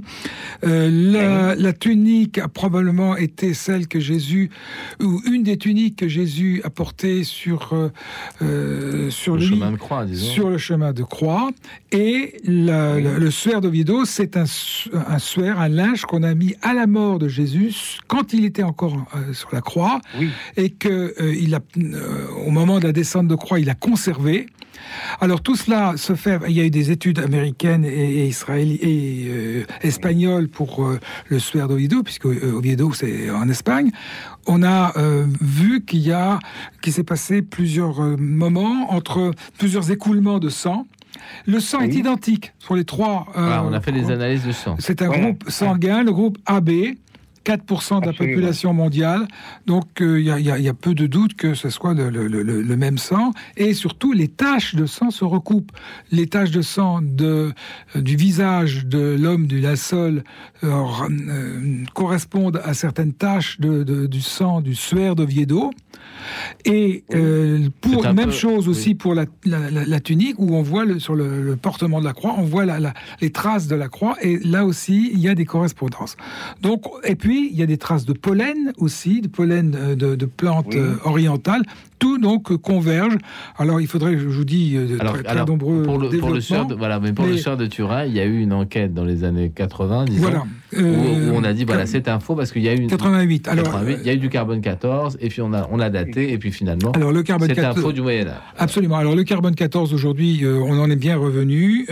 Euh, 0.64 0.90
la, 0.90 1.54
la 1.54 1.72
tunique 1.72 2.38
a 2.38 2.48
probablement 2.48 3.16
été 3.16 3.54
celle 3.54 3.88
que 3.88 4.00
Jésus, 4.00 4.50
ou 5.02 5.20
une 5.26 5.42
des 5.42 5.56
tuniques 5.56 5.96
que 5.96 6.08
Jésus 6.08 6.60
a 6.64 6.70
portée 6.70 7.24
sur, 7.24 7.72
euh, 7.72 7.88
euh, 8.42 9.10
sur 9.10 9.36
le 9.36 9.40
chemin 9.40 9.72
de 9.72 9.76
croix, 9.76 10.04
disons. 10.04 10.32
Sur 10.32 10.50
le 10.50 10.58
chemin 10.58 10.92
de 10.92 11.02
croix. 11.02 11.50
Et 11.90 12.36
le 12.44 13.30
suaire 13.30 13.60
d'Oviedo, 13.60 14.04
c'est 14.04 14.36
un, 14.36 14.44
un 15.08 15.18
suaire, 15.18 15.58
un 15.60 15.68
linge 15.68 16.02
qu'on 16.02 16.22
a 16.22 16.34
mis 16.34 16.54
à 16.62 16.74
la 16.74 16.86
mort 16.86 17.18
de 17.18 17.28
Jésus 17.28 17.98
quand 18.06 18.32
il 18.32 18.44
était 18.44 18.62
encore 18.62 18.96
euh, 19.14 19.32
sur 19.32 19.48
la 19.52 19.60
croix. 19.60 20.00
Et 20.56 20.70
que 20.70 21.14
il 21.34 21.54
a, 21.54 21.60
au 22.46 22.50
moment 22.50 22.78
de 22.78 22.84
la 22.84 22.92
descente 22.92 23.28
de 23.28 23.34
croix, 23.34 23.58
il 23.58 23.70
a 23.70 23.74
conservé. 23.74 24.46
Alors 25.20 25.42
tout 25.42 25.56
cela 25.56 25.94
se 26.02 26.14
fait. 26.14 26.38
Il 26.48 26.56
y 26.56 26.60
a 26.60 26.64
eu 26.64 26.70
des 26.70 26.90
études 26.90 27.18
américaines 27.18 27.84
et, 27.84 28.26
israéliennes 28.26 28.78
et 28.82 29.66
espagnoles 29.82 30.48
pour 30.48 30.90
le 31.28 31.38
suaire 31.38 31.68
d'Oviedo, 31.68 32.02
puisque 32.02 32.26
Oviedo 32.26 32.92
c'est 32.92 33.30
en 33.30 33.48
Espagne 33.48 33.90
on 34.46 34.62
a 34.62 34.96
euh, 34.96 35.26
vu 35.40 35.84
qu'il 35.84 36.00
y 36.00 36.12
a, 36.12 36.38
qu'il 36.80 36.92
s'est 36.92 37.04
passé 37.04 37.42
plusieurs 37.42 38.02
euh, 38.02 38.16
moments 38.16 38.92
entre 38.92 39.32
plusieurs 39.58 39.90
écoulements 39.90 40.38
de 40.38 40.48
sang. 40.48 40.86
Le 41.46 41.60
sang 41.60 41.80
est 41.80 41.94
identique 41.94 42.52
sur 42.58 42.74
les 42.74 42.84
trois. 42.84 43.26
Euh, 43.36 43.48
ah, 43.52 43.64
on 43.64 43.72
a 43.72 43.80
fait 43.80 43.92
des 43.92 44.10
analyses 44.10 44.44
de 44.44 44.52
sang. 44.52 44.76
C'est 44.78 45.02
un 45.02 45.08
groupe 45.08 45.44
sanguin, 45.48 46.02
le 46.02 46.12
groupe 46.12 46.38
AB. 46.46 46.70
4% 47.44 48.00
de 48.00 48.06
la 48.06 48.12
population 48.12 48.72
mondiale. 48.72 49.26
Donc 49.66 49.84
il 50.00 50.20
y, 50.20 50.68
a 50.68 50.74
peu 50.74 50.94
de 50.94 51.06
doute 51.06 51.34
que 51.34 51.54
ce 51.54 51.70
soit 51.70 51.94
le, 51.94 52.76
même 52.76 52.98
sang. 52.98 53.32
Et 53.56 53.74
surtout, 53.74 54.12
les 54.12 54.28
taches 54.28 54.74
de 54.74 54.86
sang 54.86 55.10
se 55.10 55.24
recoupent. 55.24 55.72
Les 56.10 56.26
taches 56.26 56.50
de 56.50 56.62
sang 56.62 57.00
de, 57.02 57.52
du 57.94 58.16
visage 58.16 58.86
de 58.86 59.16
l'homme 59.18 59.46
du 59.46 59.60
Lassol 59.60 60.24
euh, 60.64 60.70
euh, 61.10 61.84
correspondent 61.94 62.60
à 62.64 62.74
certaines 62.74 63.12
taches 63.12 63.60
de, 63.60 64.06
du 64.06 64.20
sang 64.20 64.60
du 64.60 64.74
suaire 64.74 65.14
d'Oviedo. 65.14 65.70
Et 66.64 67.04
euh, 67.14 67.68
pour 67.80 68.12
même 68.12 68.32
chose 68.32 68.68
aussi 68.68 68.94
pour 68.94 69.14
la, 69.14 69.26
tunique 70.00 70.36
où 70.38 70.54
on 70.54 70.62
voit 70.62 70.84
sur 70.98 71.14
le, 71.14 71.56
portement 71.56 72.00
de 72.00 72.04
la 72.04 72.12
croix, 72.12 72.34
on 72.38 72.44
voit 72.44 72.64
les 73.20 73.30
traces 73.30 73.66
de 73.66 73.74
la 73.74 73.88
croix 73.88 74.16
et 74.22 74.38
là 74.38 74.64
aussi 74.64 75.10
il 75.12 75.20
y 75.20 75.28
a 75.28 75.34
des 75.34 75.44
correspondances. 75.44 76.16
Donc 76.60 76.84
et 77.04 77.16
puis 77.16 77.31
il 77.34 77.56
y 77.58 77.62
a 77.62 77.66
des 77.66 77.78
traces 77.78 78.04
de 78.04 78.12
pollen 78.12 78.72
aussi, 78.78 79.20
de 79.20 79.28
pollen 79.28 79.74
euh, 79.74 79.94
de, 79.94 80.26
plantes 80.26 80.74
euh, 80.74 80.96
orientales 81.04 81.62
tout 82.02 82.18
donc 82.18 82.56
converge. 82.56 83.16
Alors 83.56 83.80
il 83.80 83.86
faudrait, 83.86 84.18
je 84.18 84.26
vous 84.26 84.44
dis, 84.44 84.74
euh, 84.74 84.96
alors, 84.98 85.22
très, 85.22 85.44
nombreux 85.44 85.84
pour 85.84 85.98
le, 85.98 86.08
pour 86.18 86.30
le 86.30 86.40
de, 86.40 86.74
voilà, 86.74 86.98
mais 86.98 87.12
pour 87.12 87.26
le 87.26 87.36
soir 87.36 87.56
de 87.56 87.66
Turin, 87.66 88.04
il 88.06 88.14
y 88.14 88.20
a 88.20 88.24
eu 88.24 88.40
une 88.40 88.52
enquête 88.52 88.92
dans 88.92 89.04
les 89.04 89.22
années 89.22 89.52
80, 89.54 90.06
disons, 90.06 90.20
voilà, 90.20 90.44
où, 90.72 90.78
euh, 90.80 91.32
on 91.32 91.44
a 91.44 91.52
dit 91.52 91.64
voilà 91.64 91.86
c'est 91.86 92.02
faux 92.20 92.34
parce 92.34 92.50
qu'il 92.50 92.62
y 92.62 92.68
a 92.68 92.74
eu 92.74 92.86
88. 92.88 93.48
Alors 93.48 93.64
88, 93.66 93.98
il 94.00 94.06
y 94.06 94.10
a 94.10 94.14
eu 94.14 94.18
du 94.18 94.28
carbone 94.28 94.60
14 94.60 95.18
et 95.20 95.28
puis 95.28 95.40
on 95.42 95.52
a 95.52 95.68
on 95.70 95.76
l'a 95.76 95.90
daté 95.90 96.32
et 96.32 96.38
puis 96.38 96.50
finalement 96.50 96.90
alors 96.92 97.12
le 97.12 97.22
carbone 97.22 97.50
c'est 97.54 97.64
un 97.64 97.74
faux 97.74 97.92
du 97.92 98.02
Moyen 98.02 98.26
Âge. 98.26 98.34
Absolument. 98.58 98.96
Alors 98.96 99.14
le 99.14 99.22
carbone 99.22 99.54
14 99.54 99.94
aujourd'hui, 99.94 100.44
euh, 100.44 100.60
on 100.64 100.78
en 100.80 100.90
est 100.90 100.96
bien 100.96 101.16
revenu. 101.16 101.86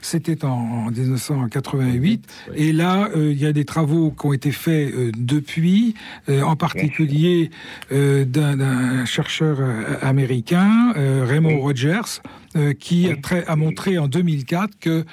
C'était 0.00 0.44
en 0.44 0.90
1988 0.90 2.24
et 2.54 2.72
là 2.72 3.08
il 3.16 3.40
y 3.40 3.46
a 3.46 3.52
des 3.52 3.64
travaux 3.64 4.12
qui 4.12 4.26
ont 4.26 4.32
été 4.32 4.52
faits 4.52 4.92
depuis, 5.16 5.94
en 6.28 6.54
particulier 6.54 7.50
d'un 7.90 9.06
chercheur 9.08 9.56
euh, 9.60 9.96
américain, 10.02 10.92
euh, 10.96 11.24
Raymond 11.26 11.58
Rogers, 11.60 12.20
euh, 12.56 12.72
qui 12.72 13.10
a, 13.10 13.14
a, 13.46 13.56
montré 13.56 13.98
en 13.98 14.08
2004 14.08 14.78
que 14.80 15.04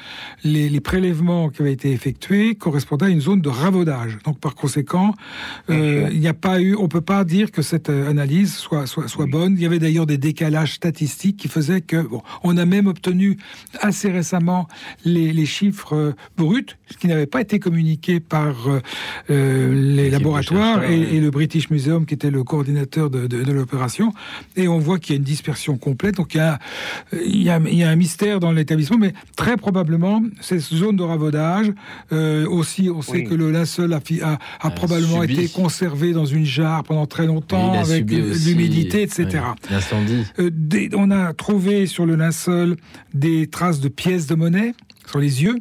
les, 0.45 0.69
les, 0.69 0.79
prélèvements 0.79 1.49
qui 1.49 1.61
avaient 1.61 1.73
été 1.73 1.91
effectués 1.91 2.55
correspondaient 2.55 3.07
à 3.07 3.09
une 3.09 3.19
zone 3.19 3.41
de 3.41 3.49
ravaudage. 3.49 4.19
Donc 4.23 4.39
par 4.39 4.55
conséquent, 4.55 5.13
euh, 5.69 6.07
il 6.13 6.19
n'y 6.21 6.29
a 6.29 6.33
pas 6.33 6.61
eu, 6.61 6.75
on 6.75 6.87
peut 6.87 7.01
pas 7.01 7.25
dire 7.25 7.51
que 7.51 7.61
cette 7.61 7.89
euh, 7.89 8.09
analyse 8.09 8.55
soit, 8.55 8.87
soit, 8.87 9.09
soit 9.09 9.25
bonne. 9.25 9.55
Il 9.57 9.61
y 9.61 9.65
avait 9.65 9.79
d'ailleurs 9.79 10.05
des 10.05 10.17
décalages 10.17 10.75
statistiques 10.75 11.35
qui 11.35 11.49
faisaient 11.49 11.81
que, 11.81 11.97
bon, 12.07 12.21
on 12.43 12.55
a 12.55 12.63
même 12.63 12.87
obtenu 12.87 13.37
assez 13.81 14.09
récemment 14.09 14.69
les, 15.03 15.33
les 15.33 15.45
chiffres 15.45 16.15
bruts, 16.37 16.77
ce 16.89 16.95
qui 16.95 17.07
n'avait 17.07 17.25
pas 17.25 17.41
été 17.41 17.59
communiqué 17.59 18.21
par 18.21 18.55
les 19.27 20.09
laboratoires 20.09 20.83
et, 20.83 21.01
et, 21.01 21.19
le 21.19 21.31
British 21.31 21.69
Museum 21.69 22.05
qui 22.05 22.13
était 22.13 22.31
le 22.31 22.43
coordinateur 22.43 23.09
de, 23.09 23.27
de, 23.27 23.43
de 23.43 23.51
l'opération. 23.51 24.13
Et 24.55 24.67
on 24.69 24.79
voit 24.79 24.99
qu'il 24.99 25.15
y 25.15 25.17
a 25.17 25.17
une 25.17 25.23
dispersion 25.23 25.77
complète. 25.77 26.15
Donc 26.15 26.33
il 26.33 26.37
y 26.37 26.41
a 26.41 26.59
il 27.25 27.43
y, 27.43 27.49
a, 27.49 27.89
un 27.89 27.95
mystère 27.95 28.39
dans 28.39 28.51
l'établissement, 28.51 28.97
mais 28.97 29.13
très 29.35 29.57
probablement, 29.57 30.21
cette 30.41 30.61
zone 30.61 30.95
de 30.95 31.03
ravaudage, 31.03 31.71
euh, 32.11 32.47
aussi, 32.47 32.89
on 32.89 33.01
sait 33.01 33.23
que 33.23 33.33
le 33.33 33.51
linceul 33.51 33.93
a, 33.93 33.99
a, 34.61 34.69
probablement 34.71 35.23
été 35.23 35.47
conservé 35.47 36.13
dans 36.13 36.25
une 36.25 36.45
jarre 36.45 36.83
pendant 36.83 37.05
très 37.05 37.25
longtemps, 37.25 37.73
avec 37.73 38.09
l'humidité, 38.09 39.01
etc. 39.03 39.43
Euh, 40.39 40.49
on 40.95 41.11
a 41.11 41.33
trouvé 41.33 41.85
sur 41.85 42.05
le 42.05 42.15
linceul 42.15 42.75
des 43.13 43.47
traces 43.47 43.79
de 43.79 43.89
pièces 43.89 44.27
de 44.27 44.35
monnaie 44.35 44.73
sur 45.07 45.19
les 45.19 45.43
yeux. 45.43 45.59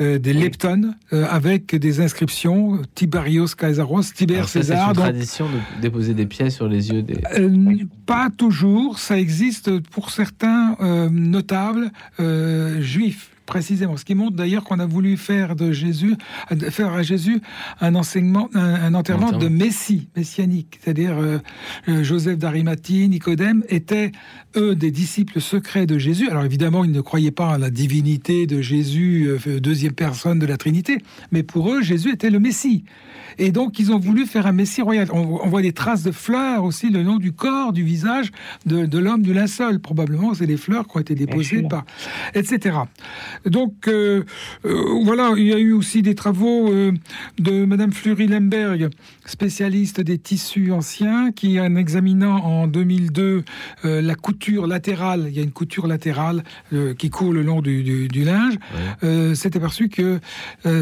Euh, 0.00 0.18
des 0.18 0.32
leptones 0.32 0.96
euh, 1.12 1.26
avec 1.28 1.74
des 1.74 2.00
inscriptions 2.00 2.82
Tiberios 2.94 3.48
Caesaros, 3.58 4.02
Tiber 4.14 4.44
César. 4.46 4.92
C'est 4.94 5.00
une 5.00 5.06
tradition 5.06 5.46
de 5.46 5.82
déposer 5.82 6.14
des 6.14 6.26
pièces 6.26 6.54
sur 6.54 6.68
les 6.68 6.90
yeux 6.90 7.02
des. 7.02 7.18
Euh, 7.36 7.84
pas 8.06 8.30
toujours, 8.30 8.98
ça 8.98 9.18
existe 9.18 9.80
pour 9.80 10.10
certains 10.10 10.76
notables 11.10 11.90
juifs 12.80 13.30
précisément. 13.46 13.96
Ce 13.96 14.04
qui 14.04 14.14
montre 14.14 14.36
d'ailleurs 14.36 14.64
qu'on 14.64 14.78
a 14.78 14.86
voulu 14.86 15.16
faire 15.16 15.56
de 15.56 15.72
Jésus, 15.72 16.16
faire 16.70 16.92
à 16.92 17.02
Jésus 17.02 17.40
un 17.80 17.94
enseignement, 17.94 18.48
un, 18.54 18.92
enterrement 18.94 19.32
de 19.32 19.48
Messie, 19.48 20.08
messianique. 20.16 20.78
C'est-à-dire 20.82 21.16
euh, 21.18 21.38
euh, 21.88 22.02
Joseph 22.02 22.38
d'Arimathie, 22.38 23.08
Nicodème 23.08 23.64
étaient 23.68 24.12
eux 24.56 24.74
des 24.74 24.90
disciples 24.90 25.40
secrets 25.40 25.86
de 25.86 25.98
Jésus. 25.98 26.28
Alors 26.28 26.44
évidemment, 26.44 26.84
ils 26.84 26.92
ne 26.92 27.00
croyaient 27.00 27.30
pas 27.30 27.54
à 27.54 27.58
la 27.58 27.70
divinité 27.70 28.46
de 28.46 28.60
Jésus, 28.60 29.28
euh, 29.46 29.60
deuxième 29.60 29.92
personne 29.92 30.38
de 30.38 30.46
la 30.46 30.56
Trinité, 30.56 30.98
mais 31.30 31.42
pour 31.42 31.72
eux, 31.72 31.82
Jésus 31.82 32.12
était 32.12 32.30
le 32.30 32.40
Messie. 32.40 32.84
Et 33.38 33.52
donc, 33.52 33.78
ils 33.78 33.92
ont 33.92 33.98
voulu 33.98 34.26
faire 34.26 34.46
un 34.46 34.52
Messie 34.52 34.82
royal. 34.82 35.08
On, 35.12 35.46
voit 35.48 35.62
des 35.62 35.72
traces 35.72 36.02
de 36.02 36.10
fleurs 36.10 36.64
aussi 36.64 36.90
le 36.90 37.02
long 37.02 37.18
du 37.18 37.32
corps, 37.32 37.72
du 37.72 37.82
visage 37.82 38.30
de, 38.64 38.98
l'homme 38.98 39.22
du 39.22 39.34
linceul. 39.34 39.78
Probablement, 39.78 40.34
c'est 40.34 40.46
des 40.46 40.56
fleurs 40.56 40.86
qui 40.88 40.96
ont 40.96 41.00
été 41.00 41.14
déposées 41.14 41.62
par, 41.62 41.84
etc. 42.34 42.78
Donc, 43.46 43.86
euh, 43.86 44.24
euh, 44.64 45.00
voilà, 45.04 45.32
il 45.36 45.46
y 45.46 45.52
a 45.52 45.58
eu 45.58 45.72
aussi 45.72 46.02
des 46.02 46.14
travaux 46.14 46.68
euh, 46.72 46.92
de 47.38 47.64
Madame 47.64 47.92
Fleury 47.92 48.26
Lemberg, 48.26 48.90
spécialiste 49.26 50.00
des 50.00 50.18
tissus 50.18 50.72
anciens, 50.72 51.32
qui, 51.32 51.60
en 51.60 51.76
examinant 51.76 52.36
en 52.36 52.66
2002 52.66 53.44
la 53.84 54.14
couture 54.14 54.66
latérale, 54.66 55.26
il 55.28 55.36
y 55.36 55.40
a 55.40 55.42
une 55.42 55.52
couture 55.52 55.86
latérale 55.86 56.42
qui 56.98 57.10
court 57.10 57.32
le 57.32 57.42
long 57.42 57.60
du, 57.60 58.08
linge, 58.08 58.54
s'est 59.34 59.56
aperçu 59.56 59.88
que 59.88 60.20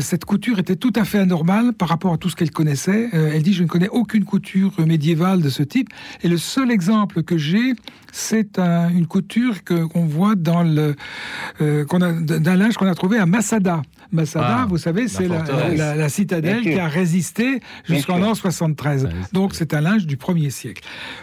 cette 0.01 0.25
couture 0.25 0.59
était 0.59 0.77
tout 0.77 0.93
à 0.97 1.05
fait 1.05 1.19
anormale 1.19 1.73
par 1.73 1.89
rapport 1.89 2.12
à 2.12 2.19
tout 2.19 2.29
ce 2.29 2.37
qu'elle 2.37 2.51
connaissait. 2.51 3.09
Euh, 3.15 3.33
elle 3.33 3.43
dit 3.43 3.53
Je 3.53 3.62
ne 3.62 3.69
connais 3.69 3.89
aucune 3.89 4.25
couture 4.25 4.73
médiévale 4.79 5.43
de 5.43 5.49
ce 5.49 5.62
type. 5.62 5.89
Et 6.23 6.29
le 6.29 6.37
seul 6.37 6.71
exemple 6.71 7.23
que 7.23 7.37
j'ai, 7.37 7.75
c'est 8.12 8.59
une 8.59 9.07
couture 9.07 9.65
qu'on 9.65 10.07
voit 10.07 10.35
dans 10.35 10.62
le. 10.62 10.95
Euh, 11.61 11.85
qu'on 11.85 12.01
a, 12.01 12.12
d'un 12.12 12.57
linge 12.57 12.75
qu'on 12.75 12.87
a 12.87 12.95
trouvé 12.95 13.19
à 13.19 13.27
Masada. 13.27 13.83
Masada, 14.15 14.61
ah, 14.61 14.66
vous 14.69 14.78
savez, 14.78 15.09
c'est 15.09 15.28
la, 15.28 16.09
citadelle 16.09 16.62
qui 16.62 16.78
a 16.78 16.89
résisté 16.89 17.61
jusqu'en 17.85 18.19
l'an 18.19 18.35
73. 18.35 19.09
Donc 19.32 19.55
c'est 19.55 19.74
un 19.74 19.81
linge 19.81 20.07
du 20.07 20.16
1er 20.16 20.51
siècle. 20.51 20.82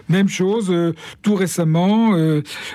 Même 0.09 0.30
chose, 0.30 0.68
euh, 0.69 0.93
tout 1.22 1.35
récemment, 1.35 2.15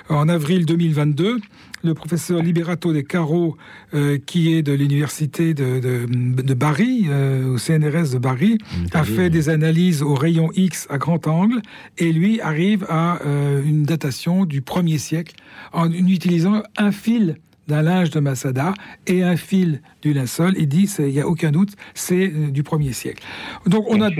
en 0.08 0.28
avril 0.28 0.66
2022, 0.66 1.40
le 1.86 1.94
professeur 1.94 2.42
Liberato 2.42 2.92
De 2.92 3.00
Caro, 3.00 3.56
euh, 3.94 4.18
qui 4.24 4.52
est 4.52 4.62
de 4.62 4.72
l'université 4.72 5.54
de, 5.54 5.78
de, 5.80 6.54
Bari, 6.54 7.06
euh, 7.08 7.54
au 7.54 7.58
CNRS 7.58 8.12
de 8.12 8.18
Bari, 8.18 8.58
a 8.92 9.04
fait 9.04 9.30
des 9.30 9.48
analyses 9.48 10.02
au 10.02 10.14
rayon 10.14 10.50
X 10.54 10.86
à 10.90 10.98
grand 10.98 11.26
angle, 11.26 11.62
et 11.96 12.12
lui 12.12 12.40
arrive 12.40 12.84
à 12.88 13.20
euh, 13.24 13.62
une 13.64 13.84
datation 13.84 14.44
du 14.44 14.60
1er 14.60 14.98
siècle 14.98 15.36
en 15.72 15.90
utilisant 15.90 16.62
un 16.76 16.92
fil 16.92 17.36
d'un 17.66 17.82
linge 17.82 18.10
de 18.10 18.20
Masada 18.20 18.74
et 19.06 19.22
un 19.22 19.36
fil 19.36 19.80
du 20.02 20.12
linceul. 20.12 20.54
Il 20.58 20.68
dit, 20.68 20.90
il 20.98 21.06
n'y 21.06 21.20
a 21.20 21.26
aucun 21.26 21.50
doute, 21.50 21.74
c'est 21.94 22.28
du 22.28 22.62
1er 22.62 22.92
siècle. 22.92 23.22
Donc 23.66 23.86
on 23.88 24.00
a 24.00 24.10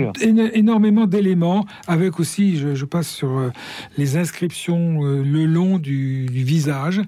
énormément 0.53 1.05
d'éléments, 1.05 1.65
avec 1.87 2.19
aussi, 2.19 2.57
je, 2.57 2.85
passe 2.85 3.09
sur 3.09 3.51
les 3.97 4.17
inscriptions 4.17 5.03
le 5.03 5.45
long 5.45 5.77
du 5.77 6.25
visage 6.27 7.01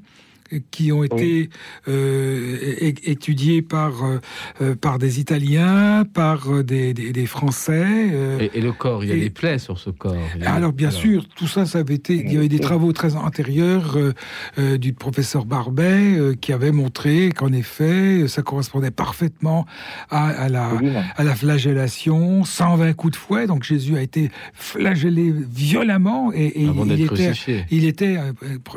qui 0.72 0.92
ont 0.92 1.04
été 1.04 1.50
euh, 1.88 2.58
étudiés 3.04 3.62
par, 3.62 4.04
euh, 4.04 4.20
euh, 4.62 4.76
par 4.76 5.00
des 5.00 5.20
Italiens, 5.20 6.04
par 6.14 6.64
des, 6.64 6.94
des, 6.94 7.26
Français. 7.26 8.50
Et, 8.54 8.62
le 8.62 8.72
corps, 8.72 9.04
il 9.04 9.10
y 9.10 9.14
a 9.14 9.16
des 9.16 9.30
plaies 9.30 9.60
sur 9.60 9.78
ce 9.78 9.90
corps. 9.90 10.16
Alors 10.46 10.74
bien 10.74 10.92
sûr, 10.92 11.28
tout 11.36 11.48
ça, 11.48 11.66
ça 11.66 11.80
avait 11.80 11.96
été. 11.96 12.16
Il 12.16 12.34
y 12.34 12.38
avait 12.38 12.48
des 12.48 12.60
travaux 12.60 12.92
très 12.92 13.16
antérieurs 13.16 13.98
du 14.58 14.94
professeur 14.94 15.46
Barbet 15.46 16.36
qui 16.42 16.54
avait 16.54 16.72
montré 16.72 17.32
qu'en 17.32 17.52
effet, 17.52 18.28
ça 18.28 18.42
correspondait 18.42 18.92
parfaitement 18.92 19.66
à, 20.10 20.50
la, 20.50 20.72
à 21.18 21.24
la 21.24 21.36
flagellation, 21.36 22.44
120 22.44 22.94
coups 22.94 23.14
de 23.14 23.18
fouet. 23.18 23.48
Donc 23.48 23.64
Jésus 23.64 23.96
a 23.98 24.02
été 24.02 24.32
flagellé 24.54 25.32
violemment 25.32 26.32
et, 26.34 26.54
il, 26.56 26.92
était, 27.02 27.32
il, 27.70 27.86
était, 27.86 28.18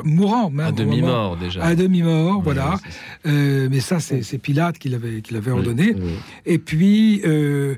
mourant. 0.03 0.51
À 0.59 0.71
demi-mort 0.71 1.37
déjà 1.37 1.62
à 1.63 1.75
demi-mort, 1.75 2.41
voilà. 2.41 2.77
Euh, 3.25 3.69
mais 3.71 3.79
ça, 3.79 3.99
c'est 3.99 4.37
Pilate 4.37 4.77
qui 4.77 4.89
l'avait 4.89 5.21
qui 5.21 5.33
l'avait 5.33 5.51
ordonné. 5.51 5.95
Et 6.45 6.57
puis, 6.57 7.21
euh, 7.25 7.75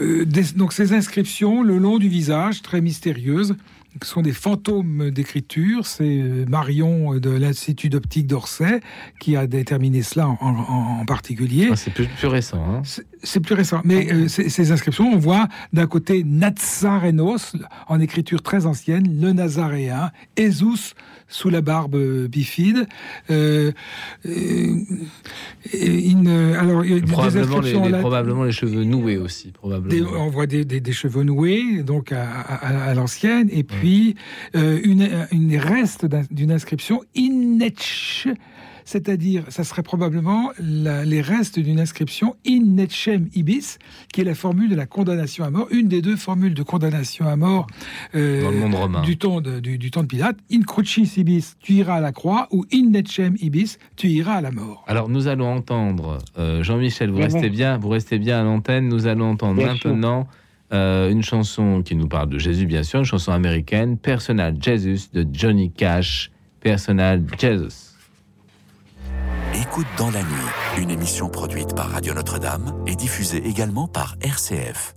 euh, 0.00 0.24
donc 0.56 0.72
ces 0.72 0.92
inscriptions 0.94 1.62
le 1.62 1.78
long 1.78 1.98
du 1.98 2.08
visage, 2.08 2.62
très 2.62 2.80
mystérieuses, 2.80 3.54
ce 4.02 4.10
sont 4.10 4.22
des 4.22 4.32
fantômes 4.32 5.10
d'écriture. 5.10 5.86
C'est 5.86 6.44
Marion 6.48 7.18
de 7.18 7.30
l'Institut 7.30 7.88
d'optique 7.88 8.26
d'Orsay 8.26 8.80
qui 9.20 9.36
a 9.36 9.46
déterminé 9.46 10.02
cela 10.02 10.28
en, 10.28 11.04
particulier. 11.06 11.68
Ah, 11.72 11.76
c'est 11.76 11.92
plus, 11.92 12.26
récent. 12.26 12.58
Hein. 12.58 12.82
c'est 13.22 13.40
plus 13.40 13.54
récent. 13.54 13.80
Mais 13.84 14.28
ces, 14.28 14.72
inscriptions, 14.72 15.10
on 15.12 15.18
voit 15.18 15.48
d'un 15.72 15.86
côté 15.86 16.24
Nazarenos, 16.24 17.56
en 17.88 18.00
écriture 18.00 18.42
très 18.42 18.66
ancienne, 18.66 19.20
le 19.20 19.32
Nazaréen, 19.32 20.10
Jesus, 20.36 20.94
sous 21.28 21.50
la 21.50 21.60
barbe 21.60 21.96
bifide. 22.26 22.86
Euh, 23.30 23.72
une, 25.72 26.28
alors, 26.28 26.84
probablement, 27.06 27.60
des 27.60 27.72
les, 27.72 27.98
probablement 27.98 28.44
les 28.44 28.52
cheveux 28.52 28.84
noués 28.84 29.16
aussi. 29.16 29.52
Probablement. 29.52 30.10
on 30.18 30.30
voit 30.30 30.46
des, 30.46 30.64
des, 30.64 30.92
cheveux 30.92 31.24
noués, 31.24 31.82
donc 31.82 32.12
à, 32.12 32.24
à, 32.24 32.94
l'ancienne, 32.94 33.48
et 33.50 33.64
puis 33.64 33.85
euh, 34.54 34.80
une, 34.84 35.08
une 35.32 35.56
reste 35.56 36.06
d'une 36.30 36.52
inscription 36.52 37.02
Inetch 37.14 38.28
c'est-à-dire, 38.86 39.42
ça 39.48 39.64
serait 39.64 39.82
probablement 39.82 40.52
les 40.58 41.20
restes 41.20 41.58
d'une 41.58 41.80
inscription 41.80 42.36
in 42.46 42.76
ibis, 43.34 43.78
qui 44.12 44.20
est 44.20 44.24
la 44.24 44.34
formule 44.34 44.70
de 44.70 44.76
la 44.76 44.86
condamnation 44.86 45.44
à 45.44 45.50
mort, 45.50 45.66
une 45.72 45.88
des 45.88 46.00
deux 46.00 46.16
formules 46.16 46.54
de 46.54 46.62
condamnation 46.62 47.26
à 47.26 47.34
mort 47.36 47.66
euh, 48.14 49.02
du, 49.02 49.18
temps 49.18 49.40
de, 49.40 49.58
du, 49.58 49.90
temps 49.90 50.02
de 50.02 50.06
Pilate. 50.06 50.36
In 50.52 50.62
crucis 50.62 51.18
ibis, 51.18 51.56
tu 51.58 51.72
iras 51.74 51.96
à 51.96 52.00
la 52.00 52.12
croix, 52.12 52.46
ou 52.52 52.64
in 52.72 52.90
netchem 52.90 53.36
ibis, 53.40 53.78
tu 53.96 54.06
iras 54.06 54.36
à 54.36 54.40
la 54.40 54.52
mort. 54.52 54.84
Alors, 54.86 55.08
nous 55.08 55.26
allons 55.26 55.52
entendre, 55.52 56.18
euh, 56.38 56.62
Jean-Michel, 56.62 57.10
vous, 57.10 57.18
restez 57.18 57.50
bien, 57.50 57.78
vous 57.78 57.88
restez 57.88 58.20
bien 58.20 58.40
à 58.40 58.44
l'antenne, 58.44 58.88
nous 58.88 59.08
allons 59.08 59.30
entendre 59.30 59.62
maintenant... 59.62 60.28
Euh, 60.72 61.10
une 61.10 61.22
chanson 61.22 61.82
qui 61.82 61.94
nous 61.94 62.08
parle 62.08 62.28
de 62.28 62.38
Jésus, 62.38 62.66
bien 62.66 62.82
sûr, 62.82 62.98
une 62.98 63.04
chanson 63.04 63.32
américaine, 63.32 63.98
Personal 63.98 64.56
Jesus 64.60 65.08
de 65.12 65.26
Johnny 65.32 65.70
Cash. 65.70 66.30
Personal 66.60 67.22
Jesus. 67.38 67.94
Écoute 69.54 69.86
dans 69.96 70.10
la 70.10 70.22
nuit, 70.22 70.82
une 70.82 70.90
émission 70.90 71.28
produite 71.28 71.74
par 71.74 71.90
Radio 71.90 72.12
Notre-Dame 72.12 72.74
et 72.86 72.96
diffusée 72.96 73.46
également 73.46 73.86
par 73.86 74.16
RCF. 74.20 74.96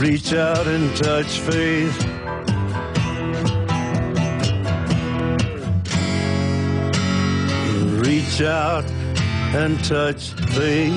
Reach 0.00 0.32
out 0.32 0.66
and 0.66 0.96
touch 0.96 1.40
faith. 1.40 1.94
Reach 8.02 8.40
out 8.40 8.86
and 9.54 9.76
touch 9.84 10.32
faith. 10.54 10.94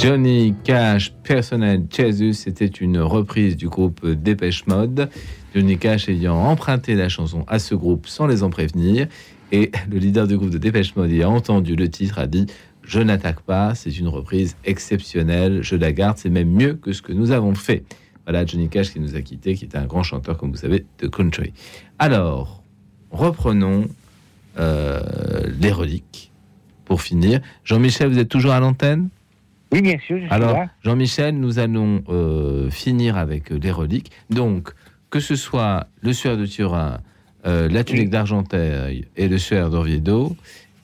Johnny 0.00 0.54
Cash, 0.64 1.12
Personnel 1.22 1.86
Jesus, 1.90 2.32
c'était 2.32 2.64
une 2.64 2.98
reprise 2.98 3.58
du 3.58 3.68
groupe 3.68 4.06
Dépêche 4.08 4.66
Mode. 4.66 5.10
Johnny 5.54 5.76
Cash 5.76 6.08
ayant 6.08 6.38
emprunté 6.38 6.94
la 6.94 7.10
chanson 7.10 7.44
à 7.46 7.58
ce 7.58 7.74
groupe 7.74 8.06
sans 8.06 8.26
les 8.26 8.42
en 8.42 8.48
prévenir. 8.48 9.06
Et 9.52 9.70
le 9.90 9.98
leader 9.98 10.26
du 10.26 10.38
groupe 10.38 10.48
de 10.48 10.56
Dépêche 10.56 10.96
Mode 10.96 11.10
ayant 11.10 11.34
entendu 11.34 11.76
le 11.76 11.90
titre 11.90 12.18
a 12.18 12.26
dit 12.26 12.46
je 12.92 13.00
n'attaque 13.00 13.40
pas, 13.40 13.74
c'est 13.74 13.98
une 13.98 14.08
reprise 14.08 14.54
exceptionnelle, 14.66 15.62
je 15.62 15.76
la 15.76 15.92
garde, 15.92 16.18
c'est 16.18 16.28
même 16.28 16.50
mieux 16.50 16.74
que 16.74 16.92
ce 16.92 17.00
que 17.00 17.14
nous 17.14 17.30
avons 17.30 17.54
fait. 17.54 17.84
Voilà 18.26 18.44
Johnny 18.44 18.68
Cash 18.68 18.92
qui 18.92 19.00
nous 19.00 19.16
a 19.16 19.22
quittés, 19.22 19.54
qui 19.54 19.64
était 19.64 19.78
un 19.78 19.86
grand 19.86 20.02
chanteur, 20.02 20.36
comme 20.36 20.50
vous 20.50 20.58
savez, 20.58 20.84
de 20.98 21.06
country. 21.06 21.54
Alors, 21.98 22.62
reprenons 23.10 23.86
euh, 24.58 25.00
les 25.58 25.72
reliques 25.72 26.32
pour 26.84 27.00
finir. 27.00 27.40
Jean-Michel, 27.64 28.10
vous 28.10 28.18
êtes 28.18 28.28
toujours 28.28 28.52
à 28.52 28.60
l'antenne? 28.60 29.08
Oui, 29.72 29.80
bien 29.80 29.98
sûr. 30.06 30.20
Alors, 30.28 30.58
Jean-Michel, 30.84 31.40
nous 31.40 31.58
allons 31.58 32.04
euh, 32.10 32.68
finir 32.68 33.16
avec 33.16 33.48
les 33.48 33.70
reliques. 33.70 34.10
Donc, 34.28 34.68
que 35.08 35.18
ce 35.18 35.34
soit 35.34 35.86
le 36.02 36.12
suaire 36.12 36.36
de 36.36 36.44
Turin, 36.44 36.98
euh, 37.46 37.70
la 37.70 37.84
tunique 37.84 38.10
d'Argenteuil 38.10 39.06
et 39.16 39.28
le 39.28 39.38
suaire 39.38 39.70
d'Orviedo, 39.70 40.36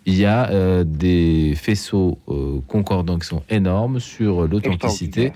il 0.08 0.16
y 0.16 0.24
a 0.24 0.50
euh, 0.50 0.84
des 0.84 1.54
faisceaux 1.54 2.18
euh, 2.28 2.60
concordants 2.66 3.18
qui 3.18 3.26
sont 3.26 3.42
énormes 3.50 4.00
sur 4.00 4.48
l'authenticité 4.48 5.32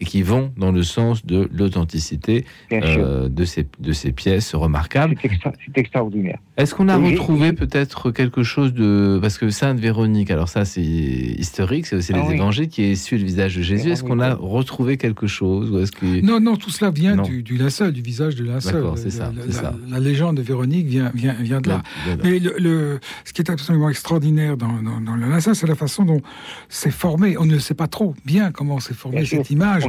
et 0.00 0.04
qui 0.04 0.22
vont 0.22 0.52
dans 0.56 0.72
le 0.72 0.82
sens 0.82 1.24
de 1.24 1.48
l'authenticité 1.52 2.44
euh, 2.72 3.28
de, 3.28 3.44
ces, 3.44 3.66
de 3.78 3.92
ces 3.92 4.12
pièces 4.12 4.54
remarquables. 4.54 5.16
C'est 5.22 5.78
extraordinaire. 5.78 6.38
Est-ce 6.56 6.74
qu'on 6.74 6.88
a 6.88 6.96
retrouvé 6.96 7.52
peut-être 7.52 8.10
quelque 8.10 8.42
chose 8.42 8.72
de... 8.72 9.18
Parce 9.20 9.38
que 9.38 9.50
Sainte 9.50 9.78
Véronique, 9.78 10.30
alors 10.30 10.48
ça 10.48 10.64
c'est 10.64 10.82
historique, 10.82 11.86
c'est 11.86 11.96
aussi 11.96 12.12
ah 12.14 12.22
les 12.22 12.34
évangiles 12.34 12.68
qui 12.68 12.82
essuient 12.82 13.18
le 13.18 13.24
visage 13.24 13.56
de 13.56 13.62
Jésus. 13.62 13.90
Est-ce 13.90 14.04
qu'on 14.04 14.20
a 14.20 14.34
retrouvé 14.34 14.96
quelque 14.96 15.26
chose 15.26 15.70
ou 15.70 15.78
est-ce 15.80 15.92
que... 15.92 16.20
Non, 16.24 16.40
non, 16.40 16.56
tout 16.56 16.70
cela 16.70 16.90
vient 16.90 17.16
du, 17.16 17.42
du 17.42 17.56
linceul, 17.56 17.92
du 17.92 18.02
visage 18.02 18.36
de 18.36 18.44
linceul. 18.44 18.74
D'accord, 18.74 18.98
c'est 18.98 19.10
ça, 19.10 19.32
la, 19.34 19.74
la, 19.88 20.00
légende 20.00 20.36
de 20.36 20.42
Véronique 20.42 20.86
vient, 20.86 21.10
vient, 21.14 21.34
vient 21.34 21.60
de 21.60 21.68
là. 21.68 21.82
Mais 22.22 22.38
le, 22.38 23.00
ce 23.24 23.32
qui 23.32 23.42
est 23.42 23.50
absolument 23.50 23.90
extraordinaire 23.90 24.56
dans, 24.56 24.82
dans, 24.82 25.14
le 25.14 25.28
linceul, 25.28 25.54
c'est 25.54 25.66
la 25.66 25.74
façon 25.74 26.04
dont 26.04 26.20
c'est 26.68 26.90
formé. 26.90 27.36
On 27.38 27.44
ne 27.44 27.58
sait 27.58 27.74
pas 27.74 27.88
trop 27.88 28.14
bien 28.24 28.50
comment 28.50 28.80
s'est 28.80 28.94
formée 28.94 29.24
cette 29.24 29.50
image. 29.50 29.85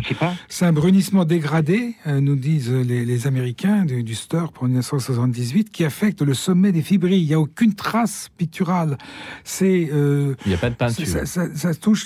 C'est 0.47 0.65
un 0.65 0.73
brunissement 0.73 1.25
dégradé, 1.25 1.95
euh, 2.05 2.19
nous 2.19 2.35
disent 2.35 2.71
les, 2.71 3.27
Américains 3.27 3.85
du, 3.85 4.03
du 4.03 4.15
Stur 4.15 4.51
pour 4.51 4.65
1978, 4.65 5.71
qui 5.71 5.83
affecte 5.83 6.21
le 6.21 6.33
sommet 6.33 6.71
des 6.71 6.81
fibrilles. 6.81 7.21
Il 7.21 7.27
n'y 7.27 7.33
a 7.33 7.39
aucune 7.39 7.73
trace 7.73 8.29
picturale. 8.37 8.97
C'est 9.43 9.89
euh, 9.91 10.35
il 10.45 10.49
n'y 10.49 10.55
a 10.55 10.57
pas 10.57 10.69
de 10.69 10.75
peinture. 10.75 11.05
Ça, 11.25 11.73
touche 11.75 12.05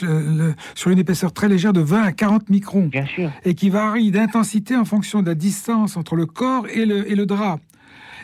sur 0.75 0.91
une 0.91 0.99
épaisseur 0.99 1.33
très 1.33 1.49
légère 1.49 1.73
de 1.73 1.81
20 1.81 2.03
à 2.03 2.11
40 2.11 2.49
microns. 2.49 2.87
Bien 2.87 3.05
sûr. 3.05 3.31
Et 3.45 3.55
qui 3.55 3.69
varie 3.69 4.11
d'intensité 4.11 4.75
en 4.75 4.85
fonction 4.85 5.21
de 5.21 5.27
la 5.27 5.35
distance 5.35 5.97
entre 5.97 6.15
le 6.15 6.25
corps 6.25 6.67
et 6.73 6.85
le, 6.85 7.09
et 7.11 7.15
le 7.15 7.25
drap 7.25 7.59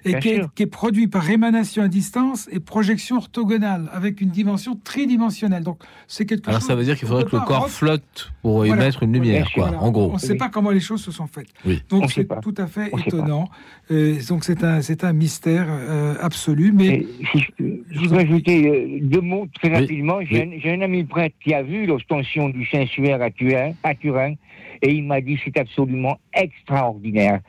et 0.08 0.20
qui 0.20 0.64
est, 0.64 0.66
produit 0.66 1.08
par 1.08 1.30
émanation 1.30 1.84
à 1.84 1.88
distance 1.88 2.48
et 2.52 2.60
projection 2.60 3.18
orthogonale 3.18 3.90
avec 3.94 4.22
une 4.22 4.30
dimension 4.30 4.76
tridimensionnelle. 4.76 5.64
Donc 5.64 5.80
c'est 6.08 6.26
quelque 6.26 6.48
Alors 6.48 6.60
chose. 6.60 6.68
ça 6.68 6.76
veut 6.76 6.84
dire 6.84 6.98
qu'il 6.98 7.08
faudrait 7.08 7.26
que 7.26 7.36
le 7.36 7.42
corps 7.42 7.70
flotte 7.70 8.32
pour 8.42 8.66
émettre 8.66 9.04
une 9.04 9.14
lumière, 9.14 9.50
quoi. 9.54 9.72
En 9.80 9.92
gros. 9.92 10.12
On 10.12 10.14
ne 10.14 10.20
sait 10.20 10.36
pas 10.36 10.50
comment 10.50 10.72
les 10.72 10.80
choses 10.80 11.02
se 11.02 11.12
sont 11.12 11.28
faites. 11.28 11.48
Donc 11.90 12.12
c'est 12.12 12.28
tout 12.42 12.56
à 12.58 12.68
fait 12.68 12.92
étonnant. 13.06 13.50
Euh, 13.92 14.20
donc 14.28 14.44
c'est 14.44 14.64
un 14.64 14.82
c'est 14.82 15.04
un 15.04 15.14
mystère 15.14 15.68
euh, 15.70 16.16
absolu. 16.22 16.72
Mais 16.74 17.06
je, 17.34 18.00
voudrais 18.00 18.24
ajouter 18.24 18.68
euh, 18.68 19.00
deux 19.02 19.22
mots 19.22 19.48
très 19.54 19.74
rapidement. 19.74 20.20
J'ai 20.22 20.60
un, 20.66 20.82
ami 20.82 21.04
prêtre 21.04 21.36
qui 21.44 21.54
a 21.54 21.64
vu 21.64 21.86
l'ostension 21.86 22.50
du 22.50 22.66
Saint-Suaire 22.66 23.22
à 23.22 23.32
Turin, 23.32 23.72
à 23.84 23.96
Turin 23.96 24.34
et 24.82 24.92
il 24.92 25.04
m'a 25.04 25.22
dit 25.22 25.40
c'est 25.44 25.58
absolument 25.58 26.20
extraordinaire. 26.34 27.40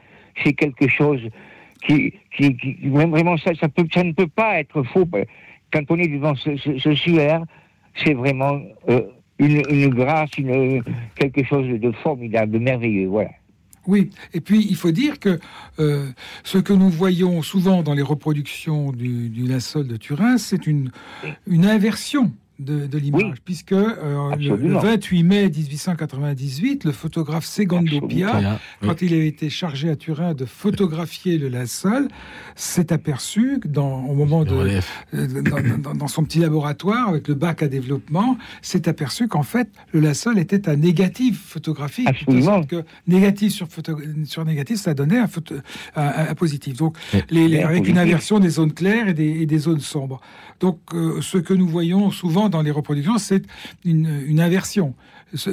C'est 0.44 0.52
quelque 0.52 0.88
chose 0.88 1.20
qui, 1.86 2.14
qui, 2.36 2.76
vraiment, 2.84 3.36
ça, 3.38 3.52
ça, 3.54 3.68
ne 4.02 4.12
peut 4.12 4.26
pas 4.26 4.60
être 4.60 4.82
faux. 4.82 5.06
Quand 5.72 5.82
on 5.90 5.98
est 5.98 6.08
devant 6.08 6.34
ce, 6.34 6.56
ce, 6.56 6.94
suaire, 6.94 7.44
c'est 7.96 8.14
vraiment 8.14 8.60
euh, 8.88 9.02
une, 9.38 9.88
grâce, 9.88 10.30
quelque 10.30 11.44
chose 11.44 11.68
de 11.68 11.92
formidable, 11.92 12.52
de 12.52 12.58
merveilleux. 12.58 13.08
Voilà. 13.08 13.30
Oui, 13.86 14.10
et 14.34 14.40
puis 14.40 14.66
il 14.68 14.76
faut 14.76 14.90
dire 14.90 15.18
que 15.18 15.38
euh, 15.78 16.08
ce 16.44 16.58
que 16.58 16.74
nous 16.74 16.90
voyons 16.90 17.40
souvent 17.42 17.82
dans 17.82 17.94
les 17.94 18.02
reproductions 18.02 18.92
du, 18.92 19.30
du 19.30 19.46
linceul 19.46 19.86
de 19.86 19.96
Turin, 19.96 20.36
c'est 20.36 20.66
une 20.66 20.90
inversion 21.48 22.32
de, 22.58 22.98
l'image, 22.98 23.36
puisque 23.44 23.72
euh, 23.72 24.34
le, 24.36 24.78
28 24.78 25.22
mai 25.22 25.48
1898, 25.48 26.84
le 26.84 26.92
photographe 26.92 27.44
Segundo 27.44 28.00
Pia, 28.00 28.58
quand 28.82 29.00
il 29.00 29.14
a 29.14 29.22
été 29.22 29.48
chargé 29.48 29.88
à 29.90 29.96
Turin 29.96 30.34
de 30.34 30.44
photographier 30.44 31.38
le 31.38 31.48
linceul, 31.48 32.08
s'est 32.56 32.92
aperçu 32.92 33.60
dans, 33.64 34.04
au 34.04 34.14
moment 34.14 34.44
de, 34.44 34.80
euh, 35.14 35.26
dans, 35.94 36.08
son 36.08 36.24
petit 36.24 36.40
laboratoire 36.40 37.08
avec 37.08 37.28
le 37.28 37.34
bac 37.34 37.62
à 37.62 37.68
développement, 37.68 38.36
s'est 38.60 38.88
aperçu 38.88 39.28
qu'en 39.28 39.44
fait 39.44 39.68
le 39.92 40.00
linceul 40.00 40.38
était 40.38 40.68
un 40.68 40.76
négatif 40.76 41.40
photographique, 41.40 42.08
que 42.68 42.84
négatif 43.06 43.52
sur, 43.52 43.68
sur 44.24 44.44
négatif, 44.44 44.78
ça 44.78 44.94
donnait 44.94 45.18
un, 45.18 45.28
photo, 45.28 45.54
un, 45.94 46.34
positif. 46.34 46.76
Donc 46.76 46.96
les, 47.30 47.62
avec 47.62 47.86
une 47.86 47.98
inversion 47.98 48.40
des 48.40 48.50
zones 48.50 48.72
claires 48.72 49.08
et 49.08 49.14
des, 49.14 49.42
et 49.42 49.46
des 49.46 49.58
zones 49.58 49.80
sombres. 49.80 50.20
Donc 50.60 50.78
euh, 50.92 51.20
ce 51.20 51.38
que 51.38 51.54
nous 51.54 51.68
voyons 51.68 52.10
souvent 52.10 52.48
dans 52.48 52.62
les 52.62 52.70
reproductions, 52.70 53.18
c'est 53.18 53.42
une, 53.84 54.40
inversion. 54.40 54.94
Ce, 55.34 55.50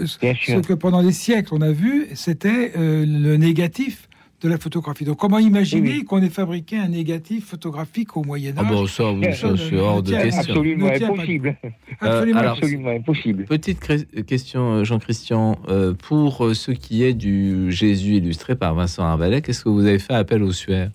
que 0.62 0.74
pendant 0.74 1.04
des 1.04 1.12
siècles 1.12 1.54
on 1.54 1.62
a 1.62 1.72
vu, 1.72 2.08
c'était 2.14 2.72
euh, 2.78 3.06
le 3.06 3.38
négatif 3.38 4.08
de 4.42 4.50
la 4.50 4.58
photographie. 4.58 5.06
Donc 5.06 5.18
comment 5.18 5.40
imaginer 5.40 6.04
qu'on 6.04 6.22
ait 6.22 6.30
fabriqué 6.30 6.78
un 6.78 6.90
négatif 6.90 7.48
photographique 7.48 8.18
au 8.18 8.24
Moyen 8.24 8.58
Âge 8.58 8.66
Ah 8.68 8.72
bon, 8.72 8.88
ça, 8.88 9.12
oui, 9.12 9.34
ça 9.34 9.54
c'est 9.58 9.76
hors 9.76 10.04
de 10.04 10.12
question. 10.12 10.54
Absolument 10.54 10.88
impossible. 10.88 11.58
Absolument, 12.00 12.40
alors, 12.40 12.54
absolument 12.54 12.90
impossible. 12.90 13.46
Petite 13.46 14.26
question, 14.26 14.84
Jean-Christian, 14.84 15.58
euh, 15.70 15.94
pour 15.94 16.56
ce 16.56 16.72
qui 16.72 17.04
est 17.04 17.14
du 17.14 17.72
Jésus 17.72 18.16
illustré 18.16 18.56
par 18.56 18.76
Vincent 18.76 19.04
Arvalet, 19.04 19.42
qu'est-ce 19.42 19.64
que 19.64 19.70
vous 19.70 19.86
avez 19.86 20.00
fait 20.00 20.14
appel 20.14 20.44
au 20.44 20.52
suaire? 20.52 20.90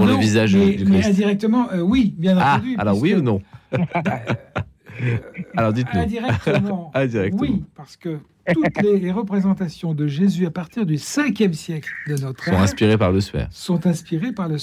Pour 0.00 0.06
non, 0.08 0.16
le 0.16 0.20
visage 0.22 0.56
mais, 0.56 0.76
du 0.76 0.84
mais 0.86 1.00
Christ 1.00 1.10
indirectement, 1.10 1.68
euh, 1.72 1.80
oui, 1.82 2.14
bien 2.16 2.36
Ah, 2.40 2.54
entendu. 2.56 2.74
alors 2.78 2.98
oui 2.98 3.12
ou 3.14 3.20
non 3.20 3.42
Alors 5.56 5.72
dites-nous. 5.74 6.00
Indirectement. 6.00 6.90
Indirectement. 6.94 7.40
Oui, 7.42 7.62
parce 7.74 7.96
que 7.96 8.18
toutes 8.52 8.82
les, 8.82 8.98
les 8.98 9.12
représentations 9.12 9.94
de 9.94 10.06
Jésus 10.06 10.46
à 10.46 10.50
partir 10.50 10.86
du 10.86 10.96
5e 10.96 11.52
siècle 11.52 11.90
de 12.08 12.16
notre 12.16 12.44
Sont 12.44 12.52
ère 12.52 12.60
inspirés 12.62 12.98
par 12.98 13.12
le 13.12 13.20
suaire. 13.20 13.48
sont 13.50 13.86
inspirées 13.86 14.32
par 14.32 14.48
le. 14.48 14.56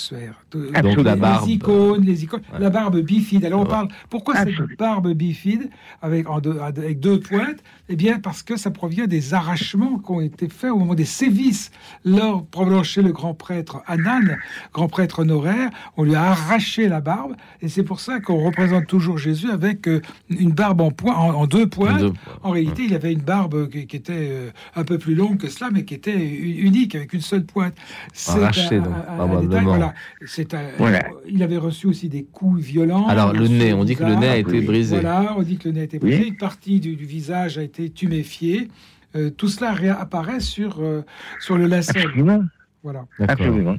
De- 0.52 0.72
Donc 0.82 0.98
la 1.04 1.16
les 1.16 1.52
icônes, 1.54 2.04
les 2.04 2.24
icônes, 2.24 2.42
Ouais. 2.54 2.60
la 2.60 2.70
barbe 2.70 3.00
bifide. 3.02 3.46
Alors 3.46 3.62
on 3.62 3.64
Ouais. 3.64 3.70
parle. 3.70 3.88
Pourquoi 4.10 4.36
cette 4.36 4.78
barbe 4.78 5.12
bifide 5.14 5.70
avec, 6.02 6.30
en 6.30 6.40
deux, 6.40 6.60
avec 6.60 7.00
deux 7.00 7.20
pointes? 7.20 7.60
Eh 7.90 7.96
bien 7.96 8.20
parce 8.20 8.44
que 8.44 8.58
ça 8.58 8.72
provient 8.72 9.06
des 9.08 9.34
arrachements 9.34 9.98
qui 10.00 10.12
ont 10.12 10.22
été 10.22 10.50
faits 10.50 10.72
au 10.72 10.78
moment 10.78 10.96
des 10.96 11.06
sévices. 11.06 11.72
Lors, 12.04 12.46
probablement 12.46 12.84
chez 12.84 13.02
le 13.02 13.12
grand 13.12 13.34
prêtre 13.34 13.82
Anan, 13.88 14.38
grand 14.74 14.88
prêtre 14.88 15.20
honoraire, 15.20 15.70
on 15.98 16.04
lui 16.04 16.16
a 16.16 16.24
arraché 16.32 16.88
la 16.90 17.02
barbe 17.02 17.36
et 17.62 17.70
c'est 17.70 17.84
pour 17.84 18.00
ça 18.00 18.20
qu'on 18.20 18.44
représente 18.44 18.88
toujours 18.88 19.18
Jésus 19.18 19.50
avec 19.50 19.88
euh, 19.88 20.02
une 20.30 20.52
barbe 20.52 20.82
en, 20.82 20.92
point, 20.92 21.16
en, 21.16 21.30
en 21.34 21.48
deux 21.48 21.68
pointes. 21.68 22.00
Deux 22.00 22.14
En 22.44 22.52
réalité, 22.52 22.84
il 22.84 22.94
avait 22.94 23.14
une 23.14 23.22
barbe 23.22 23.67
qui, 23.68 23.88
qui 23.88 23.96
était 23.96 24.14
euh, 24.16 24.50
un 24.76 24.84
peu 24.84 24.98
plus 24.98 25.16
longue 25.16 25.38
que 25.38 25.50
cela, 25.50 25.70
mais 25.72 25.84
qui 25.86 25.94
était 25.94 26.18
unique, 26.18 26.96
avec 26.96 27.14
une 27.14 27.22
seule 27.22 27.46
pointe. 27.46 27.76
C'est 28.14 28.32
Arraché, 28.42 28.76
un- 28.78 28.82
donc, 28.82 28.94
un- 28.94 29.00
un 29.14 29.16
probablement. 29.16 29.42
détail, 29.42 29.64
voilà. 29.66 29.94
C'est 30.26 30.54
un- 30.54 30.70
Voilà. 30.78 31.06
Il 31.28 31.42
avait 31.44 31.58
reçu 31.58 31.88
aussi 31.88 32.10
des 32.10 32.24
coups 32.24 32.62
violents. 32.62 33.08
Alors 33.08 33.34
le 33.34 33.48
nez, 33.48 33.74
on 33.74 33.84
dit 33.84 33.96
que 33.96 34.04
le 34.04 34.10
visage. 34.10 34.22
nez 34.22 34.30
a 34.30 34.38
été 34.38 34.62
brisé. 34.62 35.00
Voilà, 35.00 35.36
on 35.38 35.42
dit 35.44 35.58
que 35.58 35.68
le 35.70 35.74
nez 35.76 35.82
a 35.82 35.84
été 35.84 36.00
brisé. 36.00 36.28
Une 36.28 36.38
partie 36.38 36.80
du, 36.80 36.96
du 36.96 37.06
visage 37.06 37.58
a 37.58 37.64
été 37.64 37.90
tuméfiée. 37.90 38.70
Euh, 39.16 39.30
tout 39.30 39.48
cela 39.48 39.72
réapparaît 39.74 40.40
sur, 40.42 40.80
euh, 40.82 41.04
sur 41.40 41.58
le 41.58 41.66
linceul. 41.68 41.98
Absolument. 42.04 42.44
Voilà. 42.84 43.06
Absolument. 43.28 43.78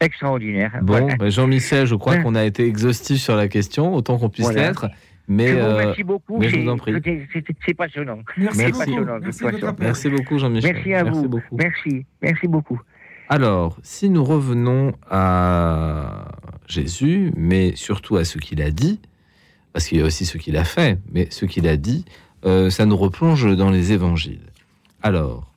Extraordinaire. 0.00 0.72
Bon, 0.82 0.98
Voilà. 0.98 1.16
bah, 1.16 1.30
Jean-Michel, 1.30 1.86
je 1.86 1.94
crois 1.94 2.14
Ouais. 2.14 2.22
qu'on 2.22 2.34
a 2.34 2.44
été 2.44 2.66
exhaustif 2.66 3.20
sur 3.20 3.36
la 3.36 3.46
question, 3.48 3.94
autant 3.94 4.18
qu'on 4.18 4.28
puisse 4.28 4.46
Voilà. 4.46 4.68
l'être. 4.68 4.88
Mais, 5.28 5.48
je 5.48 5.52
vous 5.54 5.60
euh, 5.60 5.76
remercie 5.78 6.02
beaucoup. 6.04 6.38
mais 6.38 6.48
je 6.48 6.54
c'est- 6.56 6.62
vous 6.62 6.68
en 6.70 6.76
prie. 6.76 6.92
c'est- 7.04 7.26
c'est- 7.32 7.44
C'est 7.64 7.74
passionnant. 7.74 8.18
Merci. 8.36 8.72
Passionnant, 8.72 9.18
Merci 9.78 10.10
beaucoup 10.10 10.38
Jean-Michel. 10.38 10.74
Merci 10.74 10.94
à 10.94 11.04
vous. 11.04 11.28
beaucoup. 11.28 11.56
Merci. 11.56 12.04
Merci 12.20 12.48
beaucoup. 12.48 12.80
Alors, 13.28 13.78
si 13.82 14.10
nous 14.10 14.24
revenons 14.24 14.92
à 15.10 16.28
Jésus, 16.68 17.32
mais 17.36 17.74
surtout 17.76 18.16
à 18.16 18.24
ce 18.24 18.38
qu'il 18.38 18.60
a 18.62 18.70
dit, 18.70 19.00
parce 19.72 19.86
qu'il 19.86 19.98
y 19.98 20.02
a 20.02 20.04
aussi 20.04 20.26
ce 20.26 20.36
qu'il 20.38 20.56
a 20.56 20.64
fait, 20.64 20.98
mais 21.12 21.28
ce 21.30 21.46
qu'il 21.46 21.66
a 21.68 21.76
dit, 21.76 22.04
euh, 22.44 22.68
ça 22.68 22.84
nous 22.84 22.96
replonge 22.96 23.56
dans 23.56 23.70
les 23.70 23.92
évangiles. 23.92 24.50
Alors, 25.02 25.50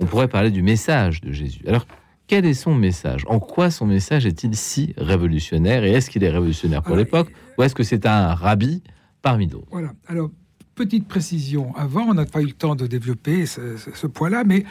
on 0.00 0.06
pourrait 0.06 0.28
parler 0.28 0.50
du 0.50 0.62
message 0.62 1.20
de 1.20 1.32
Jésus. 1.32 1.60
Alors, 1.66 1.86
quel 2.28 2.46
est 2.46 2.54
son 2.54 2.74
message? 2.74 3.24
En 3.26 3.40
quoi 3.40 3.70
son 3.70 3.86
message 3.86 4.24
est-il 4.26 4.54
si 4.54 4.94
révolutionnaire? 4.96 5.84
Et 5.84 5.92
est-ce 5.92 6.08
qu'il 6.10 6.24
est 6.24 6.30
révolutionnaire 6.30 6.82
pour 6.82 6.92
Alors, 6.94 7.04
l'époque? 7.04 7.28
Ou 7.58 7.62
est-ce 7.62 7.74
que 7.74 7.82
c'est 7.82 8.06
un 8.06 8.34
rabbi? 8.34 8.82
Parmi 9.30 9.46
d'autres 9.46 9.68
Voilà. 9.70 9.92
Alors, 10.06 10.30
petite 10.74 11.06
précision. 11.08 11.74
Avant, 11.76 12.04
on 12.08 12.14
n'a 12.14 12.24
pas 12.24 12.40
eu 12.40 12.46
le 12.46 12.52
temps 12.52 12.76
de 12.76 12.86
développer 12.86 13.46
ce, 13.46 13.76
ce- 13.76 13.90
ce 13.94 14.06
point-là, 14.06 14.44
mais 14.44 14.64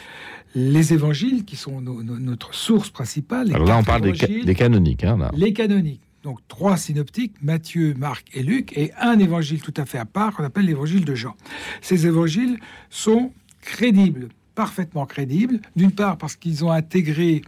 les 0.56 0.94
évangiles, 0.94 1.44
qui 1.46 1.56
sont 1.58 1.82
notre 1.82 2.54
source 2.56 2.90
principale, 2.90 3.54
Alors 3.54 3.68
là, 3.68 3.78
on 3.78 3.84
parle 3.84 4.02
des, 4.02 4.16
ca- 4.16 4.26
évangiles, 4.28 4.46
des 4.46 4.56
canoniques. 4.56 5.04
hein, 5.04 5.18
là. 5.18 5.32
les 5.36 5.52
canoniques. 5.54 6.02
Donc, 6.24 6.40
trois 6.48 6.76
synoptiques, 6.78 7.36
Matthieu, 7.42 7.94
Marc 7.98 8.26
et 8.34 8.42
Luc, 8.44 8.76
et 8.78 8.92
un 9.00 9.18
évangile 9.20 9.62
tout 9.62 9.74
à 9.78 9.86
fait 9.86 9.98
à 10.00 10.06
part 10.06 10.34
qu'on 10.34 10.44
appelle 10.44 10.66
l'évangile 10.66 11.06
de 11.06 11.14
Jean. 11.16 11.36
Ces 11.82 12.06
évangiles 12.08 12.58
sont 12.90 13.32
crédibles, 13.62 14.30
parfaitement 14.56 15.06
crédibles, 15.06 15.60
d'une 15.76 15.92
part 15.92 16.18
parce 16.18 16.36
qu'ils 16.36 16.64
ont 16.66 16.72
intégré... 16.72 17.42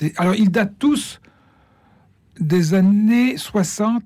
Des... 0.00 0.12
Alors, 0.16 0.34
ils 0.34 0.50
datent 0.50 0.78
tous 0.78 1.20
des 2.38 2.74
années 2.74 3.36
60 3.38 4.02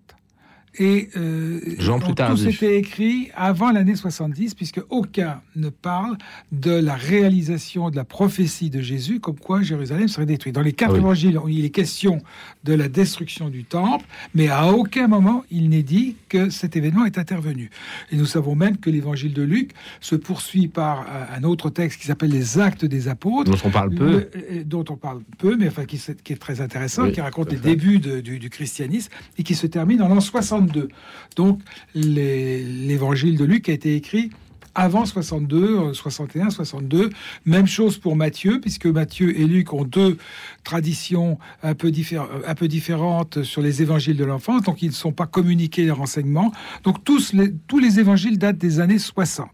et 0.79 1.09
euh, 1.17 1.61
Jean 1.79 1.99
tardif. 1.99 2.47
été 2.63 2.77
écrits 2.77 3.31
avant 3.35 3.71
l'année 3.73 3.97
70, 3.97 4.55
puisque 4.55 4.81
aucun 4.89 5.41
ne 5.57 5.69
parle 5.69 6.17
de 6.53 6.71
la 6.71 6.95
réalisation 6.95 7.91
de 7.91 7.97
la 7.97 8.05
prophétie 8.05 8.71
de 8.71 8.81
Jésus, 8.81 9.21
comme 9.21 9.39
quoi 9.39 9.63
Jérusalem 9.63 10.09
serait 10.09 10.27
détruite. 10.27 10.55
Dans 10.55 10.61
les 10.63 10.73
quatre 10.73 10.91
Ah 10.91 10.95
oui. 10.95 10.99
évangiles, 11.01 11.39
il 11.49 11.65
est 11.65 11.71
question 11.71 12.19
de 12.65 12.73
la 12.73 12.89
destruction 12.89 13.49
du 13.49 13.65
temple, 13.65 14.05
mais 14.35 14.49
à 14.49 14.69
aucun 14.73 15.09
moment 15.09 15.45
il 15.51 15.69
n'est 15.69 15.83
dit 15.83 16.17
que 16.29 16.51
cet 16.51 16.77
événement 16.77 17.05
est 17.05 17.19
intervenu. 17.19 17.71
Et 18.13 18.17
nous 18.17 18.27
savons 18.27 18.55
même 18.55 18.77
que 18.77 18.91
l'évangile 18.91 19.33
de 19.33 19.43
Luc 19.43 19.73
se 20.01 20.15
poursuit 20.15 20.69
par 20.69 21.01
euh, 21.09 21.25
un 21.37 21.43
autre 21.45 21.71
texte 21.71 22.01
qui 22.01 22.07
s'appelle 22.07 22.31
les 22.31 22.59
Actes 22.59 22.85
des 22.85 23.09
Apôtres, 23.09 23.51
Dont 23.51 23.59
on 23.65 23.71
parle 23.71 23.91
peu. 23.95 24.11
le- 24.11 24.31
euh, 24.37 24.65
dont 24.65 24.85
on 24.89 24.97
parle 24.97 25.21
peu, 25.39 25.57
mais 25.57 25.69
enfin 25.69 25.85
qui, 25.85 25.97
est- 25.97 26.23
qui 26.23 26.33
est 26.33 26.37
très 26.37 26.61
intéressant, 26.61 27.05
Oui, 27.05 27.13
qui 27.13 27.21
raconte 27.21 27.49
tout 27.49 27.55
les 27.55 27.61
débuts 27.61 27.99
de- 27.99 28.21
du, 28.21 28.39
du 28.39 28.51
christianisme 28.51 29.11
et 29.39 29.43
qui 29.43 29.55
se 29.55 29.67
termine 29.67 30.01
en 30.03 30.09
l'an 30.09 30.21
62. 30.69 30.89
Donc 31.37 31.61
l'évangile 31.95 33.37
de 33.39 33.45
Luc 33.45 33.69
a 33.69 33.73
été 33.73 33.95
écrit 33.95 34.31
avant 34.77 35.05
62, 35.05 35.79
euh, 35.89 35.93
61, 35.93 36.51
62. 36.51 37.11
Même 37.45 37.67
chose 37.67 37.99
pour 37.99 38.15
Matthieu, 38.15 38.61
puisque 38.61 38.87
Matthieu 38.87 39.37
et 39.39 39.45
Luc 39.45 39.73
ont 39.73 39.85
deux 39.85 40.17
traditions 40.63 41.39
un 41.65 41.75
peu, 41.75 41.91
diffé- 41.91 42.19
euh, 42.19 42.43
un 42.47 42.55
peu 42.55 42.69
différentes 42.69 43.43
sur 43.43 43.63
les 43.63 43.83
évangiles 43.83 44.17
de 44.17 44.25
l'enfance, 44.25 44.63
donc 44.63 44.81
ils 44.83 44.89
ne 44.91 44.95
sont 44.95 45.11
pas 45.13 45.27
communiqués 45.27 45.83
les 45.83 45.91
renseignements. 45.91 46.53
Donc 46.85 47.03
tous 47.03 47.33
les, 47.33 47.53
tous 47.67 47.81
les 47.81 47.99
évangiles 47.99 48.39
datent 48.39 48.59
des 48.59 48.79
années 48.79 49.01
60, 49.01 49.49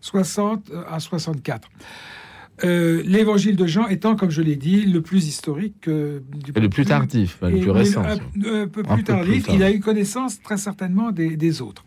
60 0.00 0.70
à 0.88 1.00
64. 1.00 1.68
Euh, 2.64 3.02
L'évangile 3.04 3.56
de 3.56 3.66
Jean 3.66 3.86
étant, 3.88 4.16
comme 4.16 4.30
je 4.30 4.40
l'ai 4.42 4.56
dit, 4.56 4.86
le 4.86 5.02
plus 5.02 5.26
historique. 5.26 5.88
euh, 5.88 6.20
du 6.34 6.52
Et 6.54 6.60
le 6.60 6.68
plus 6.68 6.84
tardif, 6.86 7.38
le 7.42 7.56
et- 7.56 7.60
plus 7.60 7.70
récent. 7.70 8.02
Un, 8.02 8.14
un 8.14 8.16
peu 8.16 8.62
Un 8.62 8.66
plus 8.68 8.82
peu 8.82 8.82
plus 8.94 9.04
tardif. 9.04 9.46
tard. 9.46 9.54
il 9.54 9.62
a 9.62 9.70
eu 9.70 9.80
connaissance 9.80 10.40
très 10.42 10.56
certainement 10.56 11.10
des, 11.12 11.36
des 11.36 11.60
autres. 11.62 11.84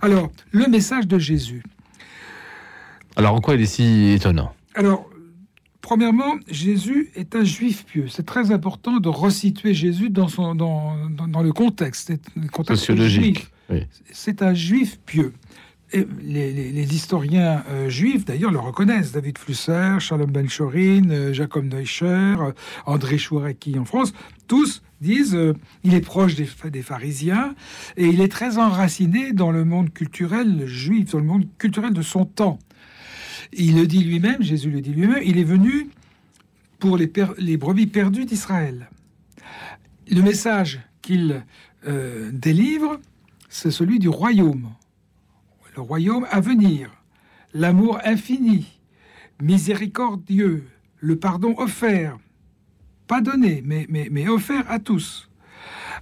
Alors, 0.00 0.30
le 0.50 0.66
message 0.66 1.06
de 1.06 1.18
Jésus. 1.18 1.62
Alors, 3.16 3.34
en 3.34 3.40
quoi 3.40 3.54
il 3.54 3.60
est 3.60 3.66
si 3.66 4.10
étonnant? 4.10 4.54
Alors, 4.74 5.08
premièrement, 5.82 6.34
Jésus 6.50 7.10
est 7.14 7.36
un 7.36 7.44
juif 7.44 7.84
pieux. 7.84 8.06
C'est 8.08 8.24
très 8.26 8.50
important 8.50 8.98
de 8.98 9.08
resituer 9.08 9.74
Jésus 9.74 10.10
dans, 10.10 10.28
son, 10.28 10.54
dans, 10.54 10.96
dans, 11.10 11.28
dans 11.28 11.42
le 11.42 11.52
contexte, 11.52 12.12
le 12.36 12.48
contexte 12.48 12.80
Sociologique. 12.80 13.46
Oui. 13.70 13.84
C'est 14.10 14.42
un 14.42 14.54
juif 14.54 14.98
pieux. 15.06 15.32
Les, 15.92 16.94
historiens 16.94 17.64
euh, 17.68 17.88
juifs, 17.88 18.24
d'ailleurs, 18.24 18.50
le 18.50 18.58
reconnaissent. 18.58 19.12
David 19.12 19.36
Flusser, 19.36 19.96
Shalom 19.98 20.30
Ben-Chorin, 20.30 21.10
euh, 21.10 21.32
Jacob 21.32 21.64
Neuscher, 21.64 22.06
euh, 22.06 22.52
André 22.86 23.18
Chouareki 23.18 23.78
en 23.78 23.84
France, 23.84 24.14
tous 24.48 24.82
disent 25.02 25.34
euh, 25.34 25.54
il 25.84 25.94
est 25.94 26.00
proche 26.00 26.34
des, 26.34 26.82
pharisiens 26.82 27.54
et 27.96 28.06
il 28.06 28.20
est 28.20 28.30
très 28.32 28.56
enraciné 28.56 29.32
dans 29.32 29.50
le 29.50 29.64
monde 29.64 29.92
culturel 29.92 30.66
juif, 30.66 31.10
dans 31.10 31.18
le 31.18 31.24
monde 31.24 31.46
culturel 31.58 31.92
de 31.92 32.02
son 32.02 32.24
temps. 32.24 32.58
Il 33.52 33.76
le 33.76 33.86
dit 33.86 34.02
lui-même, 34.02 34.42
Jésus 34.42 34.70
le 34.70 34.80
dit 34.80 34.92
lui-même, 34.92 35.22
il 35.24 35.38
est 35.38 35.44
venu 35.44 35.90
pour 36.78 36.96
les, 36.96 37.12
les 37.36 37.56
brebis 37.58 37.86
perdues 37.86 38.24
d'Israël. 38.24 38.88
Le 40.10 40.22
message 40.22 40.80
qu'il 41.02 41.44
délivre, 42.32 43.00
c'est 43.48 43.72
celui 43.72 43.98
du 43.98 44.08
royaume. 44.08 44.70
Le 45.76 45.82
royaume 45.82 46.26
à 46.30 46.40
venir, 46.40 46.90
l'amour 47.54 47.98
infini, 48.04 48.78
miséricordieux, 49.40 50.66
le 51.00 51.16
pardon 51.16 51.54
offert, 51.58 52.16
pas 53.06 53.20
donné, 53.20 53.62
mais, 53.64 53.86
mais, 53.88 54.08
mais 54.10 54.28
offert 54.28 54.64
à 54.70 54.78
tous. 54.78 55.28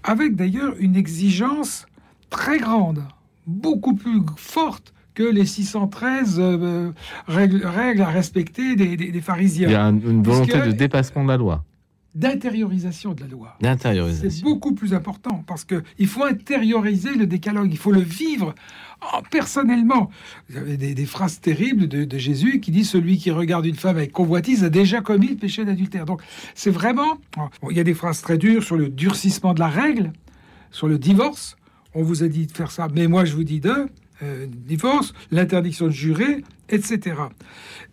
Avec 0.03 0.35
d'ailleurs 0.35 0.75
une 0.79 0.97
exigence 0.97 1.87
très 2.31 2.59
grande, 2.59 3.03
beaucoup 3.47 3.95
plus 3.95 4.21
forte 4.37 4.93
que 5.15 5.23
les 5.23 5.45
613 5.47 6.37
euh, 6.39 6.93
règles, 7.27 7.67
règles 7.67 8.03
à 8.03 8.09
respecter 8.09 8.77
des, 8.77 8.97
des- 8.97 9.11
des 9.11 9.21
pharisiens. 9.21 9.69
Il 9.69 9.73
y 9.73 9.75
a 9.75 9.85
un- 9.85 9.99
une 9.99 10.23
volonté 10.23 10.53
Puisque- 10.53 10.67
de 10.67 10.73
dépassement 10.73 11.25
de 11.25 11.29
la 11.29 11.37
loi, 11.37 11.65
d'intériorisation 12.15 13.15
de 13.15 13.21
la 13.21 13.27
loi. 13.29 13.57
C'est 14.31 14.43
beaucoup 14.43 14.75
plus 14.75 14.95
important 14.95 15.45
parce 15.47 15.65
que 15.65 15.83
il 15.99 16.09
faut 16.09 16.25
intérioriser 16.25 17.15
le 17.15 17.27
décalogue, 17.27 17.69
il 17.71 17.79
faut 17.79 17.93
le 17.93 18.01
vivre 18.01 18.55
oh, 19.03 19.19
personnellement. 19.31 20.11
Vous 20.49 20.57
avez 20.57 20.77
des, 20.77 20.95
des 20.95 21.07
phrases 21.07 21.41
terribles 21.41 21.87
de, 21.87 22.05
de 22.05 22.19
Jésus 22.19 22.61
qui 22.61 22.73
dit 22.73 22.85
celui 22.85 23.17
qui 23.19 23.31
regarde 23.31 23.65
une 23.67 23.77
femme 23.77 23.97
avec 23.97 24.13
convoitise 24.13 24.65
a 24.65 24.71
déjà 24.71 25.01
commis 25.01 25.29
le 25.29 25.37
péché 25.37 25.65
d'adultère. 25.65 26.05
Donc 26.05 26.23
c'est 26.55 26.71
vraiment. 26.71 27.19
Bon, 27.37 27.71
il 27.71 27.77
y 27.77 27.81
a 27.81 27.85
des 27.85 27.95
phrases 27.95 28.23
très 28.23 28.39
dures 28.39 28.65
sur 28.65 28.77
le 28.77 28.89
durcissement 28.89 29.55
de 29.55 29.61
la 29.61 29.69
règle, 29.69 30.13
sur 30.73 30.89
le 30.89 30.99
divorce. 30.99 31.57
On 31.95 32.03
vous 32.03 32.23
a 32.23 32.29
dit 32.29 32.47
de 32.47 32.53
faire 32.53 32.71
ça, 32.71 32.89
mais 32.93 33.07
moi 33.07 33.25
je 33.25 33.35
vous 33.35 33.45
dis 33.45 33.61
de. 33.61 33.89
Divorce, 34.47 35.13
l'interdiction 35.31 35.87
de 35.87 35.93
jurer, 35.93 36.45
etc. 36.69 37.17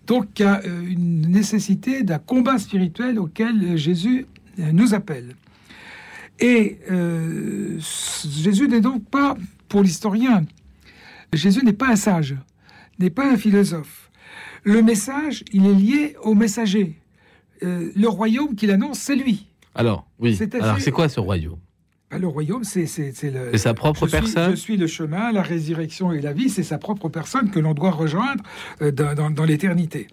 Donc 0.05 0.39
il 0.39 0.43
y 0.43 0.45
a 0.45 0.61
une 0.65 1.29
nécessité 1.29 2.03
d'un 2.03 2.19
combat 2.19 2.57
spirituel 2.57 3.19
auquel 3.19 3.77
Jésus 3.77 4.25
nous 4.57 4.93
appelle. 4.93 5.35
Et 6.39 6.79
Jésus 7.79 8.67
n'est 8.67 8.81
donc 8.81 9.05
pas 9.09 9.35
pour 9.69 9.83
l'historien. 9.83 10.45
Jésus 11.33 11.63
n'est 11.63 11.73
pas 11.73 11.89
un 11.89 11.95
sage, 11.95 12.35
n'est 12.99 13.09
pas 13.09 13.29
un 13.31 13.37
philosophe. 13.37 14.09
Le 14.63 14.81
message, 14.81 15.43
il 15.53 15.65
est 15.65 15.73
lié 15.73 16.15
au 16.23 16.33
messager. 16.33 16.99
Euh, 17.63 17.91
le 17.95 18.07
royaume 18.07 18.55
qu'il 18.55 18.71
annonce, 18.71 18.99
c'est 18.99 19.15
lui. 19.15 19.47
Alors, 19.73 20.07
oui. 20.19 20.37
Alors, 20.53 20.79
c'est 20.79 20.91
quoi 20.91 21.09
ce 21.09 21.19
royaume? 21.19 21.59
Bah, 22.09 22.17
le 22.19 22.27
royaume, 22.27 22.63
c'est 22.63 22.85
sa 22.85 23.73
propre 23.73 24.07
personne. 24.07 24.51
je 24.51 24.55
suis 24.55 24.77
le 24.77 24.87
chemin, 24.87 25.33
la 25.33 25.41
résurrection 25.41 26.13
et 26.13 26.21
la 26.21 26.31
vie. 26.31 26.49
C'est 26.49 26.63
sa 26.63 26.77
propre 26.77 27.09
personne 27.09 27.51
que 27.51 27.59
l'on 27.59 27.73
doit 27.73 27.91
rejoindre 27.91 28.43
euh, 28.81 28.91
dans, 28.91 29.43
l'éternité. 29.43 30.07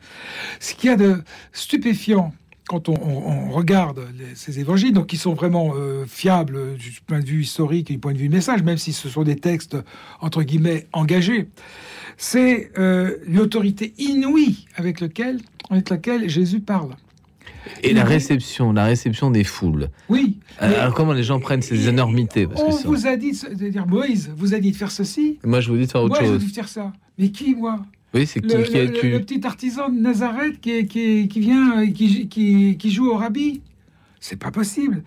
Ce 0.59 0.75
qu'il 0.75 0.91
y 0.91 0.93
a 0.93 0.97
de 0.97 1.23
stupéfiant 1.53 2.35
quand 2.67 2.89
on, 2.89 3.51
regarde 3.51 4.09
ces 4.35 4.59
évangiles, 4.59 4.95
donc 4.95 5.07
qui 5.07 5.19
sont 5.19 5.35
vraiment 5.35 5.75
euh, 5.77 6.07
fiables 6.07 6.77
du 6.77 6.99
point 7.07 7.21
de 7.21 7.27
vue 7.27 7.43
historique 7.43 7.91
et 7.91 7.95
du 7.95 8.01
point 8.01 8.15
de 8.15 8.19
vue 8.19 8.31
message, 8.31 8.63
même 8.63 8.79
si 8.79 8.95
ce 8.95 9.09
sont 9.09 9.23
des 9.23 9.37
textes 9.37 9.77
entre 10.21 10.43
guillemets 10.43 10.87
engagés, 10.93 11.49
c'est 12.17 12.71
l'autorité 13.27 13.93
inouïe 13.99 14.67
avec, 14.77 15.01
lequel, 15.01 15.41
avec 15.69 15.91
laquelle 15.91 16.29
Jésus 16.29 16.61
parle. 16.61 16.97
Et 17.83 17.93
la 17.93 18.05
réception, 18.05 18.73
la 18.73 18.85
réception 18.85 19.31
des 19.31 19.45
foules. 19.45 19.89
Oui. 20.09 20.39
Euh, 20.63 20.81
alors, 20.81 20.95
comment 20.95 21.13
les 21.13 21.23
gens 21.23 21.41
prennent 21.41 21.63
ces 21.63 21.89
énormités 21.89 22.47
parce 22.47 22.63
On 22.63 22.89
vous 22.89 23.07
a 23.07 23.17
dit, 23.17 23.33
de 23.33 23.69
dire 23.69 23.87
Moïse, 23.87 24.31
vous 24.37 24.55
a 24.55 24.59
dit 24.59 24.73
de 24.73 24.77
faire 24.77 24.91
ceci. 24.91 25.39
Moi, 25.45 25.61
je 25.61 25.71
vous 25.71 25.77
dis 25.77 25.87
de 25.87 25.91
faire 25.91 26.03
autre 26.03 26.17
chose. 26.17 26.29
Moi, 26.29 26.39
je 26.39 26.45
vous 26.45 26.53
faire 26.53 26.69
ça. 26.69 26.93
Mais 27.19 27.31
qui, 27.31 27.55
moi 27.55 27.81
Oui, 28.13 28.27
c'est 28.27 28.41
qui, 28.41 28.57
le, 28.57 28.63
qui 28.63 29.07
le, 29.07 29.13
le, 29.13 29.21
petit 29.21 29.47
artisan 29.47 29.89
de 29.89 29.99
Nazareth 29.99 30.61
qui, 30.61 30.87
qui, 30.87 31.29
qui 31.29 31.41
vient, 31.41 31.83
euh, 31.83 31.91
qui, 31.91 32.29
qui, 32.29 32.91
joue 32.91 33.11
au 33.11 33.17
rabbi. 33.17 33.63
C'est 34.21 34.39
pas 34.39 34.51
possible. 34.51 35.03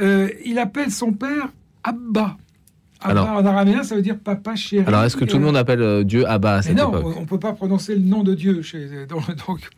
Euh, 0.00 0.30
il 0.44 0.58
appelle 0.58 0.90
son 0.90 1.12
père 1.12 1.52
Abba. 1.82 2.36
Abba 3.00 3.20
alors, 3.20 3.28
en 3.28 3.44
araméen, 3.44 3.82
ça 3.82 3.94
veut 3.94 4.02
dire 4.02 4.18
papa 4.18 4.56
chéri. 4.56 4.84
Alors, 4.86 5.04
est-ce 5.04 5.16
que 5.16 5.26
tout 5.26 5.36
le 5.36 5.44
monde 5.44 5.56
appelle 5.56 6.04
Dieu 6.04 6.26
Abba 6.26 6.54
à 6.54 6.62
cette 6.62 6.76
non, 6.76 6.92
on 6.94 7.20
ne 7.20 7.26
peut 7.26 7.38
pas 7.38 7.52
prononcer 7.52 7.94
le 7.94 8.00
nom 8.00 8.22
de 8.22 8.34
Dieu. 8.34 8.62
Chez, 8.62 9.06
donc, 9.06 9.70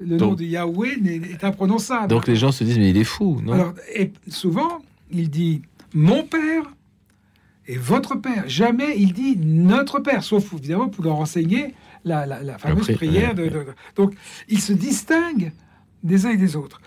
le 0.00 0.16
nom 0.16 0.34
de 0.34 0.44
Yahweh 0.44 0.98
est 1.32 1.44
imprononçable. 1.44 2.08
Donc 2.08 2.26
les 2.26 2.36
gens 2.36 2.52
se 2.52 2.64
disent, 2.64 2.78
mais 2.78 2.90
il 2.90 2.96
est 2.96 3.04
fou, 3.04 3.40
non? 3.42 3.52
Alors, 3.52 3.74
Et 3.94 4.12
souvent, 4.28 4.80
il 5.10 5.30
dit 5.30 5.62
mon 5.94 6.24
père 6.24 6.64
et 7.66 7.76
votre 7.76 8.16
père. 8.16 8.44
Jamais 8.46 8.96
il 8.96 9.12
dit 9.12 9.36
notre 9.36 10.00
père, 10.00 10.22
sauf 10.22 10.52
évidemment 10.52 10.88
pour 10.88 11.04
leur 11.04 11.16
enseigner 11.16 11.74
la, 12.04 12.58
fameuse 12.58 12.92
prière. 12.92 13.34
De, 13.34 13.50
donc, 13.96 14.14
il 14.48 14.60
se 14.60 14.72
distingue 14.72 15.52
des 16.02 16.26
uns 16.26 16.30
et 16.30 16.36
des 16.36 16.56
autres. 16.56 16.80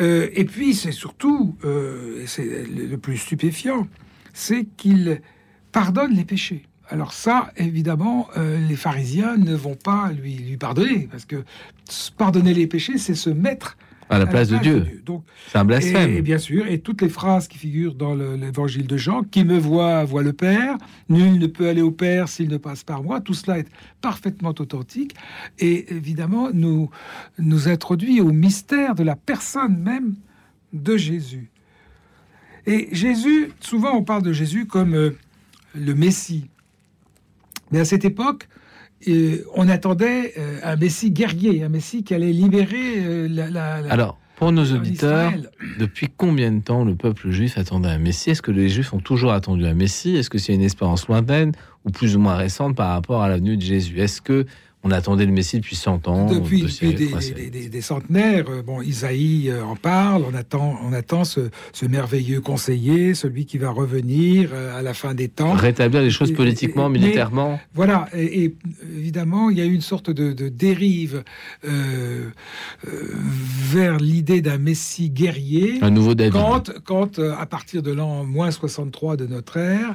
Euh, 0.00 0.30
et 0.32 0.44
puis, 0.44 0.74
c'est 0.74 0.92
surtout, 0.92 1.56
euh, 1.64 2.22
c'est 2.26 2.64
le 2.66 2.96
plus 2.96 3.18
stupéfiant, 3.18 3.86
c'est 4.32 4.64
qu'il 4.64 5.20
pardonne 5.72 6.14
les 6.14 6.24
péchés. 6.24 6.64
Alors 6.92 7.14
ça, 7.14 7.50
évidemment, 7.56 8.28
euh, 8.36 8.58
les 8.68 8.76
pharisiens 8.76 9.38
ne 9.38 9.54
vont 9.54 9.76
pas 9.76 10.12
lui, 10.12 10.34
lui 10.34 10.58
pardonner, 10.58 11.08
parce 11.10 11.24
que 11.24 11.42
pardonner 12.18 12.52
les 12.52 12.66
péchés, 12.66 12.98
c'est 12.98 13.14
se 13.14 13.30
mettre 13.30 13.78
à 14.10 14.18
la 14.18 14.26
place, 14.26 14.48
de, 14.48 14.58
Dieu. 14.58 15.02
Donc, 15.06 15.24
c'est 15.48 15.56
un 15.56 15.64
blasphème. 15.64 16.12
Et, 16.12 16.20
bien 16.20 16.36
sûr, 16.36 16.66
et 16.66 16.80
toutes 16.80 17.00
les 17.00 17.08
phrases 17.08 17.48
qui 17.48 17.56
figurent 17.56 17.94
dans 17.94 18.14
l'évangile 18.14 18.86
de 18.86 18.98
Jean, 18.98 19.22
qui 19.22 19.42
me 19.42 19.56
voit, 19.56 20.04
voit 20.04 20.22
le 20.22 20.34
Père, 20.34 20.76
nul 21.08 21.38
ne 21.38 21.46
peut 21.46 21.66
aller 21.66 21.80
au 21.80 21.92
Père 21.92 22.28
s'il 22.28 22.50
ne 22.50 22.58
passe 22.58 22.84
par 22.84 23.02
moi, 23.02 23.22
tout 23.22 23.32
cela 23.32 23.58
est 23.58 23.68
parfaitement 24.02 24.50
authentique 24.50 25.14
et 25.58 25.94
évidemment 25.94 26.50
nous, 26.52 26.90
nous 27.38 27.70
introduit 27.70 28.20
au 28.20 28.32
mystère 28.32 28.94
de 28.94 29.02
la 29.02 29.16
personne 29.16 29.78
même 29.78 30.14
de 30.74 30.98
Jésus. 30.98 31.50
Et 32.66 32.90
Jésus, 32.92 33.50
souvent 33.60 33.96
on 33.96 34.02
parle 34.02 34.22
de 34.22 34.34
Jésus 34.34 34.66
comme 34.66 34.94
euh, 34.94 35.16
le 35.74 35.94
Messie. 35.94 36.50
Mais 37.72 37.80
à 37.80 37.84
cette 37.84 38.04
époque, 38.04 38.48
euh, 39.08 39.44
on 39.54 39.68
attendait 39.68 40.34
euh, 40.38 40.58
un 40.62 40.76
Messie 40.76 41.10
guerrier, 41.10 41.64
un 41.64 41.68
Messie 41.68 42.04
qui 42.04 42.14
allait 42.14 42.32
libérer 42.32 42.98
euh, 42.98 43.28
la, 43.28 43.74
Alors, 43.90 44.18
pour 44.36 44.52
nos 44.52 44.64
auditeurs, 44.64 45.32
depuis 45.78 46.08
combien 46.16 46.52
de 46.52 46.60
temps 46.60 46.84
le 46.84 46.94
peuple 46.94 47.30
juif 47.30 47.58
attendait 47.58 47.88
un 47.88 47.98
Messie? 47.98 48.30
Est-ce 48.30 48.42
que 48.42 48.50
les 48.50 48.68
Juifs 48.68 48.92
ont 48.92 49.00
toujours 49.00 49.32
attendu 49.32 49.66
un 49.66 49.74
Messie? 49.74 50.16
Est-ce 50.16 50.30
que 50.30 50.38
c'est 50.38 50.54
une 50.54 50.62
espérance 50.62 51.08
lointaine 51.08 51.52
ou 51.84 51.90
plus 51.90 52.16
ou 52.16 52.20
moins 52.20 52.36
récente 52.36 52.76
par 52.76 52.90
rapport 52.90 53.22
à 53.22 53.28
la 53.28 53.36
venue 53.36 53.56
de 53.56 53.62
Jésus? 53.62 53.98
Est-ce 53.98 54.20
que 54.20 54.46
on 54.84 54.90
attendait 54.90 55.26
le 55.26 55.32
Messie 55.32 55.58
depuis 55.58 55.76
100 55.76 56.08
ans. 56.08 56.26
Depuis, 56.26 56.62
des, 56.62 57.80
centenaires. 57.80 58.46
Euh, 58.48 58.62
bon, 58.62 58.82
Isaïe 58.82 59.48
euh, 59.48 59.64
en 59.64 59.76
parle. 59.76 60.24
On 60.28 60.34
attend, 60.34 60.76
on 60.84 60.92
attend 60.92 61.24
ce, 61.24 61.40
merveilleux 61.88 62.40
conseiller, 62.40 63.14
celui 63.14 63.46
qui 63.46 63.58
va 63.58 63.70
revenir 63.70 64.50
euh, 64.52 64.76
à 64.76 64.82
la 64.82 64.92
fin 64.92 65.14
des 65.14 65.28
temps. 65.28 65.52
Rétablir 65.52 66.02
les 66.02 66.10
choses 66.10 66.32
politiquement, 66.32 66.88
militairement. 66.88 67.60
Voilà. 67.74 68.08
Et, 68.12 68.54
évidemment, 68.96 69.50
il 69.50 69.58
y 69.58 69.60
a 69.60 69.64
eu 69.64 69.72
une 69.72 69.80
sorte 69.80 70.10
de, 70.10 70.32
dérive 70.48 71.22
vers 72.82 73.98
l'idée 73.98 74.40
d'un 74.40 74.58
Messie 74.58 75.10
guerrier. 75.10 75.78
Un 75.82 75.90
nouveau 75.90 76.14
David. 76.14 76.32
Quand, 76.32 76.72
quand 76.84 77.18
à 77.18 77.46
partir 77.46 77.82
de 77.82 77.92
l'an 77.92 78.24
moins 78.24 78.50
63 78.50 79.16
de 79.16 79.26
notre 79.26 79.56
ère, 79.58 79.94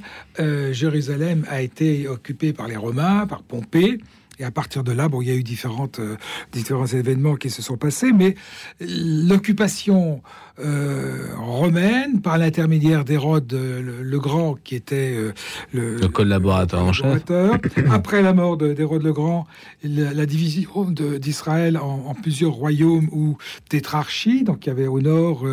Jérusalem 0.72 1.46
a 1.50 1.62
été 1.62 2.08
occupée 2.08 2.54
par 2.54 2.68
les 2.68 2.78
Romains, 2.78 3.28
par 3.28 3.44
Pompée. 3.44 4.00
Et 4.40 4.44
à 4.44 4.52
partir 4.52 4.84
de 4.84 4.92
là, 4.92 5.10
bon, 5.10 5.22
il 5.22 5.30
y 5.30 5.32
a 5.32 5.34
eu 5.34 5.42
différentes, 5.42 6.00
euh, 6.00 6.16
différents 6.52 6.86
événements 6.86 7.36
qui 7.36 7.50
se 7.50 7.64
sont 7.64 7.78
passés, 7.78 8.12
mais 8.12 8.36
l'occupation 8.80 10.22
euh, 10.60 11.30
romaine, 11.38 12.22
par 12.22 12.38
l'intermédiaire 12.38 13.04
d'Hérode 13.04 13.52
le, 13.52 14.20
Grand, 14.20 14.56
qui 14.64 14.76
était 14.76 15.16
euh, 15.16 15.34
le, 15.74 16.08
collaborateur 16.08 16.84
en 16.84 16.94
chef. 16.94 17.24
Après 17.92 18.22
la 18.22 18.34
mort 18.34 18.58
d'Hérode 18.58 19.04
le 19.04 19.14
Grand, 19.14 19.48
la, 19.84 20.26
division 20.28 20.86
d'Israël 21.20 21.78
en, 21.78 22.14
plusieurs 22.14 22.54
royaumes 22.54 23.10
ou 23.12 23.38
tétrarchies. 23.70 24.44
Donc 24.44 24.66
il 24.66 24.70
y 24.70 24.72
avait 24.72 24.88
au 24.88 25.02
nord 25.02 25.46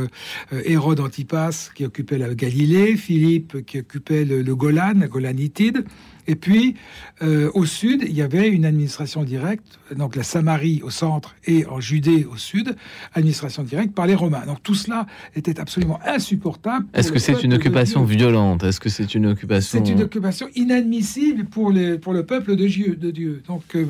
Hérode 0.52 1.00
Antipas 1.00 1.70
qui 1.74 1.84
occupait 1.84 2.18
la 2.18 2.34
Galilée, 2.34 2.96
Philippe 2.96 3.64
qui 3.64 3.78
occupait 3.78 4.24
le, 4.24 4.42
le 4.42 4.56
Golan, 4.56 4.94
la 5.00 5.08
Golanitide. 5.08 5.84
Et 6.26 6.36
puis, 6.36 6.76
euh, 7.22 7.50
au 7.54 7.64
sud, 7.64 8.04
il 8.06 8.14
y 8.14 8.22
avait 8.22 8.48
une 8.48 8.64
administration 8.64 9.24
directe, 9.24 9.78
donc 9.94 10.16
la 10.16 10.22
Samarie 10.22 10.80
au 10.82 10.90
centre 10.90 11.34
et 11.46 11.66
en 11.66 11.80
Judée 11.80 12.26
au 12.30 12.36
sud, 12.36 12.76
administration 13.12 13.62
directe 13.62 13.94
par 13.94 14.06
les 14.06 14.14
Romains. 14.14 14.44
Donc 14.46 14.62
tout 14.62 14.74
cela 14.74 15.06
était 15.36 15.60
absolument 15.60 16.00
insupportable. 16.04 16.86
Est-ce 16.94 17.12
que 17.12 17.18
c'est 17.18 17.42
une 17.42 17.54
occupation 17.54 18.04
violente? 18.04 18.64
Est-ce 18.64 18.80
que 18.80 18.88
c'est 18.88 19.14
une 19.14 19.26
occupation 19.26 19.82
C'est 19.84 19.92
une 19.92 20.02
occupation 20.02 20.48
inadmissible 20.54 21.44
pour, 21.44 21.70
les, 21.70 21.98
pour 21.98 22.12
le 22.12 22.24
peuple 22.24 22.56
de 22.56 22.66
Dieu. 22.66 22.96
De 22.96 23.10
Dieu. 23.10 23.42
Donc 23.46 23.62
euh, 23.74 23.84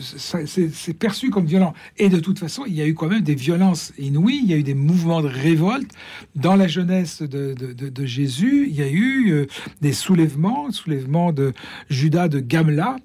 c'est 0.00 0.94
perçu 0.94 1.30
comme 1.30 1.46
violent. 1.46 1.74
Et 1.96 2.08
de 2.08 2.20
toute 2.20 2.38
façon, 2.38 2.64
il 2.66 2.74
y 2.74 2.82
a 2.82 2.86
eu 2.86 2.94
quand 2.94 3.08
même 3.08 3.22
des 3.22 3.34
violences 3.34 3.92
inouïes. 3.98 4.40
Il 4.42 4.50
y 4.50 4.52
a 4.52 4.56
eu 4.56 4.62
des 4.62 4.74
mouvements 4.74 5.20
de 5.20 5.28
révolte 5.28 5.90
dans 6.36 6.56
la 6.56 6.68
jeunesse 6.68 7.22
de, 7.22 7.54
de, 7.54 8.06
Jésus. 8.06 8.66
Il 8.68 8.76
y 8.76 8.82
a 8.82 8.88
eu 8.88 9.30
euh, 9.30 9.46
des 9.80 9.92
soulèvements, 9.92 10.70
soulèvements 10.70 11.32
de 11.32 11.52
Judas 11.90 12.28
de 12.28 12.40
Gamla, 12.40 12.96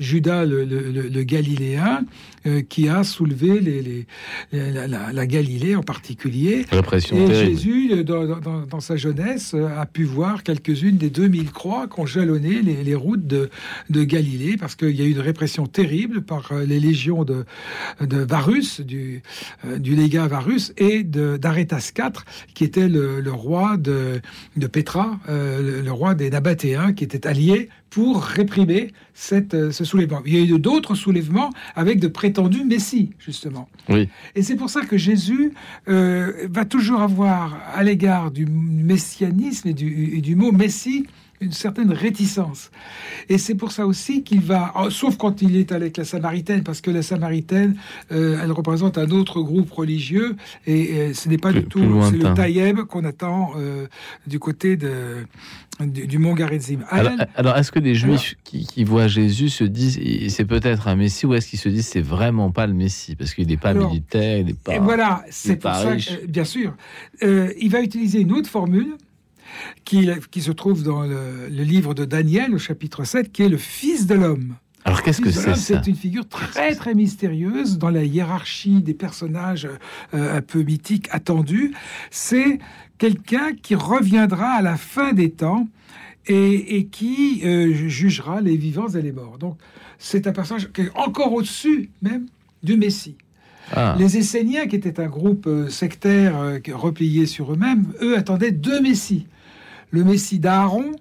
Judas 0.00 0.44
le, 0.44 1.22
Galiléen, 1.22 2.06
euh, 2.44 2.60
qui 2.60 2.88
a 2.88 3.04
soulevé 3.04 3.60
les, 3.60 4.06
la, 4.52 5.26
Galilée 5.26 5.76
en 5.76 5.82
particulier. 5.82 6.66
et 6.72 7.34
Jésus, 7.34 7.92
euh, 7.92 8.02
dans, 8.02 8.80
sa 8.80 8.96
jeunesse, 8.96 9.52
euh, 9.54 9.68
a 9.78 9.86
pu 9.86 10.02
voir 10.02 10.42
quelques-unes 10.42 10.96
des 10.96 11.08
2000 11.08 11.52
croix 11.52 11.86
qui 11.86 12.00
ont 12.00 12.06
jalonné 12.06 12.60
les, 12.62 12.94
routes 12.96 13.24
de, 13.26 13.48
Galilée, 13.90 14.56
parce 14.56 14.74
qu'il 14.74 14.90
y 14.90 15.02
a 15.02 15.04
eu 15.04 15.12
une 15.12 15.20
répression 15.20 15.66
terrible 15.66 16.22
par 16.22 16.52
les 16.66 16.80
légions 16.80 17.24
de, 17.24 17.44
Varus, 18.00 18.80
du, 18.80 19.22
du 19.78 19.94
légat 19.94 20.26
Varus, 20.26 20.72
et 20.78 21.04
d'Arétas 21.04 21.92
IV, 21.96 22.24
qui 22.54 22.64
était 22.64 22.88
le, 22.88 23.22
roi 23.30 23.76
de, 23.76 24.20
de 24.56 24.66
Pétra, 24.66 25.20
le, 25.28 25.90
roi 25.90 26.14
des 26.14 26.30
Nabatéens, 26.30 26.92
qui 26.92 27.04
était 27.04 27.26
allié 27.26 27.68
pour 27.90 28.24
réprimer 28.24 28.92
cette, 29.12 29.70
ce 29.70 29.84
soulèvement. 29.84 30.22
Il 30.24 30.34
y 30.34 30.38
a 30.38 30.40
eu 30.40 30.58
d'autres 30.58 30.94
soulèvements 30.94 31.50
avec 31.74 32.00
de 32.00 32.08
prétendus 32.32 32.64
messies, 32.64 33.10
justement. 33.18 33.68
Oui. 33.88 34.08
Et 34.34 34.42
c'est 34.42 34.56
pour 34.56 34.70
ça 34.70 34.80
que 34.82 34.96
Jésus 34.96 35.52
euh, 35.88 36.46
va 36.48 36.64
toujours 36.64 37.02
avoir, 37.02 37.60
à 37.74 37.82
l'égard 37.82 38.30
du 38.30 38.46
messianisme 38.46 39.68
et 39.68 39.74
du, 39.74 40.22
du 40.22 40.34
mot 40.34 40.50
messie, 40.50 41.06
une 41.42 41.52
certaine 41.52 41.92
réticence. 41.92 42.70
Et 43.28 43.38
c'est 43.38 43.54
pour 43.54 43.72
ça 43.72 43.86
aussi 43.86 44.22
qu'il 44.22 44.40
va, 44.40 44.72
oh, 44.76 44.90
sauf 44.90 45.16
quand 45.16 45.42
il 45.42 45.56
est 45.56 45.72
avec 45.72 45.96
la 45.96 46.04
Samaritaine, 46.04 46.62
parce 46.62 46.80
que 46.80 46.90
la 46.90 47.02
Samaritaine, 47.02 47.76
euh, 48.12 48.38
elle 48.42 48.52
représente 48.52 48.98
un 48.98 49.10
autre 49.10 49.40
groupe 49.40 49.70
religieux, 49.72 50.36
et, 50.66 51.12
ce 51.14 51.28
n'est 51.28 51.38
pas 51.38 51.52
du 51.52 51.64
tout 51.64 51.80
le 51.80 52.34
Taïeb 52.34 52.80
qu'on 52.82 53.04
attend 53.04 53.52
euh, 53.56 53.86
du 54.26 54.38
côté 54.38 54.76
de, 54.76 55.26
du, 55.80 56.18
mont 56.18 56.34
Garizim. 56.34 56.80
Alors, 57.34 57.56
est-ce 57.56 57.72
que 57.72 57.78
des 57.78 57.94
Juifs 57.94 58.36
qui, 58.44 58.84
voient 58.84 59.08
Jésus 59.08 59.48
se 59.48 59.64
disent 59.64 59.98
c'est 60.28 60.44
peut-être 60.44 60.88
un 60.88 60.96
Messie, 60.96 61.26
ou 61.26 61.34
est-ce 61.34 61.48
qu'ils 61.48 61.58
se 61.58 61.68
disent 61.68 61.86
c'est 61.86 62.00
vraiment 62.00 62.50
pas 62.50 62.66
le 62.66 62.74
Messie, 62.74 63.16
parce 63.16 63.34
qu'il 63.34 63.48
n'est 63.48 63.56
pas 63.56 63.74
militaire, 63.74 64.38
il 64.38 64.46
n'est 64.46 64.54
pas. 64.54 64.76
Et 64.76 64.78
voilà, 64.78 65.24
c'est 65.30 65.56
pour 65.56 65.74
ça, 65.74 65.94
bien 66.28 66.44
sûr, 66.44 66.74
euh, 67.22 67.52
il 67.60 67.70
va 67.70 67.80
utiliser 67.80 68.20
une 68.20 68.32
autre 68.32 68.48
formule 68.48 68.96
qui, 69.84 70.08
qui 70.30 70.40
se 70.40 70.52
trouve 70.52 70.82
dans 70.82 71.02
le, 71.02 71.48
livre 71.48 71.94
de 71.94 72.04
Daniel 72.04 72.54
au 72.54 72.58
chapitre 72.58 73.04
7, 73.04 73.32
qui 73.32 73.42
est 73.42 73.48
le 73.48 73.56
Fils 73.56 74.06
de 74.06 74.14
l'homme. 74.14 74.56
Alors 74.84 75.02
qu'est-ce 75.02 75.20
que 75.20 75.30
c'est 75.30 75.54
C'est 75.54 75.86
une 75.86 75.94
figure 75.94 76.28
très 76.28 76.74
très 76.74 76.94
mystérieuse 76.94 77.78
dans 77.78 77.90
la 77.90 78.02
hiérarchie 78.02 78.82
des 78.82 78.94
personnages 78.94 79.68
euh, 80.12 80.38
un 80.38 80.42
peu 80.42 80.62
mythiques 80.62 81.08
attendus. 81.12 81.72
C'est 82.10 82.58
quelqu'un 82.98 83.52
qui 83.52 83.76
reviendra 83.76 84.48
à 84.48 84.62
la 84.62 84.76
fin 84.76 85.12
des 85.12 85.30
temps 85.30 85.68
et, 86.26 86.88
qui 86.90 87.42
euh, 87.44 87.72
jugera 87.72 88.40
les 88.40 88.56
vivants 88.56 88.88
et 88.88 89.02
les 89.02 89.12
morts. 89.12 89.38
Donc 89.38 89.58
c'est 89.98 90.26
un 90.26 90.32
personnage 90.32 90.70
qui 90.72 90.82
est 90.82 90.90
encore 90.96 91.32
au-dessus 91.32 91.90
même 92.00 92.26
du 92.62 92.76
Messie. 92.76 93.16
Ah. 93.70 93.94
Les 93.98 94.18
Esséniens, 94.18 94.66
qui 94.66 94.76
étaient 94.76 95.00
un 95.00 95.06
groupe 95.06 95.46
euh, 95.46 95.68
sectaire 95.68 96.34
replié 96.72 97.26
sur 97.26 97.52
eux-mêmes, 97.52 97.86
eux 98.02 98.16
attendaient 98.16 98.50
deux 98.50 98.80
Messies 98.80 99.26
le 99.92 100.02
Messie 100.04 100.40
d'Aaron 100.40 100.92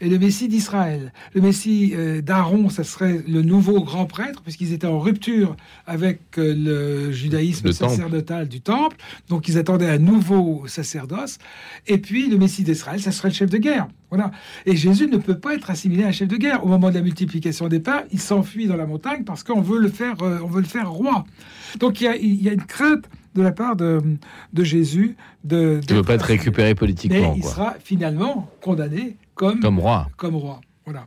et 0.00 0.08
le 0.08 0.18
Messie 0.18 0.48
d'Israël. 0.48 1.12
Le 1.34 1.40
Messie 1.40 1.92
euh, 1.94 2.20
d'Aaron, 2.22 2.68
ça 2.68 2.84
serait 2.84 3.22
le 3.28 3.42
nouveau 3.42 3.82
grand 3.82 4.06
prêtre, 4.06 4.42
puisqu'ils 4.42 4.72
étaient 4.72 4.86
en 4.86 4.98
rupture 4.98 5.56
avec 5.86 6.20
euh, 6.38 6.54
le 6.56 7.12
judaïsme 7.12 7.72
sacerdotal 7.72 8.48
du 8.48 8.60
temple, 8.60 8.96
donc 9.28 9.48
ils 9.48 9.58
attendaient 9.58 9.88
un 9.88 9.98
nouveau 9.98 10.64
sacerdoce. 10.66 11.38
Et 11.86 11.98
puis 11.98 12.28
le 12.28 12.38
Messie 12.38 12.64
d'Israël, 12.64 13.00
ça 13.00 13.12
serait 13.12 13.28
le 13.28 13.34
chef 13.34 13.50
de 13.50 13.58
guerre. 13.58 13.88
Voilà. 14.10 14.32
Et 14.66 14.74
Jésus 14.74 15.06
ne 15.06 15.18
peut 15.18 15.38
pas 15.38 15.54
être 15.54 15.70
assimilé 15.70 16.02
à 16.04 16.08
un 16.08 16.12
chef 16.12 16.28
de 16.28 16.36
guerre. 16.36 16.64
Au 16.64 16.68
moment 16.68 16.88
de 16.88 16.94
la 16.94 17.02
multiplication 17.02 17.68
des 17.68 17.78
pains, 17.78 18.02
il 18.10 18.20
s'enfuit 18.20 18.66
dans 18.66 18.76
la 18.76 18.86
montagne 18.86 19.22
parce 19.24 19.44
qu'on 19.44 19.60
veut 19.60 19.78
le 19.78 19.88
faire, 19.88 20.16
euh, 20.22 20.38
on 20.42 20.48
veut 20.48 20.60
le 20.60 20.66
faire 20.66 20.90
roi. 20.90 21.24
Donc 21.78 22.00
il 22.00 22.04
y 22.04 22.08
a, 22.08 22.16
il 22.16 22.42
y 22.42 22.48
a 22.48 22.52
une 22.52 22.64
crainte 22.64 23.04
de 23.34 23.42
la 23.42 23.52
part 23.52 23.76
de, 23.76 24.00
de 24.52 24.64
Jésus. 24.64 25.16
De, 25.44 25.80
ne 25.88 25.94
veut 25.94 26.02
pas 26.02 26.14
être 26.14 26.22
récupéré 26.22 26.74
politiquement. 26.74 27.34
Mais 27.34 27.38
il 27.38 27.44
sera 27.44 27.76
finalement 27.82 28.50
condamné 28.60 29.16
comme, 29.40 29.60
comme 29.60 29.78
roi. 29.78 30.06
Comme 30.18 30.36
roi. 30.36 30.60
Voilà. 30.84 31.06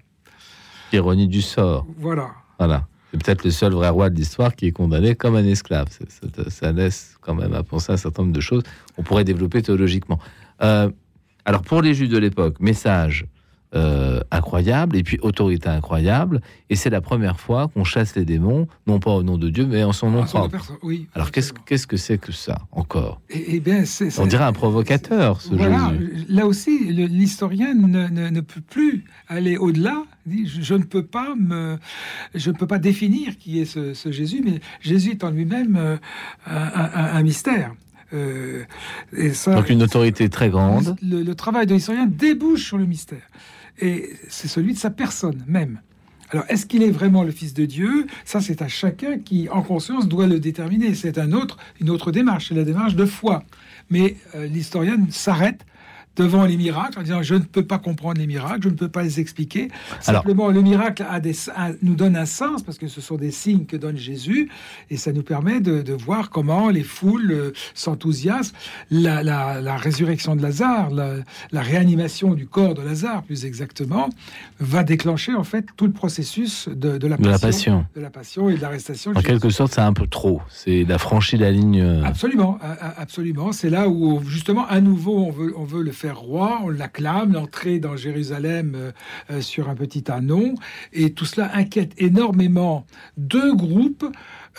Ironie 0.91 1.27
du 1.27 1.43
sort. 1.43 1.85
Voilà. 1.97 2.31
Voilà. 2.57 2.87
C'est 3.11 3.23
peut-être 3.23 3.43
le 3.43 3.51
seul 3.51 3.73
vrai 3.73 3.89
roi 3.89 4.09
de 4.09 4.15
l'histoire 4.15 4.55
qui 4.55 4.65
est 4.65 4.71
condamné 4.71 5.13
comme 5.13 5.35
un 5.35 5.45
esclave. 5.45 5.87
Ça, 6.47 6.71
laisse 6.71 7.15
quand 7.21 7.35
même 7.35 7.53
à 7.53 7.61
penser 7.61 7.91
un 7.91 7.97
certain 7.97 8.23
nombre 8.23 8.33
de 8.33 8.41
choses 8.41 8.63
qu'on 8.95 9.03
pourrait 9.03 9.23
développer 9.23 9.61
théologiquement. 9.61 10.17
Euh, 10.63 10.89
alors 11.45 11.61
pour 11.61 11.83
les 11.83 11.93
Juifs 11.93 12.09
de 12.09 12.17
l'époque, 12.17 12.59
message 12.59 13.25
euh, 13.75 14.19
incroyable 14.29 14.95
et 14.95 15.01
puis 15.01 15.17
autorité 15.21 15.67
incroyable. 15.67 16.41
Et 16.69 16.75
c'est 16.75 16.91
la 16.91 17.01
première 17.01 17.39
fois 17.39 17.69
qu'on 17.69 17.83
chasse 17.83 18.15
les 18.15 18.23
démons, 18.23 18.67
non 18.85 18.99
pas 18.99 19.11
au 19.11 19.23
nom 19.23 19.39
de 19.39 19.49
Dieu, 19.49 19.65
mais 19.65 19.83
en 19.83 19.93
son 19.93 20.11
nom 20.11 20.23
propre. 20.23 20.77
Oui, 20.83 21.07
Alors 21.15 21.31
qu'est-ce 21.31 21.53
qu'est-ce 21.65 21.87
que 21.87 21.97
c'est 21.97 22.19
que 22.19 22.31
ça 22.31 22.59
encore? 22.71 23.19
Et, 23.31 23.59
bien, 23.59 23.83
On 24.19 24.27
dirait 24.27 24.43
un 24.43 24.53
provocateur, 24.53 25.41
ce 25.41 25.55
voilà, 25.55 25.91
Là 26.29 26.45
aussi, 26.45 26.85
l'historien 26.85 27.73
ne, 27.73 28.07
ne, 28.07 28.41
peut 28.41 28.61
plus 28.61 29.05
aller 29.27 29.57
au-delà. 29.57 30.03
Je, 30.29 30.61
je, 30.61 30.73
ne 30.75 30.83
peux 30.83 31.05
pas 31.05 31.33
me, 31.35 31.79
je 32.35 32.51
ne 32.51 32.55
peux 32.55 32.67
pas 32.67 32.79
définir 32.79 33.37
qui 33.37 33.59
est 33.59 33.65
ce, 33.65 33.93
Jésus, 34.11 34.41
mais 34.45 34.59
Jésus 34.81 35.11
est 35.11 35.23
en 35.23 35.31
lui-même 35.31 35.75
euh, 35.77 35.97
un, 36.45 36.91
un, 36.93 37.23
mystère. 37.23 37.73
Euh, 38.13 38.63
et 39.17 39.33
ça, 39.33 39.55
Donc 39.55 39.69
une 39.69 39.81
autorité 39.81 40.29
très 40.29 40.49
grande. 40.49 40.95
Le, 41.01 41.23
le 41.23 41.35
travail 41.35 41.65
de 41.65 41.73
l'historien 41.73 42.05
débouche 42.05 42.67
sur 42.67 42.77
le 42.77 42.85
mystère 42.85 43.27
et 43.79 44.11
c'est 44.29 44.47
celui 44.47 44.73
de 44.73 44.77
sa 44.77 44.89
personne 44.89 45.43
même. 45.47 45.81
Alors, 46.29 46.45
est-ce 46.49 46.65
qu'il 46.65 46.81
est 46.81 46.89
vraiment 46.89 47.23
le 47.23 47.31
Fils 47.31 47.53
de 47.53 47.65
Dieu? 47.65 48.07
Ça, 48.25 48.41
c'est 48.41 48.63
à 48.63 48.67
chacun 48.67 49.19
qui, 49.19 49.49
en 49.49 49.61
conscience, 49.61 50.07
doit 50.07 50.25
le 50.25 50.39
déterminer. 50.39 50.95
C'est 50.95 51.19
un 51.19 51.31
autre, 51.31 51.57
une 51.79 51.91
autre 51.91 52.11
démarche, 52.11 52.49
c'est 52.49 52.55
la 52.55 52.63
démarche 52.63 52.95
de 52.95 53.05
foi. 53.05 53.43
Mais 53.91 54.17
euh, 54.33 54.47
l'historien 54.47 54.97
s'arrête 55.11 55.63
devant 56.15 56.45
les 56.45 56.57
miracles 56.57 56.99
en 56.99 57.03
disant 57.03 57.23
je 57.23 57.35
ne 57.35 57.39
peux 57.39 57.65
pas 57.65 57.79
comprendre 57.79 58.19
les 58.19 58.27
miracles, 58.27 58.63
je 58.63 58.69
ne 58.69 58.75
peux 58.75 58.89
pas 58.89 59.03
les 59.03 59.19
expliquer. 59.19 59.69
Simplement, 59.99 60.49
le 60.49 60.61
miracle 60.61 61.05
a 61.09 61.19
des, 61.19 61.33
nous 61.81 61.95
donne 61.95 62.15
un 62.15 62.25
sens 62.25 62.61
parce 62.63 62.77
que 62.77 62.87
ce 62.87 63.01
sont 63.01 63.15
des 63.15 63.31
signes 63.31 63.65
que 63.65 63.77
donne 63.77 63.97
Jésus 63.97 64.49
et 64.89 64.97
ça 64.97 65.11
nous 65.11 65.23
permet 65.23 65.59
de, 65.59 65.93
voir 65.93 66.31
comment 66.31 66.69
les 66.69 66.83
foules 66.83 67.31
euh, 67.31 67.51
s'enthousiasment. 67.75 68.57
La, 68.89 69.21
la, 69.23 69.77
résurrection 69.77 70.35
de 70.35 70.41
Lazare, 70.41 70.89
la, 70.91 71.61
réanimation 71.61 72.33
du 72.33 72.47
corps 72.47 72.73
de 72.73 72.81
Lazare, 72.81 73.23
plus 73.23 73.45
exactement, 73.45 74.09
va 74.59 74.83
déclencher 74.83 75.33
en 75.33 75.43
fait 75.43 75.65
tout 75.77 75.85
le 75.85 75.91
processus 75.91 76.67
de, 76.67 77.07
la, 77.07 77.17
passion, 77.37 77.85
de 77.95 78.01
la 78.01 78.09
passion 78.09 78.49
et 78.49 78.55
de 78.55 78.61
l'arrestation. 78.61 79.11
En 79.15 79.21
quelque 79.21 79.49
sorte, 79.49 79.73
c'est 79.73 79.81
un 79.81 79.93
peu 79.93 80.07
trop. 80.07 80.41
C'est 80.49 80.83
la 80.83 80.97
franchie 80.97 81.37
la 81.37 81.51
ligne. 81.51 81.79
Euh, 81.79 82.03
absolument, 82.03 82.59
absolument. 82.97 83.51
C'est 83.51 83.69
là 83.69 83.87
où 83.87 84.21
justement 84.27 84.65
à 84.67 84.81
nouveau 84.81 85.25
on 85.25 85.31
veut, 85.31 85.53
on 85.57 85.63
veut 85.63 85.83
le 85.83 85.91
faire 85.91 86.02
roi, 86.11 86.59
on 86.63 86.69
l'acclame, 86.69 87.33
l'entrée 87.33 87.79
dans 87.79 87.95
Jérusalem 87.95 88.73
euh, 88.75 88.91
euh, 89.31 89.41
sur 89.41 89.69
un 89.69 89.75
petit 89.75 90.09
anon, 90.11 90.55
et 90.91 91.13
tout 91.13 91.25
cela 91.25 91.55
inquiète 91.55 91.93
énormément 91.97 92.85
deux 93.17 93.55
groupes 93.55 94.05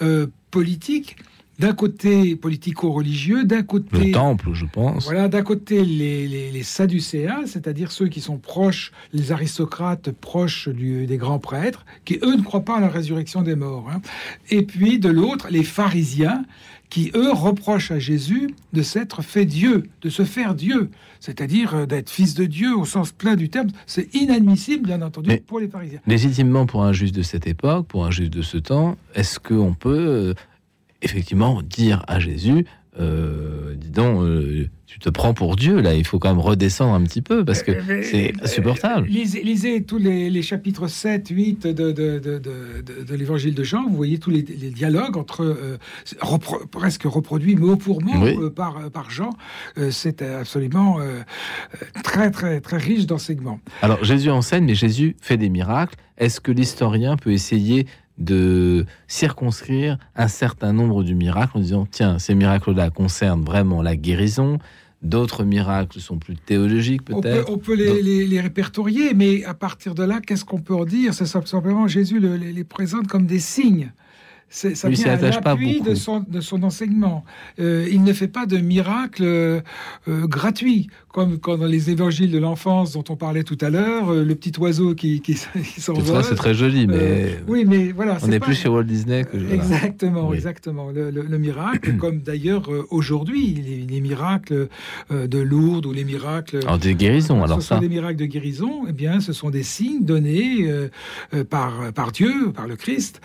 euh, 0.03 0.27
politiques 0.51 1.17
d'un 1.59 1.73
côté 1.73 2.35
politico-religieux, 2.35 3.45
d'un 3.45 3.63
côté... 3.63 4.07
Le 4.07 4.11
temple, 4.13 4.51
je 4.55 4.65
pense. 4.67 5.05
Voilà, 5.05 5.29
d'un 5.29 5.43
côté 5.43 5.85
les, 5.85 6.51
les, 6.51 6.63
sadducéens, 6.65 7.47
c'est-à-dire 7.47 7.93
ceux 7.93 8.09
qui 8.09 8.21
sont 8.21 8.39
proches, 8.39 8.91
les 9.13 9.31
aristocrates 9.31 10.11
proches 10.11 10.69
des 10.69 11.17
grands 11.17 11.39
prêtres, 11.39 11.87
qui 12.05 12.19
eux 12.23 12.37
ne 12.37 12.43
croient 12.43 12.65
pas 12.65 12.79
à 12.79 12.81
la 12.81 12.89
résurrection 12.89 13.43
des 13.43 13.55
morts. 13.55 13.89
Hein. 13.89 14.01
Et 14.51 14.63
puis 14.63 14.99
de 14.99 15.09
l'autre, 15.09 15.47
les 15.51 15.63
pharisiens, 15.63 16.45
qui 16.95 17.11
eux 17.17 17.33
reprochent 17.33 17.91
à 17.91 17.99
Jésus 17.99 18.55
de 18.73 18.83
s'être 18.83 19.21
fait 19.21 19.47
Dieu, 19.47 19.83
de 20.03 20.09
se 20.09 20.23
faire 20.23 20.55
Dieu, 20.55 20.91
c'est-à-dire 21.19 21.75
euh, 21.75 21.87
d'être 21.87 22.09
fils 22.09 22.35
de 22.35 22.45
Dieu 22.45 22.73
au 22.77 22.85
sens 22.85 23.11
plein 23.11 23.35
du 23.35 23.49
terme. 23.49 23.67
C'est 23.85 24.15
inadmissible, 24.15 24.87
bien 24.87 25.03
entendu, 25.03 25.39
pour 25.45 25.59
les 25.59 25.67
pharisiens. 25.67 25.99
Légitimement, 26.07 26.67
pour 26.67 26.85
un 26.85 26.93
juge 26.93 27.11
de 27.11 27.23
cette 27.23 27.49
époque, 27.49 27.89
pour 27.89 28.07
un 28.07 28.13
juge 28.13 28.31
de 28.31 28.43
ce 28.43 28.59
temps, 28.59 28.97
est-ce 29.17 29.41
qu'on 29.41 29.75
peut... 29.75 30.07
Euh, 30.07 30.35
effectivement 31.03 31.61
dire 31.61 32.03
à 32.09 32.19
Jésus, 32.19 32.65
euh, 33.01 33.75
dis 33.77 33.91
donc, 33.91 34.23
euh, 34.23 34.69
tu 34.87 34.99
te 34.99 35.09
prends 35.09 35.35
pour 35.35 35.57
Dieu, 35.57 35.81
là, 35.81 35.95
il 35.95 36.07
faut 36.07 36.19
quand 36.19 36.29
même 36.29 36.39
redescendre 36.39 36.95
un 36.95 37.03
petit 37.03 37.23
peu, 37.23 37.45
parce 37.45 37.63
que 37.63 37.73
euh, 37.73 38.03
c'est 38.03 38.33
insupportable. 38.43 39.09
Lisez, 39.09 39.83
tous 39.83 39.99
les, 39.99 40.43
chapitres 40.43 40.87
7, 40.87 41.29
8 41.29 41.67
de, 41.67 41.91
de, 41.91 43.15
l'évangile 43.15 43.55
de 43.55 43.65
Jean, 43.65 43.85
vous 43.89 43.97
voyez 43.97 44.19
tous 44.19 44.31
les, 44.31 44.43
dialogues 44.43 45.17
entre, 45.17 45.79
presque 46.71 47.03
reproduits 47.05 47.57
mot 47.57 47.77
pour 47.77 48.03
mot 48.03 48.51
par, 48.51 48.91
par 48.91 49.11
Jean. 49.11 49.31
c'est 49.91 50.23
absolument 50.23 50.99
très, 52.05 52.31
très, 52.31 52.61
très 52.61 52.79
riche 52.79 53.07
d'enseignements. 53.07 53.61
Alors, 53.83 54.03
Jésus 54.05 54.31
enseigne, 54.31 54.65
mais 54.65 54.75
Jésus 54.75 55.17
fait 55.21 55.37
des 55.37 55.49
miracles. 55.49 55.97
Est-ce 56.17 56.41
que 56.41 56.53
l'historien 56.53 57.17
peut 57.17 57.33
essayer 57.33 57.87
de 58.19 58.87
circonscrire 59.09 59.99
un 60.15 60.29
certain 60.29 60.73
nombre 60.73 61.03
de 61.03 61.13
miracles 61.13 61.59
en 61.59 61.61
disant 61.61 61.89
tiens, 61.91 62.19
ces 62.19 62.35
miracles-là 62.35 62.91
concernent 62.91 63.45
vraiment 63.45 63.83
la 63.83 63.97
guérison. 63.97 64.59
D'autres 65.03 65.45
miracles 65.45 66.01
sont 66.01 66.19
plus 66.19 66.37
théologiques, 66.37 67.05
peut-être. 67.05 67.51
On 67.51 67.59
peut, 67.59 67.75
les, 67.75 68.41
répertorier, 68.41 69.13
mais 69.13 69.45
à 69.45 69.53
partir 69.53 69.95
de 69.95 70.03
là, 70.03 70.21
qu'est-ce 70.21 70.47
qu'on 70.47 70.61
peut 70.61 70.75
en 70.75 70.87
dire? 70.87 71.13
C'est 71.13 71.27
simplement 71.27 71.87
Jésus 71.89 72.21
les 72.21 72.65
présente 72.65 73.07
comme 73.09 73.27
des 73.27 73.41
signes 73.41 73.93
ça 74.55 74.89
vient 74.89 75.13
à 75.13 75.17
l'appui 75.17 75.81
de 75.81 75.95
son, 75.95 76.21
de 76.21 76.41
son 76.41 76.63
enseignement. 76.63 77.25
Euh, 77.59 77.89
il 77.91 78.05
ne 78.05 78.13
fait 78.13 78.29
pas 78.29 78.47
de 78.47 78.59
miracle 78.59 79.25
euh, 79.25 79.61
gratuit, 80.07 80.89
comme 81.09 81.39
quand 81.39 81.59
dans 81.59 81.67
les 81.67 81.91
évangiles 81.91 82.31
de 82.31 82.39
l'enfance 82.39 82.93
dont 82.93 83.05
on 83.09 83.17
parlait 83.17 83.43
tout 83.43 83.59
à 83.61 83.71
l'heure, 83.71 84.13
euh, 84.13 84.25
le 84.25 84.35
petit 84.37 84.53
oiseau 84.61 84.95
qui, 84.95 85.21
qui, 85.21 85.35
s'envole. 85.79 86.23
C'est 86.23 86.37
très 86.37 86.55
joli, 86.55 86.87
mais, 86.87 87.41
oui, 87.49 87.65
mais 87.67 87.91
voilà, 87.91 88.19
on 88.23 88.29
n'est 88.29 88.39
plus 88.39 88.55
chez 88.55 88.69
Walt 88.69 88.85
Disney. 88.85 89.25
Que, 89.25 89.37
exactement, 89.53 90.33
exactement. 90.33 90.91
Le, 90.93 91.39
miracle, 91.39 91.97
comme 91.97 92.21
d'ailleurs 92.21 92.71
aujourd'hui, 92.91 93.87
les, 93.89 94.01
miracles 94.01 94.69
de 95.11 95.39
Lourdes 95.39 95.87
ou 95.87 95.93
les 95.93 96.05
miracles... 96.05 96.61
Alors 96.63 96.79
des 96.79 96.95
guérisons, 96.95 97.43
alors 97.43 97.61
ce 97.61 97.69
ça. 97.69 97.75
sont 97.75 97.81
des 97.81 97.89
miracles 97.89 98.19
de 98.19 98.27
guérison, 98.27 98.85
eh 98.89 98.93
bien, 98.93 99.21
ce 99.21 99.33
sont 99.33 99.51
des 99.51 99.63
signes 99.65 100.05
donnés 100.05 100.69
par, 101.51 101.93
par 101.93 102.13
Dieu, 102.13 102.53
par 102.55 102.69
le 102.69 102.77
Christ, 102.77 103.21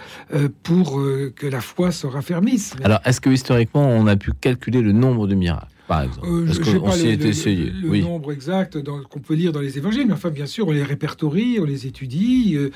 pour 0.64 1.00
que 1.28 1.48
la 1.48 1.62
foi 1.62 1.92
se 1.92 2.08
raffermisse. 2.08 2.76
Alors, 2.84 3.00
est-ce 3.06 3.22
que 3.22 3.30
historiquement, 3.30 3.88
on 3.88 4.08
a 4.08 4.16
pu 4.16 4.32
calculer 4.34 4.82
le 4.82 4.92
nombre 4.92 5.28
de 5.28 5.36
miracles 5.36 5.68
par 5.90 6.04
exemple 6.04 6.28
euh, 6.28 6.46
Parce 6.46 6.60
qu'on 6.60 6.92
s'y 6.92 7.08
est 7.08 7.26
essayé. 7.26 7.72
Le, 7.72 8.00
nombre 8.00 8.32
exact 8.32 8.78
qu'on 9.10 9.20
peut 9.20 9.34
lire 9.34 9.52
dans 9.52 9.60
les 9.60 9.78
évangiles, 9.78 10.06
mais 10.08 10.14
enfin, 10.14 10.30
bien 10.30 10.46
sûr, 10.46 10.68
on 10.68 10.72
les 10.72 10.84
répertorie, 10.84 11.58
on 11.60 11.66
les 11.66 11.88
étudie, 11.88 12.56
euh, 12.56 12.70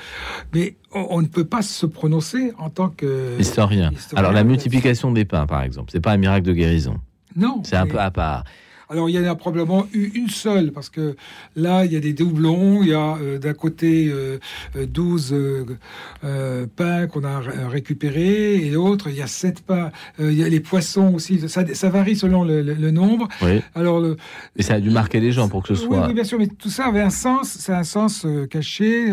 mais 0.52 0.74
on, 0.92 1.22
ne 1.22 1.26
peut 1.28 1.44
pas 1.44 1.62
se 1.62 1.86
prononcer 1.86 2.52
en 2.58 2.70
tant 2.70 2.88
que. 2.88 3.38
Historien. 3.38 3.92
Alors, 4.16 4.32
la 4.32 4.44
multiplication 4.44 5.12
des 5.12 5.24
pains, 5.24 5.46
par 5.46 5.62
exemple, 5.62 5.90
c'est 5.92 6.00
pas 6.00 6.12
un 6.12 6.16
miracle 6.16 6.46
de 6.46 6.52
guérison. 6.52 6.98
Non. 7.36 7.62
C'est 7.64 7.76
un 7.76 7.86
peu 7.86 7.98
à 7.98 8.10
part. 8.10 8.44
Alors 8.94 9.10
il 9.10 9.16
y 9.16 9.18
en 9.18 9.28
a 9.28 9.34
probablement 9.34 9.88
eu 9.92 10.12
une 10.14 10.28
seule, 10.28 10.70
parce 10.70 10.88
que 10.88 11.16
là, 11.56 11.84
il 11.84 11.92
y 11.92 11.96
a 11.96 12.00
des 12.00 12.12
doublons, 12.12 12.80
il 12.84 12.90
y 12.90 12.94
a 12.94 13.16
euh, 13.16 13.38
d'un 13.40 13.52
côté 13.52 14.12
12 14.76 15.32
euh, 15.32 15.64
euh, 16.22 16.66
pains 16.76 17.08
qu'on 17.08 17.24
a 17.24 17.40
récupérés, 17.68 18.54
et 18.54 18.70
l'autre, 18.70 19.08
il 19.08 19.16
y 19.16 19.22
a 19.22 19.26
7 19.26 19.62
pains. 19.62 19.90
il 20.20 20.34
y 20.34 20.44
a 20.44 20.48
les 20.48 20.60
poissons 20.60 21.12
aussi, 21.12 21.48
ça, 21.48 21.64
ça 21.74 21.88
varie 21.88 22.14
selon 22.14 22.44
le, 22.44 22.62
nombre. 22.92 23.26
Oui. 23.42 23.60
Alors, 23.74 23.98
le, 23.98 24.16
et 24.56 24.62
ça 24.62 24.74
a 24.74 24.80
dû 24.80 24.90
marquer 24.90 25.18
les 25.18 25.32
gens 25.32 25.48
pour 25.48 25.64
que 25.64 25.74
ce 25.74 25.74
soit... 25.74 26.06
Oui, 26.06 26.14
bien 26.14 26.22
sûr, 26.22 26.38
mais 26.38 26.46
tout 26.46 26.70
ça 26.70 26.84
avait 26.86 27.00
un 27.00 27.10
sens, 27.10 27.56
c'est 27.58 27.74
un 27.74 27.82
sens 27.82 28.24
caché. 28.48 29.10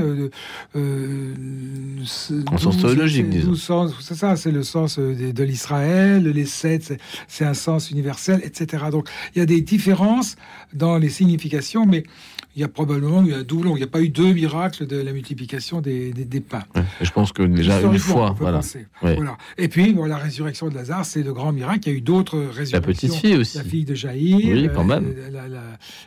en 0.76 2.58
sens 2.60 2.78
théologique, 2.78 3.30
disons. 3.30 3.56
C'est 4.00 4.14
ça, 4.14 4.36
c'est 4.36 4.52
le 4.52 4.62
sens 4.62 5.00
de, 5.00 5.32
de 5.32 5.44
l'Israël, 5.44 6.24
les 6.24 6.46
7, 6.46 7.00
c'est 7.28 7.46
un 7.46 7.56
sens 7.56 7.90
universel, 7.90 8.42
etc. 8.44 8.84
Donc 8.92 9.10
il 9.36 9.40
y 9.40 9.42
a 9.42 9.46
des 9.48 9.62
différence 9.72 10.36
dans 10.74 10.98
les 10.98 11.10
significations, 11.10 11.86
mais 11.86 12.04
il 12.56 12.62
y 12.62 12.64
a 12.64 12.68
probablement 12.68 13.24
eu 13.24 13.34
un 13.34 13.44
doublon. 13.44 13.76
Il 13.76 13.80
n'y 13.80 13.84
a 13.84 13.88
pas 13.88 14.02
eu 14.02 14.10
deux 14.10 14.34
miracles 14.34 14.86
de 14.86 14.98
la 14.98 15.14
multiplication 15.14 15.80
des, 15.82 16.12
des, 16.12 16.42
pains. 16.42 16.64
je 17.02 17.10
pense 17.12 17.32
que 17.32 17.44
déjà 17.44 17.82
une 17.82 17.98
fois, 17.98 18.36
voilà. 18.38 18.60
voilà. 19.02 19.38
Et 19.58 19.68
puis, 19.68 19.96
la 20.08 20.18
résurrection 20.18 20.68
de 20.68 20.76
Lazare, 20.76 21.06
c'est 21.06 21.24
le 21.24 21.34
grand 21.34 21.52
miracle. 21.52 21.80
Il 21.86 21.92
y 21.92 21.96
a 21.96 21.98
eu 21.98 22.02
d'autres 22.02 22.38
résurrections. 22.38 22.78
La 22.78 22.82
petite 22.82 23.14
fille 23.14 23.38
aussi. 23.38 23.58
La 23.58 23.64
fille 23.64 23.86
de 23.86 23.96
Jaïr. 23.96 24.38
Oui, 24.38 24.70
quand 24.74 24.84
même. 24.84 25.06
Euh, 25.18 25.30
la, 25.32 25.62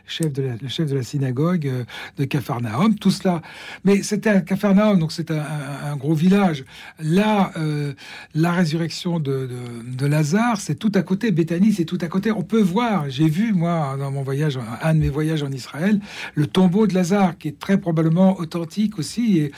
chef 0.05 0.31
de 0.31 0.43
la, 0.43 0.55
le 0.61 0.67
chef 0.67 0.89
de 0.89 0.95
la 0.95 1.03
synagogue 1.03 1.67
euh, 1.67 1.83
de 2.17 2.25
Capharnaüm. 2.25 2.95
Tout 2.95 3.11
cela. 3.11 3.41
Mais 3.83 4.03
c'était 4.03 4.29
à 4.29 4.41
Capharnaüm, 4.41 4.99
donc 4.99 5.11
c'est 5.11 5.31
un, 5.31 5.95
gros 5.95 6.13
village. 6.13 6.65
Là, 6.99 7.51
euh, 7.57 7.93
la 8.33 8.51
résurrection 8.51 9.19
de, 9.19 9.49
de, 9.85 10.05
Lazare, 10.05 10.59
c'est 10.59 10.75
tout 10.75 10.91
à 10.93 11.01
côté. 11.01 11.31
Béthanie, 11.31 11.73
c'est 11.73 11.85
tout 11.85 11.97
à 12.01 12.07
côté. 12.07 12.31
On 12.31 12.43
peut 12.43 12.61
voir, 12.61 13.09
j'ai 13.09 13.29
vu, 13.29 13.53
moi, 13.53 13.95
dans 13.97 14.11
mon 14.11 14.23
voyage, 14.23 14.59
un 14.81 14.93
de 14.93 14.99
mes 14.99 15.09
voyages 15.09 15.41
en 15.41 15.51
Israël, 15.51 15.99
le 16.35 16.47
tombeau 16.47 16.85
de 16.85 16.93
Lazare, 16.93 17.37
qui 17.37 17.47
est 17.47 17.59
très 17.59 17.79
probablement 17.79 18.37
authentique 18.39 18.99
aussi. 18.99 19.39
Et 19.39 19.51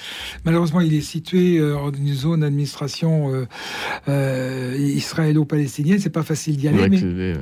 malheureusement, 0.45 0.79
il 0.79 0.93
est 0.93 1.01
situé 1.01 1.57
euh, 1.57 1.77
en 1.77 1.91
une 1.91 2.13
zone 2.13 2.41
d'administration 2.41 3.33
euh, 3.33 3.45
euh, 4.07 4.75
israélo-palestinienne. 4.77 5.99
C'est 5.99 6.09
pas 6.09 6.23
facile 6.23 6.57
d'y 6.57 6.67
aller, 6.67 6.89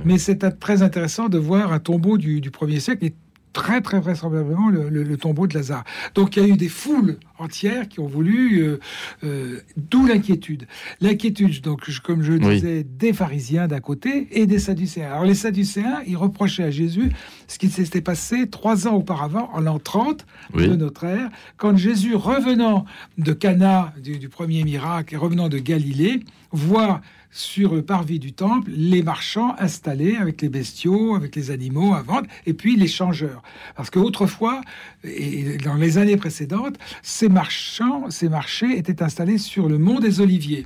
mais, 0.06 0.18
c'est 0.18 0.60
très 0.60 0.82
intéressant 0.82 1.30
de 1.30 1.38
voir 1.38 1.74
un 1.74 1.80
tombeau 1.80 2.18
du, 2.18 2.42
du 2.42 2.50
1er 2.50 2.80
siècle 2.80 3.12
très 3.56 3.80
très 3.80 4.02
vraisemblablement 4.02 4.70
le, 4.70 5.18
tombeau 5.18 5.48
de 5.48 5.54
Lazare. 5.54 5.86
Donc 6.14 6.36
il 6.36 6.44
y 6.44 6.46
a 6.46 6.50
eu 6.50 6.58
des 6.58 6.68
foules 6.68 7.18
entières 7.40 7.88
qui 7.88 8.02
ont 8.02 8.06
voulu, 8.06 8.60
euh, 8.60 8.80
euh, 9.24 9.62
d'où 9.78 10.06
l'inquiétude. 10.06 10.68
L'inquiétude, 11.00 11.62
donc 11.62 11.90
comme 12.04 12.22
je 12.22 12.34
disais, 12.34 12.84
des 12.84 13.14
pharisiens 13.14 13.68
d'un 13.68 13.80
côté 13.80 14.28
et 14.32 14.46
des 14.46 14.60
sadducéens. 14.60 15.08
Alors 15.08 15.24
les 15.24 15.36
sadducéens, 15.36 16.02
ils 16.06 16.18
reprochaient 16.18 16.66
à 16.66 16.70
Jésus 16.70 17.12
ce 17.48 17.58
qui 17.58 17.70
s'était 17.70 18.02
passé 18.02 18.50
trois 18.50 18.88
ans 18.90 18.96
auparavant, 18.96 19.50
en 19.54 19.62
l'an 19.62 19.80
30 19.80 20.26
de 20.54 20.76
notre 20.76 21.06
ère, 21.06 21.30
quand 21.56 21.78
Jésus, 21.78 22.14
revenant 22.14 22.86
de 23.18 23.32
Cana, 23.32 23.94
du, 24.04 24.20
du 24.20 24.28
premier 24.28 24.66
miracle, 24.66 25.14
et 25.14 25.18
revenant 25.18 25.48
de 25.48 25.60
Galilée, 25.60 26.26
voit 26.52 27.02
sur 27.36 27.76
le 27.76 27.82
parvis 27.82 28.18
du 28.18 28.32
temple 28.32 28.72
les 28.74 29.04
marchands 29.04 29.56
installés 29.60 30.16
avec 30.16 30.42
les 30.42 30.48
bestiaux, 30.48 31.16
avec 31.16 31.36
les 31.36 31.52
animaux 31.52 31.94
à 31.94 32.02
vendre, 32.02 32.28
et 32.46 32.54
puis 32.54 32.78
les 32.78 32.88
changeurs. 32.88 33.44
Parce 33.76 33.90
qu'autrefois, 33.90 34.62
et 35.04 35.58
dans 35.58 35.76
les 35.76 35.98
années 35.98 36.16
précédentes, 36.16 36.78
ces 37.04 37.28
marchands, 37.28 38.10
ces 38.10 38.30
marchés 38.30 38.78
étaient 38.78 39.04
installés 39.04 39.38
sur 39.38 39.68
le 39.68 39.78
mont 39.78 40.00
des 40.00 40.22
Oliviers. 40.22 40.66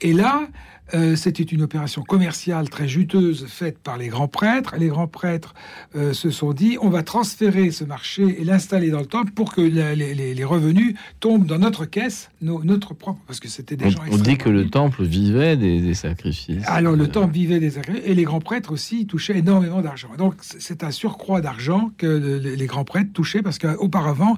Et 0.00 0.12
là, 0.12 0.48
euh, 0.94 1.16
c'était 1.16 1.42
une 1.42 1.62
opération 1.62 2.02
commerciale 2.02 2.68
très 2.68 2.86
juteuse 2.86 3.46
faite 3.46 3.78
par 3.78 3.96
les 3.96 4.08
grands 4.08 4.28
prêtres. 4.28 4.74
Les 4.78 4.88
grands 4.88 5.06
prêtres 5.06 5.54
euh, 5.96 6.12
se 6.12 6.30
sont 6.30 6.52
dit 6.52 6.76
on 6.80 6.90
va 6.90 7.02
transférer 7.02 7.70
ce 7.70 7.84
marché 7.84 8.40
et 8.40 8.44
l'installer 8.44 8.90
dans 8.90 9.00
le 9.00 9.06
temple 9.06 9.32
pour 9.32 9.54
que 9.54 9.60
les, 9.60 10.44
revenus 10.44 10.94
tombent 11.20 11.46
dans 11.46 11.58
notre 11.58 11.84
caisse, 11.84 12.30
notre 12.40 12.94
propre. 12.94 13.20
Parce 13.26 13.40
que 13.40 13.48
c'était 13.48 13.76
des 13.76 13.86
on, 13.86 13.90
gens. 13.90 14.02
On 14.10 14.18
dit 14.18 14.36
que 14.36 14.48
le 14.48 14.68
temple 14.68 15.04
vivait 15.04 15.56
des, 15.56 15.94
sacrifices. 15.94 16.64
Alors 16.66 16.96
le 16.96 17.08
temple 17.08 17.32
vivait 17.32 17.60
des 17.60 17.70
sacrifices 17.70 18.02
et 18.04 18.14
les 18.14 18.24
grands 18.24 18.40
prêtres 18.40 18.72
aussi 18.72 19.06
touchaient 19.06 19.38
énormément 19.38 19.80
d'argent. 19.80 20.10
Donc 20.18 20.34
c'est 20.40 20.84
un 20.84 20.90
surcroît 20.90 21.40
d'argent 21.40 21.90
que 21.96 22.06
les, 22.06 22.66
grands 22.66 22.84
prêtres 22.84 23.12
touchaient 23.12 23.42
parce 23.42 23.58
qu'auparavant, 23.58 24.36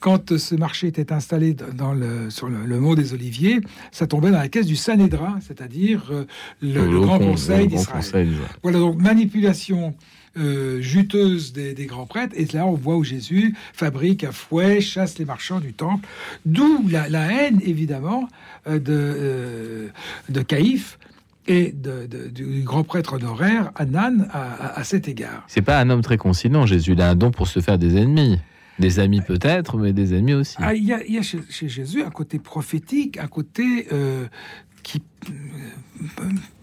quand 0.00 0.36
ce 0.36 0.54
marché 0.54 0.86
était 0.86 1.12
installé 1.12 1.54
dans 1.54 1.94
le, 1.94 2.30
sur 2.30 2.48
le, 2.48 2.64
le 2.64 2.80
mont 2.80 2.94
des 2.94 3.14
Oliviers, 3.14 3.60
ça 3.92 4.06
tombait 4.06 4.30
dans 4.30 4.38
la 4.38 4.48
caisse 4.48 4.66
du 4.66 4.76
Sanhédrin, 4.76 5.38
c'est-à-dire 5.40 5.95
euh, 6.10 6.24
le, 6.60 7.00
Grand 7.00 7.18
Conseil 7.18 7.68
d'Israël. 7.68 8.28
Voilà, 8.62 8.78
donc 8.78 9.00
manipulation 9.00 9.94
euh, 10.38 10.82
juteuse 10.82 11.54
des, 11.54 11.86
grands 11.86 12.04
prêtres. 12.04 12.34
Et 12.36 12.44
là, 12.52 12.66
on 12.66 12.74
voit 12.74 12.96
où 12.96 13.04
Jésus 13.04 13.54
fabrique 13.72 14.22
un 14.22 14.32
fouet, 14.32 14.82
chasse 14.82 15.18
les 15.18 15.24
marchands 15.24 15.60
du 15.60 15.72
temple. 15.72 16.06
D'où 16.44 16.86
la, 16.88 17.08
haine, 17.08 17.60
évidemment, 17.64 18.28
euh, 18.66 18.78
de, 18.78 19.90
de 20.28 20.42
Caïphe 20.42 20.98
et 21.46 21.72
du 21.72 22.62
grand 22.64 22.84
prêtre 22.84 23.14
honoraire, 23.14 23.70
Anan, 23.76 24.28
à, 24.32 24.82
cet 24.84 25.08
égard. 25.08 25.44
C'est 25.46 25.62
pas 25.62 25.78
un 25.78 25.88
homme 25.88 26.02
très 26.02 26.18
conciliant, 26.18 26.66
Jésus. 26.66 26.92
Il 26.92 27.00
a 27.00 27.08
un 27.08 27.14
don 27.14 27.30
pour 27.30 27.46
se 27.46 27.60
faire 27.60 27.78
des 27.78 27.96
ennemis. 27.96 28.38
Des 28.78 28.98
amis 28.98 29.22
peut-être, 29.22 29.78
mais 29.78 29.94
des 29.94 30.12
ennemis 30.12 30.34
aussi. 30.34 30.56
Ah, 30.58 30.74
il 30.74 30.84
y, 30.84 30.92
a, 30.92 31.22
chez, 31.22 31.40
Jésus 31.68 32.02
un 32.02 32.10
côté 32.10 32.38
prophétique, 32.38 33.16
un 33.16 33.26
côté 33.26 33.86
qui 34.86 35.02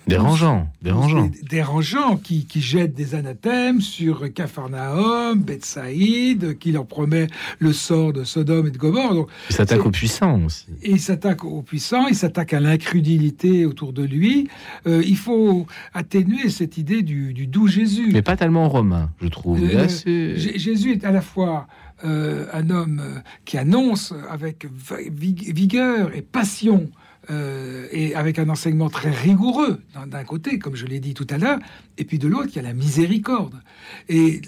Dérangeant, 0.05 0.69
dérangeant. 0.81 1.29
Dérangeant, 1.49 2.17
qui, 2.17 2.45
qui 2.45 2.61
jette 2.61 2.93
des 2.93 3.15
anathèmes 3.15 3.79
sur 3.79 4.31
Capharnaüm, 4.33 5.41
Bethsaïd, 5.41 6.57
qui 6.57 6.73
leur 6.73 6.85
promet 6.85 7.27
le 7.59 7.71
sort 7.71 8.11
de 8.11 8.23
Sodome 8.25 8.67
et 8.67 8.71
de 8.71 8.77
Gomorre. 8.77 9.13
Donc, 9.13 9.29
il 9.49 9.55
s'attaque 9.55 9.85
aux 9.85 9.91
puissants 9.91 10.43
aussi. 10.43 10.67
Et 10.81 10.91
il 10.91 10.99
s'attaque 10.99 11.45
aux 11.45 11.61
puissants, 11.61 12.07
il 12.07 12.15
s'attaque 12.15 12.53
à 12.53 12.59
l'incrédulité 12.59 13.65
autour 13.65 13.93
de 13.93 14.03
lui. 14.03 14.49
Euh, 14.87 15.01
il 15.05 15.17
faut 15.17 15.67
atténuer 15.93 16.49
cette 16.49 16.77
idée 16.77 17.01
du, 17.01 17.47
doux 17.47 17.67
Jésus. 17.67 18.09
Mais 18.11 18.21
pas 18.21 18.35
tellement 18.35 18.67
romain, 18.67 19.09
je 19.21 19.27
trouve. 19.29 19.61
Euh, 19.63 19.87
Jésus 20.35 20.91
est 20.91 21.05
à 21.05 21.11
la 21.11 21.21
fois 21.21 21.67
euh, 22.03 22.45
un 22.51 22.69
homme 22.69 23.21
qui 23.45 23.57
annonce 23.57 24.13
avec 24.29 24.65
vigueur 25.09 26.13
et 26.13 26.21
passion 26.21 26.89
euh, 27.29 27.87
et 27.91 28.15
avec 28.15 28.37
un 28.37 28.49
enseignement 28.49 28.89
très 28.89 29.11
rigoureux 29.11 29.81
d'un 30.07 30.23
côté, 30.25 30.59
comme 30.59 30.75
je 30.75 30.85
l'ai 30.85 30.99
dit 30.99 31.13
tout 31.13 31.27
à 31.29 31.37
l'heure, 31.37 31.59
et 31.97 32.03
puis 32.03 32.19
de 32.19 32.27
l'autre, 32.27 32.49
il 32.51 32.57
y 32.57 32.59
a 32.59 32.63
la 32.63 32.73
miséricorde. 32.73 33.61
Et 34.09 34.41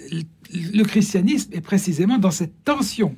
le 0.52 0.82
christianisme 0.82 1.52
est 1.54 1.62
précisément 1.62 2.18
dans 2.18 2.30
cette 2.30 2.64
tension. 2.64 3.16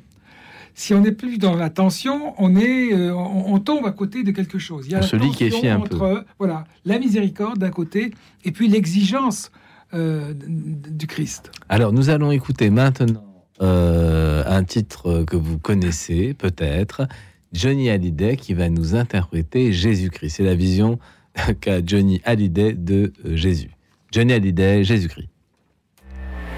Si 0.75 0.95
on 0.95 1.01
n'est 1.01 1.13
plus 1.13 1.39
dans 1.39 1.57
la 1.57 1.71
tension, 1.71 2.35
on, 2.39 2.55
est, 2.55 2.93
euh, 2.93 3.13
on, 3.13 3.59
tombe 3.59 3.85
à 3.85 3.91
côté 3.91 4.23
de 4.23 4.31
quelque 4.31 4.61
chose. 4.61 4.87
Il 4.87 4.93
y 4.93 4.95
a 4.95 5.01
la 5.01 5.09
tension 5.09 5.73
entre 5.73 6.25
voilà, 6.39 6.65
la 6.85 7.01
miséricorde 7.01 7.59
d'un 7.59 7.71
côté 7.71 8.15
et 8.45 8.53
puis 8.53 8.69
l'exigence 8.69 9.51
euh, 9.93 10.35
du 10.35 11.09
Christ. 11.09 11.51
Alors 11.69 11.93
nous 11.93 12.11
allons 12.11 12.31
écouter 12.31 12.71
maintenant 12.71 13.25
un 13.61 14.63
titre 14.63 15.25
que 15.25 15.35
vous 15.35 15.59
connaissez 15.59 16.33
peut-être, 16.33 17.09
Johnny 17.53 17.91
Hallyday 17.91 18.37
qui 18.37 18.55
va 18.55 18.69
nous 18.69 18.95
interpréter 18.95 19.73
Jésus-Christ. 19.73 20.31
C'est 20.31 20.43
la 20.45 20.55
vision 20.55 20.99
qu'a 21.61 21.85
Johnny 21.85 22.21
Hallyday 22.25 22.75
de 22.75 23.13
euh, 23.25 23.37
Jésus. 23.37 23.71
Johnny 24.13 24.33
Hallyday, 24.33 24.85
Jésus-Christ. 24.85 25.29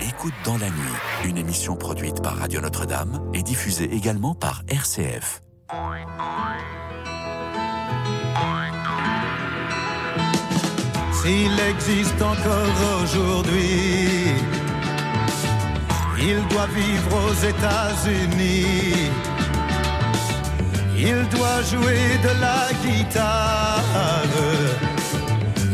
Écoute 0.02 0.34
dans 0.44 0.56
la 0.56 0.66
nuit, 0.66 1.28
une 1.28 1.36
émission 1.36 1.76
produite 1.76 2.22
par 2.22 2.36
Radio 2.36 2.60
Notre-Dame 2.60 3.20
et 3.34 3.42
diffusée 3.42 3.92
également 3.92 4.34
par 4.34 4.62
RCF. 4.68 5.42
S'il 11.12 11.60
existe 11.68 12.22
encore 12.22 13.02
aujourd'hui, 13.02 14.32
il 16.18 16.48
doit 16.48 16.66
vivre 16.68 17.28
aux 17.28 17.34
États-Unis 17.46 19.10
il 21.02 21.28
doit 21.28 21.62
jouer 21.62 22.18
de 22.22 22.32
la 22.40 22.62
guitare 22.85 23.82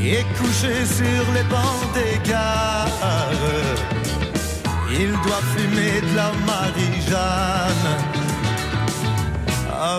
et 0.01 0.25
coucher 0.39 0.85
sur 0.87 1.25
les 1.35 1.43
bancs 1.55 1.87
des 1.95 2.31
gares. 2.31 3.33
Il 4.89 5.11
doit 5.25 5.45
fumer 5.55 6.01
de 6.01 6.17
la 6.17 6.31
Marie-Jeanne 6.47 7.89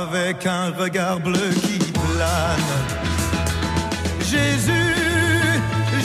avec 0.02 0.46
un 0.46 0.72
regard 0.72 1.20
bleu 1.20 1.50
qui 1.62 1.78
plane. 1.92 2.74
Jésus, 4.22 4.96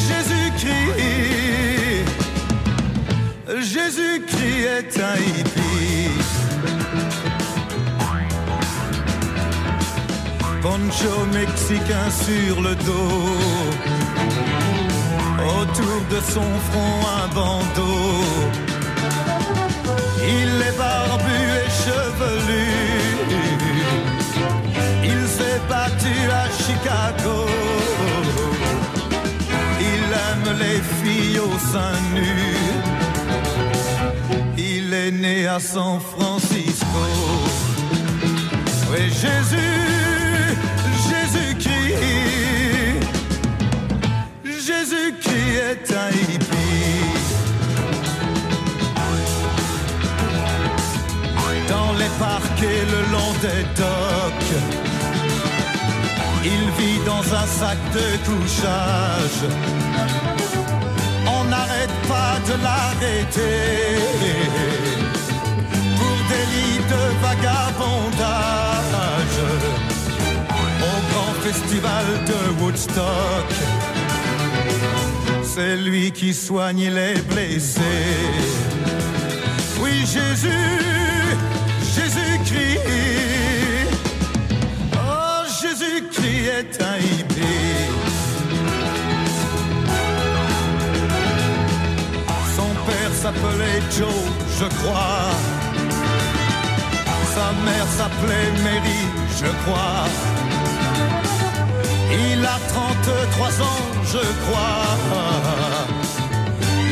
Jésus-Christ 0.08 0.92
Jésus-Christ 3.60 4.66
est 4.78 5.00
un 5.00 5.16
hippie. 5.16 6.21
Poncho 10.62 11.26
mexicain 11.32 12.08
sur 12.24 12.60
le 12.60 12.74
dos. 12.76 13.36
Autour 15.58 15.98
de 16.08 16.20
son 16.34 16.48
front 16.68 16.98
un 17.20 17.28
bandeau. 17.34 18.24
Il 20.22 20.62
est 20.68 20.76
barbu 20.78 21.40
et 21.62 21.70
chevelu. 21.82 22.68
Il 25.02 25.26
s'est 25.26 25.60
battu 25.68 26.14
à 26.42 26.46
Chicago. 26.64 27.46
Il 29.80 30.04
aime 30.28 30.58
les 30.64 30.80
filles 31.00 31.40
au 31.40 31.58
sein 31.72 31.96
nu. 32.14 32.34
Il 34.56 34.94
est 34.94 35.10
né 35.10 35.48
à 35.48 35.58
San 35.58 35.98
Francisco. 36.12 37.02
Oui, 38.90 39.08
Jésus, 39.08 40.21
Jésus-Christ. 41.08 42.12
Jésus-Christ 44.44 45.56
est 45.70 45.86
un 45.92 46.10
hippie. 46.10 46.92
Dans 51.68 51.92
les 51.94 52.10
parcs 52.18 52.62
et 52.62 52.84
le 52.94 53.00
long 53.12 53.32
des 53.40 53.62
docks, 53.80 54.54
il 56.44 56.64
vit 56.78 57.00
dans 57.06 57.24
un 57.34 57.46
sac 57.46 57.78
de 57.94 58.06
couchage. 58.26 59.42
On 61.26 61.44
n'arrête 61.44 61.96
pas 62.08 62.34
de 62.48 62.54
l'arrêter 62.62 63.98
pour 65.96 66.16
délit 66.30 66.78
de 66.92 67.02
vagabondage 67.24 68.52
festival 71.42 72.04
de 72.26 72.62
Woodstock. 72.62 73.48
C'est 75.42 75.76
lui 75.76 76.12
qui 76.12 76.32
soigne 76.32 76.88
les 76.88 77.14
blessés. 77.22 77.80
Oui, 79.80 80.06
Jésus, 80.06 80.78
Jésus-Christ. 81.96 82.78
Oh, 84.94 85.42
Jésus-Christ 85.60 86.46
est 86.58 86.82
un 86.82 86.98
hippie. 86.98 87.82
Son 92.56 92.72
père 92.86 93.14
s'appelait 93.20 93.82
Joe, 93.98 94.22
je 94.60 94.66
crois. 94.78 95.30
Sa 97.34 97.48
mère 97.66 97.88
s'appelait 97.96 98.50
Mary, 98.62 99.02
je 99.40 99.50
crois. 99.64 100.31
Il 102.12 102.44
a 102.44 102.58
33 102.68 103.62
ans, 103.62 103.82
je 104.04 104.22
crois. 104.44 104.86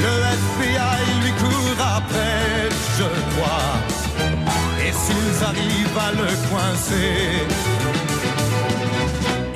Le 0.05 0.14
FBI 0.40 1.01
lui 1.22 1.32
court 1.32 1.80
après, 1.97 2.70
je 2.98 3.09
crois. 3.32 3.72
Et 4.84 4.92
s'ils 4.92 5.44
arrivent 5.44 5.98
à 5.98 6.12
le 6.12 6.28
coincer, 6.48 7.47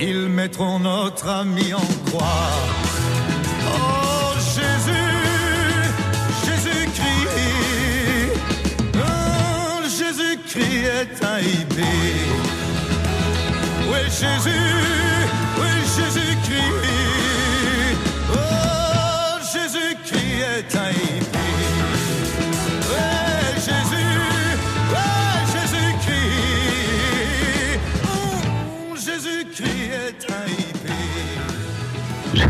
ils 0.01 0.29
mettront 0.29 0.79
notre 0.81 1.29
ami 1.29 1.73
en 1.73 1.89
croix. 2.07 2.53
Oh 3.67 4.35
Jésus, 4.55 5.15
Jésus-Christ, 6.45 7.29
oh, 8.97 9.83
Jésus-Christ 9.99 10.85
est 11.01 11.25
un 11.25 11.39
hippie. 11.39 12.45
Oui, 13.91 14.01
Jésus, 14.11 14.71
oui, 15.59 15.73
Jésus-Christ. 15.97 16.63
Oh, 18.33 18.37
Jésus-Christ 19.53 20.41
est 20.59 20.77
un 20.77 20.91
hippie. 20.91 21.39
Oui, 22.91 23.09
Jésus, 23.57 24.19
oui, 24.91 25.09
Jésus-Christ. 25.53 26.75
Oh, 28.05 28.97
Jésus-Christ 28.97 29.91
est 29.93 30.23
un 30.31 30.47
hippie. 30.47 31.13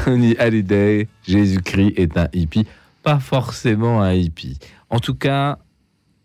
Johnny 0.04 0.32
Hallyday, 0.38 1.08
Jésus-Christ 1.26 1.92
est 1.96 2.16
un 2.16 2.28
hippie. 2.32 2.66
Pas 3.02 3.18
forcément 3.18 4.00
un 4.00 4.14
hippie. 4.14 4.58
En 4.88 4.98
tout 4.98 5.14
cas, 5.14 5.58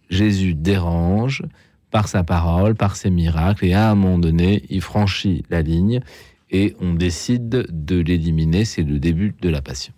Jésus 0.10 0.54
dérange 0.54 1.44
par 1.92 2.08
sa 2.08 2.24
parole, 2.24 2.76
par 2.76 2.96
ses 2.96 3.10
miracles, 3.10 3.66
et 3.66 3.74
à 3.74 3.90
un 3.90 3.96
moment 3.96 4.20
donné, 4.20 4.64
il 4.70 4.82
franchit 4.82 5.44
la 5.50 5.62
ligne 5.62 6.02
et 6.50 6.76
on 6.80 6.94
décide 6.94 7.68
de 7.70 8.00
l'éliminer. 8.00 8.66
C'est 8.66 8.84
le 8.84 9.00
début 9.00 9.36
de 9.42 9.50
la 9.50 9.62
passion. 9.62 9.94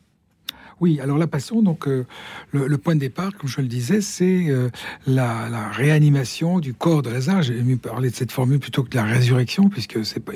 Oui, 0.82 1.00
alors 1.00 1.20
la 1.20 1.28
passion, 1.28 1.62
donc 1.62 1.88
euh, 1.88 2.08
le, 2.52 2.76
point 2.80 2.96
de 2.96 3.00
départ, 3.00 3.32
comme 3.38 3.48
je 3.48 3.62
le 3.62 3.68
disais, 3.68 4.02
c'est 4.02 4.50
euh, 4.50 4.72
la, 5.06 5.70
réanimation 5.70 6.60
du 6.60 6.74
corps 6.74 7.04
de 7.04 7.12
Lazare. 7.12 7.44
J'ai 7.44 7.62
mieux 7.62 7.78
parler 7.78 8.10
de 8.10 8.16
cette 8.16 8.32
formule 8.32 8.58
plutôt 8.58 8.82
que 8.82 8.90
de 8.90 8.96
la 8.96 9.04
résurrection, 9.04 9.70
puisque 9.70 10.04
c'est 10.04 10.20
pas 10.20 10.34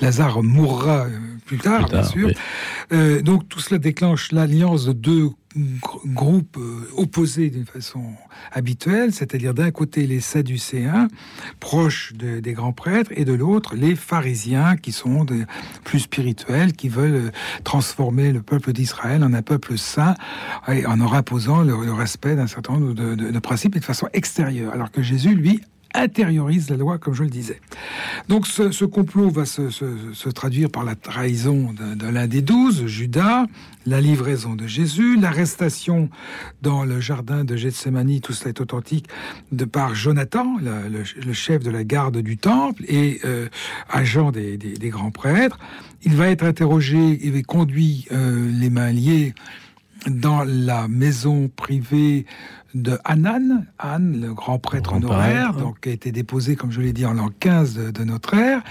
Lazare 0.00 0.42
mourra 0.42 1.04
euh, 1.04 1.18
plus 1.56 1.58
tard, 1.58 1.86
plus 1.86 1.90
tard 1.90 2.02
bien 2.02 2.08
sûr. 2.08 2.30
Oui. 2.90 3.22
donc 3.22 3.48
tout 3.48 3.60
cela 3.60 3.78
déclenche 3.78 4.32
l'alliance 4.32 4.86
de 4.86 4.92
deux 4.92 5.30
groupes 6.06 6.58
opposés 6.96 7.50
d'une 7.50 7.66
façon 7.66 8.02
habituelle, 8.52 9.12
c'est-à-dire 9.12 9.54
d'un 9.54 9.70
côté 9.70 10.06
les 10.06 10.20
Sadducéens, 10.20 11.08
proches 11.60 12.12
de, 12.14 12.40
des 12.40 12.52
grands 12.52 12.72
prêtres, 12.72 13.10
et 13.14 13.24
de 13.24 13.32
l'autre 13.32 13.74
les 13.74 13.94
pharisiens, 13.94 14.76
qui 14.76 14.92
sont 14.92 15.24
des, 15.24 15.44
plus 15.84 16.00
spirituels, 16.00 16.72
qui 16.72 16.88
veulent 16.88 17.32
transformer 17.64 18.32
le 18.32 18.42
peuple 18.42 18.72
d'Israël 18.72 19.22
en 19.24 19.32
un 19.32 19.42
peuple 19.42 19.76
saint, 19.76 20.14
en 20.66 20.96
leur 20.96 21.14
imposant 21.14 21.62
le, 21.62 21.84
le 21.84 21.92
respect 21.92 22.36
d'un 22.36 22.46
certain 22.46 22.74
nombre 22.74 22.94
de, 22.94 23.14
de, 23.14 23.30
de 23.30 23.38
principes 23.38 23.76
et 23.76 23.80
de 23.80 23.84
façon 23.84 24.08
extérieure, 24.12 24.72
alors 24.72 24.90
que 24.90 25.02
Jésus, 25.02 25.34
lui, 25.34 25.60
intériorise 25.94 26.70
la 26.70 26.76
loi, 26.76 26.98
comme 26.98 27.14
je 27.14 27.22
le 27.22 27.30
disais. 27.30 27.60
Donc 28.28 28.46
ce, 28.46 28.84
complot 28.84 29.30
va 29.30 29.44
se, 29.44 30.28
traduire 30.30 30.70
par 30.70 30.84
la 30.84 30.94
trahison 30.94 31.72
de, 31.72 32.06
l'un 32.06 32.26
des 32.26 32.42
douze, 32.42 32.86
Judas, 32.86 33.46
la 33.86 34.00
livraison 34.00 34.54
de 34.54 34.66
Jésus, 34.66 35.18
l'arrestation 35.18 36.08
dans 36.62 36.84
le 36.84 37.00
jardin 37.00 37.44
de 37.44 37.56
Gethsemane, 37.56 38.20
tout 38.20 38.32
cela 38.32 38.50
est 38.50 38.60
authentique, 38.60 39.08
de 39.50 39.64
par 39.64 39.94
Jonathan, 39.94 40.56
le, 40.60 41.32
chef 41.32 41.62
de 41.62 41.70
la 41.70 41.84
garde 41.84 42.18
du 42.18 42.36
temple 42.36 42.84
et 42.88 43.20
euh, 43.24 43.48
agent 43.88 44.32
des, 44.32 44.58
grands 44.90 45.10
prêtres. 45.10 45.58
Il 46.04 46.14
va 46.14 46.28
être 46.28 46.44
interrogé 46.44 47.26
et 47.26 47.42
conduit 47.42 48.06
euh, 48.12 48.50
les 48.50 48.70
mains 48.70 48.92
liées 48.92 49.34
dans 50.06 50.44
la 50.44 50.88
maison 50.88 51.48
privée 51.48 52.26
de 52.74 52.98
Hanan, 53.04 53.66
Anne, 53.78 54.20
le 54.20 54.32
grand 54.32 54.58
prêtre 54.58 54.94
honoraire, 54.94 55.52
donc 55.54 55.80
qui 55.80 55.90
a 55.90 55.92
été 55.92 56.12
déposé, 56.12 56.56
comme 56.56 56.70
je 56.70 56.80
l'ai 56.80 56.92
dit, 56.92 57.04
en 57.04 57.14
l'an 57.14 57.28
15 57.40 57.74
de, 57.74 57.90
de, 57.90 58.04
notre 58.04 58.34
ère, 58.34 58.62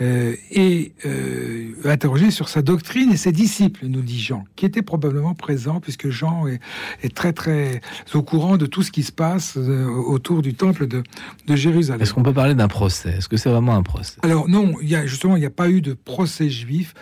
euh, 0.00 0.34
et 0.50 0.92
euh, 1.06 1.72
interrogé 1.84 2.30
sur 2.30 2.48
sa 2.48 2.62
doctrine 2.62 3.10
et 3.10 3.16
ses 3.16 3.32
disciples, 3.32 3.86
nous 3.86 4.02
dit 4.02 4.20
Jean, 4.20 4.44
qui 4.56 4.66
étaient 4.66 4.82
probablement 4.82 5.34
présents, 5.34 5.80
puisque 5.80 6.10
Jean 6.10 6.46
est, 6.46 6.60
est 7.02 7.14
très 7.14 7.32
très 7.32 7.80
au 8.14 8.22
courant 8.22 8.56
de 8.56 8.66
tout 8.66 8.82
ce 8.82 8.90
qui 8.90 9.02
se 9.02 9.12
passe 9.12 9.56
euh, 9.56 9.86
autour 9.86 10.42
du 10.42 10.54
temple 10.54 10.86
de, 10.86 11.02
de 11.46 11.56
Jérusalem. 11.56 12.02
Est-ce 12.02 12.12
qu'on 12.12 12.22
peut 12.22 12.34
parler 12.34 12.54
d'un 12.54 12.68
procès? 12.68 13.10
Est-ce 13.18 13.28
que 13.28 13.36
c'est 13.36 13.50
vraiment 13.50 13.74
un 13.74 13.82
procès? 13.82 14.18
Alors 14.22 14.48
non, 14.48 14.74
il 14.82 14.88
y 14.88 14.96
a, 14.96 15.06
justement, 15.06 15.36
il 15.36 15.40
n'y 15.40 15.46
a 15.46 15.50
pas 15.50 15.70
eu 15.70 15.80
de 15.80 15.94
procès 15.94 16.50
juif, 16.50 16.94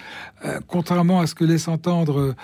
contrairement 0.69 1.21
à 1.21 1.27
ce 1.27 1.35
que 1.35 1.45
laissent 1.45 1.69
entendre 1.69 2.35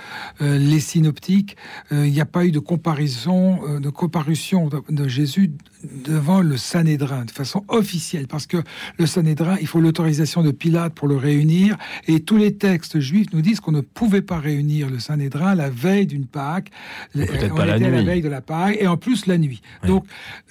les 0.40 0.80
synoptiques, 0.80 1.56
il 1.90 2.10
n'y 2.10 2.20
a 2.20 2.26
pas 2.26 2.44
eu 2.44 2.50
de 2.50 2.58
comparaison 2.58 3.78
de 3.78 3.90
comparution 3.92 4.68
de, 4.88 5.08
Jésus 5.08 5.52
devant 6.04 6.40
le 6.40 6.56
Sanhédrin 6.56 7.24
de 7.24 7.30
façon 7.30 7.64
officielle, 7.68 8.26
parce 8.26 8.46
que 8.46 8.58
le 8.98 9.06
Sanhédrin, 9.06 9.56
il 9.60 9.66
faut 9.66 9.80
l'autorisation 9.80 10.42
de 10.42 10.50
Pilate 10.50 10.94
pour 10.94 11.08
le 11.08 11.16
réunir, 11.16 11.76
et 12.06 12.20
tous 12.20 12.36
les 12.36 12.54
textes 12.54 13.00
juifs 13.00 13.28
nous 13.32 13.42
disent 13.42 13.60
qu'on 13.60 13.72
ne 13.72 13.80
pouvait 13.80 14.22
pas 14.22 14.38
réunir 14.38 14.90
le 14.90 14.98
Sanhédrin 14.98 15.54
la 15.54 15.70
veille 15.70 16.06
d'une 16.06 16.26
Pâque, 16.26 16.70
on 17.14 17.18
pas 17.18 17.24
était 17.24 17.48
la, 17.48 17.78
la, 17.78 18.02
veille 18.02 18.22
de 18.22 18.28
la 18.28 18.40
Pâque, 18.40 18.76
et 18.80 18.86
en 18.86 18.96
plus 18.96 19.26
la 19.26 19.38
nuit. 19.38 19.62
Oui. 19.82 19.88
Donc 19.88 20.04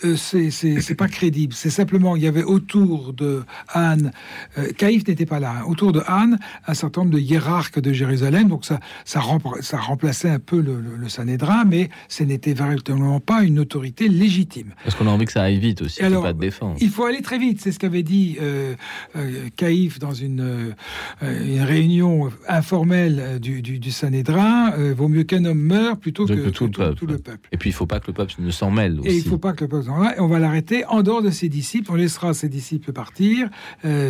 euh, 0.04 0.16
c'est 0.16 0.96
pas 0.96 1.08
crédible. 1.08 1.54
C'est 1.54 1.70
simplement 1.70 2.16
il 2.16 2.24
y 2.24 2.28
avait 2.28 2.44
autour 2.44 3.14
de 3.14 3.44
Anne, 3.70 4.12
euh, 4.58 4.72
Caïphe 4.78 5.08
n'était 5.08 5.26
pas 5.26 5.40
là, 5.40 5.56
hein, 5.60 5.64
autour 5.68 5.92
de 5.92 6.02
Anne 6.08 6.40
un 6.68 6.74
certain 6.74 7.02
nombre 7.02 7.14
de 7.14 7.20
hiérarques 7.20 7.80
de 7.80 7.94
Jérusalem, 7.94 8.48
donc 8.48 8.66
ça 8.66 8.80
ça, 9.06 9.22
ça 9.62 9.78
remplaçait 9.78 10.30
un 10.30 10.40
peu 10.40 10.60
le, 10.62 10.82
le, 10.82 10.96
le 10.98 11.10
Sanhédrin, 11.10 11.66
mais 11.66 11.90
ce 12.08 12.24
n'était 12.24 12.54
véritablement 12.54 13.20
pas 13.20 13.44
une 13.44 13.60
autorité 13.60 14.08
légitime. 14.08 14.74
Parce 14.84 14.96
qu'on 14.96 15.08
que 15.26 15.32
ça 15.32 15.44
aille 15.44 15.60
vite 15.60 15.82
aussi, 15.82 16.02
Alors, 16.02 16.24
pas 16.24 16.34
de 16.34 16.40
défense. 16.40 16.78
Il 16.82 16.90
faut 16.90 17.06
aller 17.06 17.22
très 17.22 17.38
vite, 17.38 17.62
c'est 17.62 17.72
ce 17.72 17.80
qu'avait 17.80 18.04
dit 18.04 18.38
euh, 18.42 18.76
euh 19.16 19.48
dans 20.00 20.14
une, 20.14 20.42
euh, 20.42 20.74
une 21.22 21.62
réunion 21.62 22.30
informelle 22.48 23.40
du, 23.40 23.62
du, 23.62 23.80
du 23.80 23.92
Sanhédrin. 23.92 24.74
Euh, 24.78 24.94
vaut 24.96 25.08
mieux 25.08 25.24
qu'un 25.24 25.46
homme 25.46 25.62
meure 25.62 25.98
plutôt 25.98 26.26
que, 26.26 26.50
tout, 26.50 26.68
le 26.68 27.18
peuple. 27.18 27.50
Et 27.52 27.58
puis 27.58 27.70
il 27.70 27.74
ne 27.74 27.78
faut 27.78 27.86
pas 27.86 28.00
que 28.00 28.08
le 28.08 28.14
peuple 28.14 28.34
ne 28.40 28.52
s'en 28.52 28.72
mêle 28.72 29.00
aussi. 29.00 29.10
Et 29.10 29.18
il 29.18 29.24
ne 29.24 29.30
faut 29.30 29.38
pas 29.38 29.54
que 29.54 29.64
le 29.64 29.70
peuple 29.70 29.86
s'en 29.86 30.00
mêle. 30.00 30.16
On 30.20 30.28
va 30.28 30.40
l'arrêter 30.40 30.86
en 30.86 31.02
dehors 31.02 31.22
de 31.22 31.30
ses 31.30 31.50
disciples. 31.50 31.92
On 31.92 31.96
laissera 31.96 32.34
ses 32.34 32.50
disciples 32.50 32.92
partir 32.94 33.50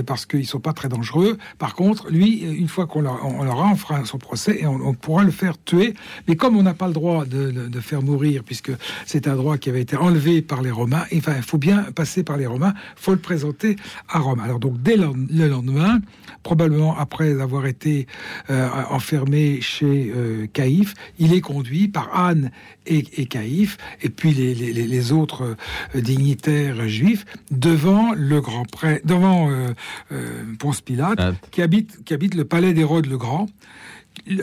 parce 0.05 0.25
qu'ils 0.25 0.39
ne 0.39 0.45
sont 0.45 0.59
pas 0.59 0.73
très 0.73 0.89
dangereux. 0.89 1.37
Par 1.57 1.75
contre, 1.75 2.09
lui, 2.09 2.41
une 2.41 2.67
fois 2.67 2.87
qu'on 2.87 3.01
leur, 3.01 3.25
on 3.25 3.45
on 3.61 3.75
fera 3.75 4.05
son 4.05 4.17
procès 4.17 4.59
et 4.61 4.67
on, 4.67 4.93
pourra 4.93 5.23
le 5.23 5.31
faire 5.31 5.61
tuer. 5.63 5.93
Mais 6.27 6.35
comme 6.35 6.57
on 6.57 6.63
n'a 6.63 6.73
pas 6.73 6.87
le 6.87 6.93
droit 6.93 7.25
de, 7.25 7.51
de, 7.51 7.67
de 7.67 7.79
faire 7.79 8.01
mourir, 8.01 8.43
puisque 8.43 8.71
c'est 9.05 9.27
un 9.27 9.35
droit 9.35 9.57
qui 9.57 9.69
avait 9.69 9.81
été 9.81 9.95
enlevé 9.95 10.41
par 10.41 10.61
les 10.61 10.71
Romains, 10.71 11.00
il 11.11 11.21
faut 11.21 11.57
bien 11.57 11.83
passer 11.95 12.23
par 12.23 12.37
les 12.37 12.45
Romains, 12.45 12.73
faut 12.95 13.11
le 13.11 13.19
présenter 13.19 13.75
à 14.09 14.19
Rome. 14.19 14.39
Alors 14.39 14.59
donc 14.59 14.81
dès 14.81 14.97
le 14.97 15.47
lendemain, 15.47 15.99
probablement 16.43 16.97
après 16.97 17.39
avoir 17.41 17.65
été 17.65 18.07
euh, 18.49 18.69
enfermé 18.89 19.61
chez 19.61 20.11
euh, 20.15 20.47
Caïphe, 20.51 20.93
il 21.19 21.33
est 21.33 21.41
conduit 21.41 21.87
par 21.87 22.17
Anne 22.17 22.51
et, 22.85 23.05
et 23.17 23.25
Caïphe, 23.25 23.77
et 24.01 24.09
puis 24.09 24.31
les, 24.33 24.53
les, 24.55 24.73
les 24.73 25.11
autres 25.11 25.55
euh, 25.95 26.01
dignitaires 26.01 26.87
juifs, 26.87 27.25
devant 27.51 28.13
le 28.13 28.41
grand 28.41 28.69
prêtre, 28.69 29.05
devant 29.05 29.49
euh, 29.49 29.73
Ponce 30.59 30.81
Pilate, 30.81 31.19
qui 31.51 31.61
habite, 31.61 32.03
qui 32.03 32.13
habite 32.13 32.35
le 32.35 32.45
palais 32.45 32.73
d'Hérode 32.73 33.05
le 33.05 33.17
Grand. 33.17 33.47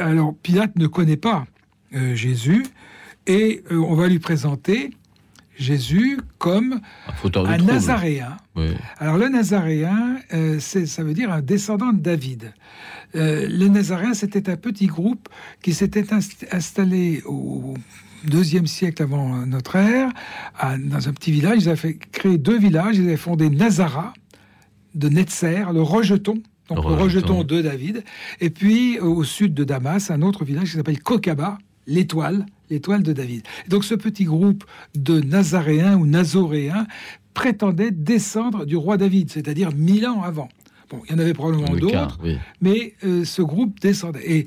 Alors 0.00 0.34
Pilate 0.42 0.76
ne 0.76 0.86
connaît 0.86 1.16
pas 1.16 1.46
Jésus, 1.92 2.64
et 3.26 3.62
on 3.70 3.94
va 3.94 4.08
lui 4.08 4.18
présenter 4.18 4.90
Jésus 5.58 6.20
comme 6.38 6.80
un, 7.34 7.58
Nazaréen. 7.58 8.36
Alors 8.98 9.18
le 9.18 9.28
Nazaréen, 9.28 10.18
euh, 10.32 10.60
ça 10.60 11.02
veut 11.02 11.14
dire 11.14 11.32
un 11.32 11.42
descendant 11.42 11.92
de 11.92 11.98
David. 11.98 12.52
Euh, 13.14 13.46
les 13.48 13.68
Nazaréens, 13.68 14.14
c'était 14.14 14.50
un 14.50 14.56
petit 14.56 14.86
groupe 14.86 15.28
qui 15.62 15.74
s'était 15.74 16.06
installé 16.52 17.22
au 17.26 17.74
deuxième 18.24 18.66
siècle 18.66 19.02
avant 19.02 19.46
notre 19.46 19.76
ère, 19.76 20.10
dans 20.62 21.08
un 21.08 21.12
petit 21.12 21.32
village. 21.32 21.58
Ils 21.62 21.68
avaient 21.68 21.94
créé 21.94 22.38
deux 22.38 22.58
villages. 22.58 22.96
Ils 22.96 23.06
avaient 23.06 23.16
fondé 23.16 23.50
Nazara 23.50 24.12
de 24.94 25.08
Netzer, 25.08 25.72
le 25.72 25.82
rejeton. 25.82 26.42
Donc 26.68 26.84
le 26.84 26.94
rejeton 26.94 27.44
de 27.44 27.62
David. 27.62 28.04
Et 28.40 28.50
puis 28.50 28.98
au 29.00 29.24
sud 29.24 29.54
de 29.54 29.64
Damas, 29.64 30.10
un 30.10 30.22
autre 30.22 30.44
village 30.44 30.70
qui 30.70 30.76
s'appelle 30.76 31.02
Kokaba, 31.02 31.58
l'étoile, 31.86 32.44
l'étoile 32.70 33.02
de 33.02 33.12
David. 33.12 33.42
Donc 33.68 33.84
ce 33.84 33.94
petit 33.94 34.24
groupe 34.24 34.64
de 34.94 35.20
Nazaréens 35.20 35.96
ou 35.96 36.06
Nazoréens 36.06 36.86
prétendait 37.34 37.90
descendre 37.90 38.64
du 38.64 38.76
roi 38.76 38.96
David, 38.96 39.30
c'est-à-dire 39.30 39.70
mille 39.72 40.06
ans 40.06 40.22
avant. 40.22 40.48
Bon, 40.90 41.02
il 41.06 41.12
y 41.12 41.14
en 41.14 41.18
avait 41.18 41.34
probablement 41.34 41.76
d'autres, 41.76 42.18
mais 42.60 42.94
euh, 43.04 43.24
ce 43.24 43.42
groupe 43.42 43.78
descendait. 43.80 44.30
Et 44.30 44.46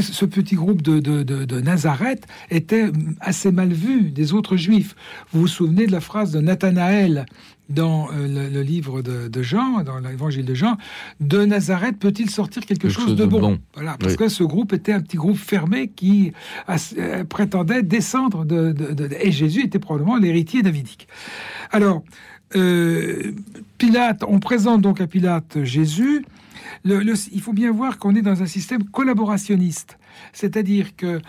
ce 0.00 0.24
petit 0.24 0.54
groupe 0.54 0.82
de, 0.82 1.00
de, 1.00 1.60
Nazareth 1.60 2.26
était 2.50 2.90
assez 3.20 3.52
mal 3.52 3.72
vu 3.72 4.10
des 4.10 4.32
autres 4.32 4.56
juifs. 4.56 4.94
Vous 5.32 5.42
vous 5.42 5.46
souvenez 5.46 5.86
de 5.86 5.92
la 5.92 6.00
phrase 6.00 6.32
de 6.32 6.40
Nathanaël 6.40 7.26
dans 7.68 8.08
euh, 8.12 8.50
le, 8.50 8.62
livre 8.62 9.02
de, 9.02 9.42
Jean, 9.42 9.82
dans 9.82 9.98
l'évangile 9.98 10.44
de 10.44 10.54
Jean, 10.54 10.76
de 11.20 11.44
Nazareth 11.44 11.98
peut-il 11.98 12.30
sortir 12.30 12.66
quelque, 12.66 12.88
chose, 12.88 13.16
de 13.16 13.24
bon, 13.24 13.58
Voilà, 13.74 13.96
parce 13.98 14.16
que 14.16 14.28
ce 14.28 14.44
groupe 14.44 14.72
était 14.72 14.92
un 14.92 15.00
petit 15.00 15.16
groupe 15.16 15.36
fermé 15.36 15.88
qui 15.88 16.32
euh, 16.68 17.24
prétendait 17.24 17.82
descendre 17.82 18.44
de, 18.44 18.74
et 19.20 19.32
Jésus 19.32 19.64
était 19.64 19.78
probablement 19.78 20.16
l'héritier 20.16 20.62
davidique. 20.62 21.08
Alors, 21.70 22.02
euh, 22.56 23.32
Pilate, 23.78 24.24
on 24.28 24.38
présente 24.38 24.82
donc 24.82 25.00
à 25.00 25.06
Pilate 25.06 25.64
Jésus. 25.64 26.24
il 26.84 27.40
faut 27.40 27.52
bien 27.52 27.72
voir 27.72 27.98
qu'on 27.98 28.14
est 28.14 28.22
dans 28.22 28.42
un 28.42 28.46
système 28.46 28.84
collaborationniste. 28.84 29.98
C'est-à-dire 30.32 30.96
que 30.96 31.20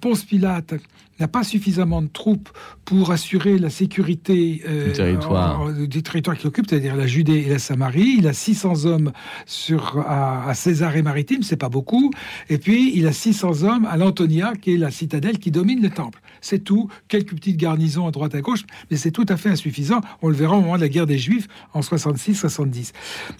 Ponce 0.00 0.24
Pilate 0.24 0.74
n'a 1.22 1.28
pas 1.28 1.44
suffisamment 1.44 2.02
de 2.02 2.08
troupes 2.08 2.48
pour 2.84 3.12
assurer 3.12 3.58
la 3.58 3.70
sécurité 3.70 4.62
euh, 4.66 4.88
du 4.88 4.92
territoire, 4.92 5.72
du 5.72 6.02
territoire 6.02 6.36
qu'il 6.36 6.48
occupe, 6.48 6.66
c'est-à-dire 6.68 6.96
la 6.96 7.06
Judée 7.06 7.44
et 7.46 7.48
la 7.48 7.58
Samarie. 7.58 8.16
Il 8.18 8.26
a 8.26 8.32
600 8.32 8.86
hommes 8.86 9.12
sur, 9.46 9.98
à, 10.00 10.48
à 10.48 10.54
Césarée-Maritime, 10.54 11.42
c'est 11.42 11.56
pas 11.56 11.68
beaucoup. 11.68 12.10
Et 12.48 12.58
puis, 12.58 12.92
il 12.96 13.06
a 13.06 13.12
600 13.12 13.62
hommes 13.62 13.86
à 13.86 13.96
l'Antonia, 13.96 14.52
qui 14.60 14.74
est 14.74 14.78
la 14.78 14.90
citadelle 14.90 15.38
qui 15.38 15.50
domine 15.50 15.80
le 15.80 15.90
temple. 15.90 16.20
C'est 16.40 16.64
tout. 16.64 16.88
Quelques 17.08 17.34
petites 17.34 17.56
garnisons 17.56 18.06
à 18.06 18.10
droite 18.10 18.34
à 18.34 18.40
gauche, 18.40 18.64
mais 18.90 18.96
c'est 18.96 19.12
tout 19.12 19.26
à 19.28 19.36
fait 19.36 19.50
insuffisant. 19.50 20.00
On 20.22 20.28
le 20.28 20.34
verra 20.34 20.56
au 20.56 20.60
moment 20.60 20.76
de 20.76 20.80
la 20.80 20.88
guerre 20.88 21.06
des 21.06 21.18
Juifs 21.18 21.46
en 21.72 21.80
66-70. 21.80 22.92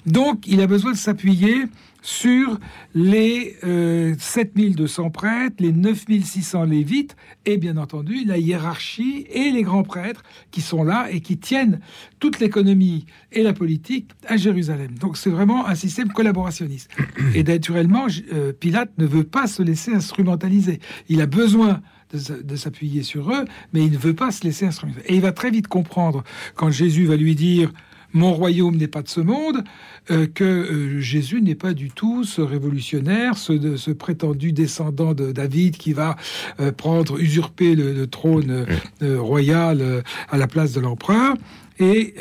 Donc, 0.07 0.47
il 0.47 0.61
a 0.61 0.67
besoin 0.67 0.93
de 0.93 0.97
s'appuyer 0.97 1.65
sur 2.03 2.59
les 2.95 3.57
euh, 3.65 4.15
7200 4.19 5.11
prêtres, 5.11 5.57
les 5.61 5.73
9600 5.73 6.65
lévites, 6.65 7.17
et 7.47 7.57
bien 7.57 7.77
entendu 7.77 8.25
la 8.25 8.39
hiérarchie 8.39 9.27
et 9.31 9.51
les 9.51 9.63
grands 9.63 9.85
prêtres 9.85 10.23
qui 10.51 10.61
sont 10.61 10.83
là 10.83 11.09
et 11.11 11.21
qui 11.21 11.39
tiennent 11.39 11.81
toute 12.19 12.41
l'économie 12.41 13.07
et 13.31 13.43
la 13.43 13.53
politique 13.53 14.11
à 14.27 14.37
Jérusalem. 14.37 14.99
Donc 14.99 15.17
c'est 15.17 15.31
vraiment 15.31 15.67
un 15.67 15.77
système 15.77 16.13
collaborationniste. 16.13 16.91
Et 17.35 17.45
naturellement, 17.45 18.07
euh, 18.33 18.53
Pilate 18.53 18.91
ne 18.99 19.07
veut 19.07 19.25
pas 19.25 19.47
se 19.47 19.63
laisser 19.63 19.93
instrumentaliser. 19.93 20.81
Il 21.09 21.21
a 21.21 21.27
besoin 21.27 21.81
de, 22.13 22.57
s'appuyer 22.57 23.03
sur 23.03 23.33
eux, 23.33 23.45
mais 23.73 23.85
il 23.87 23.93
ne 23.93 23.99
veut 23.99 24.15
pas 24.15 24.31
se 24.31 24.45
laisser 24.45 24.67
instrumentaliser. 24.67 25.11
Et 25.11 25.17
il 25.17 25.23
va 25.23 25.33
très 25.33 25.51
vite 25.51 25.69
comprendre 25.69 26.25
quand 26.55 26.71
Jésus 26.71 27.07
va 27.07 27.17
lui 27.17 27.35
dire 27.35 27.73
mon 28.13 28.33
royaume 28.33 28.77
n'est 28.77 28.89
pas 28.89 29.03
de 29.03 29.09
ce 29.09 29.21
monde, 29.21 29.65
euh, 30.11 30.27
que 30.27 30.45
euh, 30.45 31.01
Jésus 31.01 31.41
n'est 31.41 31.55
pas 31.55 31.73
du 31.73 31.91
tout 31.91 32.25
ce 32.25 32.41
révolutionnaire, 32.41 33.37
ce, 33.37 33.77
ce 33.77 33.91
prétendu 33.91 34.53
descendant 34.53 35.15
de 35.15 35.33
David 35.33 35.77
qui 35.77 35.93
va 35.93 36.17
euh, 36.61 36.73
prendre, 36.73 37.21
usurper 37.21 37.75
le, 37.75 38.07
trône 38.07 38.67
royal 39.01 40.03
à 40.29 40.37
la 40.37 40.47
place 40.47 40.73
de 40.73 40.81
l'empereur. 40.81 41.35
Et, 41.79 42.15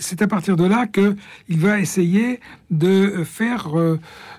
c'est 0.00 0.22
à 0.22 0.26
partir 0.26 0.56
de 0.56 0.64
là 0.64 0.86
qu'il 0.86 1.58
va 1.58 1.80
essayer 1.80 2.40
de 2.70 3.24
faire, 3.24 3.74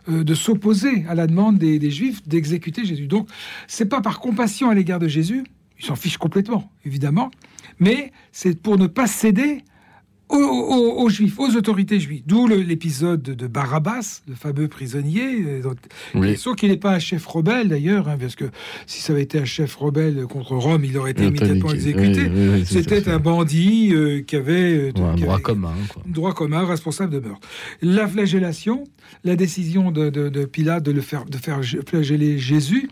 de 0.07 0.33
s'opposer 0.33 1.05
à 1.07 1.15
la 1.15 1.27
demande 1.27 1.57
des, 1.57 1.77
des 1.77 1.91
Juifs 1.91 2.27
d'exécuter 2.27 2.85
Jésus. 2.85 3.07
Donc, 3.07 3.27
c'est 3.67 3.87
pas 3.87 4.01
par 4.01 4.19
compassion 4.19 4.69
à 4.69 4.73
l'égard 4.73 4.99
de 4.99 5.07
Jésus, 5.07 5.43
il 5.79 5.85
s'en 5.85 5.95
fiche 5.95 6.17
complètement, 6.17 6.71
évidemment, 6.85 7.31
mais 7.79 8.11
c'est 8.31 8.59
pour 8.59 8.77
ne 8.77 8.87
pas 8.87 9.07
céder 9.07 9.63
aux, 10.29 11.09
juifs, 11.09 11.39
aux 11.39 11.55
autorités 11.55 11.99
juives. 11.99 12.23
D'où 12.25 12.47
l'épisode 12.47 13.21
de 13.21 13.47
Barabbas, 13.47 14.21
le 14.27 14.35
fameux 14.35 14.67
prisonnier. 14.67 15.61
Euh, 16.15 16.35
Sauf 16.35 16.55
qu'il 16.55 16.69
n'est 16.69 16.77
pas 16.77 16.93
un 16.93 16.99
chef 16.99 17.25
rebelle 17.25 17.69
d'ailleurs, 17.69 18.09
hein, 18.09 18.17
parce 18.19 18.35
que 18.35 18.45
si 18.85 19.01
ça 19.01 19.13
avait 19.13 19.23
été 19.23 19.39
un 19.39 19.45
chef 19.45 19.75
rebelle 19.75 20.25
contre 20.27 20.55
Rome, 20.55 20.83
il 20.83 20.97
aurait 20.97 21.11
été 21.11 21.25
immédiatement 21.25 21.71
exécuté. 21.71 22.29
C'était 22.65 23.09
un 23.09 23.19
bandit 23.19 23.93
euh, 23.93 24.21
qui 24.21 24.35
avait 24.35 24.91
euh, 24.91 25.01
un 25.01 25.15
droit 25.15 25.39
commun, 25.39 25.73
droit 26.05 26.33
commun, 26.33 26.65
responsable 26.65 27.13
de 27.13 27.19
meurtre. 27.19 27.47
La 27.81 28.07
flagellation, 28.07 28.83
la 29.23 29.35
décision 29.35 29.91
de, 29.91 30.09
de 30.09 30.45
Pilate 30.45 30.83
de 30.83 30.91
le 30.91 31.01
faire 31.01 31.25
de 31.25 31.37
faire 31.37 31.61
flageller 31.85 32.37
Jésus 32.37 32.89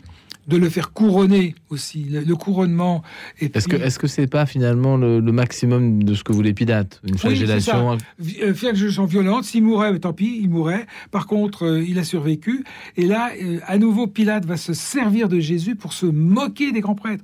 de 0.48 0.58
le 0.58 0.70
faire 0.70 0.92
couronner 0.92 1.56
aussi, 1.70 2.06
le, 2.10 2.36
couronnement. 2.36 3.02
Est-ce 3.40 3.68
que 3.68 3.76
est-ce 3.76 4.00
que 4.00 4.08
c'est 4.08 4.28
pas 4.28 4.46
finalement 4.46 4.98
le, 4.98 5.20
maximum 5.32 6.04
de 6.04 6.14
ce 6.14 6.24
que 6.24 6.32
voulait 6.32 6.54
Pilate, 6.54 7.02
une 7.04 7.18
flagellation 7.18 7.98
oui, 8.20 8.38
euh, 8.42 8.54
Flagellation 8.54 9.06
violente. 9.06 9.44
S'il 9.44 9.64
mourait, 9.64 9.98
tant 10.00 10.14
pis, 10.14 10.40
il 10.42 10.50
mourrait. 10.50 10.86
Par 11.12 11.28
contre, 11.28 11.66
euh, 11.66 11.84
il 11.84 12.00
a 12.00 12.04
survécu. 12.04 12.64
Et 12.96 13.06
là, 13.06 13.32
euh, 13.42 13.60
à 13.66 13.78
nouveau, 13.78 14.08
Pilate 14.08 14.46
va 14.46 14.58
se 14.58 14.74
servir 14.74 15.28
de 15.28 15.40
Jésus 15.40 15.76
pour 15.76 15.94
se 15.94 16.06
moquer 16.06 16.72
des 16.72 16.82
grands 16.82 16.96
prêtres. 16.96 17.24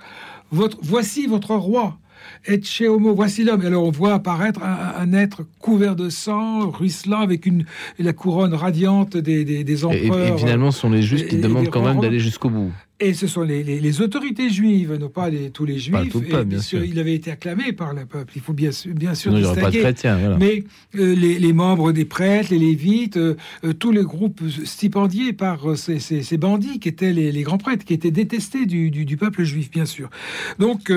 Votre, 0.51 0.77
voici 0.81 1.27
votre 1.27 1.55
roi 1.55 1.97
et 2.45 2.61
chez 2.61 2.87
Homo, 2.87 3.13
voici 3.13 3.43
l'homme. 3.43 3.61
Alors 3.61 3.83
on 3.83 3.91
voit 3.91 4.13
apparaître 4.13 4.61
un, 4.63 5.13
être 5.13 5.43
couvert 5.59 5.95
de 5.95 6.09
sang, 6.09 6.69
ruisselant, 6.69 7.21
avec 7.21 7.45
une, 7.45 7.65
la 7.99 8.13
couronne 8.13 8.53
radiante 8.53 9.17
des, 9.17 9.43
des, 9.43 9.85
empereurs. 9.85 10.35
Et, 10.35 10.37
finalement, 10.37 10.71
ce 10.71 10.81
sont 10.81 10.89
les 10.89 11.01
justes 11.01 11.27
qui 11.27 11.37
demandent 11.37 11.69
quand 11.69 11.83
même 11.83 11.99
d'aller 11.99 12.19
jusqu'au 12.19 12.49
bout. 12.49 12.71
Et 13.03 13.15
ce 13.15 13.25
sont 13.25 13.41
les, 13.41 13.63
les, 13.63 14.01
autorités 14.01 14.51
juives, 14.51 14.95
non 14.99 15.09
pas 15.09 15.31
les, 15.31 15.49
tous 15.49 15.65
les 15.65 15.79
juifs. 15.79 16.15
bien 16.45 16.61
sûr. 16.61 16.83
Il 16.83 16.99
avait 16.99 17.15
été 17.15 17.31
acclamé 17.31 17.73
par 17.73 17.95
le 17.95 18.05
peuple. 18.05 18.33
Il 18.35 18.41
faut 18.41 18.53
bien, 18.53 18.69
bien 18.85 19.15
sûr 19.15 19.35
Sinon, 19.35 19.53
distinguer. 19.53 19.61
Pas 19.61 19.71
de 19.71 19.77
chrétiens, 19.79 20.17
voilà. 20.17 20.37
Mais 20.37 20.63
euh, 20.95 21.15
les, 21.15 21.53
membres 21.53 21.93
des 21.93 22.05
prêtres, 22.05 22.51
les 22.51 22.59
lévites, 22.59 23.17
euh, 23.17 23.35
euh, 23.63 23.73
tous 23.73 23.91
les 23.91 24.03
groupes 24.03 24.41
stipendiés 24.65 25.33
par 25.33 25.75
ces, 25.75 25.97
ces, 25.97 26.21
ces, 26.21 26.37
bandits 26.37 26.79
qui 26.79 26.89
étaient 26.89 27.11
les, 27.11 27.31
les, 27.31 27.41
grands 27.41 27.57
prêtres, 27.57 27.85
qui 27.85 27.95
étaient 27.95 28.11
détestés 28.11 28.67
du, 28.67 28.91
du, 28.91 29.03
du 29.03 29.17
peuple 29.17 29.43
juif, 29.43 29.71
bien 29.71 29.85
sûr. 29.85 30.11
Donc 30.59 30.91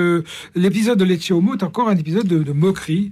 l'épisode 0.53 0.99
de 0.99 1.05
Lecce 1.05 1.31
Homo 1.31 1.55
est 1.55 1.63
encore 1.63 1.89
un 1.89 1.97
épisode 1.97 2.27
de, 2.27 2.43
de 2.43 2.51
moquerie. 2.51 3.11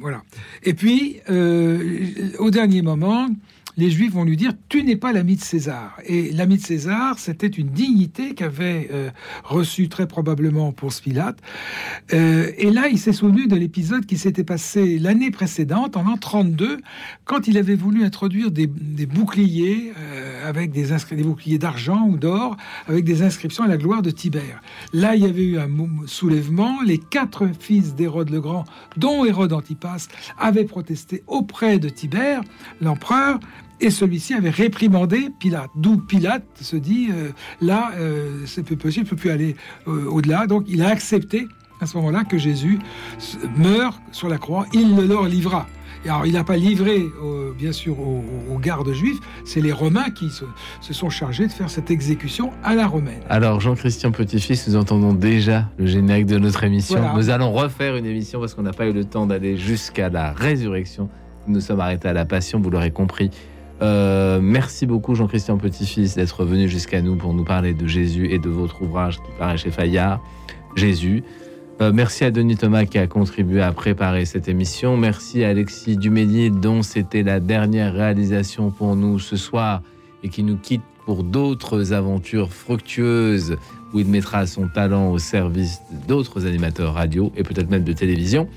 voilà. 0.00 0.24
Et 0.64 0.74
puis, 0.74 1.20
au 1.28 2.50
dernier 2.50 2.82
moment, 2.82 3.28
les 3.76 3.90
Juifs 3.90 4.12
vont 4.12 4.24
lui 4.24 4.36
dire 4.36 4.52
Tu 4.68 4.82
n'es 4.82 4.96
pas 4.96 5.12
l'ami 5.12 5.36
de 5.36 5.42
César. 5.42 5.96
Et 6.06 6.30
l'ami 6.32 6.56
de 6.56 6.62
César, 6.62 7.18
c'était 7.18 7.46
une 7.46 7.68
dignité 7.68 8.34
qu'avait 8.34 8.88
euh, 8.92 9.10
reçue 9.44 9.88
très 9.88 10.06
probablement 10.06 10.72
pour 10.72 10.92
Pilate. 11.02 11.38
Euh, 12.12 12.50
et 12.58 12.70
là, 12.70 12.88
il 12.88 12.98
s'est 12.98 13.12
souvenu 13.12 13.46
de 13.46 13.56
l'épisode 13.56 14.04
qui 14.04 14.18
s'était 14.18 14.44
passé 14.44 14.98
l'année 14.98 15.30
précédente, 15.30 15.96
en 15.96 16.02
l'an 16.02 16.16
32, 16.16 16.78
quand 17.24 17.48
il 17.48 17.56
avait 17.56 17.74
voulu 17.74 18.04
introduire 18.04 18.50
des, 18.50 18.66
boucliers 18.66 19.92
euh, 19.98 20.48
avec 20.48 20.70
des, 20.70 20.88
des 21.12 21.22
boucliers 21.22 21.58
d'argent 21.58 22.06
ou 22.06 22.16
d'or, 22.16 22.56
avec 22.88 23.04
des 23.04 23.22
inscriptions 23.22 23.64
à 23.64 23.68
la 23.68 23.76
gloire 23.76 24.02
de 24.02 24.10
Tibère. 24.10 24.60
Là, 24.92 25.16
il 25.16 25.22
y 25.22 25.26
avait 25.26 25.44
eu 25.44 25.58
un 25.58 25.68
soulèvement. 26.06 26.82
Les 26.82 26.98
quatre 26.98 27.48
fils 27.58 27.94
d'Hérode 27.94 28.30
le 28.30 28.40
Grand, 28.40 28.64
dont 28.96 29.24
Hérode 29.24 29.52
Antipas, 29.52 30.08
avaient 30.38 30.64
protesté 30.64 31.22
auprès 31.26 31.78
de 31.78 31.88
Tibère, 31.88 32.42
l'empereur, 32.80 33.38
et 33.82 33.90
celui-ci 33.90 34.32
avait 34.32 34.50
réprimandé 34.50 35.28
Pilate. 35.38 35.70
D'où 35.74 35.98
Pilate 35.98 36.44
se 36.60 36.76
dit, 36.76 37.08
euh, 37.10 37.30
là, 37.60 37.90
euh, 37.98 38.44
c'est 38.46 38.62
plus 38.62 38.76
possible, 38.76 39.06
il 39.06 39.10
ne 39.10 39.10
peut 39.10 39.20
plus 39.20 39.30
aller 39.30 39.56
euh, 39.88 40.06
au-delà. 40.06 40.46
Donc 40.46 40.64
il 40.68 40.82
a 40.82 40.88
accepté 40.88 41.48
à 41.80 41.86
ce 41.86 41.96
moment-là 41.96 42.22
que 42.22 42.38
Jésus 42.38 42.78
meurt 43.56 44.00
sur 44.12 44.28
la 44.28 44.38
croix, 44.38 44.66
il 44.72 44.94
le 44.94 45.04
leur 45.04 45.24
livra. 45.24 45.66
alors, 46.04 46.24
il 46.26 46.34
n'a 46.34 46.44
pas 46.44 46.56
livré, 46.56 47.02
bien 47.58 47.72
sûr, 47.72 47.98
aux, 47.98 48.58
gardes 48.58 48.92
juifs, 48.92 49.18
c'est 49.44 49.60
les 49.60 49.72
Romains 49.72 50.10
qui 50.10 50.30
se, 50.30 50.44
sont 50.92 51.10
chargés 51.10 51.48
de 51.48 51.52
faire 51.52 51.70
cette 51.70 51.90
exécution 51.90 52.52
à 52.62 52.76
la 52.76 52.86
romaine. 52.86 53.20
Alors, 53.28 53.58
Jean-Christian 53.58 54.12
Petit-Fils, 54.12 54.68
nous 54.68 54.76
entendons 54.76 55.12
déjà 55.12 55.70
le 55.76 55.86
générique 55.86 56.26
de 56.26 56.38
notre 56.38 56.62
émission. 56.62 57.00
Nous 57.16 57.30
allons 57.30 57.50
refaire 57.50 57.96
une 57.96 58.06
émission 58.06 58.38
parce 58.38 58.54
qu'on 58.54 58.62
n'a 58.62 58.72
pas 58.72 58.86
eu 58.86 58.92
le 58.92 59.04
temps 59.04 59.26
d'aller 59.26 59.56
jusqu'à 59.56 60.08
la 60.08 60.30
résurrection. 60.32 61.08
Nous 61.48 61.60
sommes 61.60 61.80
arrêtés 61.80 62.06
à 62.06 62.12
la 62.12 62.24
passion, 62.24 62.60
vous 62.60 62.70
l'aurez 62.70 62.92
compris. 62.92 63.32
Euh, 63.82 64.38
merci 64.40 64.86
beaucoup 64.86 65.16
Jean-Christian 65.16 65.58
Petit-Fils 65.58 66.14
d'être 66.14 66.44
venu 66.44 66.68
jusqu'à 66.68 67.02
nous 67.02 67.16
pour 67.16 67.34
nous 67.34 67.42
parler 67.42 67.74
de 67.74 67.86
Jésus 67.88 68.30
et 68.30 68.38
de 68.38 68.48
votre 68.48 68.80
ouvrage 68.82 69.16
qui 69.16 69.32
paraît 69.38 69.56
chez 69.56 69.72
Fayard, 69.72 70.20
Jésus. 70.76 71.24
Euh, 71.80 71.90
merci 71.92 72.24
à 72.24 72.30
Denis 72.30 72.56
Thomas 72.56 72.84
qui 72.84 72.98
a 72.98 73.08
contribué 73.08 73.60
à 73.60 73.72
préparer 73.72 74.24
cette 74.24 74.46
émission. 74.46 74.96
Merci 74.96 75.42
à 75.42 75.48
Alexis 75.48 75.96
Duménil 75.96 76.60
dont 76.60 76.82
c'était 76.82 77.24
la 77.24 77.40
dernière 77.40 77.92
réalisation 77.92 78.70
pour 78.70 78.94
nous 78.94 79.18
ce 79.18 79.36
soir 79.36 79.82
et 80.22 80.28
qui 80.28 80.44
nous 80.44 80.58
quitte 80.58 80.82
pour 81.04 81.24
d'autres 81.24 81.92
aventures 81.92 82.52
fructueuses 82.52 83.56
où 83.92 83.98
il 83.98 84.06
mettra 84.06 84.46
son 84.46 84.68
talent 84.68 85.10
au 85.10 85.18
service 85.18 85.80
d'autres 86.06 86.46
animateurs 86.46 86.94
radio 86.94 87.32
et 87.36 87.42
peut-être 87.42 87.68
même 87.68 87.82
de 87.82 87.92
télévision. 87.92 88.48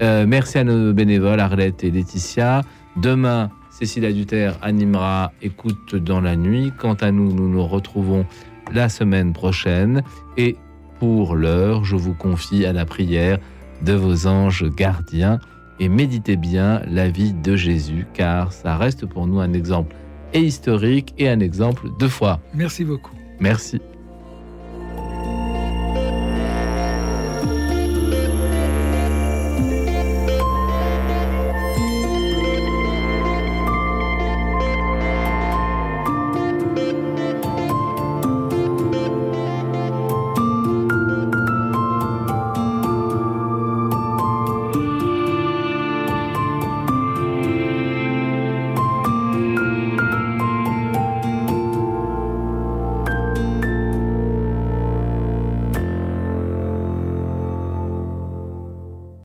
Euh, 0.00 0.24
merci 0.26 0.56
à 0.56 0.64
nos 0.64 0.94
bénévoles 0.94 1.40
Arlette 1.40 1.84
et 1.84 1.90
Laetitia. 1.90 2.62
Demain, 2.96 3.50
Cécile 3.82 4.04
Aduterre 4.04 4.56
animera 4.62 5.32
Écoute 5.42 5.96
dans 5.96 6.20
la 6.20 6.36
nuit. 6.36 6.72
Quant 6.78 6.94
à 6.94 7.10
nous, 7.10 7.32
nous 7.32 7.48
nous 7.48 7.66
retrouvons 7.66 8.24
la 8.72 8.88
semaine 8.88 9.32
prochaine. 9.32 10.04
Et 10.36 10.54
pour 11.00 11.34
l'heure, 11.34 11.84
je 11.84 11.96
vous 11.96 12.14
confie 12.14 12.64
à 12.64 12.72
la 12.72 12.84
prière 12.84 13.40
de 13.84 13.92
vos 13.94 14.28
anges 14.28 14.64
gardiens 14.76 15.40
et 15.80 15.88
méditez 15.88 16.36
bien 16.36 16.80
la 16.86 17.08
vie 17.08 17.32
de 17.32 17.56
Jésus, 17.56 18.06
car 18.14 18.52
ça 18.52 18.76
reste 18.76 19.04
pour 19.04 19.26
nous 19.26 19.40
un 19.40 19.52
exemple 19.52 19.96
et 20.32 20.42
historique 20.42 21.12
et 21.18 21.28
un 21.28 21.40
exemple 21.40 21.88
de 21.98 22.06
foi. 22.06 22.38
Merci 22.54 22.84
beaucoup. 22.84 23.16
Merci. 23.40 23.80